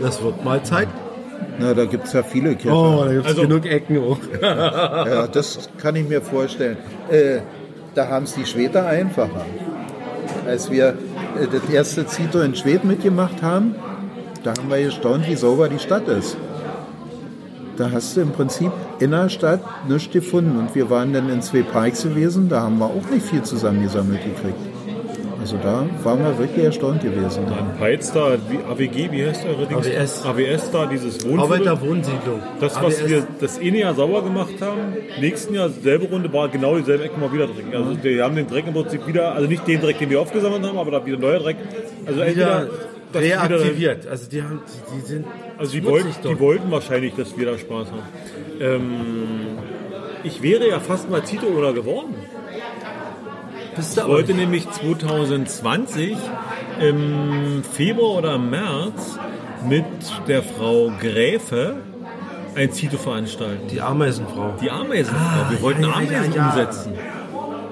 Das 0.00 0.22
wird 0.22 0.44
mal 0.44 0.62
Zeit. 0.62 0.88
Na, 1.60 1.74
da 1.74 1.84
gibt 1.84 2.06
es 2.06 2.12
ja 2.12 2.22
viele 2.22 2.54
Kirchen. 2.54 2.72
Oh, 2.76 3.02
da 3.04 3.12
gibt 3.12 3.24
es 3.24 3.30
Also- 3.32 3.42
genug 3.42 3.66
Ecken 3.66 3.98
auch. 3.98 4.18
Ja, 4.42 5.26
das 5.26 5.68
kann 5.78 5.96
ich 5.96 6.08
mir 6.08 6.20
vorstellen. 6.22 6.76
Äh, 7.10 7.40
da 7.94 8.08
haben 8.08 8.24
es 8.24 8.34
die 8.34 8.46
Schweden 8.46 8.84
einfacher. 8.84 9.44
Als 10.46 10.70
wir 10.70 10.88
äh, 10.88 10.94
das 11.50 11.68
erste 11.72 12.06
Zito 12.06 12.40
in 12.40 12.54
Schweden 12.54 12.88
mitgemacht 12.88 13.42
haben, 13.42 13.74
da 14.44 14.50
haben 14.50 14.68
wir 14.70 14.82
gestaunt, 14.82 15.28
wie 15.28 15.34
sauber 15.34 15.68
die 15.68 15.78
Stadt 15.78 16.06
ist. 16.08 16.36
Da 17.76 17.90
hast 17.92 18.16
du 18.16 18.20
im 18.22 18.30
Prinzip 18.32 18.72
in 18.98 19.12
der 19.12 19.28
Stadt 19.28 19.60
nichts 19.88 20.12
gefunden. 20.12 20.58
Und 20.58 20.74
wir 20.74 20.90
waren 20.90 21.12
dann 21.12 21.28
in 21.28 21.42
zwei 21.42 21.62
Parks 21.62 22.02
gewesen, 22.02 22.48
da 22.48 22.62
haben 22.62 22.78
wir 22.78 22.86
auch 22.86 23.10
nicht 23.12 23.26
viel 23.26 23.42
zusammengesammelt 23.42 24.20
gekriegt. 24.24 24.58
Also 25.40 25.56
da 25.62 25.86
waren 26.02 26.18
wir 26.18 26.38
wirklich 26.38 26.64
erstaunt 26.64 27.00
gewesen. 27.02 27.44
Heiz 27.78 28.12
da, 28.12 28.36
wie 28.48 28.58
AWG, 28.58 29.12
wie 29.12 29.24
heißt 29.26 29.44
der? 29.44 29.52
AWS. 29.76 30.24
AWS 30.24 30.70
da, 30.72 30.86
dieses 30.86 31.24
Wohnviertel. 31.24 31.40
Arbeiterwohnsiedlung. 31.68 32.42
Das, 32.60 32.74
was 32.82 33.00
AWS. 33.00 33.08
wir 33.08 33.26
das 33.40 33.58
eine 33.60 33.78
Jahr 33.78 33.94
sauber 33.94 34.22
gemacht 34.22 34.54
haben, 34.60 34.96
nächsten 35.20 35.54
Jahr 35.54 35.68
selbe 35.68 36.06
Runde 36.06 36.32
war 36.32 36.48
genau 36.48 36.76
dieselbe 36.76 37.04
Ecke 37.04 37.20
mal 37.20 37.32
wieder 37.32 37.46
Dreck. 37.46 37.66
Also 37.72 38.02
wir 38.02 38.24
haben 38.24 38.34
den 38.36 38.48
Dreck 38.48 38.66
im 38.66 38.74
Prinzip 38.74 39.06
wieder, 39.06 39.32
also 39.34 39.48
nicht 39.48 39.66
den 39.66 39.80
Dreck, 39.80 39.98
den 39.98 40.10
wir 40.10 40.20
aufgesammelt 40.20 40.64
haben, 40.64 40.76
aber 40.78 40.90
da 40.90 41.06
wieder 41.06 41.18
neuer 41.18 41.38
Dreck. 41.38 41.56
Also 42.04 42.18
wieder 42.20 42.26
entweder 42.26 42.68
das 43.12 43.22
wieder- 43.22 43.40
reaktiviert. 43.40 44.06
Also 44.08 44.28
die, 44.30 44.42
haben, 44.42 44.60
die, 44.92 44.96
die 45.00 45.06
sind 45.06 45.24
Also 45.56 45.72
die 45.72 45.84
wollten, 45.84 46.08
die 46.28 46.40
wollten 46.40 46.70
wahrscheinlich, 46.70 47.14
dass 47.14 47.36
wir 47.38 47.46
da 47.46 47.56
Spaß 47.56 47.88
haben. 47.92 48.02
Ähm, 48.60 48.82
ich 50.24 50.42
wäre 50.42 50.68
ja 50.68 50.80
fast 50.80 51.08
mal 51.08 51.20
Tito-Owner 51.22 51.72
geworden. 51.72 52.14
Bist 53.78 53.96
du 53.96 54.00
Ich 54.02 54.06
wollte 54.08 54.32
nicht. 54.34 54.40
nämlich 54.40 54.70
2020 54.70 56.16
im 56.80 57.62
Februar 57.72 58.18
oder 58.18 58.38
März 58.38 59.18
mit 59.68 59.84
der 60.26 60.42
Frau 60.42 60.92
Gräfe 61.00 61.76
ein 62.54 62.72
Zito 62.72 62.98
veranstalten. 62.98 63.68
Die 63.70 63.80
Ameisenfrau. 63.80 64.54
Die 64.60 64.70
Ameisenfrau. 64.70 65.50
Wir 65.50 65.62
wollten 65.62 65.82
ja, 65.82 65.92
Ameisen 65.92 66.32
ja, 66.32 66.36
ja. 66.36 66.48
umsetzen. 66.48 66.92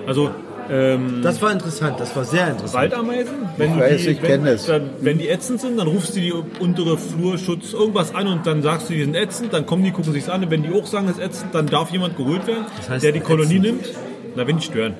Also 0.07 0.31
ähm, 0.71 1.21
Das 1.23 1.41
war 1.43 1.53
interessant, 1.53 1.99
das 2.01 2.15
war 2.17 2.25
sehr 2.25 2.49
interessant. 2.51 2.75
Waldameisen, 2.93 3.35
wenn, 3.57 3.75
Ich 3.75 3.81
weiß, 3.81 4.01
die, 4.03 4.09
ich 4.11 4.23
wenn, 4.23 4.29
kenn 4.31 4.45
das. 4.45 4.67
Dann, 4.67 4.91
wenn 5.01 5.19
die 5.19 5.29
ätzend 5.29 5.61
sind, 5.61 5.79
dann 5.79 5.87
rufst 5.89 6.17
du 6.17 6.21
die 6.21 6.33
untere 6.33 6.99
Flurschutz 6.99 7.73
irgendwas 7.73 8.15
an 8.15 8.27
und 8.29 8.47
dann 8.47 8.63
sagst 8.63 8.89
du, 8.89 8.95
die 8.95 9.03
sind 9.03 9.15
ätzend, 9.17 9.53
dann 9.53 9.65
kommen 9.67 9.85
die, 9.85 9.91
gucken 9.93 10.13
sich's 10.13 10.29
an 10.29 10.43
und 10.45 10.51
wenn 10.51 10.63
die 10.65 10.73
auch 10.73 10.87
sagen, 10.87 11.09
es 11.09 11.19
ist 11.19 11.23
ätzend, 11.25 11.55
dann 11.55 11.67
darf 11.67 11.91
jemand 11.91 12.17
geholt 12.17 12.47
werden, 12.49 12.65
Das 12.79 12.91
heißt 12.91 13.05
der 13.05 13.13
die 13.13 13.21
Kolonie 13.21 13.57
ätzend? 13.59 13.63
nimmt. 13.63 13.91
Na, 14.37 14.47
wenn 14.47 14.57
die 14.59 14.65
stören. 14.65 14.95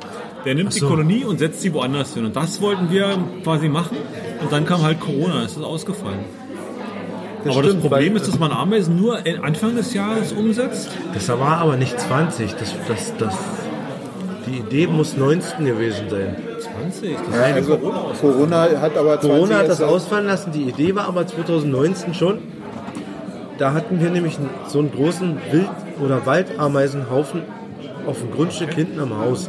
Der 0.47 0.55
nimmt 0.55 0.75
die 0.75 0.79
so. 0.79 0.89
Kolonie 0.89 1.25
und 1.25 1.39
setzt 1.39 1.61
sie 1.61 1.75
woanders 1.75 2.15
hin. 2.15 2.25
Und 2.25 2.37
das 2.37 2.61
wollten 2.61 2.91
wir 2.91 3.19
quasi 3.43 3.69
machen. 3.69 3.97
Und 4.41 4.53
dann 4.53 4.65
kam 4.65 4.83
halt 4.83 5.01
Corona, 5.01 5.43
es 5.45 5.57
ist 5.57 5.63
ausgefallen. 5.63 6.21
aber 7.45 7.55
das 7.63 7.65
stimmt, 7.67 7.81
Problem 7.83 8.15
weil- 8.15 8.21
ist, 8.21 8.29
dass 8.29 8.39
man 8.39 8.53
Ameisen 8.53 8.97
nur 9.01 9.19
Anfang 9.43 9.77
des 9.77 9.93
Jahres 9.93 10.33
umsetzt. 10.33 10.91
Das 11.15 11.29
war 11.29 11.59
aber 11.59 11.77
nicht 11.77 11.99
20. 11.99 12.53
Das, 12.55 12.75
das, 12.89 13.13
das, 13.19 13.35
die 14.47 14.59
Idee 14.59 14.87
muss 14.87 15.17
19 15.17 15.65
gewesen 15.67 16.09
sein. 16.09 16.37
20. 16.61 17.17
Das 17.17 17.37
ist 17.37 17.43
also 17.55 17.77
Corona. 17.79 18.03
Corona 18.21 18.81
hat 18.81 18.97
aber 18.97 19.21
20 19.21 19.31
Corona 19.31 19.59
hat 19.59 19.69
das 19.69 19.83
ausfallen 19.83 20.27
lassen. 20.27 20.53
Die 20.53 20.63
Idee 20.63 20.95
war 20.95 21.07
aber 21.09 21.27
2019 21.27 22.15
schon. 22.15 22.39
Da 23.59 23.73
hatten 23.73 24.01
wir 24.01 24.11
nämlich 24.11 24.39
so 24.69 24.79
einen 24.81 24.93
großen 24.93 25.39
Wild- 25.51 25.69
oder 26.01 26.25
Waldameisenhaufen 26.27 27.43
auf 28.07 28.21
dem 28.21 28.31
Grundstück 28.31 28.75
hinten 28.75 29.01
am 29.01 29.19
Haus. 29.19 29.49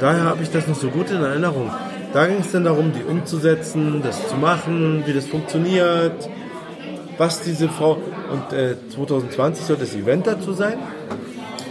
Daher 0.00 0.24
habe 0.24 0.42
ich 0.42 0.50
das 0.50 0.66
noch 0.66 0.76
so 0.76 0.88
gut 0.88 1.10
in 1.10 1.22
Erinnerung. 1.22 1.70
Da 2.12 2.26
ging 2.26 2.38
es 2.40 2.52
dann 2.52 2.64
darum, 2.64 2.92
die 2.92 3.02
umzusetzen, 3.04 4.00
das 4.02 4.28
zu 4.28 4.36
machen, 4.36 5.02
wie 5.06 5.12
das 5.12 5.26
funktioniert, 5.26 6.28
was 7.18 7.42
diese 7.42 7.68
Frau. 7.68 7.98
Und 8.32 8.52
äh, 8.56 8.76
2020 8.94 9.64
soll 9.66 9.76
das 9.76 9.94
Event 9.94 10.26
dazu 10.26 10.52
sein, 10.52 10.78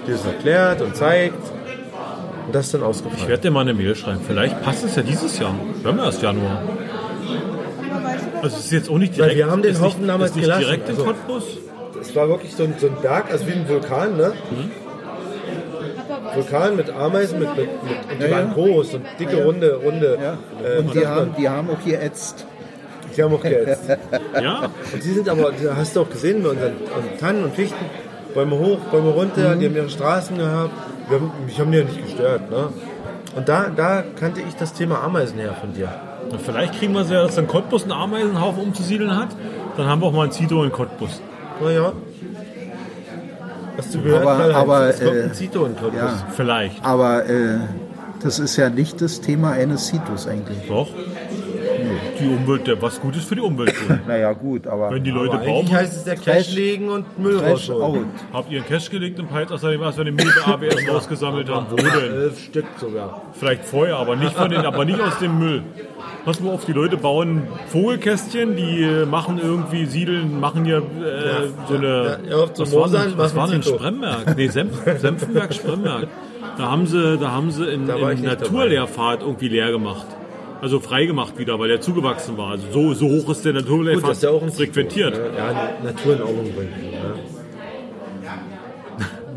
die 0.08 0.12
das 0.12 0.26
erklärt 0.26 0.82
und 0.82 0.96
zeigt. 0.96 1.36
Und 2.46 2.54
das 2.56 2.66
ist 2.68 2.74
dann 2.74 2.82
Ich 2.82 2.88
ausgefallen. 2.88 3.28
werde 3.28 3.42
dir 3.44 3.52
mal 3.52 3.62
eine 3.62 3.74
Mail 3.74 3.96
schreiben. 3.96 4.20
Vielleicht 4.26 4.62
passt 4.62 4.84
es 4.84 4.96
ja 4.96 5.02
dieses 5.04 5.38
Jahr. 5.40 5.54
Wir 5.82 5.92
haben 5.92 5.98
ja 5.98 6.06
erst 6.06 6.22
Januar. 6.22 6.62
Also 8.42 8.58
es 8.58 8.66
ist 8.66 8.72
jetzt 8.72 8.90
auch 8.90 8.98
nicht 8.98 9.16
direkt. 9.16 9.32
Weil 9.32 9.38
wir 9.38 9.52
haben 9.52 9.62
den 9.64 9.80
Haufen 9.82 10.02
nicht, 10.02 10.10
damals 10.10 10.30
ist 10.32 10.36
nicht 10.36 10.46
gelassen. 10.46 10.62
direkt 10.64 10.90
in 10.90 10.96
Also- 10.96 11.06
Cottbus. 11.06 11.44
Es 12.00 12.16
war 12.16 12.30
wirklich 12.30 12.54
so 12.54 12.64
ein, 12.64 12.76
so 12.78 12.88
ein 12.88 12.94
Berg, 13.02 13.32
also 13.32 13.48
wie 13.48 13.54
ein 13.54 13.68
Vulkan, 13.68 14.16
ne? 14.18 14.34
Vulkan 16.38 16.76
mit 16.76 16.90
Ameisen, 16.90 17.40
mit, 17.40 17.50
mit, 17.56 17.68
mit 17.84 18.12
und 18.12 18.20
die 18.22 18.26
Ja, 18.26 18.32
waren 18.32 18.48
ja. 18.48 18.54
groß 18.54 18.94
und 18.96 19.06
dicke, 19.20 19.44
runde, 19.44 19.76
runde. 19.84 20.18
Ja. 20.22 20.38
äh, 20.68 20.80
Und 20.80 20.94
die 20.94 21.06
haben, 21.06 21.36
die 21.38 21.50
haben 21.50 21.70
auch 21.70 21.84
geätzt. 21.84 22.46
die 23.16 23.24
haben 23.24 23.34
auch 23.34 23.42
geätzt. 23.42 23.84
Ja, 24.42 24.70
Und 24.94 25.04
die 25.04 25.12
sind 25.12 25.28
aber, 25.30 25.52
hast 25.76 25.96
du 25.96 26.02
auch 26.02 26.10
gesehen, 26.10 26.44
bei 26.44 26.50
unseren 26.50 26.74
unseren 26.96 27.18
Tannen 27.20 27.44
und 27.44 27.56
Fichten, 27.56 27.86
Bäume 28.34 28.58
hoch, 28.60 28.80
Bäume 28.92 29.10
runter, 29.10 29.56
die 29.56 29.66
haben 29.66 29.76
ihre 29.76 29.90
Straßen 29.90 30.38
gehabt. 30.38 30.72
Wir 31.10 31.20
haben, 31.20 31.32
mich 31.46 31.60
haben 31.60 31.72
die 31.72 31.78
ja 31.80 31.84
nicht 31.86 32.04
gestört, 32.06 32.50
ne? 32.52 32.70
Und 33.36 33.48
da, 33.50 33.68
da 33.76 34.04
kannte 34.20 34.42
ich 34.42 34.56
das 34.56 34.74
Thema 34.74 35.02
Ameisen 35.04 35.40
her 35.40 35.54
von 35.60 35.74
dir. 35.74 35.90
Und 36.30 36.42
vielleicht 36.42 36.78
kriegen 36.80 36.94
wir 36.94 37.02
es 37.02 37.10
ja, 37.10 37.24
dass 37.24 37.36
dann 37.36 37.48
Cottbus 37.48 37.84
einen 37.84 37.92
Ameisenhaufen 37.94 38.62
umzusiedeln 38.64 39.16
hat. 39.16 39.30
Dann 39.78 39.88
haben 39.88 40.02
wir 40.02 40.08
auch 40.08 40.12
mal 40.12 40.26
ein 40.26 40.32
Zito 40.32 40.64
in 40.64 40.72
Cottbus. 40.72 41.22
Naja. 41.64 41.94
Hast 43.78 43.94
du 43.94 44.02
gehört, 44.02 44.26
Aber- 44.26 44.56
aber, 44.56 44.90
es 44.90 45.00
kommt 45.00 45.16
äh, 45.16 45.24
ein 45.24 45.34
Zito 45.34 45.66
in 45.66 45.76
Cottbus. 45.76 46.00
Ja, 46.02 46.28
Vielleicht. 46.36 46.84
aber 46.84 47.26
äh, 47.30 47.58
das 48.24 48.40
ist 48.40 48.58
ja 48.58 48.70
nicht 48.70 49.00
das 49.02 49.22
Thema 49.22 49.52
eines 49.52 49.88
Citus 49.88 50.28
eigentlich. 50.28 50.68
Doch. 50.68 50.88
Die 52.20 52.28
Umwelt, 52.28 52.68
der 52.68 52.82
was 52.82 53.00
Gutes 53.02 53.24
für 53.26 53.36
die 53.36 53.42
Umwelt 53.42 53.74
tun. 53.76 54.00
Naja 54.08 54.34
gut, 54.34 54.68
aber 54.68 54.92
Wenn 54.92 55.04
die 55.04 55.12
Leute 55.12 55.34
Aber 55.34 55.46
Baum 55.46 55.72
heißt 55.72 55.96
es 55.98 56.04
der 56.04 56.16
Cash 56.16 56.24
Fresh- 56.48 56.56
legen 56.56 56.90
und 56.90 57.20
Müll 57.20 57.40
fresh 57.40 57.70
rausholen. 57.70 58.04
out. 58.04 58.08
Habt 58.34 58.52
ihr 58.52 58.58
einen 58.60 58.68
Cash 58.68 58.90
gelegt 58.90 59.20
im 59.20 59.28
außerdem, 59.30 59.82
als 59.84 59.98
wir 59.98 60.04
den 60.06 60.16
Müll 60.16 60.32
bei 60.46 60.52
ABS 60.54 60.88
rausgesammelt 60.90 61.50
haben? 61.50 61.68
Wo 61.70 61.76
denn? 61.76 61.88
Elf 62.14 62.40
Stück 62.44 62.66
sogar. 62.80 63.22
Vielleicht 63.34 63.66
vorher, 63.66 63.98
aber 63.98 64.16
nicht 64.16 64.34
von 64.34 64.50
den, 64.50 64.66
aber 64.66 64.86
nicht 64.86 65.00
aus 65.00 65.20
dem 65.20 65.38
Müll. 65.40 65.64
Pass 66.26 66.42
mal 66.42 66.52
auf, 66.52 66.66
die 66.66 66.74
Leute 66.74 66.98
bauen 66.98 67.44
Vogelkästchen, 67.68 68.56
die 68.56 69.06
machen 69.10 69.40
irgendwie, 69.42 69.86
siedeln, 69.86 70.40
machen 70.40 70.66
hier 70.66 70.78
äh, 70.80 71.48
so 71.70 71.76
eine. 71.76 72.20
Ja, 72.30 72.36
auf 72.38 72.52
was 72.58 72.76
war 72.76 72.90
denn, 72.90 73.18
was 73.18 73.36
war 73.36 73.48
denn. 73.48 73.64
Spremberg? 73.64 74.36
Nee, 74.36 74.48
Senf, 74.48 74.72
Senfenberg, 75.00 75.54
Spremberg. 75.54 76.08
Da 76.58 76.72
haben 76.72 76.88
sie, 76.88 77.18
da 77.18 77.32
haben 77.32 77.52
sie 77.52 77.66
in, 77.72 77.86
Da 77.88 77.96
in 78.12 78.24
Naturlehrfahrt 78.24 79.22
irgendwie 79.22 79.48
leer 79.50 79.72
gemacht. 79.72 80.06
Also 80.62 80.80
frei 80.80 81.06
gemacht 81.06 81.38
wieder, 81.38 81.60
weil 81.60 81.68
der 81.68 81.82
zugewachsen 81.82 82.38
war. 82.38 82.52
Also 82.52 82.68
so, 82.72 82.94
so 82.94 83.10
hoch 83.10 83.30
ist 83.30 83.46
der 83.46 83.54
das 83.54 83.64
ist 84.18 84.24
ja 84.24 84.30
auch 84.30 84.42
ein 84.42 84.52
frequentiert. 84.52 85.16
Zito, 85.16 85.28
ne? 85.30 85.38
Ja, 85.38 85.70
Natur 85.84 86.16
in 86.16 86.22
Ordnung 86.22 86.52
bringen. 86.54 86.74
Ne? 86.92 87.14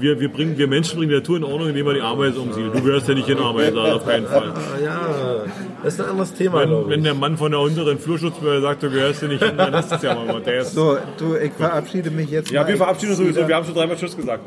Wir, 0.01 0.18
wir, 0.18 0.32
bringen, 0.32 0.56
wir 0.56 0.66
Menschen 0.66 0.97
bringen 0.97 1.10
die 1.10 1.16
Natur 1.16 1.36
in 1.36 1.44
Ordnung, 1.44 1.68
indem 1.68 1.84
wir 1.84 1.92
die 1.92 2.01
Ameise 2.01 2.40
umsiedeln. 2.40 2.72
Du 2.72 2.80
gehörst 2.82 3.06
ja 3.06 3.12
nicht 3.12 3.28
in 3.28 3.36
Ameise, 3.36 3.78
also 3.78 3.97
auf 3.97 4.06
keinen 4.06 4.26
Fall. 4.26 4.51
Ah, 4.55 4.82
ja, 4.82 5.44
das 5.84 5.92
ist 5.92 6.01
ein 6.01 6.09
anderes 6.09 6.32
Thema, 6.32 6.60
Wenn, 6.60 6.88
wenn 6.88 6.98
ich. 7.01 7.05
der 7.05 7.12
Mann 7.12 7.36
von 7.36 7.51
der 7.51 7.60
unteren 7.60 7.98
Flurschutzbehörde 7.98 8.62
sagt, 8.62 8.82
du 8.82 8.88
gehörst 8.88 9.20
hier 9.20 9.28
nicht 9.28 9.44
hin, 9.44 9.59
dann 9.59 9.74
ist 9.74 9.92
es 9.92 10.01
ja 10.01 10.14
mal 10.14 10.40
der 10.40 10.62
ist 10.62 10.72
So, 10.72 10.97
du, 11.18 11.36
ich 11.36 11.52
verabschiede 11.52 12.10
mich 12.10 12.30
jetzt 12.30 12.51
Ja, 12.51 12.62
mal. 12.62 12.68
wir 12.68 12.76
verabschieden 12.78 13.10
uns 13.10 13.18
sowieso. 13.18 13.40
Ich 13.42 13.48
Wir 13.48 13.56
haben 13.56 13.66
schon 13.66 13.74
dreimal 13.74 13.97
Tschüss 13.98 14.16
gesagt. 14.16 14.40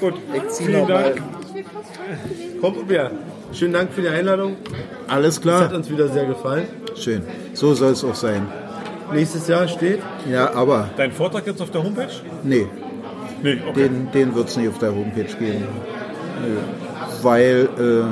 Gut, 0.00 0.14
zieh 0.48 0.64
vielen 0.66 0.80
noch 0.82 0.88
mal. 0.90 1.02
Dank. 1.02 1.22
Komm, 2.60 2.76
Uber. 2.76 3.10
Schönen 3.54 3.72
Dank 3.72 3.92
für 3.92 4.02
die 4.02 4.08
Einladung. 4.08 4.56
Alles 5.08 5.40
Das 5.40 5.54
hat 5.54 5.68
klar? 5.68 5.78
uns 5.78 5.90
wieder 5.90 6.08
sehr 6.08 6.26
gefallen. 6.26 6.66
Schön. 6.96 7.22
So 7.52 7.74
soll 7.74 7.92
es 7.92 8.04
auch 8.04 8.14
sein. 8.14 8.46
Nächstes 9.12 9.46
Jahr 9.48 9.68
steht. 9.68 10.00
Ja, 10.30 10.52
aber 10.54 10.88
Dein 10.96 11.12
Vortrag 11.12 11.46
jetzt 11.46 11.60
auf 11.62 11.70
der 11.70 11.82
Homepage? 11.84 12.08
nee, 12.42 12.66
Nee, 13.42 13.58
okay. 13.68 13.88
den, 13.88 14.10
den 14.12 14.34
wird 14.34 14.48
es 14.48 14.56
nicht 14.56 14.68
auf 14.68 14.78
der 14.78 14.94
Homepage 14.94 15.24
geben. 15.38 15.64
Weil 17.22 17.68
äh, 17.78 18.04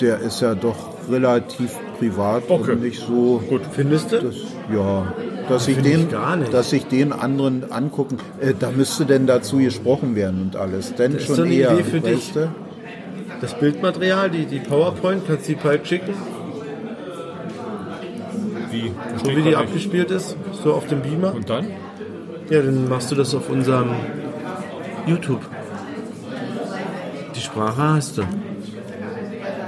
der 0.00 0.18
ist 0.20 0.40
ja 0.40 0.54
doch 0.54 0.76
relativ 1.10 1.72
privat 1.98 2.44
Okay. 2.48 2.72
und 2.72 2.82
nicht 2.82 3.00
so. 3.00 3.42
Gut. 3.48 3.62
Findest 3.70 4.12
du? 4.12 4.18
Das, 4.20 4.34
ja, 4.74 5.12
dass 5.48 5.68
ich, 5.68 5.74
Finde 5.76 5.90
ich 5.90 5.96
den, 5.96 6.10
gar 6.10 6.36
nicht. 6.36 6.52
dass 6.52 6.72
ich 6.72 6.86
den 6.86 7.12
anderen 7.12 7.70
angucken, 7.70 8.18
äh, 8.40 8.52
da 8.58 8.70
müsste 8.70 9.06
denn 9.06 9.26
dazu 9.26 9.58
gesprochen 9.58 10.14
werden 10.16 10.40
und 10.42 10.56
alles. 10.56 10.94
Denn 10.94 11.14
ist 11.14 11.26
schon 11.26 11.36
so 11.36 11.42
eine 11.42 11.54
eher, 11.54 11.72
Idee 11.72 11.82
für 11.84 12.02
weißt 12.02 12.06
dich. 12.14 12.32
du? 12.32 12.48
Das 13.42 13.54
Bildmaterial, 13.58 14.30
die, 14.30 14.46
die 14.46 14.60
PowerPoint, 14.60 15.26
kannst 15.26 15.48
du 15.48 15.52
die 15.54 15.58
bald 15.62 15.86
schicken, 15.86 16.14
Wie? 18.70 18.90
so 19.22 19.30
wie 19.30 19.34
die 19.34 19.42
nicht. 19.42 19.56
abgespielt 19.56 20.10
ist, 20.10 20.36
so 20.64 20.72
auf 20.74 20.86
dem 20.86 21.02
Beamer. 21.02 21.34
Und 21.34 21.50
dann? 21.50 21.66
Ja, 22.50 22.62
dann 22.62 22.88
machst 22.88 23.10
du 23.10 23.14
das 23.16 23.34
auf 23.34 23.50
unserem 23.50 23.90
YouTube. 25.06 25.40
Die 27.34 27.40
Sprache 27.40 27.82
hast 27.82 28.18
du. 28.18 28.22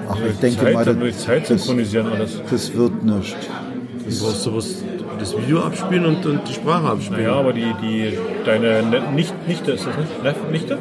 Ach, 0.09 0.17
ich 0.31 0.39
denke 0.39 0.61
Zeit, 0.61 0.75
mal, 0.75 0.85
das, 0.85 1.19
Zeit 1.25 1.47
synchronisieren 1.47 2.07
alles. 2.13 2.41
das 2.51 2.75
wird 2.75 3.03
nicht. 3.03 3.37
Dann 4.07 4.19
brauchst 4.21 4.47
du 4.47 4.51
bloß 4.53 4.85
das 5.19 5.37
Video 5.37 5.61
abspielen 5.63 6.07
und, 6.07 6.25
und 6.27 6.49
die 6.49 6.53
Sprache 6.53 6.87
abspielen. 6.91 7.25
Ja, 7.25 7.33
aber 7.35 7.53
die, 7.53 7.75
die, 7.83 8.19
deine 8.45 8.83
Ne- 8.83 9.03
nicht, 9.15 9.35
Nichte 9.49 9.73
ist 9.73 9.87
das 9.87 9.97
nicht? 9.97 10.11
Nef- 10.23 10.51
Nichte? 10.53 10.79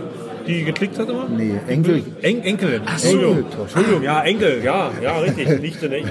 Die 0.47 0.63
geklickt 0.65 0.99
hat 0.99 1.09
immer? 1.09 1.27
Nee, 1.29 1.59
Enkel. 1.67 2.03
En 2.21 2.43
Enkelin. 2.43 2.81
Entschuldigung. 2.85 3.45
Entschuldigung, 3.61 4.03
ja, 4.03 4.21
Enkel, 4.23 4.61
ja, 4.63 4.91
ja, 5.01 5.17
richtig. 5.19 5.61
Nichte, 5.61 5.87
ne? 5.89 5.99
Ja. 5.99 6.05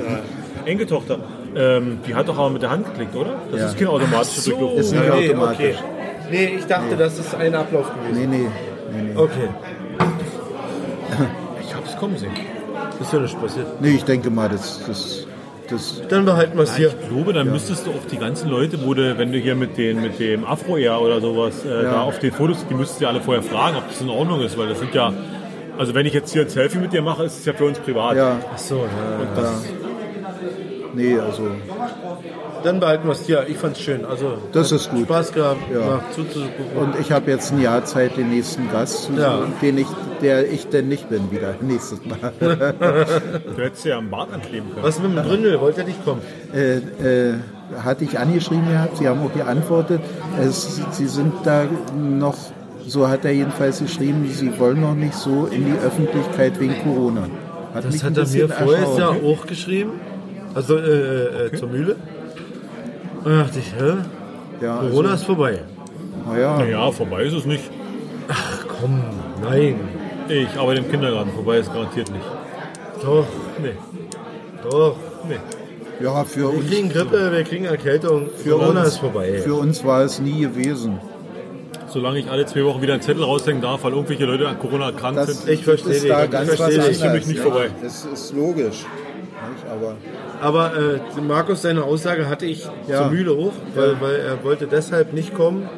Enkeltochter. 0.64 1.18
Ähm, 1.54 1.98
die 2.06 2.14
hat 2.14 2.28
doch 2.28 2.38
aber 2.38 2.50
mit 2.50 2.62
der 2.62 2.70
Hand 2.70 2.86
geklickt, 2.86 3.14
oder? 3.14 3.34
Das 3.50 3.60
Ja. 3.60 3.66
ist 3.68 3.78
kein 3.78 3.88
automatische 3.88 4.50
Durchlauf. 4.50 4.78
Ist 4.78 4.92
nicht 4.92 5.02
nee, 5.02 5.28
automatisch. 5.30 5.76
okay. 5.76 5.84
Nee, 6.30 6.54
ich 6.59 6.64
dachte, 6.64 6.96
das 6.96 7.18
ist 7.18 7.34
ein 7.34 7.54
Ablauf 7.54 7.90
gewesen. 7.94 8.30
Nee, 8.30 8.38
nee. 8.38 8.48
nee, 8.92 9.02
nee. 9.12 9.16
Okay, 9.16 9.48
Ich 11.60 11.74
hab's 11.74 11.96
kommen 11.96 12.16
sehen. 12.16 12.30
ist 13.00 13.12
ja 13.12 13.18
nicht 13.18 13.38
passiert. 13.40 13.66
Nee, 13.80 13.90
ich 13.96 14.04
denke 14.04 14.30
mal, 14.30 14.48
das, 14.48 14.80
das, 14.86 15.26
das 15.73 16.03
Dann 16.09 16.24
behalten 16.24 16.57
wir 16.57 16.65
es 16.65 16.77
hier. 16.77 16.89
Ich 16.89 17.09
glaube, 17.09 17.32
dann 17.32 17.51
müsstest 17.51 17.86
du 17.86 17.90
auch 17.90 18.05
die 18.11 18.19
ganzen 18.19 18.51
Leute, 18.51 18.85
wo 18.85 18.94
du, 18.94 19.19
wenn 19.19 19.32
du 19.32 19.39
hier 19.39 19.55
mit, 19.55 19.77
den, 19.77 20.01
mit 20.01 20.19
dem 20.20 20.44
Afro 20.44 20.77
eher 20.77 21.01
oder 21.01 21.20
sowas 21.20 21.65
äh, 21.65 21.82
da 21.82 22.03
auf 22.03 22.19
den 22.19 22.32
Fotos, 22.32 22.65
die 22.69 22.74
müsstest 22.74 23.01
du 23.01 23.05
ja 23.05 23.11
alle 23.11 23.20
vorher 23.20 23.43
fragen, 23.43 23.77
ob 23.77 23.89
das 23.89 24.01
in 24.01 24.09
Ordnung 24.09 24.40
ist, 24.43 24.57
weil 24.57 24.69
das 24.69 24.78
sind 24.78 24.94
ja, 24.94 25.12
also 25.78 25.94
wenn 25.94 26.07
ich 26.07 26.12
jetzt 26.12 26.32
hier 26.32 26.43
ein 26.43 26.49
Selfie 26.49 26.78
mit 26.78 26.93
dir 26.93 27.03
mache, 27.03 27.24
ist 27.24 27.39
es 27.40 27.44
ja 27.44 27.53
für 27.53 27.65
uns 27.65 27.78
privat. 27.78 28.16
ja, 28.16 28.39
Ach 28.53 28.59
so, 28.59 28.77
ja. 28.77 29.91
Ja. 30.94 31.02
Nee, 31.02 31.19
also, 31.19 31.43
Dann 32.64 32.78
behalten 32.81 33.06
wir 33.09 33.12
es 33.12 33.27
hier. 33.27 33.44
Ich 33.48 33.56
fand's 33.56 33.81
schön. 33.81 34.05
Also, 34.05 34.35
Das 34.52 34.70
ist 34.73 34.90
gut. 34.90 35.05
Spaß 35.05 35.32
gehabt, 35.32 35.60
Ja. 35.74 36.01
zuzugucken. 36.14 36.77
und 36.77 37.01
ich 37.01 37.10
habe 37.10 37.31
jetzt 37.31 37.52
ein 37.52 37.60
Jahr 37.60 37.85
Zeit, 37.85 38.16
den 38.16 38.31
nächsten 38.31 38.70
Gast 38.70 39.05
zu 39.05 39.12
Ja. 39.14 39.39
suchen, 39.39 39.52
den 39.62 39.78
ich, 39.78 39.86
der 40.20 40.51
ich 40.51 40.69
denn 40.69 40.89
nicht 40.89 41.09
bin 41.09 41.31
wieder 41.31 41.55
nächstes 41.60 42.01
Mal. 42.05 42.32
Du 42.39 43.62
hättest 43.62 43.85
ja 43.85 43.98
am 43.98 44.10
Bart 44.10 44.32
ankleben 44.32 44.70
können. 44.73 44.85
Was 44.85 45.01
mit 45.02 45.16
dem 45.16 45.24
Gründel? 45.24 45.60
Wollte 45.60 45.81
er 45.81 45.86
nicht 45.86 46.05
kommen? 46.05 46.20
äh, 46.55 46.77
äh, 46.77 47.35
hatte 47.82 48.05
ich 48.05 48.19
angeschrieben 48.19 48.69
gehabt, 48.69 48.98
Sie 48.98 49.09
haben 49.09 49.20
auch 49.27 49.32
geantwortet. 49.35 50.01
Es, 50.40 50.81
Sie 50.93 51.06
sind 51.06 51.32
da 51.44 51.64
noch, 51.98 52.36
so 52.86 53.09
hat 53.09 53.24
er 53.24 53.32
jedenfalls 53.32 53.78
geschrieben, 53.81 54.28
Sie 54.31 54.59
wollen 54.60 54.81
noch 54.81 54.94
nicht 54.94 55.14
so 55.14 55.47
in 55.51 55.64
die 55.66 55.78
Öffentlichkeit 55.85 56.60
wegen 56.60 56.74
Corona. 56.85 57.23
Hat 57.74 57.85
Das 57.86 58.05
hat 58.05 58.16
er 58.19 58.27
mir 58.28 58.48
vorher 58.51 58.86
ja 58.98 59.09
auch 59.09 59.47
geschrieben. 59.47 59.93
Also 60.55 60.77
äh, 60.77 61.47
äh, 61.47 61.53
zur 61.57 61.69
Mühle. 61.69 61.97
Und 63.24 63.31
da 63.33 63.43
dachte 63.45 63.59
ich, 63.59 63.73
hä? 63.74 63.95
Ja, 64.61 64.77
Corona 64.79 65.15
ist 65.15 65.24
vorbei. 65.24 65.61
also, 66.29 66.41
ja, 66.41 66.59
Naja, 66.59 66.91
vorbei 66.91 67.23
ist 67.24 67.33
es 67.35 67.45
nicht. 67.47 67.65
Komm, 68.81 69.03
nein. 69.43 69.81
Ich 70.29 70.57
arbeite 70.59 70.81
im 70.81 70.91
Kindergarten, 70.91 71.31
vorbei 71.33 71.59
ist 71.59 71.73
garantiert 71.73 72.11
nicht. 72.11 72.24
Doch, 73.03 73.27
Nee, 73.61 73.73
doch. 74.70 74.97
nee. 75.29 75.37
ja, 76.05 76.24
für 76.24 76.41
Wir 76.41 76.49
uns, 76.51 76.69
kriegen 76.70 76.89
Grippe, 76.89 77.33
wir 77.33 77.43
kriegen 77.45 77.65
Erkältung. 77.65 78.29
Corona 78.49 78.81
uns- 78.81 78.89
ist 78.91 78.99
vorbei. 78.99 79.41
für 79.45 79.55
uns 79.55 79.85
war 79.85 80.03
es 80.03 80.20
nie 80.20 80.41
gewesen. 80.43 81.01
Solange 81.89 82.20
ich 82.20 82.31
alle 82.31 82.47
zwei 82.47 82.65
Wochen 82.65 82.81
wieder 82.81 82.95
einen 82.95 83.03
Zettel 83.03 83.24
raushängen 83.24 83.61
darf, 83.61 83.83
weil 83.85 83.93
irgendwelche 83.93 84.24
Leute 84.24 84.49
an 84.49 84.59
Corona 84.59 84.87
erkrankt 84.87 85.19
Das 85.19 85.43
sind. 85.43 85.51
Ich 85.53 85.65
verstehe 85.65 85.93
ist 85.95 86.09
da 86.09 86.24
ich 86.24 86.31
ganz 86.31 86.49
was 86.51 86.57
verstehe 86.57 86.79
dich. 86.79 86.87
anderes. 86.87 86.97
Ist 86.97 87.03
für 87.03 87.11
mich 87.12 87.27
nicht 87.27 87.37
ja. 87.39 87.43
vorbei. 87.43 87.66
Das 87.83 88.05
ist 88.07 88.33
logisch. 88.35 88.87
Nicht? 89.51 89.64
Aber 89.70 89.97
Aber 90.40 90.77
äh, 90.77 91.20
Markus, 91.20 91.62
seine 91.62 91.85
Aussage 91.85 92.28
hatte 92.28 92.47
ich 92.47 92.66
Ja. 92.89 92.98
zur 92.98 93.10
Mühle 93.10 93.35
hoch, 93.36 93.52
weil, 93.74 94.01
weil 94.01 94.16
er 94.16 94.44
wollte 94.44 94.66
deshalb 94.66 95.12
nicht 95.12 95.35
kommen. 95.35 95.69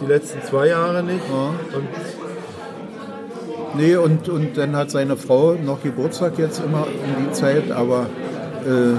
Die 0.00 0.06
letzten 0.06 0.42
zwei 0.42 0.68
Jahre 0.68 1.02
nicht. 1.02 1.22
Und 1.30 1.88
nee, 3.76 3.96
und, 3.96 4.28
und 4.28 4.56
dann 4.56 4.76
hat 4.76 4.90
seine 4.90 5.16
Frau 5.16 5.54
noch 5.54 5.82
Geburtstag 5.82 6.38
jetzt 6.38 6.60
immer 6.64 6.86
um 6.86 7.24
die 7.26 7.32
Zeit, 7.32 7.70
aber 7.70 8.06
äh, 8.64 8.96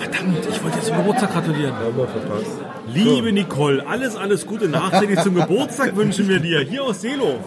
Verdammt, 0.00 0.38
ich 0.50 0.62
wollte 0.62 0.76
jetzt 0.78 0.88
zum 0.88 0.96
Geburtstag 0.98 1.32
gratulieren. 1.32 1.74
haben 1.74 1.96
wir 1.96 2.08
verpasst. 2.08 2.50
Liebe 2.92 3.32
Nicole, 3.32 3.86
alles, 3.86 4.16
alles 4.16 4.46
Gute 4.46 4.68
nachträglich 4.68 5.20
zum 5.20 5.34
Geburtstag 5.36 5.94
wünschen 5.96 6.28
wir 6.28 6.40
dir 6.40 6.60
hier 6.60 6.82
aus 6.82 7.00
Selo. 7.00 7.38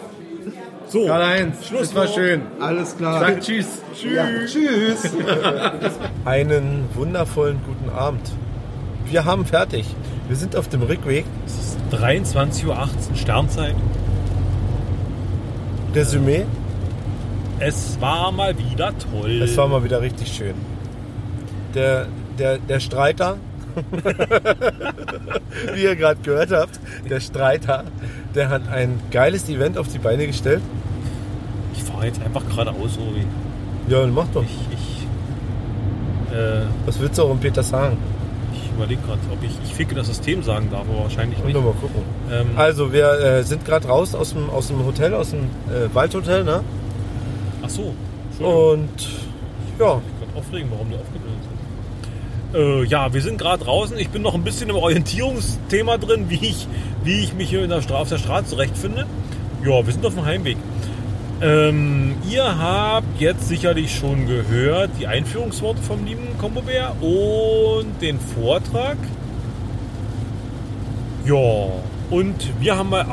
So, 0.88 1.06
Karl-Heinz, 1.06 1.66
Schluss 1.66 1.88
das 1.88 1.94
war 1.94 2.06
schön. 2.06 2.42
alles 2.60 2.96
klar. 2.96 3.20
Sag 3.20 3.40
Tschüss. 3.40 3.82
Tschüss. 3.94 4.52
tschüss. 4.52 5.12
Einen 6.24 6.84
wundervollen 6.94 7.60
guten 7.66 7.90
Abend. 7.90 8.30
Wir 9.06 9.24
haben 9.24 9.44
fertig. 9.46 9.86
Wir 10.28 10.36
sind 10.36 10.54
auf 10.54 10.68
dem 10.68 10.82
Rückweg. 10.82 11.24
23.18 11.90 12.66
Uhr 12.66 12.88
Sternzeit. 13.14 13.74
Resümee. 15.94 16.44
Es 17.58 18.00
war 18.00 18.30
mal 18.32 18.56
wieder 18.58 18.92
toll. 18.98 19.42
Es 19.42 19.56
war 19.56 19.66
mal 19.66 19.82
wieder 19.82 20.00
richtig 20.02 20.28
schön. 20.28 20.54
Der, 21.74 22.06
der, 22.38 22.58
der 22.58 22.80
Streiter, 22.80 23.38
wie 25.74 25.82
ihr 25.82 25.96
gerade 25.96 26.20
gehört 26.22 26.50
habt, 26.52 26.78
der 27.08 27.20
Streiter, 27.20 27.84
der 28.34 28.48
hat 28.48 28.68
ein 28.68 29.00
geiles 29.10 29.48
Event 29.48 29.78
auf 29.78 29.88
die 29.88 29.98
Beine 29.98 30.26
gestellt. 30.26 30.60
ich 31.74 31.82
fahre 31.82 32.06
jetzt 32.06 32.20
einfach 32.22 32.42
geradeaus, 32.48 32.98
Obi. 32.98 33.24
Ja, 33.88 34.00
dann 34.00 34.14
mach 34.14 34.26
doch. 34.34 34.42
Ich, 34.42 34.50
ich, 34.72 35.06
äh, 36.36 36.62
Was 36.86 36.98
willst 37.00 37.18
du 37.18 37.22
auch 37.22 37.30
um 37.30 37.38
Peter 37.38 37.62
sagen? 37.62 37.96
ich 38.52 38.70
überlege 38.76 39.00
gerade, 39.02 39.20
ob 39.32 39.42
ich, 39.42 39.52
ich 39.64 39.74
ficke 39.74 39.94
das 39.94 40.06
System 40.08 40.42
sagen 40.42 40.68
darf, 40.70 40.82
aber 40.82 41.04
wahrscheinlich 41.04 41.42
nicht. 41.42 41.54
mal 41.54 41.62
gucken. 41.72 42.02
Ähm, 42.30 42.48
Also, 42.56 42.92
wir 42.92 43.10
äh, 43.12 43.42
sind 43.42 43.64
gerade 43.64 43.88
raus 43.88 44.14
aus 44.14 44.32
dem, 44.34 44.50
aus 44.50 44.68
dem 44.68 44.84
Hotel, 44.84 45.14
aus 45.14 45.30
dem 45.30 45.44
äh, 45.44 45.94
Waldhotel, 45.94 46.44
ne? 46.44 46.60
ach 47.62 47.70
so. 47.70 47.94
Und 48.38 48.90
ja, 49.78 50.00
Ich 50.04 50.20
kann 50.20 50.36
aufregen, 50.36 50.68
warum 50.70 50.88
die 50.90 50.96
aufgeblendet 50.96 51.42
sind. 51.42 51.45
Äh, 52.56 52.84
ja, 52.84 53.12
wir 53.12 53.20
sind 53.20 53.38
gerade 53.38 53.64
draußen. 53.64 53.98
Ich 53.98 54.08
bin 54.08 54.22
noch 54.22 54.34
ein 54.34 54.42
bisschen 54.42 54.70
im 54.70 54.76
Orientierungsthema 54.76 55.98
drin, 55.98 56.26
wie 56.28 56.46
ich, 56.46 56.66
wie 57.04 57.22
ich 57.22 57.34
mich 57.34 57.50
hier 57.50 57.66
der 57.68 57.78
auf 57.90 58.08
der 58.08 58.18
Straße 58.18 58.46
zurechtfinde. 58.46 59.06
Ja, 59.62 59.84
wir 59.84 59.92
sind 59.92 60.06
auf 60.06 60.14
dem 60.14 60.24
Heimweg. 60.24 60.56
Ähm, 61.42 62.14
ihr 62.30 62.58
habt 62.58 63.20
jetzt 63.20 63.46
sicherlich 63.46 63.94
schon 63.94 64.26
gehört 64.26 64.90
die 64.98 65.06
Einführungsworte 65.06 65.82
vom 65.82 66.06
lieben 66.06 66.26
Combo 66.38 66.62
Bär 66.62 66.96
und 67.02 68.00
den 68.00 68.18
Vortrag. 68.18 68.96
Ja, 71.26 71.66
und 72.08 72.60
wir 72.60 72.78
haben 72.78 72.88
mal, 72.88 73.04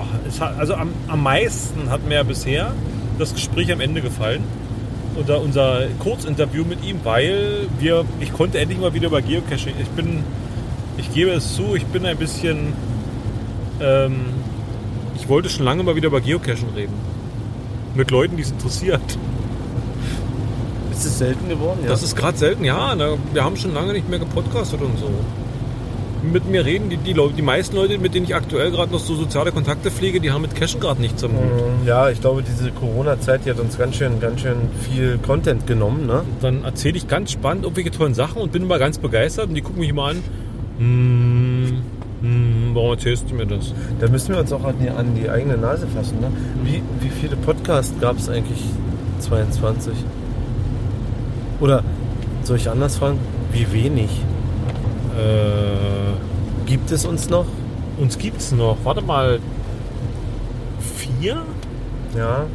also 0.57 0.75
am, 0.75 0.93
am 1.09 1.21
meisten 1.21 1.89
hat 1.89 2.07
mir 2.07 2.23
bisher 2.23 2.71
das 3.19 3.33
Gespräch 3.33 3.73
am 3.73 3.81
Ende 3.81 4.01
gefallen 4.01 4.43
unser, 5.15 5.41
unser 5.41 5.87
Kurzinterview 5.99 6.63
mit 6.63 6.83
ihm, 6.83 6.99
weil 7.03 7.67
wir, 7.79 8.05
ich 8.19 8.33
konnte 8.33 8.59
endlich 8.59 8.79
mal 8.79 8.93
wieder 8.93 9.07
über 9.07 9.21
Geocaching. 9.21 9.75
Ich 9.81 9.89
bin, 9.89 10.23
ich 10.97 11.13
gebe 11.13 11.31
es 11.31 11.55
zu, 11.55 11.75
ich 11.75 11.85
bin 11.85 12.05
ein 12.05 12.17
bisschen, 12.17 12.73
ähm, 13.81 14.25
ich 15.15 15.27
wollte 15.29 15.49
schon 15.49 15.65
lange 15.65 15.83
mal 15.83 15.95
wieder 15.95 16.07
über 16.07 16.21
Geocaching 16.21 16.69
reden. 16.75 16.93
Mit 17.95 18.11
Leuten, 18.11 18.37
die 18.37 18.43
es 18.43 18.51
interessiert. 18.51 19.17
ist 20.91 21.05
es 21.05 21.17
selten 21.17 21.47
geworden? 21.47 21.79
Ja. 21.83 21.89
Das 21.89 22.01
ist 22.01 22.15
gerade 22.15 22.37
selten, 22.37 22.63
ja. 22.65 22.95
Ne? 22.95 23.17
Wir 23.33 23.43
haben 23.43 23.55
schon 23.55 23.73
lange 23.73 23.93
nicht 23.93 24.09
mehr 24.09 24.19
gepodcastet 24.19 24.81
und 24.81 24.97
so. 24.97 25.09
Mit 26.31 26.49
mir 26.49 26.65
reden 26.65 26.89
die, 26.89 26.95
die, 26.95 27.11
Leute, 27.11 27.33
die 27.33 27.41
meisten 27.41 27.75
Leute, 27.75 27.97
mit 27.97 28.15
denen 28.15 28.25
ich 28.25 28.33
aktuell 28.33 28.71
gerade 28.71 28.91
noch 28.91 28.99
so 28.99 29.13
soziale 29.15 29.51
Kontakte 29.51 29.91
pflege, 29.91 30.21
die 30.21 30.31
haben 30.31 30.41
mit 30.41 30.55
Cashen 30.55 30.79
gerade 30.79 31.01
nichts 31.01 31.21
am 31.23 31.31
Hut. 31.31 31.85
ja, 31.85 32.09
ich 32.09 32.21
glaube, 32.21 32.43
diese 32.43 32.71
Corona-Zeit 32.71 33.41
die 33.45 33.49
hat 33.49 33.59
uns 33.59 33.77
ganz 33.77 33.97
schön, 33.97 34.21
ganz 34.21 34.39
schön 34.39 34.55
viel 34.89 35.17
Content 35.17 35.67
genommen, 35.67 36.05
ne? 36.07 36.23
dann 36.41 36.63
erzähle 36.63 36.97
ich 36.97 37.09
ganz 37.09 37.31
spannend 37.31 37.63
irgendwelche 37.63 37.91
tollen 37.91 38.13
Sachen 38.13 38.41
und 38.41 38.53
bin 38.53 38.63
immer 38.63 38.79
ganz 38.79 38.99
begeistert 38.99 39.49
und 39.49 39.55
die 39.55 39.61
gucken 39.61 39.81
mich 39.81 39.89
immer 39.89 40.05
an. 40.05 40.23
Hm, 40.77 41.81
hm, 42.21 42.71
warum 42.73 42.91
erzählst 42.91 43.29
du 43.29 43.35
mir 43.35 43.45
das? 43.45 43.73
Da 43.99 44.07
müssen 44.07 44.33
wir 44.33 44.39
uns 44.39 44.53
auch 44.53 44.63
an 44.63 44.75
die, 44.81 44.89
an 44.89 45.15
die 45.15 45.29
eigene 45.29 45.57
Nase 45.57 45.87
fassen, 45.87 46.21
ne? 46.21 46.31
Wie, 46.63 46.81
wie 47.01 47.09
viele 47.09 47.35
Podcasts 47.35 47.93
gab 47.99 48.17
es 48.17 48.29
eigentlich 48.29 48.63
22? 49.19 49.93
Oder 51.59 51.83
soll 52.43 52.57
ich 52.57 52.69
anders 52.69 52.95
fragen? 52.95 53.19
Wie 53.51 53.71
wenig? 53.73 54.09
Äh, 55.17 56.65
Gibt 56.65 56.91
es 56.91 57.05
uns 57.05 57.29
noch? 57.29 57.45
uns 57.99 58.17
gibt's 58.17 58.51
noch. 58.51 58.77
Warte 58.83 59.01
mal. 59.01 59.39
Vier? 60.97 61.43
Ja. 62.17 62.45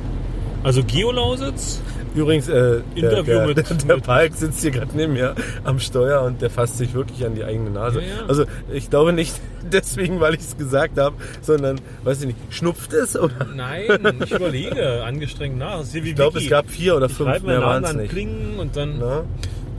Also 0.64 0.82
Geolausitz? 0.82 1.80
Übrigens, 2.14 2.48
äh, 2.48 2.52
der, 2.52 2.82
Interview 2.96 3.24
der, 3.24 3.46
mit- 3.46 3.56
der, 3.70 3.76
der 3.76 3.96
Palk 3.98 4.34
sitzt 4.34 4.60
hier 4.62 4.70
gerade 4.72 4.90
neben 4.96 5.12
mir 5.12 5.34
am 5.62 5.78
Steuer 5.78 6.22
und 6.22 6.42
der 6.42 6.50
fasst 6.50 6.78
sich 6.78 6.94
wirklich 6.94 7.24
an 7.24 7.34
die 7.34 7.44
eigene 7.44 7.70
Nase. 7.70 8.00
Ja, 8.00 8.06
ja. 8.06 8.14
Also 8.26 8.44
ich 8.72 8.90
glaube 8.90 9.12
nicht 9.12 9.34
deswegen, 9.72 10.18
weil 10.20 10.34
ich 10.34 10.40
es 10.40 10.56
gesagt 10.56 10.98
habe, 10.98 11.14
sondern, 11.42 11.80
weiß 12.02 12.22
ich 12.22 12.26
nicht, 12.28 12.38
schnupft 12.50 12.92
es? 12.92 13.16
Oder? 13.16 13.46
Nein, 13.54 13.86
ich 14.24 14.32
überlege 14.32 15.04
angestrengt 15.04 15.58
nach. 15.58 15.82
Ich 15.92 16.14
glaube, 16.14 16.38
es 16.40 16.48
gab 16.48 16.68
vier 16.68 16.96
oder 16.96 17.06
ich 17.06 17.12
fünf, 17.12 17.42
mehr 17.42 17.60
waren 17.62 17.84
es 17.84 17.94
nicht. 17.94 18.10
Klingen 18.10 18.58
und 18.58 18.76
dann. 18.76 18.98
Ne? 18.98 19.22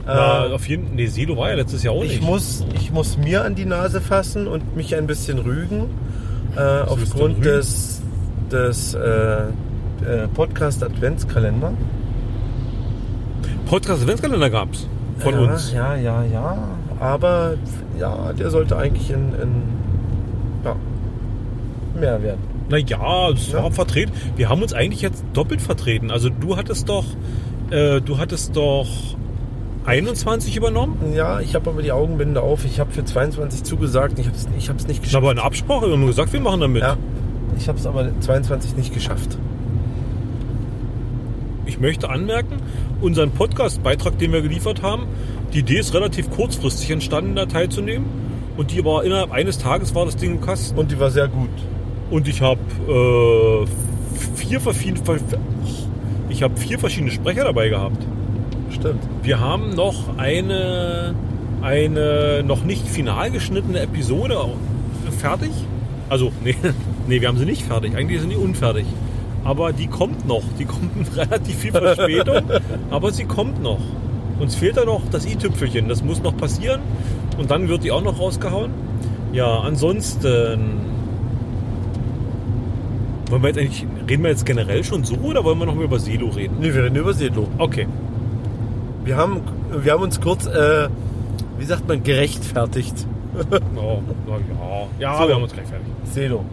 Ja, 0.06 0.46
Äh, 0.46 0.52
auf 0.52 0.68
jeden 0.68 0.94
Nee, 0.94 1.06
Silo 1.06 1.36
war 1.36 1.50
ja 1.50 1.56
letztes 1.56 1.82
Jahr 1.82 1.94
auch 1.94 2.02
Ich 2.04 2.12
nicht. 2.14 2.22
muss, 2.22 2.64
ich 2.74 2.90
muss 2.90 3.16
mir 3.18 3.44
an 3.44 3.54
die 3.54 3.66
Nase 3.66 4.00
fassen 4.00 4.46
und 4.48 4.76
mich 4.76 4.94
ein 4.96 5.06
bisschen 5.06 5.38
rügen. 5.38 5.84
Äh, 6.56 6.60
aufgrund 6.86 7.36
rügen? 7.36 7.42
des, 7.42 8.02
des 8.50 8.94
äh, 8.94 8.98
äh, 9.00 10.28
Podcast 10.34 10.82
Adventskalender. 10.82 11.72
Podcast 13.66 14.02
Adventskalender 14.02 14.50
gab's 14.50 14.88
von 15.18 15.34
ja, 15.34 15.40
uns. 15.40 15.72
Ja, 15.72 15.94
ja, 15.94 16.24
ja. 16.24 16.58
Aber 16.98 17.54
ja, 17.98 18.32
der 18.32 18.50
sollte 18.50 18.76
eigentlich 18.76 19.10
in, 19.10 19.32
in 19.40 19.62
ja, 20.64 20.76
mehr 21.98 22.22
werden. 22.22 22.40
Naja, 22.68 23.30
es 23.30 23.52
Ja. 23.52 23.62
war 23.62 23.70
vertreten. 23.72 24.12
Wir 24.36 24.48
haben 24.48 24.62
uns 24.62 24.72
eigentlich 24.72 25.02
jetzt 25.02 25.24
doppelt 25.32 25.60
vertreten. 25.62 26.10
Also 26.10 26.28
du 26.30 26.56
hattest 26.56 26.88
doch, 26.88 27.04
äh, 27.70 28.00
du 28.00 28.18
hattest 28.18 28.56
doch 28.56 28.86
21 29.86 30.56
übernommen. 30.56 31.12
Ja, 31.14 31.40
ich 31.40 31.54
habe 31.54 31.70
aber 31.70 31.82
die 31.82 31.92
Augenbinde 31.92 32.42
auf. 32.42 32.64
Ich 32.64 32.78
habe 32.80 32.90
für 32.92 33.04
22 33.04 33.62
zugesagt. 33.64 34.18
Ich 34.18 34.26
habe 34.26 34.36
es 34.36 34.46
ich 34.58 34.68
hab's 34.68 34.86
nicht 34.86 34.96
Ich 34.98 35.02
geschafft. 35.02 35.16
habe 35.22 35.30
eine 35.30 35.42
Absprache 35.42 35.86
wir 35.86 35.92
haben 35.92 36.00
nur 36.00 36.08
gesagt, 36.10 36.32
wir 36.32 36.40
machen 36.40 36.60
damit. 36.60 36.82
Ja, 36.82 36.96
ich 37.58 37.68
habe 37.68 37.78
es 37.78 37.86
aber 37.86 38.08
22 38.20 38.76
nicht 38.76 38.92
geschafft. 38.94 39.38
Ich 41.66 41.78
möchte 41.80 42.10
anmerken, 42.10 42.56
unseren 43.00 43.30
Podcast-Beitrag, 43.30 44.18
den 44.18 44.32
wir 44.32 44.42
geliefert 44.42 44.82
haben, 44.82 45.04
die 45.52 45.60
Idee 45.60 45.78
ist 45.78 45.94
relativ 45.94 46.30
kurzfristig 46.30 46.90
entstanden, 46.90 47.36
da 47.36 47.46
teilzunehmen. 47.46 48.06
Und 48.56 48.72
die 48.72 48.84
war 48.84 49.04
innerhalb 49.04 49.32
eines 49.32 49.58
Tages 49.58 49.94
war 49.94 50.04
das 50.04 50.16
Ding 50.16 50.32
im 50.32 50.40
Kasten. 50.40 50.78
Und 50.78 50.90
die 50.90 50.98
war 51.00 51.10
sehr 51.10 51.28
gut. 51.28 51.48
Und 52.10 52.28
ich 52.28 52.42
habe 52.42 52.60
äh, 52.88 53.66
vier, 54.36 54.60
verschiedene- 54.60 55.00
ich 56.28 56.42
habe 56.42 56.56
vier 56.56 56.78
verschiedene 56.78 57.10
Sprecher 57.12 57.44
dabei 57.44 57.68
gehabt. 57.68 58.04
Stimmt. 58.80 59.02
Wir 59.22 59.40
haben 59.40 59.74
noch 59.74 60.16
eine, 60.16 61.14
eine 61.60 62.42
noch 62.42 62.64
nicht 62.64 62.88
final 62.88 63.30
geschnittene 63.30 63.80
Episode 63.80 64.38
fertig. 65.18 65.50
Also, 66.08 66.32
nee, 66.44 66.56
nee, 67.06 67.20
wir 67.20 67.28
haben 67.28 67.38
sie 67.38 67.44
nicht 67.44 67.62
fertig. 67.62 67.94
Eigentlich 67.94 68.20
sind 68.20 68.30
die 68.30 68.36
unfertig. 68.36 68.86
Aber 69.44 69.72
die 69.72 69.86
kommt 69.86 70.26
noch. 70.26 70.42
Die 70.58 70.64
kommt 70.64 70.96
mit 70.96 71.16
relativ 71.16 71.56
viel 71.56 71.72
Verspätung, 71.72 72.42
aber 72.90 73.12
sie 73.12 73.24
kommt 73.24 73.62
noch. 73.62 73.80
Uns 74.38 74.54
fehlt 74.54 74.78
da 74.78 74.84
noch 74.86 75.02
das 75.10 75.26
i-Tüpfelchen. 75.26 75.88
Das 75.88 76.02
muss 76.02 76.22
noch 76.22 76.36
passieren. 76.36 76.80
Und 77.38 77.50
dann 77.50 77.68
wird 77.68 77.84
die 77.84 77.92
auch 77.92 78.02
noch 78.02 78.18
rausgehauen. 78.18 78.70
Ja, 79.32 79.60
ansonsten. 79.60 80.88
Wollen 83.28 83.42
wir 83.42 83.48
jetzt 83.48 83.58
eigentlich, 83.58 83.86
reden 84.08 84.22
wir 84.24 84.30
jetzt 84.30 84.44
generell 84.44 84.82
schon 84.82 85.04
so 85.04 85.14
oder 85.16 85.44
wollen 85.44 85.58
wir 85.58 85.66
noch 85.66 85.76
mal 85.76 85.84
über 85.84 86.00
Selo 86.00 86.30
reden? 86.30 86.56
Nee, 86.58 86.74
wir 86.74 86.84
reden 86.84 86.96
über 86.96 87.12
Sedlo. 87.12 87.46
Okay. 87.58 87.86
Wir 89.04 89.16
haben, 89.16 89.40
wir 89.72 89.92
haben 89.92 90.02
uns 90.02 90.20
kurz, 90.20 90.46
äh, 90.46 90.88
wie 91.58 91.64
sagt 91.64 91.88
man, 91.88 92.02
gerechtfertigt. 92.02 93.06
Oh, 93.76 94.00
ja. 94.98 95.12
Ja, 95.12 95.22
So. 95.22 95.28
wir 95.28 95.34
haben 95.36 95.42
uns 95.42 95.52
gleich 95.52 95.66
fertig. 95.66 95.86
Selo. 96.04 96.44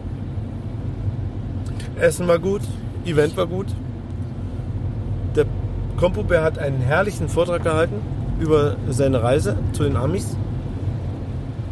Essen 2.00 2.28
war 2.28 2.38
gut, 2.38 2.62
Event 3.04 3.36
war 3.36 3.46
gut. 3.46 3.66
Der 5.34 5.44
Kompubär 5.96 6.42
hat 6.42 6.58
einen 6.58 6.80
herrlichen 6.80 7.28
Vortrag 7.28 7.64
gehalten 7.64 7.96
über 8.40 8.76
seine 8.88 9.22
Reise 9.22 9.56
zu 9.72 9.82
den 9.82 9.96
Amis. 9.96 10.36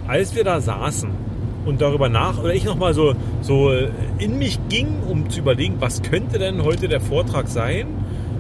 Als 0.09 0.35
wir 0.35 0.45
da 0.45 0.61
saßen 0.61 1.11
und 1.65 1.81
darüber 1.81 2.09
nach, 2.09 2.39
oder 2.39 2.55
ich 2.55 2.65
nochmal 2.65 2.93
so, 2.95 3.15
so 3.41 3.71
in 4.19 4.39
mich 4.39 4.59
ging, 4.69 4.89
um 5.09 5.31
zu 5.31 5.39
überlegen, 5.41 5.77
was 5.79 6.03
könnte 6.03 6.39
denn 6.39 6.63
heute 6.65 6.89
der 6.89 7.01
Vortrag 7.01 7.49
sein, 7.49 7.87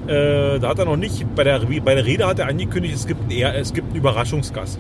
äh, 0.09 0.59
da 0.59 0.69
hat 0.69 0.79
er 0.79 0.85
noch 0.85 0.97
nicht, 0.97 1.35
bei 1.35 1.45
der, 1.45 1.61
bei 1.61 1.95
der 1.95 2.05
Rede 2.05 2.27
hat 2.27 2.39
er 2.39 2.49
angekündigt, 2.49 2.95
es 2.95 3.07
gibt, 3.07 3.23
einen, 3.23 3.55
es 3.55 3.73
gibt 3.73 3.89
einen 3.89 3.97
Überraschungsgast. 3.97 4.79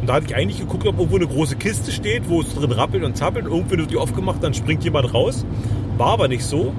Und 0.00 0.08
da 0.08 0.14
hatte 0.14 0.26
ich 0.26 0.36
eigentlich 0.36 0.60
geguckt, 0.60 0.86
ob 0.86 0.98
irgendwo 0.98 1.16
eine 1.16 1.26
große 1.26 1.56
Kiste 1.56 1.90
steht, 1.90 2.28
wo 2.28 2.40
es 2.40 2.54
drin 2.54 2.72
rappelt 2.72 3.04
und 3.04 3.16
zappelt. 3.16 3.46
Irgendwie 3.46 3.78
wird 3.78 3.90
die 3.90 3.96
aufgemacht, 3.96 4.42
dann 4.42 4.52
springt 4.52 4.84
jemand 4.84 5.14
raus. 5.14 5.46
War 5.96 6.08
aber 6.08 6.28
nicht 6.28 6.44
so. 6.44 6.74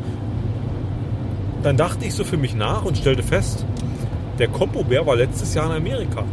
Dann 1.64 1.78
dachte 1.78 2.06
ich 2.06 2.14
so 2.14 2.24
für 2.24 2.38
mich 2.38 2.54
nach 2.54 2.86
und 2.86 2.98
stellte 2.98 3.24
fest, 3.24 3.66
der 4.38 4.48
Kompobär 4.48 5.08
war 5.08 5.16
letztes 5.16 5.56
Jahr 5.56 5.66
in 5.68 5.72
Amerika. 5.72 6.24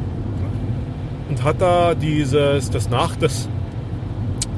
Und 1.28 1.42
hat 1.42 1.62
da 1.62 1.94
dieses, 1.94 2.68
das 2.68 2.90
nach, 2.90 3.16
das, 3.16 3.48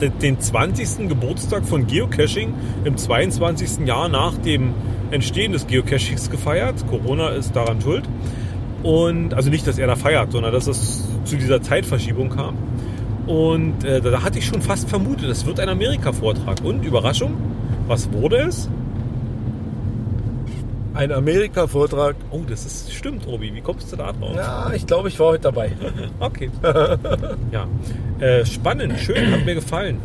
den- 0.01 0.19
den 0.19 0.41
20. 0.41 1.09
Geburtstag 1.09 1.65
von 1.65 1.87
Geocaching 1.87 2.53
im 2.85 2.97
22. 2.97 3.87
Jahr 3.87 4.09
nach 4.09 4.37
dem 4.39 4.75
Entstehen 5.11 5.53
des 5.53 5.67
Geocachings 5.67 6.31
gefeiert. 6.31 6.87
Corona 6.89 7.29
ist 7.31 7.55
daran 7.55 7.81
schuld. 7.81 8.05
Und 8.83 9.33
also 9.35 9.51
nicht, 9.51 9.67
dass 9.67 9.79
er 9.79 9.87
da 9.87 9.97
feiert, 9.97 10.33
sondern 10.33 10.53
dass 10.53 10.67
es 10.67 11.09
zu 11.25 11.37
dieser 11.37 11.63
Zeitverschiebung 11.63 12.29
kam. 12.31 12.57
Und 13.27 13.85
äh, 13.85 14.01
da 14.03 14.23
hatte 14.23 14.39
ich 14.39 14.45
schon 14.47 14.61
fast 14.61 14.89
vermutet, 14.91 15.31
es 15.31 15.47
wird 15.47 15.59
ein 15.61 15.69
Amerika-Vortrag. 15.71 16.63
Und 16.63 16.85
Überraschung, 16.85 17.33
was 17.87 18.13
wurde 18.13 18.37
es? 18.49 18.69
Ein 20.95 21.11
Amerika-Vortrag. 21.11 22.15
Oh, 22.31 22.43
das 22.49 22.65
ist 22.65 22.93
stimmt, 22.93 23.27
Obi. 23.27 23.53
Wie 23.53 23.61
kommst 23.61 23.91
du 23.93 23.97
da 23.97 24.13
drauf? 24.13 24.37
Ja, 24.37 24.73
ich 24.75 24.87
glaube, 24.87 25.09
ich 25.09 25.19
war 25.19 25.29
heute 25.29 25.43
dabei. 25.43 25.73
Okay. 26.21 26.51
ja. 27.51 27.67
Äh, 28.21 28.47
spannend, 28.47 28.99
schön, 29.01 29.33
hat 29.33 29.45
mir 29.45 29.57
gefallen. 29.57 29.99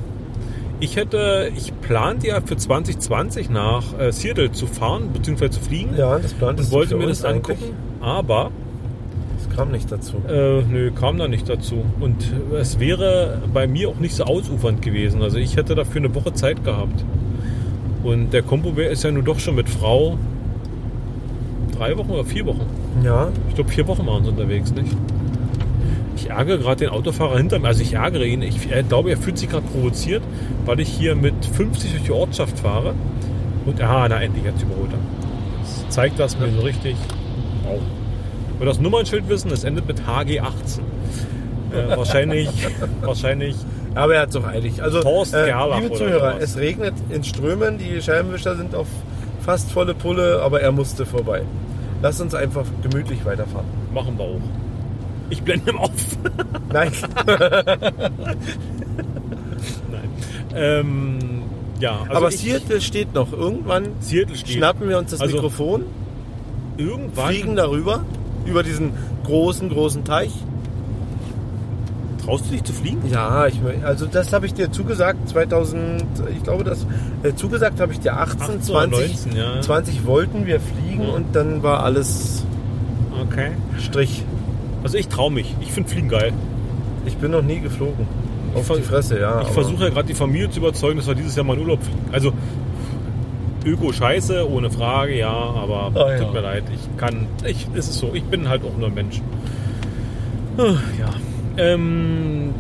Ich 0.80 0.96
hätte, 0.96 1.52
ich 1.56 1.72
plante 1.82 2.28
ja 2.28 2.42
für 2.42 2.58
2020 2.58 3.50
nach 3.50 3.84
äh, 4.00 4.12
Seattle 4.12 4.52
zu 4.52 4.66
fahren, 4.66 5.10
beziehungsweise 5.14 5.52
zu 5.52 5.60
fliegen. 5.62 5.96
Ja, 5.98 6.18
das 6.18 6.34
plant 6.34 6.58
und 6.60 6.66
ist 6.66 6.72
wollte 6.72 6.96
mir 6.96 7.06
das 7.08 7.24
angucken. 7.24 7.60
eigentlich. 7.62 7.74
Aber 8.02 8.50
Das 9.38 9.56
kam 9.56 9.72
nicht 9.72 9.92
dazu. 9.92 10.16
äh, 10.28 10.62
nö, 10.64 10.92
kam 10.92 11.18
da 11.20 11.28
nicht 11.28 11.48
dazu. 11.48 11.84
Und 12.00 12.16
es 12.58 12.80
wäre 12.80 13.42
bei 13.54 13.68
mir 13.68 13.90
auch 13.90 14.00
nicht 14.00 14.16
so 14.16 14.24
ausufernd 14.24 14.82
gewesen. 14.82 15.22
Also 15.22 15.38
ich 15.38 15.56
hätte 15.58 15.76
dafür 15.76 16.02
eine 16.02 16.16
Woche 16.16 16.34
Zeit 16.34 16.64
gehabt. 16.64 17.04
Und 18.04 18.32
der 18.32 18.42
Kompobär 18.42 18.90
ist 18.90 19.04
ja 19.04 19.12
nun 19.12 19.26
doch 19.26 19.40
schon 19.40 19.56
mit 19.56 19.70
Frau 19.70 20.18
drei 21.80 21.98
Wochen 21.98 22.12
oder 22.12 22.26
vier 22.26 22.46
Wochen. 22.46 22.66
Ja, 23.04 23.30
Ich 23.48 23.56
glaube, 23.56 23.70
vier 23.70 23.88
Wochen 23.88 24.06
waren 24.06 24.24
sie 24.24 24.30
unterwegs, 24.30 24.72
nicht? 24.72 24.96
Ich 26.16 26.30
ärgere 26.30 26.58
gerade 26.58 26.86
den 26.86 26.90
Autofahrer 26.90 27.38
hinter 27.38 27.60
mir. 27.60 27.70
Also 27.70 27.82
ich 27.82 27.94
ärgere 27.94 28.26
ihn. 28.26 28.42
Ich 28.42 28.70
äh, 28.70 28.84
glaube, 28.84 29.10
er 29.12 29.18
fühlt 29.18 29.38
sich 29.38 29.50
gerade 29.50 29.66
provoziert, 29.66 30.22
weil 30.66 30.82
ich 30.82 30.90
hier 30.90 31.16
mit 31.16 31.34
50 31.46 31.92
durch 31.92 32.04
die 32.04 32.12
Ortschaft 32.12 32.60
fahre. 32.60 32.94
Und 33.66 33.82
ah, 33.82 34.08
na 34.10 34.22
endlich 34.22 34.44
jetzt 34.44 34.62
überholt 34.62 34.92
er. 34.92 35.00
Das 35.62 35.90
zeigt 35.90 36.20
das 36.20 36.38
mir 36.38 36.52
so 36.52 36.62
richtig. 36.62 36.98
Wow. 37.64 37.80
Und 38.60 38.66
das 38.66 38.80
Nummernschild 38.80 39.30
wissen, 39.30 39.50
es 39.52 39.64
endet 39.64 39.88
mit 39.88 40.02
HG18. 40.02 40.80
Äh, 41.72 41.96
wahrscheinlich, 41.96 42.50
wahrscheinlich. 43.02 43.56
aber 43.96 44.16
er 44.16 44.22
hat 44.24 44.30
es 44.30 44.36
auch 44.36 44.46
eilig. 44.46 44.84
Also, 44.84 45.04
Horst 45.04 45.34
äh, 45.34 45.46
Gerlach 45.46 45.80
liebe 45.80 45.94
Zuhörer, 45.94 46.36
es 46.42 46.58
regnet 46.58 46.96
in 47.10 47.24
Strömen, 47.24 47.78
die 47.78 48.02
Scheibenwischer 48.02 48.56
sind 48.56 48.76
auf 48.76 48.88
fast 49.46 49.72
volle 49.72 49.94
Pulle, 49.94 50.42
aber 50.42 50.62
er 50.62 50.72
musste 50.72 51.06
vorbei. 51.06 51.44
Lass 52.02 52.20
uns 52.22 52.34
einfach 52.34 52.66
gemütlich 52.82 53.26
weiterfahren. 53.26 53.68
Machen 53.94 54.18
wir 54.18 54.24
auch. 54.26 54.40
Ich 55.30 55.42
blende 55.44 55.72
ihm 55.72 55.78
auf. 55.78 55.92
Nein, 56.74 56.92
Nein. 59.92 60.10
Ähm, 60.56 61.20
ja, 61.80 62.00
also 62.02 62.12
aber 62.14 62.30
ich- 62.30 62.38
Seattle 62.40 62.82
steht 62.82 63.14
noch. 63.14 63.32
Irgendwann 63.32 63.90
Seattle 64.00 64.36
steht. 64.36 64.56
schnappen 64.58 64.90
wir 64.90 64.98
uns 64.98 65.12
das 65.12 65.22
Also, 65.22 65.36
Mikrofon, 65.36 65.84
Irgendwann 66.78 67.28
fliegen 67.34 67.56
darüber, 67.56 68.06
über 68.46 68.64
diesen 68.64 68.92
großen, 69.26 69.70
großen 69.70 70.04
Teich. 70.06 70.32
Traust 72.30 72.46
du 72.48 72.52
dich 72.52 72.64
zu 72.64 72.74
fliegen? 72.74 73.02
Ja, 73.12 73.48
ich, 73.48 73.60
also 73.84 74.06
das 74.06 74.32
habe 74.34 74.46
ich 74.46 74.54
dir 74.54 74.72
zugesagt, 74.72 75.28
2000, 75.30 76.04
ich 76.36 76.44
glaube 76.44 76.64
das, 76.64 76.86
äh, 77.24 77.34
zugesagt 77.36 77.80
habe 77.80 77.92
ich 77.94 78.00
dir 78.00 78.18
18, 78.18 78.42
18 78.42 78.56
oder 78.56 78.62
20, 78.90 79.26
19, 79.26 79.36
ja. 79.36 79.62
20 79.62 80.06
wollten 80.06 80.46
wir 80.46 80.60
fliegen 80.60 81.04
Ja. 81.04 81.10
und 81.10 81.36
dann 81.36 81.64
war 81.64 81.84
alles 81.84 82.44
Okay. 83.30 83.50
Strich. 83.80 84.24
Also 84.84 84.98
ich 84.98 85.10
traue 85.10 85.30
mich. 85.32 85.54
Ich 85.60 85.72
finde 85.74 85.90
Fliegen 85.90 86.08
geil. 86.08 86.32
Ich 87.06 87.18
bin 87.18 87.32
noch 87.32 87.42
nie 87.42 87.60
geflogen. 87.60 88.08
Auf 88.56 88.66
ver- 88.68 88.78
die 88.78 88.82
Fresse, 88.82 89.20
ja. 89.20 89.42
Ich 89.42 89.50
versuche 89.50 89.84
ja 89.86 89.90
gerade 89.90 90.08
die 90.08 90.14
Familie 90.14 90.50
zu 90.50 90.60
überzeugen, 90.60 90.98
dass 91.00 91.08
wir 91.08 91.16
dieses 91.16 91.36
Jahr 91.36 91.44
mal 91.46 91.56
in 91.56 91.62
Urlaub 91.64 91.84
fliegen. 91.84 92.00
Also 92.14 92.32
Öko 93.66 93.92
scheiße, 93.92 94.50
ohne 94.50 94.72
Frage, 94.72 95.18
ja, 95.18 95.30
aber 95.34 95.92
ja. 96.14 96.20
tut 96.24 96.34
mir 96.34 96.40
leid. 96.40 96.64
Ich 96.74 96.98
kann, 96.98 97.28
ich, 97.46 97.68
ist 97.74 97.90
es 97.90 98.00
so. 98.00 98.12
Ich 98.14 98.24
bin 98.24 98.48
halt 98.48 98.64
auch 98.64 98.78
nur 98.78 98.88
ein 98.88 98.94
Mensch. 98.94 99.22
Ja. 100.58 101.10
Ähm, 101.60 102.54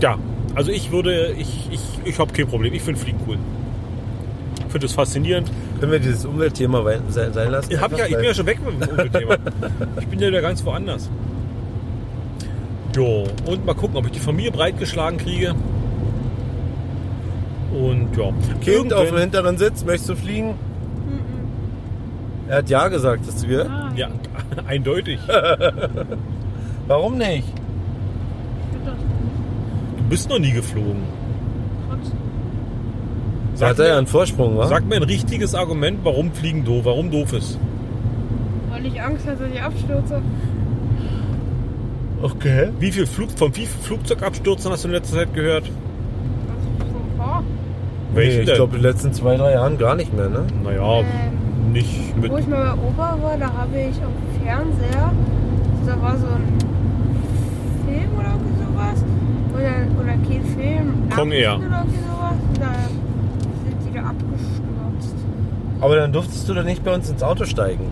ja, 0.00 0.18
also 0.54 0.70
ich 0.70 0.90
würde, 0.92 1.34
ich, 1.38 1.68
ich, 1.70 1.80
ich 2.04 2.18
habe 2.18 2.32
kein 2.32 2.46
Problem. 2.46 2.74
Ich 2.74 2.82
finde 2.82 3.00
Fliegen 3.00 3.20
cool. 3.26 3.38
Ich 4.66 4.72
finde 4.72 4.86
es 4.86 4.92
faszinierend. 4.92 5.50
Können 5.80 5.92
wir 5.92 5.98
dieses 5.98 6.24
Umweltthema 6.24 6.82
sein, 7.08 7.32
lassen? 7.50 7.72
Ich, 7.72 7.80
hab 7.80 7.96
ja, 7.96 8.06
ich 8.06 8.14
bin 8.14 8.24
ja 8.24 8.34
schon 8.34 8.46
weg 8.46 8.58
mit 8.64 8.80
dem 8.80 8.90
Umweltthema. 8.90 9.36
ich 10.00 10.06
bin 10.06 10.18
ja 10.18 10.28
wieder 10.28 10.42
ganz 10.42 10.64
woanders. 10.64 11.10
Jo, 12.94 13.24
und 13.46 13.64
mal 13.64 13.74
gucken, 13.74 13.96
ob 13.96 14.06
ich 14.06 14.12
die 14.12 14.20
Familie 14.20 14.50
breitgeschlagen 14.50 15.18
kriege. 15.18 15.54
Und 17.72 18.16
ja. 18.16 18.32
Kind 18.60 18.92
auf 18.92 19.08
dem 19.08 19.18
hinteren 19.18 19.56
Sitz, 19.56 19.84
möchtest 19.84 20.10
du 20.10 20.16
fliegen? 20.16 20.54
Er 22.48 22.58
hat 22.58 22.68
ja 22.68 22.88
gesagt, 22.88 23.26
dass 23.26 23.48
wir. 23.48 23.92
Ja, 23.96 24.08
eindeutig. 24.66 25.18
Warum 26.86 27.16
nicht? 27.16 27.48
Du 30.12 30.18
bist 30.18 30.28
noch 30.28 30.38
nie 30.38 30.52
geflogen. 30.52 31.04
Sag 33.54 33.70
hat 33.70 33.78
er 33.78 33.86
ja 33.86 33.92
mir, 33.92 33.96
einen 33.96 34.06
Vorsprung, 34.06 34.58
wa? 34.58 34.66
sag 34.66 34.84
mir 34.84 34.96
ein 34.96 35.04
richtiges 35.04 35.54
Argument, 35.54 36.00
warum 36.02 36.30
Fliegen 36.32 36.66
doof, 36.66 36.84
warum 36.84 37.10
doof 37.10 37.32
ist. 37.32 37.58
Weil 38.70 38.84
ich 38.84 39.00
Angst 39.00 39.26
hatte, 39.26 39.44
dass 39.44 39.54
ich 39.54 39.62
abstürze. 39.62 40.20
Okay. 42.20 42.68
Wie 42.78 42.92
viel 42.92 43.06
Flug, 43.06 43.30
von 43.30 43.56
wie 43.56 43.64
vielen 43.64 43.84
Flugzeugabstürzen 43.84 44.70
hast 44.70 44.84
du 44.84 44.88
in 44.88 44.92
letzter 44.92 45.16
Zeit 45.16 45.32
gehört? 45.32 45.64
So 45.64 45.70
ein 45.70 47.16
paar. 47.16 47.42
Welchen 48.12 48.44
Nee, 48.44 48.50
ich 48.50 48.54
glaube, 48.54 48.76
in 48.76 48.82
den 48.82 48.90
letzten 48.90 49.14
zwei, 49.14 49.38
drei 49.38 49.52
Jahren 49.52 49.78
gar 49.78 49.94
nicht 49.94 50.14
mehr, 50.14 50.28
ne? 50.28 50.44
Naja, 50.62 50.98
Ähm, 50.98 51.72
nicht 51.72 52.18
mit. 52.18 52.30
Wo 52.30 52.36
ich 52.36 52.46
mal 52.46 52.76
bei 52.76 52.82
Opa 52.86 53.16
war, 53.22 53.38
da 53.38 53.50
habe 53.50 53.78
ich 53.78 53.96
auf 53.96 54.12
dem 54.12 54.44
Fernseher, 54.44 55.10
da 55.86 56.02
war 56.02 56.18
so 56.18 56.26
ein 56.26 56.58
Film 57.86 58.10
oder 58.18 58.28
irgendwie 58.28 58.62
sowas. 58.62 59.04
Oder, 59.54 60.02
oder 60.02 60.12
kein 60.12 60.44
Film. 60.56 61.08
Kong 61.14 61.32
Air. 61.32 61.58
Nachrichten 61.58 61.68
Oder 61.68 61.78
irgendwie 61.84 61.98
sowas. 61.98 62.32
Und 62.48 62.60
da 62.60 62.74
sind 63.64 63.76
die 63.88 63.94
da 63.94 64.00
abgestürzt. 64.04 65.14
Aber 65.80 65.96
dann 65.96 66.12
durftest 66.12 66.48
du 66.48 66.54
doch 66.54 66.64
nicht 66.64 66.84
bei 66.84 66.94
uns 66.94 67.10
ins 67.10 67.22
Auto 67.22 67.44
steigen. 67.44 67.90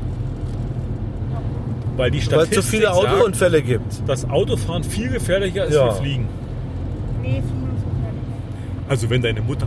Weil 1.97 2.11
die 2.11 2.19
Weil 2.19 2.20
es 2.20 2.24
Statistik 2.24 2.55
so 2.55 2.62
viele 2.62 2.85
sagt, 2.87 2.97
Autounfälle 2.97 3.62
gibt. 3.62 4.09
dass 4.09 4.28
Autofahren 4.31 4.85
viel 4.85 5.11
gefährlicher 5.11 5.65
ist 5.66 5.74
Ja. 5.74 5.95
wie 5.95 5.99
Fliegen. 6.03 6.28
Nee, 7.20 7.28
Fliegen 7.28 7.43
ist 7.77 7.85
gefährlich. 7.85 8.89
Also 8.89 9.11
wenn 9.11 9.23
deine 9.23 9.43
Mutter... 9.43 9.66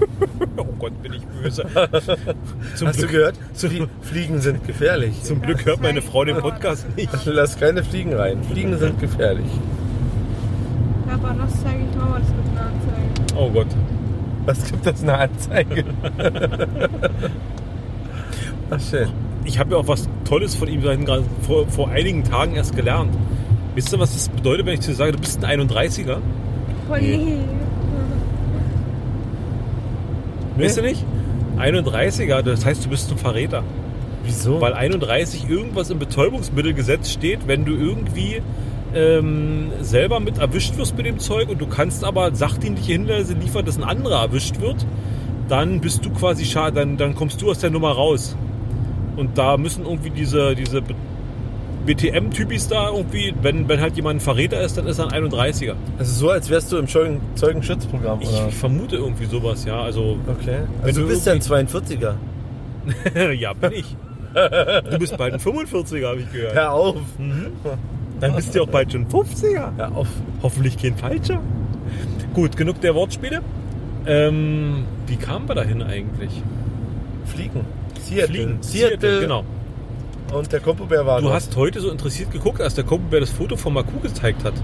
oh 0.56 0.64
Gott, 0.78 1.02
bin 1.02 1.12
ich 1.12 1.24
böse. 1.26 1.64
Zum 2.74 2.88
Hast 2.88 2.96
du 2.98 3.02
Glück, 3.02 3.10
gehört? 3.10 3.34
Flie 3.54 3.86
Fliegen 4.00 4.40
sind 4.40 4.66
gefährlich. 4.66 5.22
Zum 5.22 5.42
Glück 5.42 5.64
hört 5.66 5.80
meine 5.82 6.02
Frau 6.02 6.24
den 6.24 6.38
Podcast 6.38 6.86
nicht. 6.96 7.10
Lass 7.24 7.58
keine 7.58 7.84
Fliegen 7.84 8.14
rein. 8.14 8.42
Fliegen 8.44 8.76
sind 8.78 8.98
gefährlich. 9.00 9.46
Ja, 11.08 11.14
aber 11.14 11.34
das 11.38 11.62
zeige 11.62 11.84
ich 11.90 11.96
Mama, 11.96 12.18
das 12.18 12.28
gibt 12.28 12.48
eine 12.50 12.60
Anzeige. 12.66 13.36
Oh 13.36 13.50
Gott. 13.50 13.66
Was 14.44 14.64
gibt 14.64 14.86
das 14.86 15.02
eine 15.02 15.18
Anzeige? 15.18 15.84
Ach 18.70 18.80
schön. 18.80 19.08
Ich 19.44 19.58
habe 19.58 19.72
ja 19.72 19.76
auch 19.78 19.88
was 19.88 20.08
Tolles 20.24 20.54
von 20.54 20.68
ihm 20.68 20.82
seit 20.82 21.04
gerade 21.04 21.24
vor, 21.42 21.66
vor 21.68 21.88
einigen 21.88 22.24
Tagen 22.24 22.54
erst 22.56 22.76
gelernt. 22.76 23.14
Wisst 23.74 23.92
ihr, 23.92 23.98
was 23.98 24.12
das 24.12 24.28
bedeutet, 24.28 24.66
wenn 24.66 24.74
ich 24.74 24.80
zu 24.80 24.90
dir 24.90 24.96
sage, 24.96 25.12
du 25.12 25.18
bist 25.18 25.42
ein 25.42 25.60
31er? 25.60 26.18
Oh 26.90 26.96
je. 26.96 27.38
Wisst 30.56 30.76
ihr 30.76 30.82
nicht? 30.82 31.04
31er, 31.58 32.42
das 32.42 32.64
heißt, 32.64 32.84
du 32.84 32.88
bist 32.90 33.10
ein 33.10 33.18
Verräter. 33.18 33.62
Wieso? 34.24 34.60
Weil 34.60 34.74
31 34.74 35.48
irgendwas 35.48 35.90
im 35.90 35.98
Betäubungsmittelgesetz 35.98 37.10
steht, 37.10 37.46
wenn 37.46 37.64
du 37.64 37.72
irgendwie 37.72 38.42
ähm, 38.94 39.70
selber 39.80 40.20
mit 40.20 40.38
erwischt 40.38 40.76
wirst 40.76 40.96
mit 40.96 41.06
dem 41.06 41.18
Zeug 41.18 41.48
und 41.48 41.60
du 41.60 41.66
kannst 41.66 42.04
aber 42.04 42.34
sachdienliche 42.34 42.92
Hinweise 42.92 43.34
liefern, 43.34 43.64
dass 43.64 43.76
ein 43.76 43.84
anderer 43.84 44.22
erwischt 44.22 44.60
wird, 44.60 44.86
dann 45.48 45.80
bist 45.80 46.04
du 46.04 46.10
quasi 46.10 46.44
schade, 46.44 46.76
dann, 46.80 46.96
dann 46.96 47.14
kommst 47.14 47.40
du 47.42 47.50
aus 47.50 47.58
der 47.58 47.70
Nummer 47.70 47.92
raus. 47.92 48.36
Und 49.16 49.36
da 49.36 49.56
müssen 49.56 49.84
irgendwie 49.84 50.10
diese, 50.10 50.54
diese 50.54 50.82
BTM-Typis 51.86 52.68
da 52.68 52.90
irgendwie, 52.90 53.34
wenn, 53.42 53.68
wenn 53.68 53.80
halt 53.80 53.96
jemand 53.96 54.16
ein 54.18 54.20
Verräter 54.20 54.60
ist, 54.60 54.76
dann 54.76 54.86
ist 54.86 54.98
er 54.98 55.10
ein 55.12 55.24
31er. 55.30 55.74
also 55.98 56.12
so, 56.12 56.30
als 56.30 56.50
wärst 56.50 56.70
du 56.70 56.76
im 56.76 56.86
Zeugen 56.86 57.20
Zeugenschutzprogramm, 57.34 58.20
Ich, 58.20 58.28
oder? 58.28 58.48
ich 58.48 58.54
vermute 58.54 58.96
irgendwie 58.96 59.24
sowas, 59.24 59.64
ja. 59.64 59.80
Also, 59.80 60.18
Okay. 60.26 60.60
Also 60.82 61.00
du 61.00 61.06
du 61.06 61.12
bist 61.12 61.26
ja 61.26 61.32
ein 61.32 61.40
42er. 61.40 62.14
ja, 63.38 63.52
bin 63.54 63.72
ich. 63.72 63.96
Du 64.90 64.98
bist 64.98 65.16
bald 65.16 65.32
ein 65.34 65.40
45er, 65.40 66.06
habe 66.10 66.20
ich 66.20 66.30
gehört. 66.30 66.54
Hör 66.54 66.72
auf. 66.72 66.96
Dann 68.20 68.34
bist 68.34 68.54
du 68.54 68.62
auch 68.62 68.68
bald 68.68 68.92
schon 68.92 69.06
50er. 69.06 69.76
Hör 69.76 69.96
auf. 69.96 70.08
Hoffentlich 70.42 70.76
kein 70.76 70.96
falscher. 70.96 71.40
Gut, 72.34 72.56
genug 72.56 72.80
der 72.80 72.94
Wortspiele. 72.94 73.40
Ähm, 74.06 74.84
wie 75.06 75.16
kamen 75.16 75.48
wir 75.48 75.54
dahin 75.54 75.82
eigentlich? 75.82 76.42
Fliegen. 77.26 77.60
Seattle. 78.02 78.34
Fliegen. 78.34 78.58
Seattle. 78.62 79.20
genau. 79.20 79.44
Und 80.32 80.52
der 80.52 80.60
Kompobär 80.60 81.06
war 81.06 81.18
Du 81.18 81.24
dort. 81.24 81.34
hast 81.36 81.56
heute 81.56 81.80
so 81.80 81.90
interessiert 81.90 82.30
geguckt, 82.30 82.60
als 82.60 82.74
der 82.74 82.84
Kumpel 82.84 83.20
das 83.20 83.30
Foto 83.30 83.56
von 83.56 83.72
Maku 83.72 83.98
gezeigt 84.00 84.44
hat. 84.44 84.54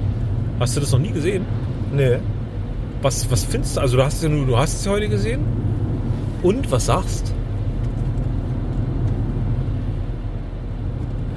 Hast 0.60 0.76
du 0.76 0.80
das 0.80 0.92
noch 0.92 0.98
nie 0.98 1.10
gesehen? 1.10 1.44
Nee. 1.92 2.18
Was, 3.02 3.30
was 3.30 3.44
findest 3.44 3.76
du? 3.76 3.80
Also 3.80 3.96
du 3.96 4.04
hast 4.04 4.14
es 4.16 4.22
ja 4.22 4.28
nur, 4.28 4.46
du 4.46 4.56
hast 4.56 4.74
es 4.80 4.84
ja 4.84 4.92
heute 4.92 5.08
gesehen. 5.08 5.40
Und 6.42 6.70
was 6.70 6.86
sagst? 6.86 7.34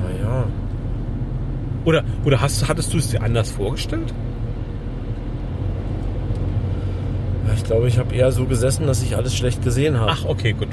Naja. 0.04 0.46
Oder, 1.88 2.04
oder 2.26 2.42
hast, 2.42 2.68
hattest 2.68 2.94
du 2.94 2.98
es 2.98 3.12
dir 3.12 3.24
anders 3.24 3.50
vorgestellt? 3.50 4.14
Ich 7.56 7.64
glaube, 7.64 7.88
ich 7.88 7.98
habe 7.98 8.14
eher 8.14 8.30
so 8.34 8.44
gesessen, 8.44 8.88
dass 8.88 9.02
ich 9.02 9.16
alles 9.16 9.34
schlecht 9.36 9.64
gesehen 9.64 9.98
habe. 9.98 10.12
Ach, 10.12 10.26
okay, 10.26 10.52
gut. 10.52 10.68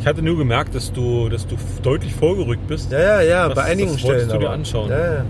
Ich 0.00 0.06
hatte 0.08 0.22
nur 0.22 0.36
gemerkt, 0.36 0.74
dass 0.74 0.92
du, 0.92 1.28
dass 1.28 1.46
du 1.46 1.54
deutlich 1.84 2.12
vorgerückt 2.14 2.66
bist. 2.66 2.90
Ja, 2.90 2.98
ja, 2.98 3.20
ja, 3.22 3.46
Das- 3.48 3.54
bei 3.54 3.62
einigen 3.62 3.92
das 3.92 4.02
wolltest 4.02 4.24
Stellen. 4.26 4.28
du 4.28 4.38
dir 4.40 4.46
aber. 4.46 4.54
anschauen. 4.56 4.90
Ja, 4.90 4.98
ja. 5.14 5.24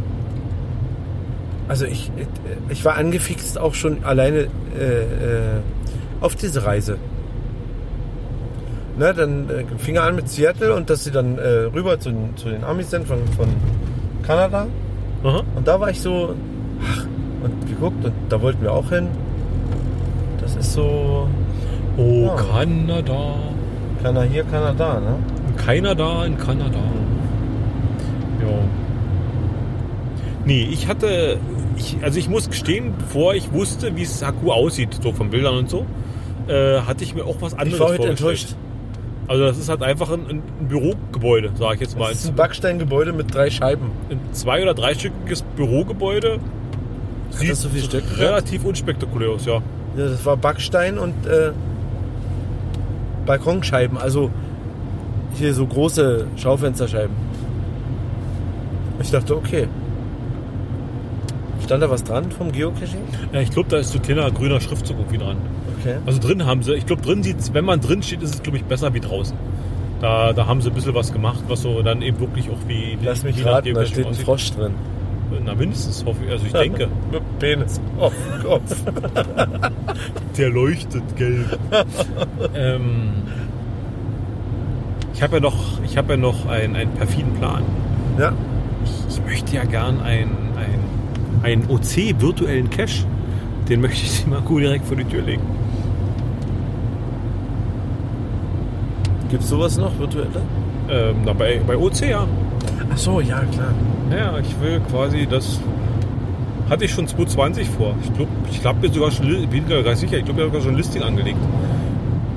Also 1.68 1.84
ich, 1.84 2.10
ich 2.70 2.82
war 2.86 2.94
angefixt 2.96 3.58
auch 3.58 3.74
schon 3.74 4.04
alleine 4.04 4.38
äh, 4.78 5.02
äh, 5.02 5.06
auf 6.22 6.34
diese 6.34 6.64
Reise. 6.64 6.96
Ne, 8.98 9.12
dann 9.14 9.48
äh, 9.50 9.64
fing 9.78 9.96
er 9.96 10.04
an 10.04 10.16
mit 10.16 10.28
Seattle 10.30 10.74
und 10.74 10.88
dass 10.90 11.04
sie 11.04 11.10
dann 11.10 11.38
äh, 11.38 11.48
rüber 11.74 11.98
zu, 12.00 12.10
den- 12.10 12.36
zu 12.36 12.48
den 12.48 12.64
Amis 12.64 12.90
sind 12.90 13.06
von, 13.06 13.18
von 13.36 13.48
Kanada. 14.22 14.66
Aha. 15.24 15.42
Und 15.54 15.66
da 15.68 15.80
war 15.80 15.90
ich 15.90 16.00
so, 16.00 16.34
ach, 16.82 17.06
und 17.44 17.66
geguckt 17.68 18.04
und 18.04 18.12
da 18.28 18.40
wollten 18.40 18.62
wir 18.62 18.72
auch 18.72 18.88
hin. 18.90 19.08
Das 20.40 20.56
ist 20.56 20.72
so, 20.72 21.28
Oh, 21.98 22.24
Ja. 22.26 22.34
Kanada. 22.36 23.34
Kanada 24.02 24.22
hier, 24.26 24.44
Kanada, 24.44 24.94
ne? 25.00 25.14
Keiner 25.56 25.94
da 25.94 26.24
in 26.24 26.38
Kanada. 26.38 26.78
Ja. 28.40 28.58
Nee, 30.44 30.68
ich 30.72 30.88
hatte. 30.88 31.38
Ich, 31.76 31.96
also 32.02 32.18
ich 32.18 32.28
muss 32.28 32.48
gestehen, 32.50 32.92
bevor 32.98 33.34
ich 33.34 33.52
wusste, 33.52 33.94
wie 33.96 34.02
es 34.02 34.24
Haku 34.24 34.50
aussieht, 34.52 34.98
so 35.02 35.12
von 35.12 35.30
Bildern 35.30 35.56
und 35.58 35.70
so, 35.70 35.86
äh, 36.48 36.80
hatte 36.80 37.04
ich 37.04 37.14
mir 37.14 37.24
auch 37.24 37.36
was 37.40 37.54
anderes 37.54 37.74
Ich 37.74 37.80
war 37.80 37.88
heute 37.88 37.96
vorgestellt. 38.16 38.20
enttäuscht. 38.20 38.56
Also 39.28 39.44
das 39.44 39.58
ist 39.58 39.68
halt 39.68 39.82
einfach 39.82 40.10
ein, 40.10 40.26
ein 40.28 40.42
Bürogebäude, 40.68 41.52
sage 41.56 41.76
ich 41.76 41.80
jetzt 41.82 41.98
mal. 41.98 42.08
Das 42.08 42.18
ist 42.18 42.28
ein 42.28 42.34
Backsteingebäude 42.34 43.12
mit 43.12 43.32
drei 43.34 43.50
Scheiben. 43.50 43.90
Ein 44.10 44.20
zwei- 44.32 44.62
oder 44.62 44.74
dreistöckiges 44.74 45.42
Bürogebäude. 45.56 46.38
Hat 47.38 47.48
das 47.48 47.62
so 47.62 47.68
viele 47.68 47.84
Stück? 47.84 48.04
relativ 48.18 48.64
unspektakulär 48.64 49.30
aus, 49.30 49.46
ja. 49.46 49.62
Ja, 49.96 50.08
das 50.08 50.24
war 50.26 50.36
Backstein 50.36 50.98
und 50.98 51.26
äh, 51.26 51.52
Balkonscheiben, 53.26 53.96
also 53.98 54.30
hier 55.34 55.54
so 55.54 55.66
große 55.66 56.26
Schaufensterscheiben. 56.36 57.14
Ich 59.00 59.10
dachte, 59.10 59.36
okay. 59.36 59.68
Stand 61.64 61.82
da 61.82 61.90
was 61.90 62.04
dran 62.04 62.30
vom 62.30 62.52
Geocaching? 62.52 63.02
ja 63.32 63.40
ich 63.40 63.50
glaube, 63.50 63.68
da 63.68 63.78
ist 63.78 63.92
so 63.92 63.98
ein 63.98 64.02
kleiner 64.02 64.30
grüner 64.30 64.60
Schriftzug 64.60 64.98
irgendwie 64.98 65.18
dran. 65.18 65.36
Okay. 65.82 65.96
Also 66.06 66.20
drin 66.20 66.46
haben 66.46 66.62
sie, 66.62 66.74
ich 66.74 66.86
glaube 66.86 67.02
drin 67.02 67.22
sieht's, 67.22 67.52
wenn 67.52 67.64
man 67.64 67.80
drin 67.80 68.02
steht, 68.02 68.22
ist 68.22 68.34
es 68.34 68.42
glaube 68.42 68.58
ich 68.58 68.64
besser 68.64 68.94
wie 68.94 69.00
draußen. 69.00 69.36
Da, 70.00 70.32
da 70.32 70.46
haben 70.46 70.60
sie 70.60 70.68
ein 70.68 70.74
bisschen 70.74 70.94
was 70.94 71.12
gemacht, 71.12 71.44
was 71.48 71.62
so 71.62 71.80
dann 71.82 72.02
eben 72.02 72.18
wirklich 72.18 72.50
auch 72.50 72.58
wie 72.66 72.98
Lass 73.02 73.22
mich 73.22 73.44
raten, 73.44 73.74
da 73.74 73.86
steht 73.86 74.06
ein. 74.06 74.14
Frosch 74.14 74.52
drin. 74.52 74.72
Na 75.44 75.54
mindestens 75.54 76.04
hoffe 76.04 76.24
ich, 76.26 76.30
also 76.30 76.44
ich 76.44 76.52
denke. 76.52 76.88
Penis 77.38 77.80
auf 77.98 78.12
Kopf. 78.42 78.76
Der 80.36 80.50
leuchtet 80.50 81.16
gelb. 81.16 81.58
ähm, 82.54 83.12
ich 85.14 85.22
habe 85.22 85.36
ja 85.36 85.40
noch, 85.40 85.82
ich 85.84 85.96
habe 85.96 86.14
ja 86.14 86.16
noch 86.16 86.46
einen, 86.46 86.76
einen 86.76 86.90
perfiden 86.92 87.32
Plan. 87.34 87.62
ja. 88.18 88.32
Ich, 88.84 89.16
ich 89.16 89.24
möchte 89.24 89.54
ja 89.56 89.64
gern 89.64 90.00
einen, 90.00 90.36
einen, 90.56 90.84
einen 91.44 91.70
OC 91.70 92.20
virtuellen 92.20 92.68
Cache. 92.68 93.06
Den 93.68 93.80
möchte 93.80 94.04
ich 94.04 94.24
dir 94.24 94.30
mal 94.30 94.40
gut 94.40 94.62
direkt 94.62 94.84
vor 94.84 94.96
die 94.96 95.04
Tür 95.04 95.22
legen. 95.22 95.42
Gibt's 99.32 99.48
sowas 99.48 99.78
noch, 99.78 99.98
virtuelle? 99.98 100.42
Ähm, 100.90 101.22
na, 101.24 101.32
bei, 101.32 101.58
bei 101.66 101.74
OC 101.74 102.02
ja. 102.02 102.28
Ach 102.92 102.98
so, 102.98 103.18
ja, 103.18 103.40
klar. 103.50 103.72
Ja, 104.10 104.38
ich 104.38 104.60
will 104.60 104.78
quasi 104.90 105.26
das. 105.26 105.58
Hatte 106.68 106.84
ich 106.84 106.90
schon 106.90 107.08
220 107.08 107.66
vor. 107.70 107.94
Ich 108.02 108.12
glaube, 108.12 108.30
ich 108.50 108.62
habe 108.62 108.86
mir 108.86 108.92
sogar 108.92 109.10
schon, 109.10 109.48
bin 109.48 109.66
gar 109.66 109.82
nicht 109.82 109.96
sicher, 109.96 110.18
ich 110.18 110.26
glaube, 110.26 110.42
ich 110.42 110.46
habe 110.46 110.50
sogar 110.50 110.60
schon 110.60 110.72
ein 110.72 110.76
Listing 110.76 111.02
angelegt. 111.02 111.38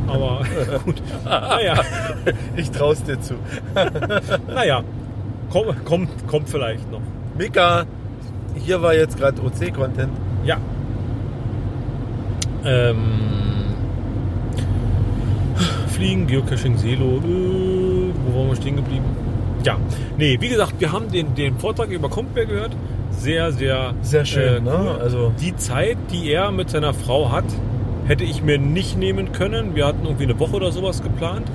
Aber 0.08 0.40
gut. 0.86 1.04
Naja, 1.26 1.82
Ich 2.56 2.72
trau's 2.72 3.04
dir 3.04 3.20
zu. 3.20 3.34
naja. 4.48 4.82
Kommt, 5.50 5.84
kommt, 5.84 6.28
kommt 6.28 6.50
vielleicht 6.50 6.90
noch. 6.94 7.02
Mika, 7.38 7.84
hier 8.56 8.82
war 8.82 8.94
jetzt 8.96 9.18
gerade 9.18 9.42
OC-Content. 9.42 10.14
Ja. 10.46 10.60
Ähm, 12.64 13.35
Fliegen, 15.96 16.28
Geocaching, 16.28 16.78
Selo. 16.78 17.18
Äh, 17.18 18.14
wo 18.26 18.40
waren 18.40 18.50
wir 18.50 18.56
stehen 18.58 18.76
geblieben? 18.76 19.06
Ja. 19.64 19.78
Nee, 20.18 20.38
wie 20.42 20.50
gesagt, 20.50 20.74
wir 20.80 20.92
haben 20.92 21.10
den, 21.10 21.34
den 21.36 21.58
Vortrag 21.58 21.90
über 21.90 22.10
Kompär 22.10 22.46
gehört. 22.46 22.76
Sehr, 23.12 23.54
sehr, 23.54 23.94
Sehr 24.02 24.26
schön, 24.26 24.58
äh, 24.58 24.60
ne? 24.60 24.98
Also 25.00 25.32
Die 25.40 25.56
Zeit, 25.56 25.98
die 26.12 26.30
er 26.32 26.52
mit 26.52 26.70
seiner 26.70 26.94
Frau 26.94 27.32
hat, 27.32 27.46
hätte 28.08 28.26
ich 28.26 28.44
mir 28.44 28.60
nicht 28.60 28.98
nehmen 28.98 29.32
können. 29.32 29.74
Wir 29.74 29.88
hatten 29.88 30.04
irgendwie 30.04 30.26
eine 30.26 30.38
Woche 30.38 30.58
oder 30.58 30.74
sowas 30.74 31.02
geplant. 31.02 31.50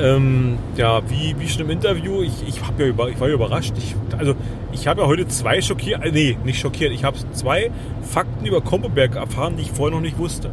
Ähm, 0.00 0.58
ja, 0.76 1.02
wie, 1.10 1.36
wie 1.38 1.48
schon 1.48 1.62
im 1.62 1.70
Interview, 1.70 2.22
ich, 2.22 2.48
ich, 2.48 2.66
hab 2.66 2.80
ja 2.80 2.86
über, 2.86 3.10
ich 3.10 3.20
war 3.20 3.28
ja 3.28 3.34
überrascht. 3.34 3.74
Ich, 3.76 3.94
also, 4.18 4.34
ich 4.72 4.88
habe 4.88 5.02
ja 5.02 5.06
heute 5.06 5.28
zwei 5.28 5.60
schockiert, 5.60 6.02
äh, 6.02 6.10
nee, 6.10 6.38
nicht 6.44 6.60
schockiert, 6.60 6.92
ich 6.92 7.04
habe 7.04 7.16
zwei 7.32 7.70
Fakten 8.02 8.46
über 8.46 8.62
Kompoberg 8.62 9.16
erfahren, 9.16 9.56
die 9.56 9.62
ich 9.62 9.70
vorher 9.70 9.94
noch 9.94 10.02
nicht 10.02 10.18
wusste. 10.18 10.50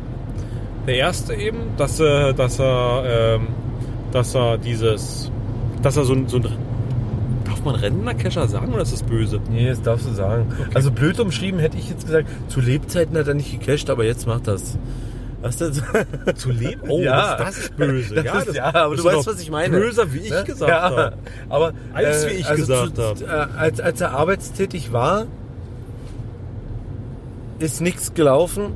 Der 0.87 0.95
erste 0.95 1.33
eben, 1.35 1.59
dass, 1.77 1.99
er- 1.99 2.33
dass 2.33 2.59
er, 2.59 3.03
ähm, 3.39 3.47
dass 4.11 4.35
er 4.35 4.57
dieses, 4.57 5.31
dass 5.81 5.95
er 5.97 6.03
so 6.03 6.13
ein, 6.13 6.27
so 6.27 6.37
ein 6.37 6.47
darf 7.45 7.63
man 7.63 7.75
Rentnerkescher 7.75 8.47
sagen 8.47 8.73
oder 8.73 8.83
ist 8.83 8.93
das 8.93 9.03
böse? 9.03 9.39
Nee, 9.49 9.69
das 9.69 9.81
darfst 9.81 10.07
du 10.07 10.13
sagen. 10.13 10.47
Also 10.73 10.91
blöd 10.91 11.19
umschrieben 11.19 11.59
hätte 11.59 11.77
ich 11.77 11.89
jetzt 11.89 12.05
gesagt, 12.05 12.27
zu 12.49 12.59
Lebzeiten 12.59 13.17
hat 13.17 13.27
er 13.27 13.33
nicht 13.33 13.59
gecasht, 13.59 13.89
aber 13.89 14.03
jetzt 14.05 14.27
macht 14.27 14.47
das. 14.47 14.77
Was 15.41 15.57
denn? 15.57 15.73
Zu 16.35 16.51
leben? 16.51 16.81
Oh, 16.87 17.01
Ja. 17.01 17.35
das, 17.35 17.47
das 17.47 17.57
ist 17.57 17.75
böse. 17.75 18.15
Das 18.15 18.23
ja, 18.25 18.39
ist, 18.39 18.47
das, 18.47 18.55
ja, 18.55 18.65
aber 18.73 18.95
du 18.95 19.01
ist 19.01 19.03
weißt, 19.03 19.27
was 19.27 19.41
ich 19.41 19.51
meine. 19.51 19.77
Böser, 19.77 20.13
wie 20.13 20.19
ich 20.19 20.29
Ne? 20.31 20.43
gesagt 20.45 20.69
ja, 20.71 20.81
habe. 20.83 21.13
Aber 21.49 21.73
Alles, 21.93 22.25
wie 22.27 22.31
ich 22.31 22.47
gesagt 22.47 22.95
zu- 22.95 23.03
habe. 23.03 23.25
äh, 23.25 23.57
Als, 23.59 23.81
als 23.81 23.99
er 23.99 24.11
arbeitstätig 24.11 24.93
war, 24.93 25.25
ist 27.59 27.81
nichts 27.81 28.13
gelaufen 28.13 28.67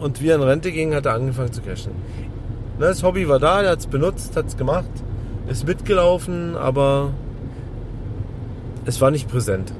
und 0.00 0.20
wie 0.22 0.28
er 0.28 0.36
in 0.36 0.42
Rente 0.42 0.72
ging, 0.72 0.94
hat 0.94 1.06
er 1.06 1.14
angefangen 1.14 1.52
zu 1.52 1.60
cashen. 1.60 1.92
Ne, 2.78 2.86
Das 2.86 3.02
Hobby 3.02 3.28
war 3.28 3.38
da, 3.38 3.62
er 3.62 3.70
hat 3.72 3.80
es 3.80 3.86
benutzt, 3.86 4.36
hat 4.36 4.46
es 4.46 4.56
gemacht, 4.56 4.90
ist 5.48 5.66
mitgelaufen, 5.66 6.56
aber 6.56 7.10
es 8.84 9.00
war 9.00 9.10
nicht 9.10 9.28
präsent. 9.28 9.72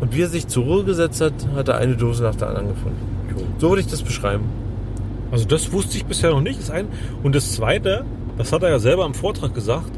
Und 0.00 0.14
wie 0.14 0.22
er 0.22 0.28
sich 0.28 0.48
zur 0.48 0.64
Ruhe 0.64 0.84
gesetzt 0.84 1.20
hat, 1.20 1.34
hat 1.54 1.68
er 1.68 1.76
eine 1.76 1.96
Dose 1.96 2.22
nach 2.22 2.34
der 2.34 2.48
anderen 2.48 2.68
gefunden. 2.68 2.98
So 3.58 3.68
würde 3.68 3.82
ich 3.82 3.86
das 3.86 4.02
beschreiben. 4.02 4.44
Also 5.30 5.44
das 5.44 5.72
wusste 5.72 5.96
ich 5.96 6.06
bisher 6.06 6.30
noch 6.30 6.40
nicht. 6.40 6.58
Das 6.58 6.70
ein. 6.70 6.88
Und 7.22 7.34
das 7.34 7.52
Zweite, 7.52 8.04
das 8.38 8.52
hat 8.52 8.62
er 8.62 8.70
ja 8.70 8.78
selber 8.78 9.04
im 9.06 9.14
Vortrag 9.14 9.54
gesagt. 9.54 9.90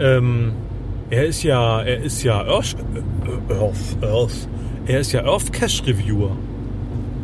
Ähm, 0.00 0.52
er 1.10 1.26
ist 1.26 1.42
ja, 1.42 1.80
er 1.82 2.02
ist 2.02 2.22
ja 2.22 2.44
Earth, 2.44 2.76
Earth, 3.48 4.02
Earth. 4.02 4.48
Er 4.86 5.00
ist 5.00 5.12
ja 5.12 5.24
Earth 5.24 5.52
Cache 5.52 5.86
Reviewer. 5.86 6.32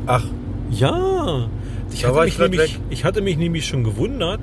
Ach, 0.06 0.24
Ja. 0.70 1.48
Ich 1.92 2.04
hatte, 2.04 2.20
mich 2.20 2.34
ich 2.34 2.38
nämlich, 2.38 2.78
ich 2.90 3.04
hatte 3.04 3.20
mich 3.20 3.36
nämlich 3.36 3.66
schon 3.66 3.84
gewundert. 3.84 4.40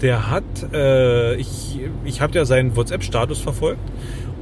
Der 0.00 0.30
hat, 0.30 0.44
äh, 0.72 1.36
ich, 1.36 1.78
ich 2.04 2.20
habe 2.20 2.34
ja 2.34 2.44
seinen 2.44 2.76
WhatsApp-Status 2.76 3.38
verfolgt 3.38 3.80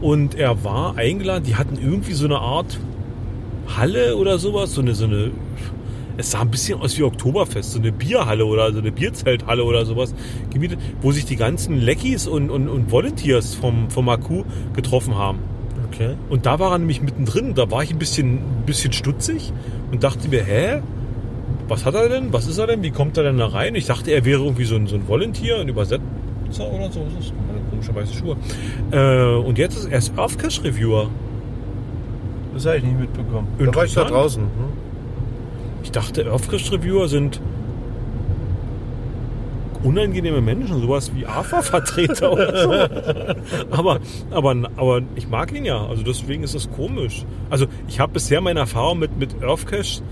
und 0.00 0.34
er 0.34 0.64
war 0.64 0.96
eingeladen. 0.96 1.44
Die 1.44 1.56
hatten 1.56 1.76
irgendwie 1.80 2.12
so 2.12 2.26
eine 2.26 2.38
Art 2.38 2.78
Halle 3.76 4.16
oder 4.16 4.38
sowas, 4.38 4.74
so 4.74 4.80
eine, 4.80 4.94
so 4.94 5.04
eine. 5.04 5.30
Es 6.16 6.30
sah 6.30 6.42
ein 6.42 6.50
bisschen 6.50 6.80
aus 6.80 6.96
wie 6.96 7.02
Oktoberfest, 7.02 7.72
so 7.72 7.80
eine 7.80 7.90
Bierhalle 7.90 8.46
oder 8.46 8.72
so 8.72 8.78
eine 8.78 8.92
Bierzelthalle 8.92 9.64
oder 9.64 9.84
sowas 9.84 10.14
gemietet, 10.50 10.78
wo 11.00 11.10
sich 11.10 11.24
die 11.24 11.34
ganzen 11.34 11.80
Leckies 11.80 12.28
und, 12.28 12.50
und, 12.50 12.68
und 12.68 12.92
Volunteers 12.92 13.54
vom, 13.54 13.90
vom 13.90 14.08
Akku 14.08 14.44
getroffen 14.74 15.16
haben. 15.16 15.40
okay. 15.88 16.14
Und 16.28 16.46
da 16.46 16.60
war 16.60 16.70
er 16.70 16.78
nämlich 16.78 17.02
mittendrin. 17.02 17.54
Da 17.54 17.68
war 17.70 17.82
ich 17.82 17.90
ein 17.90 17.98
bisschen, 17.98 18.34
ein 18.34 18.62
bisschen 18.64 18.92
stutzig 18.92 19.52
und 19.90 20.04
dachte 20.04 20.28
mir, 20.28 20.44
hä? 20.44 20.82
Was 21.68 21.84
hat 21.84 21.94
er 21.94 22.08
denn? 22.08 22.32
Was 22.32 22.46
ist 22.46 22.58
er 22.58 22.66
denn? 22.66 22.82
Wie 22.82 22.90
kommt 22.90 23.16
er 23.16 23.24
denn 23.24 23.38
da 23.38 23.46
rein? 23.46 23.74
Ich 23.74 23.86
dachte, 23.86 24.10
er 24.10 24.24
wäre 24.24 24.42
irgendwie 24.42 24.64
so 24.64 24.76
ein, 24.76 24.86
so 24.86 24.96
ein 24.96 25.08
Volunteer, 25.08 25.60
ein 25.60 25.68
Übersetzer 25.68 26.00
oder 26.58 26.90
so. 26.90 27.06
Das 27.16 27.26
ist 27.26 27.34
meine 27.46 27.60
komische 27.70 27.94
weiße 27.94 28.14
Schuhe. 28.14 28.36
Äh, 28.90 29.36
und 29.44 29.58
jetzt 29.58 29.76
ist 29.76 29.86
er 29.86 29.98
ist 29.98 30.12
Earthcache 30.16 30.64
Reviewer. 30.64 31.08
Das 32.52 32.66
habe 32.66 32.78
ich 32.78 32.84
nicht 32.84 33.00
mitbekommen. 33.00 33.48
Da 33.58 33.74
war 33.74 33.84
ich 33.84 33.94
da 33.94 34.04
draußen. 34.04 34.42
Hm? 34.42 34.48
Ich 35.82 35.90
dachte, 35.90 36.26
Earthcache 36.26 36.72
Reviewer 36.72 37.08
sind 37.08 37.40
unangenehme 39.84 40.40
Menschen, 40.40 40.80
sowas 40.80 41.12
wie 41.14 41.26
AFA-Vertreter 41.26 42.32
oder 42.32 42.56
so. 42.56 42.72
aber, 43.70 44.00
aber, 44.30 44.56
aber 44.76 45.02
ich 45.14 45.28
mag 45.28 45.52
ihn 45.52 45.64
ja, 45.64 45.86
also 45.86 46.02
deswegen 46.02 46.42
ist 46.42 46.54
das 46.54 46.70
komisch. 46.70 47.24
Also 47.50 47.66
ich 47.86 48.00
habe 48.00 48.14
bisher 48.14 48.40
meine 48.40 48.60
Erfahrung 48.60 48.98
mit, 48.98 49.18
mit 49.18 49.42
Earthcache, 49.42 50.02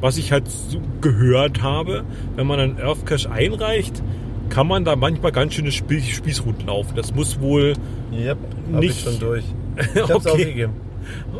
was 0.00 0.16
ich 0.16 0.32
halt 0.32 0.48
so 0.48 0.80
gehört 1.00 1.62
habe, 1.62 2.04
wenn 2.36 2.46
man 2.46 2.60
einen 2.60 2.78
Earthcache 2.78 3.30
einreicht, 3.30 4.02
kann 4.48 4.66
man 4.66 4.84
da 4.84 4.96
manchmal 4.96 5.32
ganz 5.32 5.54
schöne 5.54 5.72
Spie 5.72 6.00
Spießruten 6.00 6.66
laufen. 6.66 6.92
Das 6.96 7.14
muss 7.14 7.40
wohl 7.40 7.74
Yep, 8.12 8.38
hab 8.72 8.80
Nicht- 8.80 8.96
ich 8.98 9.04
schon 9.04 9.18
durch. 9.20 9.44
Ich 9.94 10.00
hab's 10.02 10.10
Okay. 10.26 10.30
aufgegeben. 10.30 10.72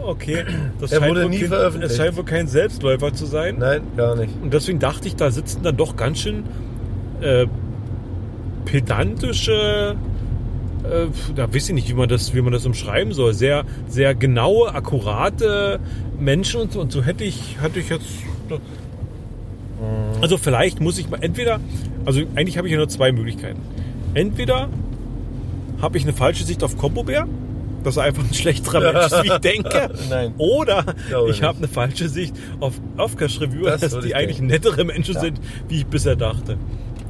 okay. 0.04 0.44
Das 0.80 0.92
Er 0.92 1.00
scheint 1.00 1.10
wurde 1.10 1.22
wohl 1.24 1.30
nie 1.30 1.38
kein, 1.40 1.48
veröffentlicht. 1.48 1.92
Es 1.92 1.96
scheint 1.98 2.16
wohl 2.16 2.24
kein 2.24 2.46
Selbstläufer 2.46 3.12
zu 3.12 3.26
sein. 3.26 3.56
Nein, 3.58 3.80
gar 3.96 4.14
nicht. 4.16 4.32
Und 4.42 4.52
deswegen 4.54 4.78
dachte 4.78 5.08
ich, 5.08 5.16
da 5.16 5.30
sitzen 5.30 5.62
dann 5.62 5.76
doch 5.76 5.96
ganz 5.96 6.20
schön 6.20 6.44
äh, 7.20 7.46
pedantische, 8.64 9.96
äh, 10.84 11.06
da 11.34 11.52
weiß 11.52 11.68
ich 11.68 11.74
nicht, 11.74 11.88
wie 11.88 11.94
man 11.94 12.08
das, 12.08 12.34
wie 12.34 12.40
man 12.42 12.52
das 12.52 12.66
umschreiben 12.66 13.12
soll, 13.12 13.34
sehr, 13.34 13.64
sehr 13.88 14.14
genaue, 14.14 14.74
akkurate 14.74 15.80
Menschen 16.18 16.60
und 16.60 16.72
so. 16.72 16.80
Und 16.80 16.92
so 16.92 17.02
hätte 17.02 17.24
ich, 17.24 17.56
hatte 17.60 17.80
ich 17.80 17.88
jetzt. 17.88 18.04
Also 20.20 20.36
vielleicht 20.36 20.80
muss 20.80 20.98
ich 20.98 21.08
mal 21.08 21.18
entweder, 21.22 21.60
also 22.04 22.20
eigentlich 22.34 22.58
habe 22.58 22.66
ich 22.66 22.72
ja 22.72 22.78
nur 22.78 22.88
zwei 22.88 23.12
Möglichkeiten. 23.12 23.60
Entweder 24.14 24.68
habe 25.80 25.96
ich 25.98 26.02
eine 26.04 26.12
falsche 26.12 26.44
Sicht 26.44 26.64
auf 26.64 26.76
Kombobär, 26.76 27.26
dass 27.84 27.96
er 27.96 28.02
einfach 28.04 28.24
ein 28.24 28.34
schlechterer 28.34 28.80
Mensch 28.92 29.06
ist, 29.06 29.22
wie 29.22 29.28
ich 29.28 29.38
denke. 29.38 29.90
Nein. 30.10 30.34
Oder 30.38 30.84
Glaube 31.08 31.30
ich 31.30 31.42
habe 31.44 31.58
eine 31.58 31.68
falsche 31.68 32.08
Sicht 32.08 32.34
auf 32.58 32.74
Aufcash 32.96 33.40
Reviewer, 33.40 33.70
Das 33.70 33.80
dass 33.82 34.00
die 34.00 34.08
ich 34.08 34.16
eigentlich 34.16 34.38
denken. 34.38 34.46
nettere 34.52 34.84
Menschen 34.84 35.14
Ja. 35.14 35.20
sind, 35.20 35.40
wie 35.68 35.76
ich 35.76 35.86
bisher 35.86 36.16
dachte. 36.16 36.56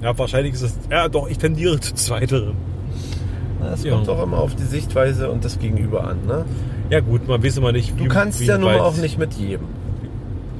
Ja, 0.02 0.16
wahrscheinlich 0.18 0.52
ist 0.54 0.62
es. 0.62 0.78
Ja, 0.90 1.08
doch, 1.08 1.28
ich 1.30 1.38
tendiere 1.38 1.80
zu 1.80 1.94
zweiterem. 1.94 2.54
Es 3.72 3.82
Ja. 3.82 3.94
kommt 3.94 4.08
auch 4.10 4.22
immer 4.22 4.38
auf 4.38 4.54
die 4.54 4.62
Sichtweise 4.64 5.30
und 5.30 5.44
das 5.44 5.58
Gegenüber 5.58 6.04
an. 6.06 6.18
Ne? 6.26 6.44
Ja, 6.90 7.00
gut, 7.00 7.26
man 7.26 7.42
weiß 7.42 7.56
immer 7.56 7.72
nicht, 7.72 7.98
Du 7.98 8.06
kannst 8.06 8.40
ja 8.42 8.58
nun 8.58 8.70
auch 8.74 8.96
nicht 8.98 9.18
mit 9.18 9.32
jedem. 9.34 9.66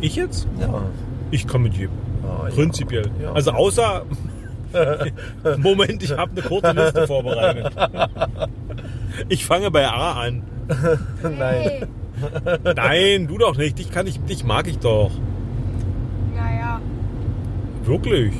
Ich 0.00 0.16
jetzt? 0.16 0.46
Ja. 0.60 0.82
Ich 1.30 1.46
komme 1.46 1.64
mit 1.64 1.74
jedem. 1.74 1.96
Ah. 2.24 2.48
Prinzipiell. 2.48 3.10
Ja. 3.20 3.32
Also 3.32 3.52
außer. 3.52 4.04
Moment, 5.58 6.02
ich 6.02 6.10
habe 6.16 6.30
eine 6.32 6.42
kurze 6.42 6.72
Liste 6.72 7.06
vorbereitet. 7.06 7.72
Ich 9.28 9.46
fange 9.46 9.70
bei 9.70 9.88
A 9.88 10.20
an. 10.20 10.42
Nein. 11.22 11.88
Nein, 12.76 13.26
du 13.26 13.38
doch 13.38 13.56
nicht. 13.56 13.78
Dich 13.78 13.90
kann 13.90 14.06
ich, 14.06 14.20
dich 14.20 14.44
mag 14.44 14.68
ich 14.68 14.78
doch. 14.78 15.10
Naja, 16.36 16.80
Wirklich. 17.84 18.34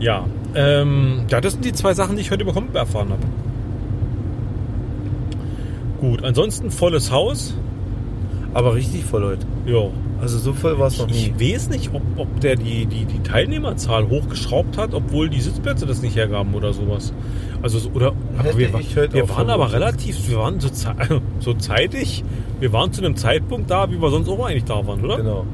Ja. 0.00 0.26
Ähm, 0.54 1.26
ja, 1.30 1.40
das 1.40 1.52
sind 1.52 1.64
die 1.64 1.72
zwei 1.72 1.94
Sachen, 1.94 2.16
die 2.16 2.22
ich 2.22 2.30
heute 2.30 2.42
über 2.42 2.52
Kombi 2.52 2.76
erfahren 2.76 3.10
habe. 3.10 3.22
Gut, 6.00 6.24
ansonsten 6.24 6.70
volles 6.70 7.10
Haus. 7.10 7.56
Aber 8.56 8.74
richtig 8.74 9.04
voll 9.04 9.22
heute. 9.22 9.46
Ja. 9.66 9.90
Also 10.18 10.38
so 10.38 10.54
voll 10.54 10.78
war 10.78 10.86
es 10.86 10.98
noch 10.98 11.08
nie. 11.08 11.30
Ich 11.38 11.54
weiß 11.54 11.68
nicht, 11.68 11.92
ob, 11.92 12.00
ob 12.16 12.40
der 12.40 12.56
die, 12.56 12.86
die, 12.86 13.04
die 13.04 13.18
Teilnehmerzahl 13.22 14.08
hochgeschraubt 14.08 14.78
hat, 14.78 14.94
obwohl 14.94 15.28
die 15.28 15.42
Sitzplätze 15.42 15.84
das 15.84 16.00
nicht 16.00 16.16
hergaben 16.16 16.54
oder 16.54 16.72
sowas. 16.72 17.12
Also 17.60 17.78
so- 17.78 17.90
oder 17.90 18.12
aber 18.38 18.56
wir, 18.56 18.72
wir 19.12 19.28
waren 19.28 19.50
aber 19.50 19.74
relativ, 19.74 20.26
wir 20.30 20.38
waren 20.38 20.58
so, 20.58 20.70
so 21.40 21.52
zeitig, 21.52 22.24
wir 22.58 22.72
waren 22.72 22.94
zu 22.94 23.04
einem 23.04 23.14
Zeitpunkt 23.16 23.70
da, 23.70 23.90
wie 23.90 24.00
wir 24.00 24.08
sonst 24.08 24.26
auch 24.30 24.46
eigentlich 24.46 24.64
da 24.64 24.86
waren, 24.86 25.04
oder? 25.04 25.18
Genau. 25.18 25.44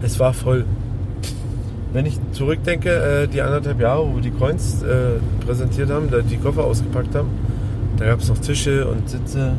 Es 0.00 0.20
war 0.20 0.32
voll. 0.32 0.66
Wenn 1.92 2.06
ich 2.06 2.20
zurückdenke, 2.30 3.24
äh, 3.24 3.26
die 3.26 3.42
anderthalb 3.42 3.80
Jahre, 3.80 4.06
wo 4.08 4.14
wir 4.14 4.22
die 4.22 4.30
Coins 4.30 4.84
äh, 4.84 5.18
präsentiert 5.44 5.90
haben, 5.90 6.08
da 6.08 6.20
die 6.20 6.36
Koffer 6.36 6.62
ausgepackt 6.62 7.16
haben, 7.16 7.30
da 7.96 8.06
gab 8.06 8.20
es 8.20 8.28
noch 8.28 8.38
Tische 8.38 8.86
und 8.86 9.10
Sitze. 9.10 9.54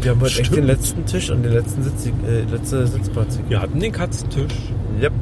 Und 0.00 0.04
wir 0.04 0.12
haben 0.12 0.20
heute 0.22 0.40
echt 0.40 0.46
Stimmt. 0.46 0.56
den 0.56 0.66
letzten 0.66 1.04
Tisch 1.04 1.28
und 1.28 1.42
den 1.42 1.52
letzten 1.52 1.82
Sitz, 1.82 2.06
äh, 2.06 2.50
letzte 2.50 2.86
Sitzplatz. 2.86 3.38
Wir 3.50 3.60
hatten 3.60 3.78
den 3.80 3.92
Katzentisch. 3.92 4.54
Yep. 4.98 5.12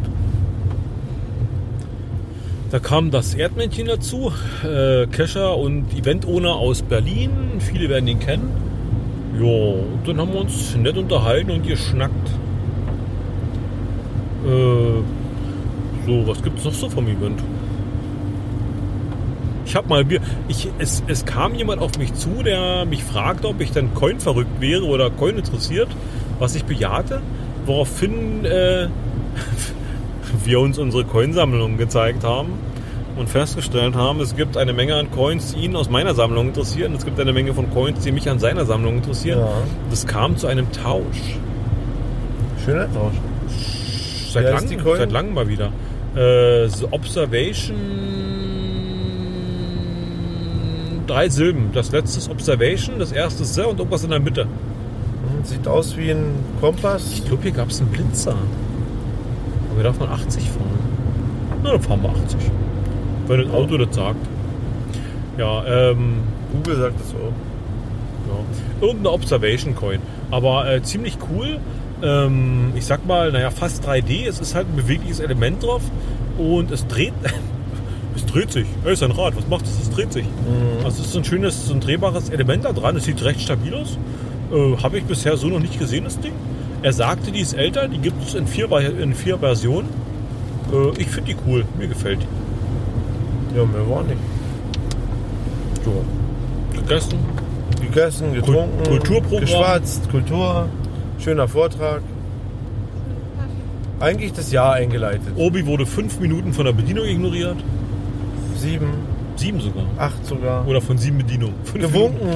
Da 2.70 2.78
kam 2.78 3.10
das 3.10 3.34
Erdmännchen 3.34 3.88
dazu, 3.88 4.30
äh, 4.62 5.08
Kescher 5.08 5.56
und 5.56 5.92
Event-Owner 5.92 6.54
aus 6.54 6.82
Berlin. 6.82 7.30
Viele 7.58 7.88
werden 7.88 8.06
ihn 8.06 8.20
kennen. 8.20 8.52
Ja, 9.40 9.46
und 9.46 10.06
dann 10.06 10.20
haben 10.20 10.32
wir 10.32 10.42
uns 10.42 10.76
nett 10.76 10.96
unterhalten 10.96 11.50
und 11.50 11.66
geschnackt. 11.66 12.28
Äh, 14.46 15.02
so, 16.06 16.24
was 16.24 16.40
gibt 16.40 16.60
es 16.60 16.64
noch 16.66 16.72
so 16.72 16.88
vom 16.88 17.08
Event? 17.08 17.42
Ich 19.68 19.76
habe 19.76 19.86
mal, 19.86 20.02
Bier- 20.02 20.22
ich, 20.48 20.66
es, 20.78 21.02
es 21.08 21.26
kam 21.26 21.54
jemand 21.54 21.82
auf 21.82 21.98
mich 21.98 22.14
zu, 22.14 22.42
der 22.42 22.86
mich 22.86 23.04
fragte, 23.04 23.48
ob 23.48 23.60
ich 23.60 23.70
dann 23.70 23.92
Coin 23.92 24.18
verrückt 24.18 24.62
wäre 24.62 24.82
oder 24.84 25.10
Coin 25.10 25.36
interessiert, 25.36 25.88
was 26.38 26.54
ich 26.54 26.64
bejahte. 26.64 27.20
Woraufhin 27.66 28.46
äh, 28.46 28.88
wir 30.44 30.60
uns 30.60 30.78
unsere 30.78 31.04
Coinsammlung 31.04 31.76
gezeigt 31.76 32.24
haben 32.24 32.54
und 33.16 33.28
festgestellt 33.28 33.94
haben, 33.94 34.20
es 34.20 34.34
gibt 34.34 34.56
eine 34.56 34.72
Menge 34.72 34.94
an 34.94 35.10
Coins, 35.10 35.52
die 35.54 35.66
ihn 35.66 35.76
aus 35.76 35.90
meiner 35.90 36.14
Sammlung 36.14 36.46
interessieren. 36.48 36.94
Es 36.94 37.04
gibt 37.04 37.20
eine 37.20 37.34
Menge 37.34 37.52
von 37.52 37.68
Coins, 37.70 38.02
die 38.02 38.10
mich 38.10 38.30
an 38.30 38.38
seiner 38.38 38.64
Sammlung 38.64 38.96
interessieren. 38.96 39.40
Ja. 39.40 39.48
Das 39.90 40.06
kam 40.06 40.38
zu 40.38 40.46
einem 40.46 40.72
Tausch. 40.72 41.36
Schöner 42.64 42.90
Tausch. 42.94 43.16
Seit, 44.30 44.44
langem, 44.44 44.80
seit 44.96 45.12
langem 45.12 45.34
mal 45.34 45.46
wieder. 45.48 45.72
Äh, 46.16 46.68
The 46.68 46.86
drei 51.08 51.28
Silben. 51.28 51.70
Das 51.72 51.90
letzte 51.90 52.18
ist 52.18 52.30
Observation, 52.30 52.98
das 52.98 53.12
erste 53.12 53.42
ist 53.42 53.58
und 53.58 53.78
irgendwas 53.78 54.04
in 54.04 54.10
der 54.10 54.20
Mitte. 54.20 54.42
Hm, 54.42 55.44
Sieht 55.44 55.66
aus 55.66 55.96
wie 55.96 56.10
ein 56.10 56.34
Kompass. 56.60 57.12
Ich 57.12 57.24
glaube, 57.24 57.42
hier 57.42 57.52
gab 57.52 57.70
es 57.70 57.80
einen 57.80 57.90
Blitzer. 57.90 58.32
Aber 58.32 59.76
wir 59.76 59.84
darf 59.84 59.98
man 59.98 60.10
80 60.10 60.44
fahren. 60.50 60.78
Na, 61.62 61.72
dann 61.72 61.82
fahren 61.82 62.02
wir 62.02 62.10
80. 62.10 62.38
Wenn 63.26 63.44
das 63.44 63.52
Auto 63.52 63.76
das 63.78 63.94
sagt. 63.94 64.26
Ja, 65.36 65.64
ähm, 65.66 66.18
Google 66.52 66.76
sagt 66.76 67.00
das 67.00 67.10
auch. 67.14 67.32
ja. 68.28 68.86
Irgendeine 68.86 69.10
Observation 69.12 69.74
Coin. 69.74 70.00
Aber 70.30 70.70
äh, 70.70 70.82
ziemlich 70.82 71.18
cool. 71.30 71.58
Ähm, 72.02 72.72
ich 72.76 72.86
sag 72.86 73.06
mal, 73.06 73.32
naja, 73.32 73.50
fast 73.50 73.86
3D. 73.86 74.26
Es 74.28 74.40
ist 74.40 74.54
halt 74.54 74.66
ein 74.68 74.76
bewegliches 74.76 75.20
Element 75.20 75.62
drauf. 75.62 75.82
Und 76.38 76.70
es 76.70 76.86
dreht. 76.86 77.12
dreht 78.32 78.52
sich. 78.52 78.66
Ey, 78.84 78.92
ist 78.92 79.02
ein 79.02 79.10
Rad. 79.10 79.36
Was 79.36 79.46
macht 79.48 79.64
es? 79.66 79.80
Es 79.80 79.90
dreht 79.90 80.12
sich. 80.12 80.24
Also 80.84 81.02
es 81.02 81.08
ist 81.08 81.16
ein 81.16 81.24
schönes, 81.24 81.66
so 81.66 81.74
ein 81.74 81.80
drehbares 81.80 82.28
Element 82.30 82.64
da 82.64 82.72
dran. 82.72 82.96
Es 82.96 83.04
sieht 83.04 83.22
recht 83.24 83.40
stabil 83.40 83.74
aus. 83.74 83.98
Äh, 84.52 84.76
Habe 84.82 84.98
ich 84.98 85.04
bisher 85.04 85.36
so 85.36 85.48
noch 85.48 85.60
nicht 85.60 85.78
gesehen, 85.78 86.04
das 86.04 86.18
Ding. 86.20 86.32
Er 86.82 86.92
sagte, 86.92 87.30
die 87.32 87.40
ist 87.40 87.54
älter. 87.54 87.88
Die 87.88 87.98
gibt 87.98 88.22
es 88.26 88.34
in 88.34 88.46
vier, 88.46 88.70
in 89.00 89.14
vier 89.14 89.38
Versionen. 89.38 89.88
Äh, 90.72 91.00
ich 91.00 91.08
finde 91.08 91.32
die 91.34 91.36
cool. 91.46 91.64
Mir 91.78 91.88
gefällt 91.88 92.20
die. 92.22 93.58
Ja, 93.58 93.64
mehr 93.64 93.88
war 93.88 94.02
nicht. 94.04 94.18
So. 95.84 96.04
Gegessen. 96.78 97.18
Gegessen, 97.80 98.34
getrunken, 98.34 98.82
Kulturprogramm. 98.84 99.40
geschwatzt, 99.40 100.10
Kultur, 100.10 100.68
schöner 101.18 101.48
Vortrag. 101.48 102.02
Eigentlich 104.00 104.32
das 104.32 104.52
Jahr 104.52 104.74
eingeleitet. 104.74 105.22
Obi 105.36 105.64
wurde 105.66 105.86
fünf 105.86 106.18
Minuten 106.20 106.52
von 106.52 106.64
der 106.66 106.72
Bedienung 106.72 107.04
ignoriert. 107.06 107.56
Sieben, 108.58 108.90
Sieben 109.36 109.60
sogar. 109.60 109.84
acht 109.98 110.24
sogar. 110.26 110.66
Oder 110.66 110.80
von 110.80 110.98
sieben 110.98 111.18
Bedienungen. 111.18 111.54
Fünf 111.64 111.84
Gewunken. 111.92 112.28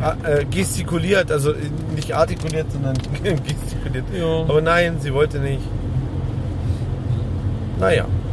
Ah, 0.00 0.16
äh, 0.24 0.44
gestikuliert, 0.44 1.30
also 1.30 1.52
äh, 1.52 1.56
nicht 1.94 2.12
artikuliert, 2.14 2.70
sondern 2.72 2.94
gestikuliert. 3.22 4.04
Ja. 4.18 4.40
Aber 4.48 4.60
nein, 4.60 4.96
sie 5.00 5.12
wollte 5.14 5.38
nicht. 5.38 5.60
Naja, 7.78 8.04
Minuten. 8.04 8.24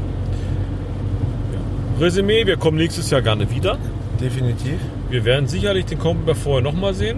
Resümee, 2.03 2.45
wir 2.45 2.57
kommen 2.57 2.77
nächstes 2.77 3.09
Jahr 3.09 3.21
gerne 3.21 3.49
wieder. 3.49 3.77
definitiv. 4.19 4.79
Wir 5.09 5.25
werden 5.25 5.47
sicherlich 5.47 5.85
den 5.85 5.99
Combat 5.99 6.37
vorher 6.37 6.61
nochmal 6.63 6.93
sehen. 6.93 7.17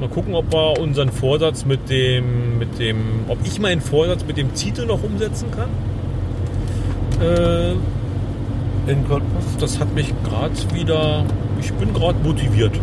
Mal 0.00 0.08
gucken, 0.10 0.34
ob 0.34 0.52
wir 0.52 0.78
unseren 0.78 1.10
Vorsatz 1.10 1.64
mit 1.64 1.88
dem, 1.88 2.58
mit 2.58 2.78
dem, 2.78 3.24
ob 3.28 3.38
ich 3.44 3.58
meinen 3.58 3.80
Vorsatz 3.80 4.24
mit 4.26 4.36
dem 4.36 4.54
Zito 4.54 4.84
noch 4.84 5.02
umsetzen 5.02 5.50
kann. 5.50 5.70
Äh, 7.20 7.72
In 8.90 9.08
Cottbus. 9.08 9.44
das 9.58 9.78
hat 9.80 9.92
mich 9.94 10.12
gerade 10.24 10.52
wieder, 10.74 11.24
ich 11.60 11.72
bin 11.74 11.92
gerade 11.92 12.18
motiviert. 12.22 12.78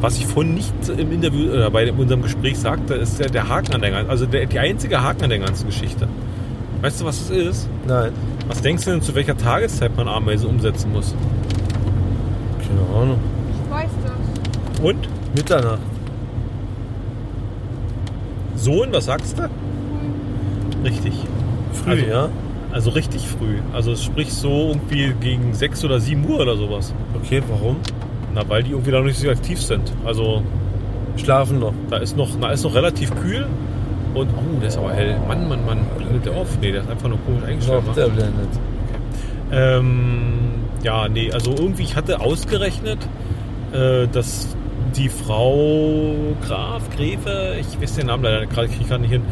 Was 0.00 0.16
ich 0.16 0.26
vorhin 0.26 0.54
nicht 0.54 0.72
im 0.96 1.10
Interview 1.10 1.50
oder 1.50 1.68
bei 1.72 1.90
unserem 1.92 2.22
Gespräch 2.22 2.56
sagte, 2.56 2.94
ist 2.94 3.18
der, 3.18 3.28
der 3.30 3.48
Haken 3.48 3.74
an 3.74 3.80
der 3.80 3.90
ganzen, 3.90 4.10
also 4.10 4.26
der, 4.26 4.46
die 4.46 4.58
einzige 4.60 5.02
Haken 5.02 5.24
an 5.24 5.30
der 5.30 5.40
ganzen 5.40 5.66
Geschichte. 5.66 6.06
Weißt 6.82 7.00
du, 7.00 7.04
was 7.04 7.20
es 7.22 7.30
ist? 7.30 7.68
Nein, 7.84 8.12
Was 8.46 8.62
denkst 8.62 8.84
du 8.84 8.92
denn, 8.92 9.02
zu 9.02 9.12
welcher 9.16 9.36
Tageszeit 9.36 9.96
man 9.96 10.06
Ameise 10.06 10.46
umsetzen 10.46 10.92
muss? 10.92 11.16
keine 12.60 12.80
Ahnung. 13.02 13.18
Ich 13.64 13.70
weiß 13.74 13.90
das. 14.04 14.84
Und? 14.84 15.08
Mitternacht. 15.34 15.80
Sohn, 18.54 18.88
was 18.92 19.06
sagst 19.06 19.36
du? 19.36 19.48
Richtig. 20.84 21.12
Früh, 21.90 22.00
Also- 22.00 22.06
ja? 22.06 22.28
Also 22.70 22.90
richtig 22.90 23.26
früh. 23.26 23.56
Also 23.72 23.96
sprich 23.96 24.32
so 24.32 24.68
irgendwie 24.68 25.14
gegen 25.20 25.54
6 25.54 25.84
oder 25.86 26.00
7 26.00 26.28
Uhr 26.28 26.40
oder 26.40 26.56
sowas. 26.56 26.92
Okay, 27.14 27.42
warum? 27.48 27.76
Na, 28.34 28.42
weil 28.48 28.62
die 28.62 28.72
irgendwie 28.72 28.90
da 28.90 28.98
noch 28.98 29.06
nicht 29.06 29.18
so 29.18 29.30
aktiv 29.30 29.60
sind. 29.60 29.90
Also 30.04 30.42
Schlafen 31.16 31.58
noch. 31.60 31.72
da 31.90 31.96
ist 31.96 32.16
noch, 32.16 32.28
da 32.40 32.50
ist 32.50 32.64
noch 32.64 32.74
relativ 32.74 33.14
kühl. 33.22 33.46
Und, 34.14 34.28
oh, 34.28 34.58
der 34.60 34.68
ist 34.68 34.76
aber 34.76 34.92
hell. 34.92 35.16
Mann, 35.26 35.48
Mann, 35.48 35.64
Mann. 35.64 35.78
Blendet 35.96 36.26
der 36.26 36.34
auf? 36.36 36.46
Nee, 36.60 36.72
der 36.72 36.82
ist 36.82 36.90
einfach 36.90 37.08
nur 37.08 37.18
komisch 37.26 37.44
eingestellt. 37.44 37.86
Noch 37.86 37.96
ne? 37.96 38.02
der 38.02 38.08
blendet. 38.10 38.48
Ähm, 39.50 40.32
ja, 40.82 41.08
nee, 41.08 41.32
also 41.32 41.52
irgendwie, 41.52 41.82
ich 41.84 41.96
hatte 41.96 42.20
ausgerechnet, 42.20 42.98
äh, 43.72 44.06
dass 44.08 44.48
die 44.96 45.08
Frau 45.08 46.14
Graf, 46.46 46.82
Gräfe, 46.96 47.56
ich 47.60 47.80
weiß 47.80 47.96
den 47.96 48.06
Namen 48.06 48.24
leider 48.24 48.46
gerade, 48.46 48.68
kriege 48.68 48.82
ich 48.82 48.88
gerade 48.88 49.02
nicht 49.02 49.10
hin, 49.12 49.22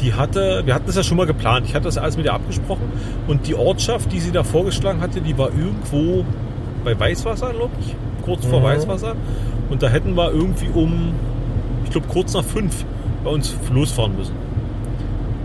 die 0.00 0.14
hatte, 0.14 0.62
wir 0.64 0.74
hatten 0.74 0.86
das 0.86 0.96
ja 0.96 1.02
schon 1.02 1.16
mal 1.16 1.26
geplant, 1.26 1.66
ich 1.66 1.74
hatte 1.74 1.84
das 1.84 1.98
alles 1.98 2.16
mit 2.16 2.26
ihr 2.26 2.34
abgesprochen 2.34 2.90
und 3.26 3.46
die 3.46 3.54
Ortschaft, 3.54 4.12
die 4.12 4.20
sie 4.20 4.32
da 4.32 4.44
vorgeschlagen 4.44 5.00
hatte, 5.00 5.20
die 5.20 5.36
war 5.38 5.48
irgendwo 5.48 6.24
bei 6.84 6.98
Weißwasser, 6.98 7.50
glaube 7.50 7.72
ich, 7.80 7.94
kurz 8.24 8.44
vor 8.44 8.60
Mhm. 8.60 8.64
Weißwasser 8.64 9.14
und 9.70 9.82
da 9.82 9.88
hätten 9.88 10.14
wir 10.16 10.30
irgendwie 10.32 10.68
um, 10.72 11.12
ich 11.84 11.90
glaube 11.90 12.06
kurz 12.08 12.34
nach 12.34 12.44
fünf 12.44 12.84
bei 13.24 13.30
uns 13.30 13.54
losfahren 13.72 14.16
müssen. 14.16 14.34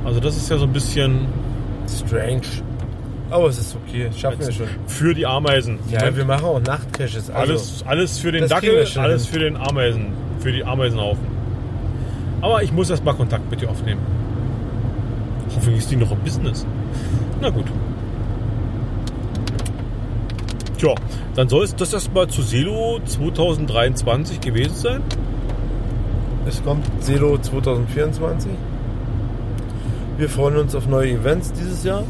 Also 0.05 0.19
das 0.19 0.35
ist 0.37 0.49
ja 0.49 0.57
so 0.57 0.65
ein 0.65 0.73
bisschen 0.73 1.27
Strange. 1.87 2.41
Aber 3.31 3.47
es 3.47 3.57
ist 3.57 3.75
okay, 3.75 4.09
schaffen 4.15 4.41
wir 4.41 4.51
schon. 4.51 4.67
für 4.87 5.13
die 5.13 5.25
Ameisen. 5.25 5.79
Ja, 5.89 6.13
wir 6.15 6.25
machen 6.25 6.43
auch 6.45 6.59
Nachtcaches. 6.59 7.29
Also, 7.29 7.33
Alles, 7.33 7.83
alles 7.87 8.19
für 8.19 8.31
den 8.33 8.47
Dackel, 8.47 8.85
alles 8.97 9.25
für 9.25 9.39
den 9.39 9.55
Ameisen, 9.55 10.07
für 10.39 10.51
die 10.51 10.63
Ameisenhaufen. 10.65 11.25
Aber 12.41 12.61
ich 12.61 12.73
muss 12.73 12.89
erst 12.89 13.05
mal 13.05 13.13
Kontakt 13.13 13.49
mit 13.49 13.61
dir 13.61 13.69
aufnehmen. 13.69 14.01
Hoffentlich 15.55 15.77
ist 15.79 15.91
die 15.91 15.95
noch 15.95 16.11
im 16.11 16.19
Business. 16.19 16.65
Na 17.39 17.49
gut. 17.49 17.65
Tja, 20.77 20.93
dann 21.35 21.47
soll 21.47 21.63
es 21.63 21.73
das 21.75 21.93
erstmal 21.93 22.27
zu 22.27 22.41
Selo 22.41 22.99
2023 23.05 24.41
gewesen 24.41 24.75
sein. 24.75 25.01
Es 26.47 26.61
kommt 26.63 26.85
Selo 27.01 27.37
2024. 27.37 28.51
Wir 30.17 30.27
freuen 30.27 30.57
uns 30.57 30.75
auf 30.75 30.87
neue 30.87 31.11
Events 31.11 31.53
dieses 31.53 31.83
Jahr. 31.83 32.03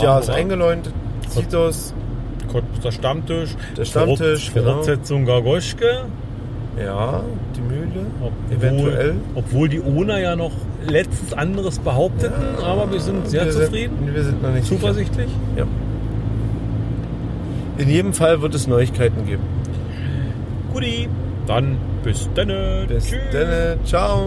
Jahr 0.00 0.20
ist 0.20 0.30
eingeläutet. 0.30 0.92
Zitos, 1.28 1.94
Der 2.84 2.90
Stammtisch. 2.92 3.56
Der 3.76 3.84
Stammtisch, 3.84 4.50
Fortsetzung 4.50 4.54
genau. 4.54 4.72
Fortsetzung 4.74 5.24
Gargoschke. 5.24 6.04
ja, 6.82 7.22
die 7.56 7.60
Mühle, 7.60 8.06
Obwohl, 8.20 8.56
eventuell. 8.56 9.14
Obwohl 9.34 9.68
die 9.68 9.80
ONA 9.80 10.18
ja 10.18 10.36
noch 10.36 10.52
letztens 10.86 11.32
anderes 11.32 11.78
behaupteten, 11.78 12.42
aber 12.62 12.90
wir 12.92 13.00
sind 13.00 13.28
sehr 13.28 13.46
wir 13.46 13.52
zufrieden. 13.52 13.96
Sind, 14.04 14.14
wir 14.14 14.24
sind 14.24 14.42
noch 14.42 14.50
nicht. 14.50 14.66
Zuversichtlich. 14.66 15.28
Ja. 15.56 15.64
In 17.78 17.88
jedem 17.88 18.12
Fall 18.12 18.42
wird 18.42 18.54
es 18.54 18.66
Neuigkeiten 18.66 19.26
geben. 19.26 19.42
Guti, 20.72 21.08
dann 21.46 21.76
bis 22.04 22.28
dann. 22.34 22.48
Bis 22.88 23.10
dann, 23.32 23.78
ciao. 23.84 24.26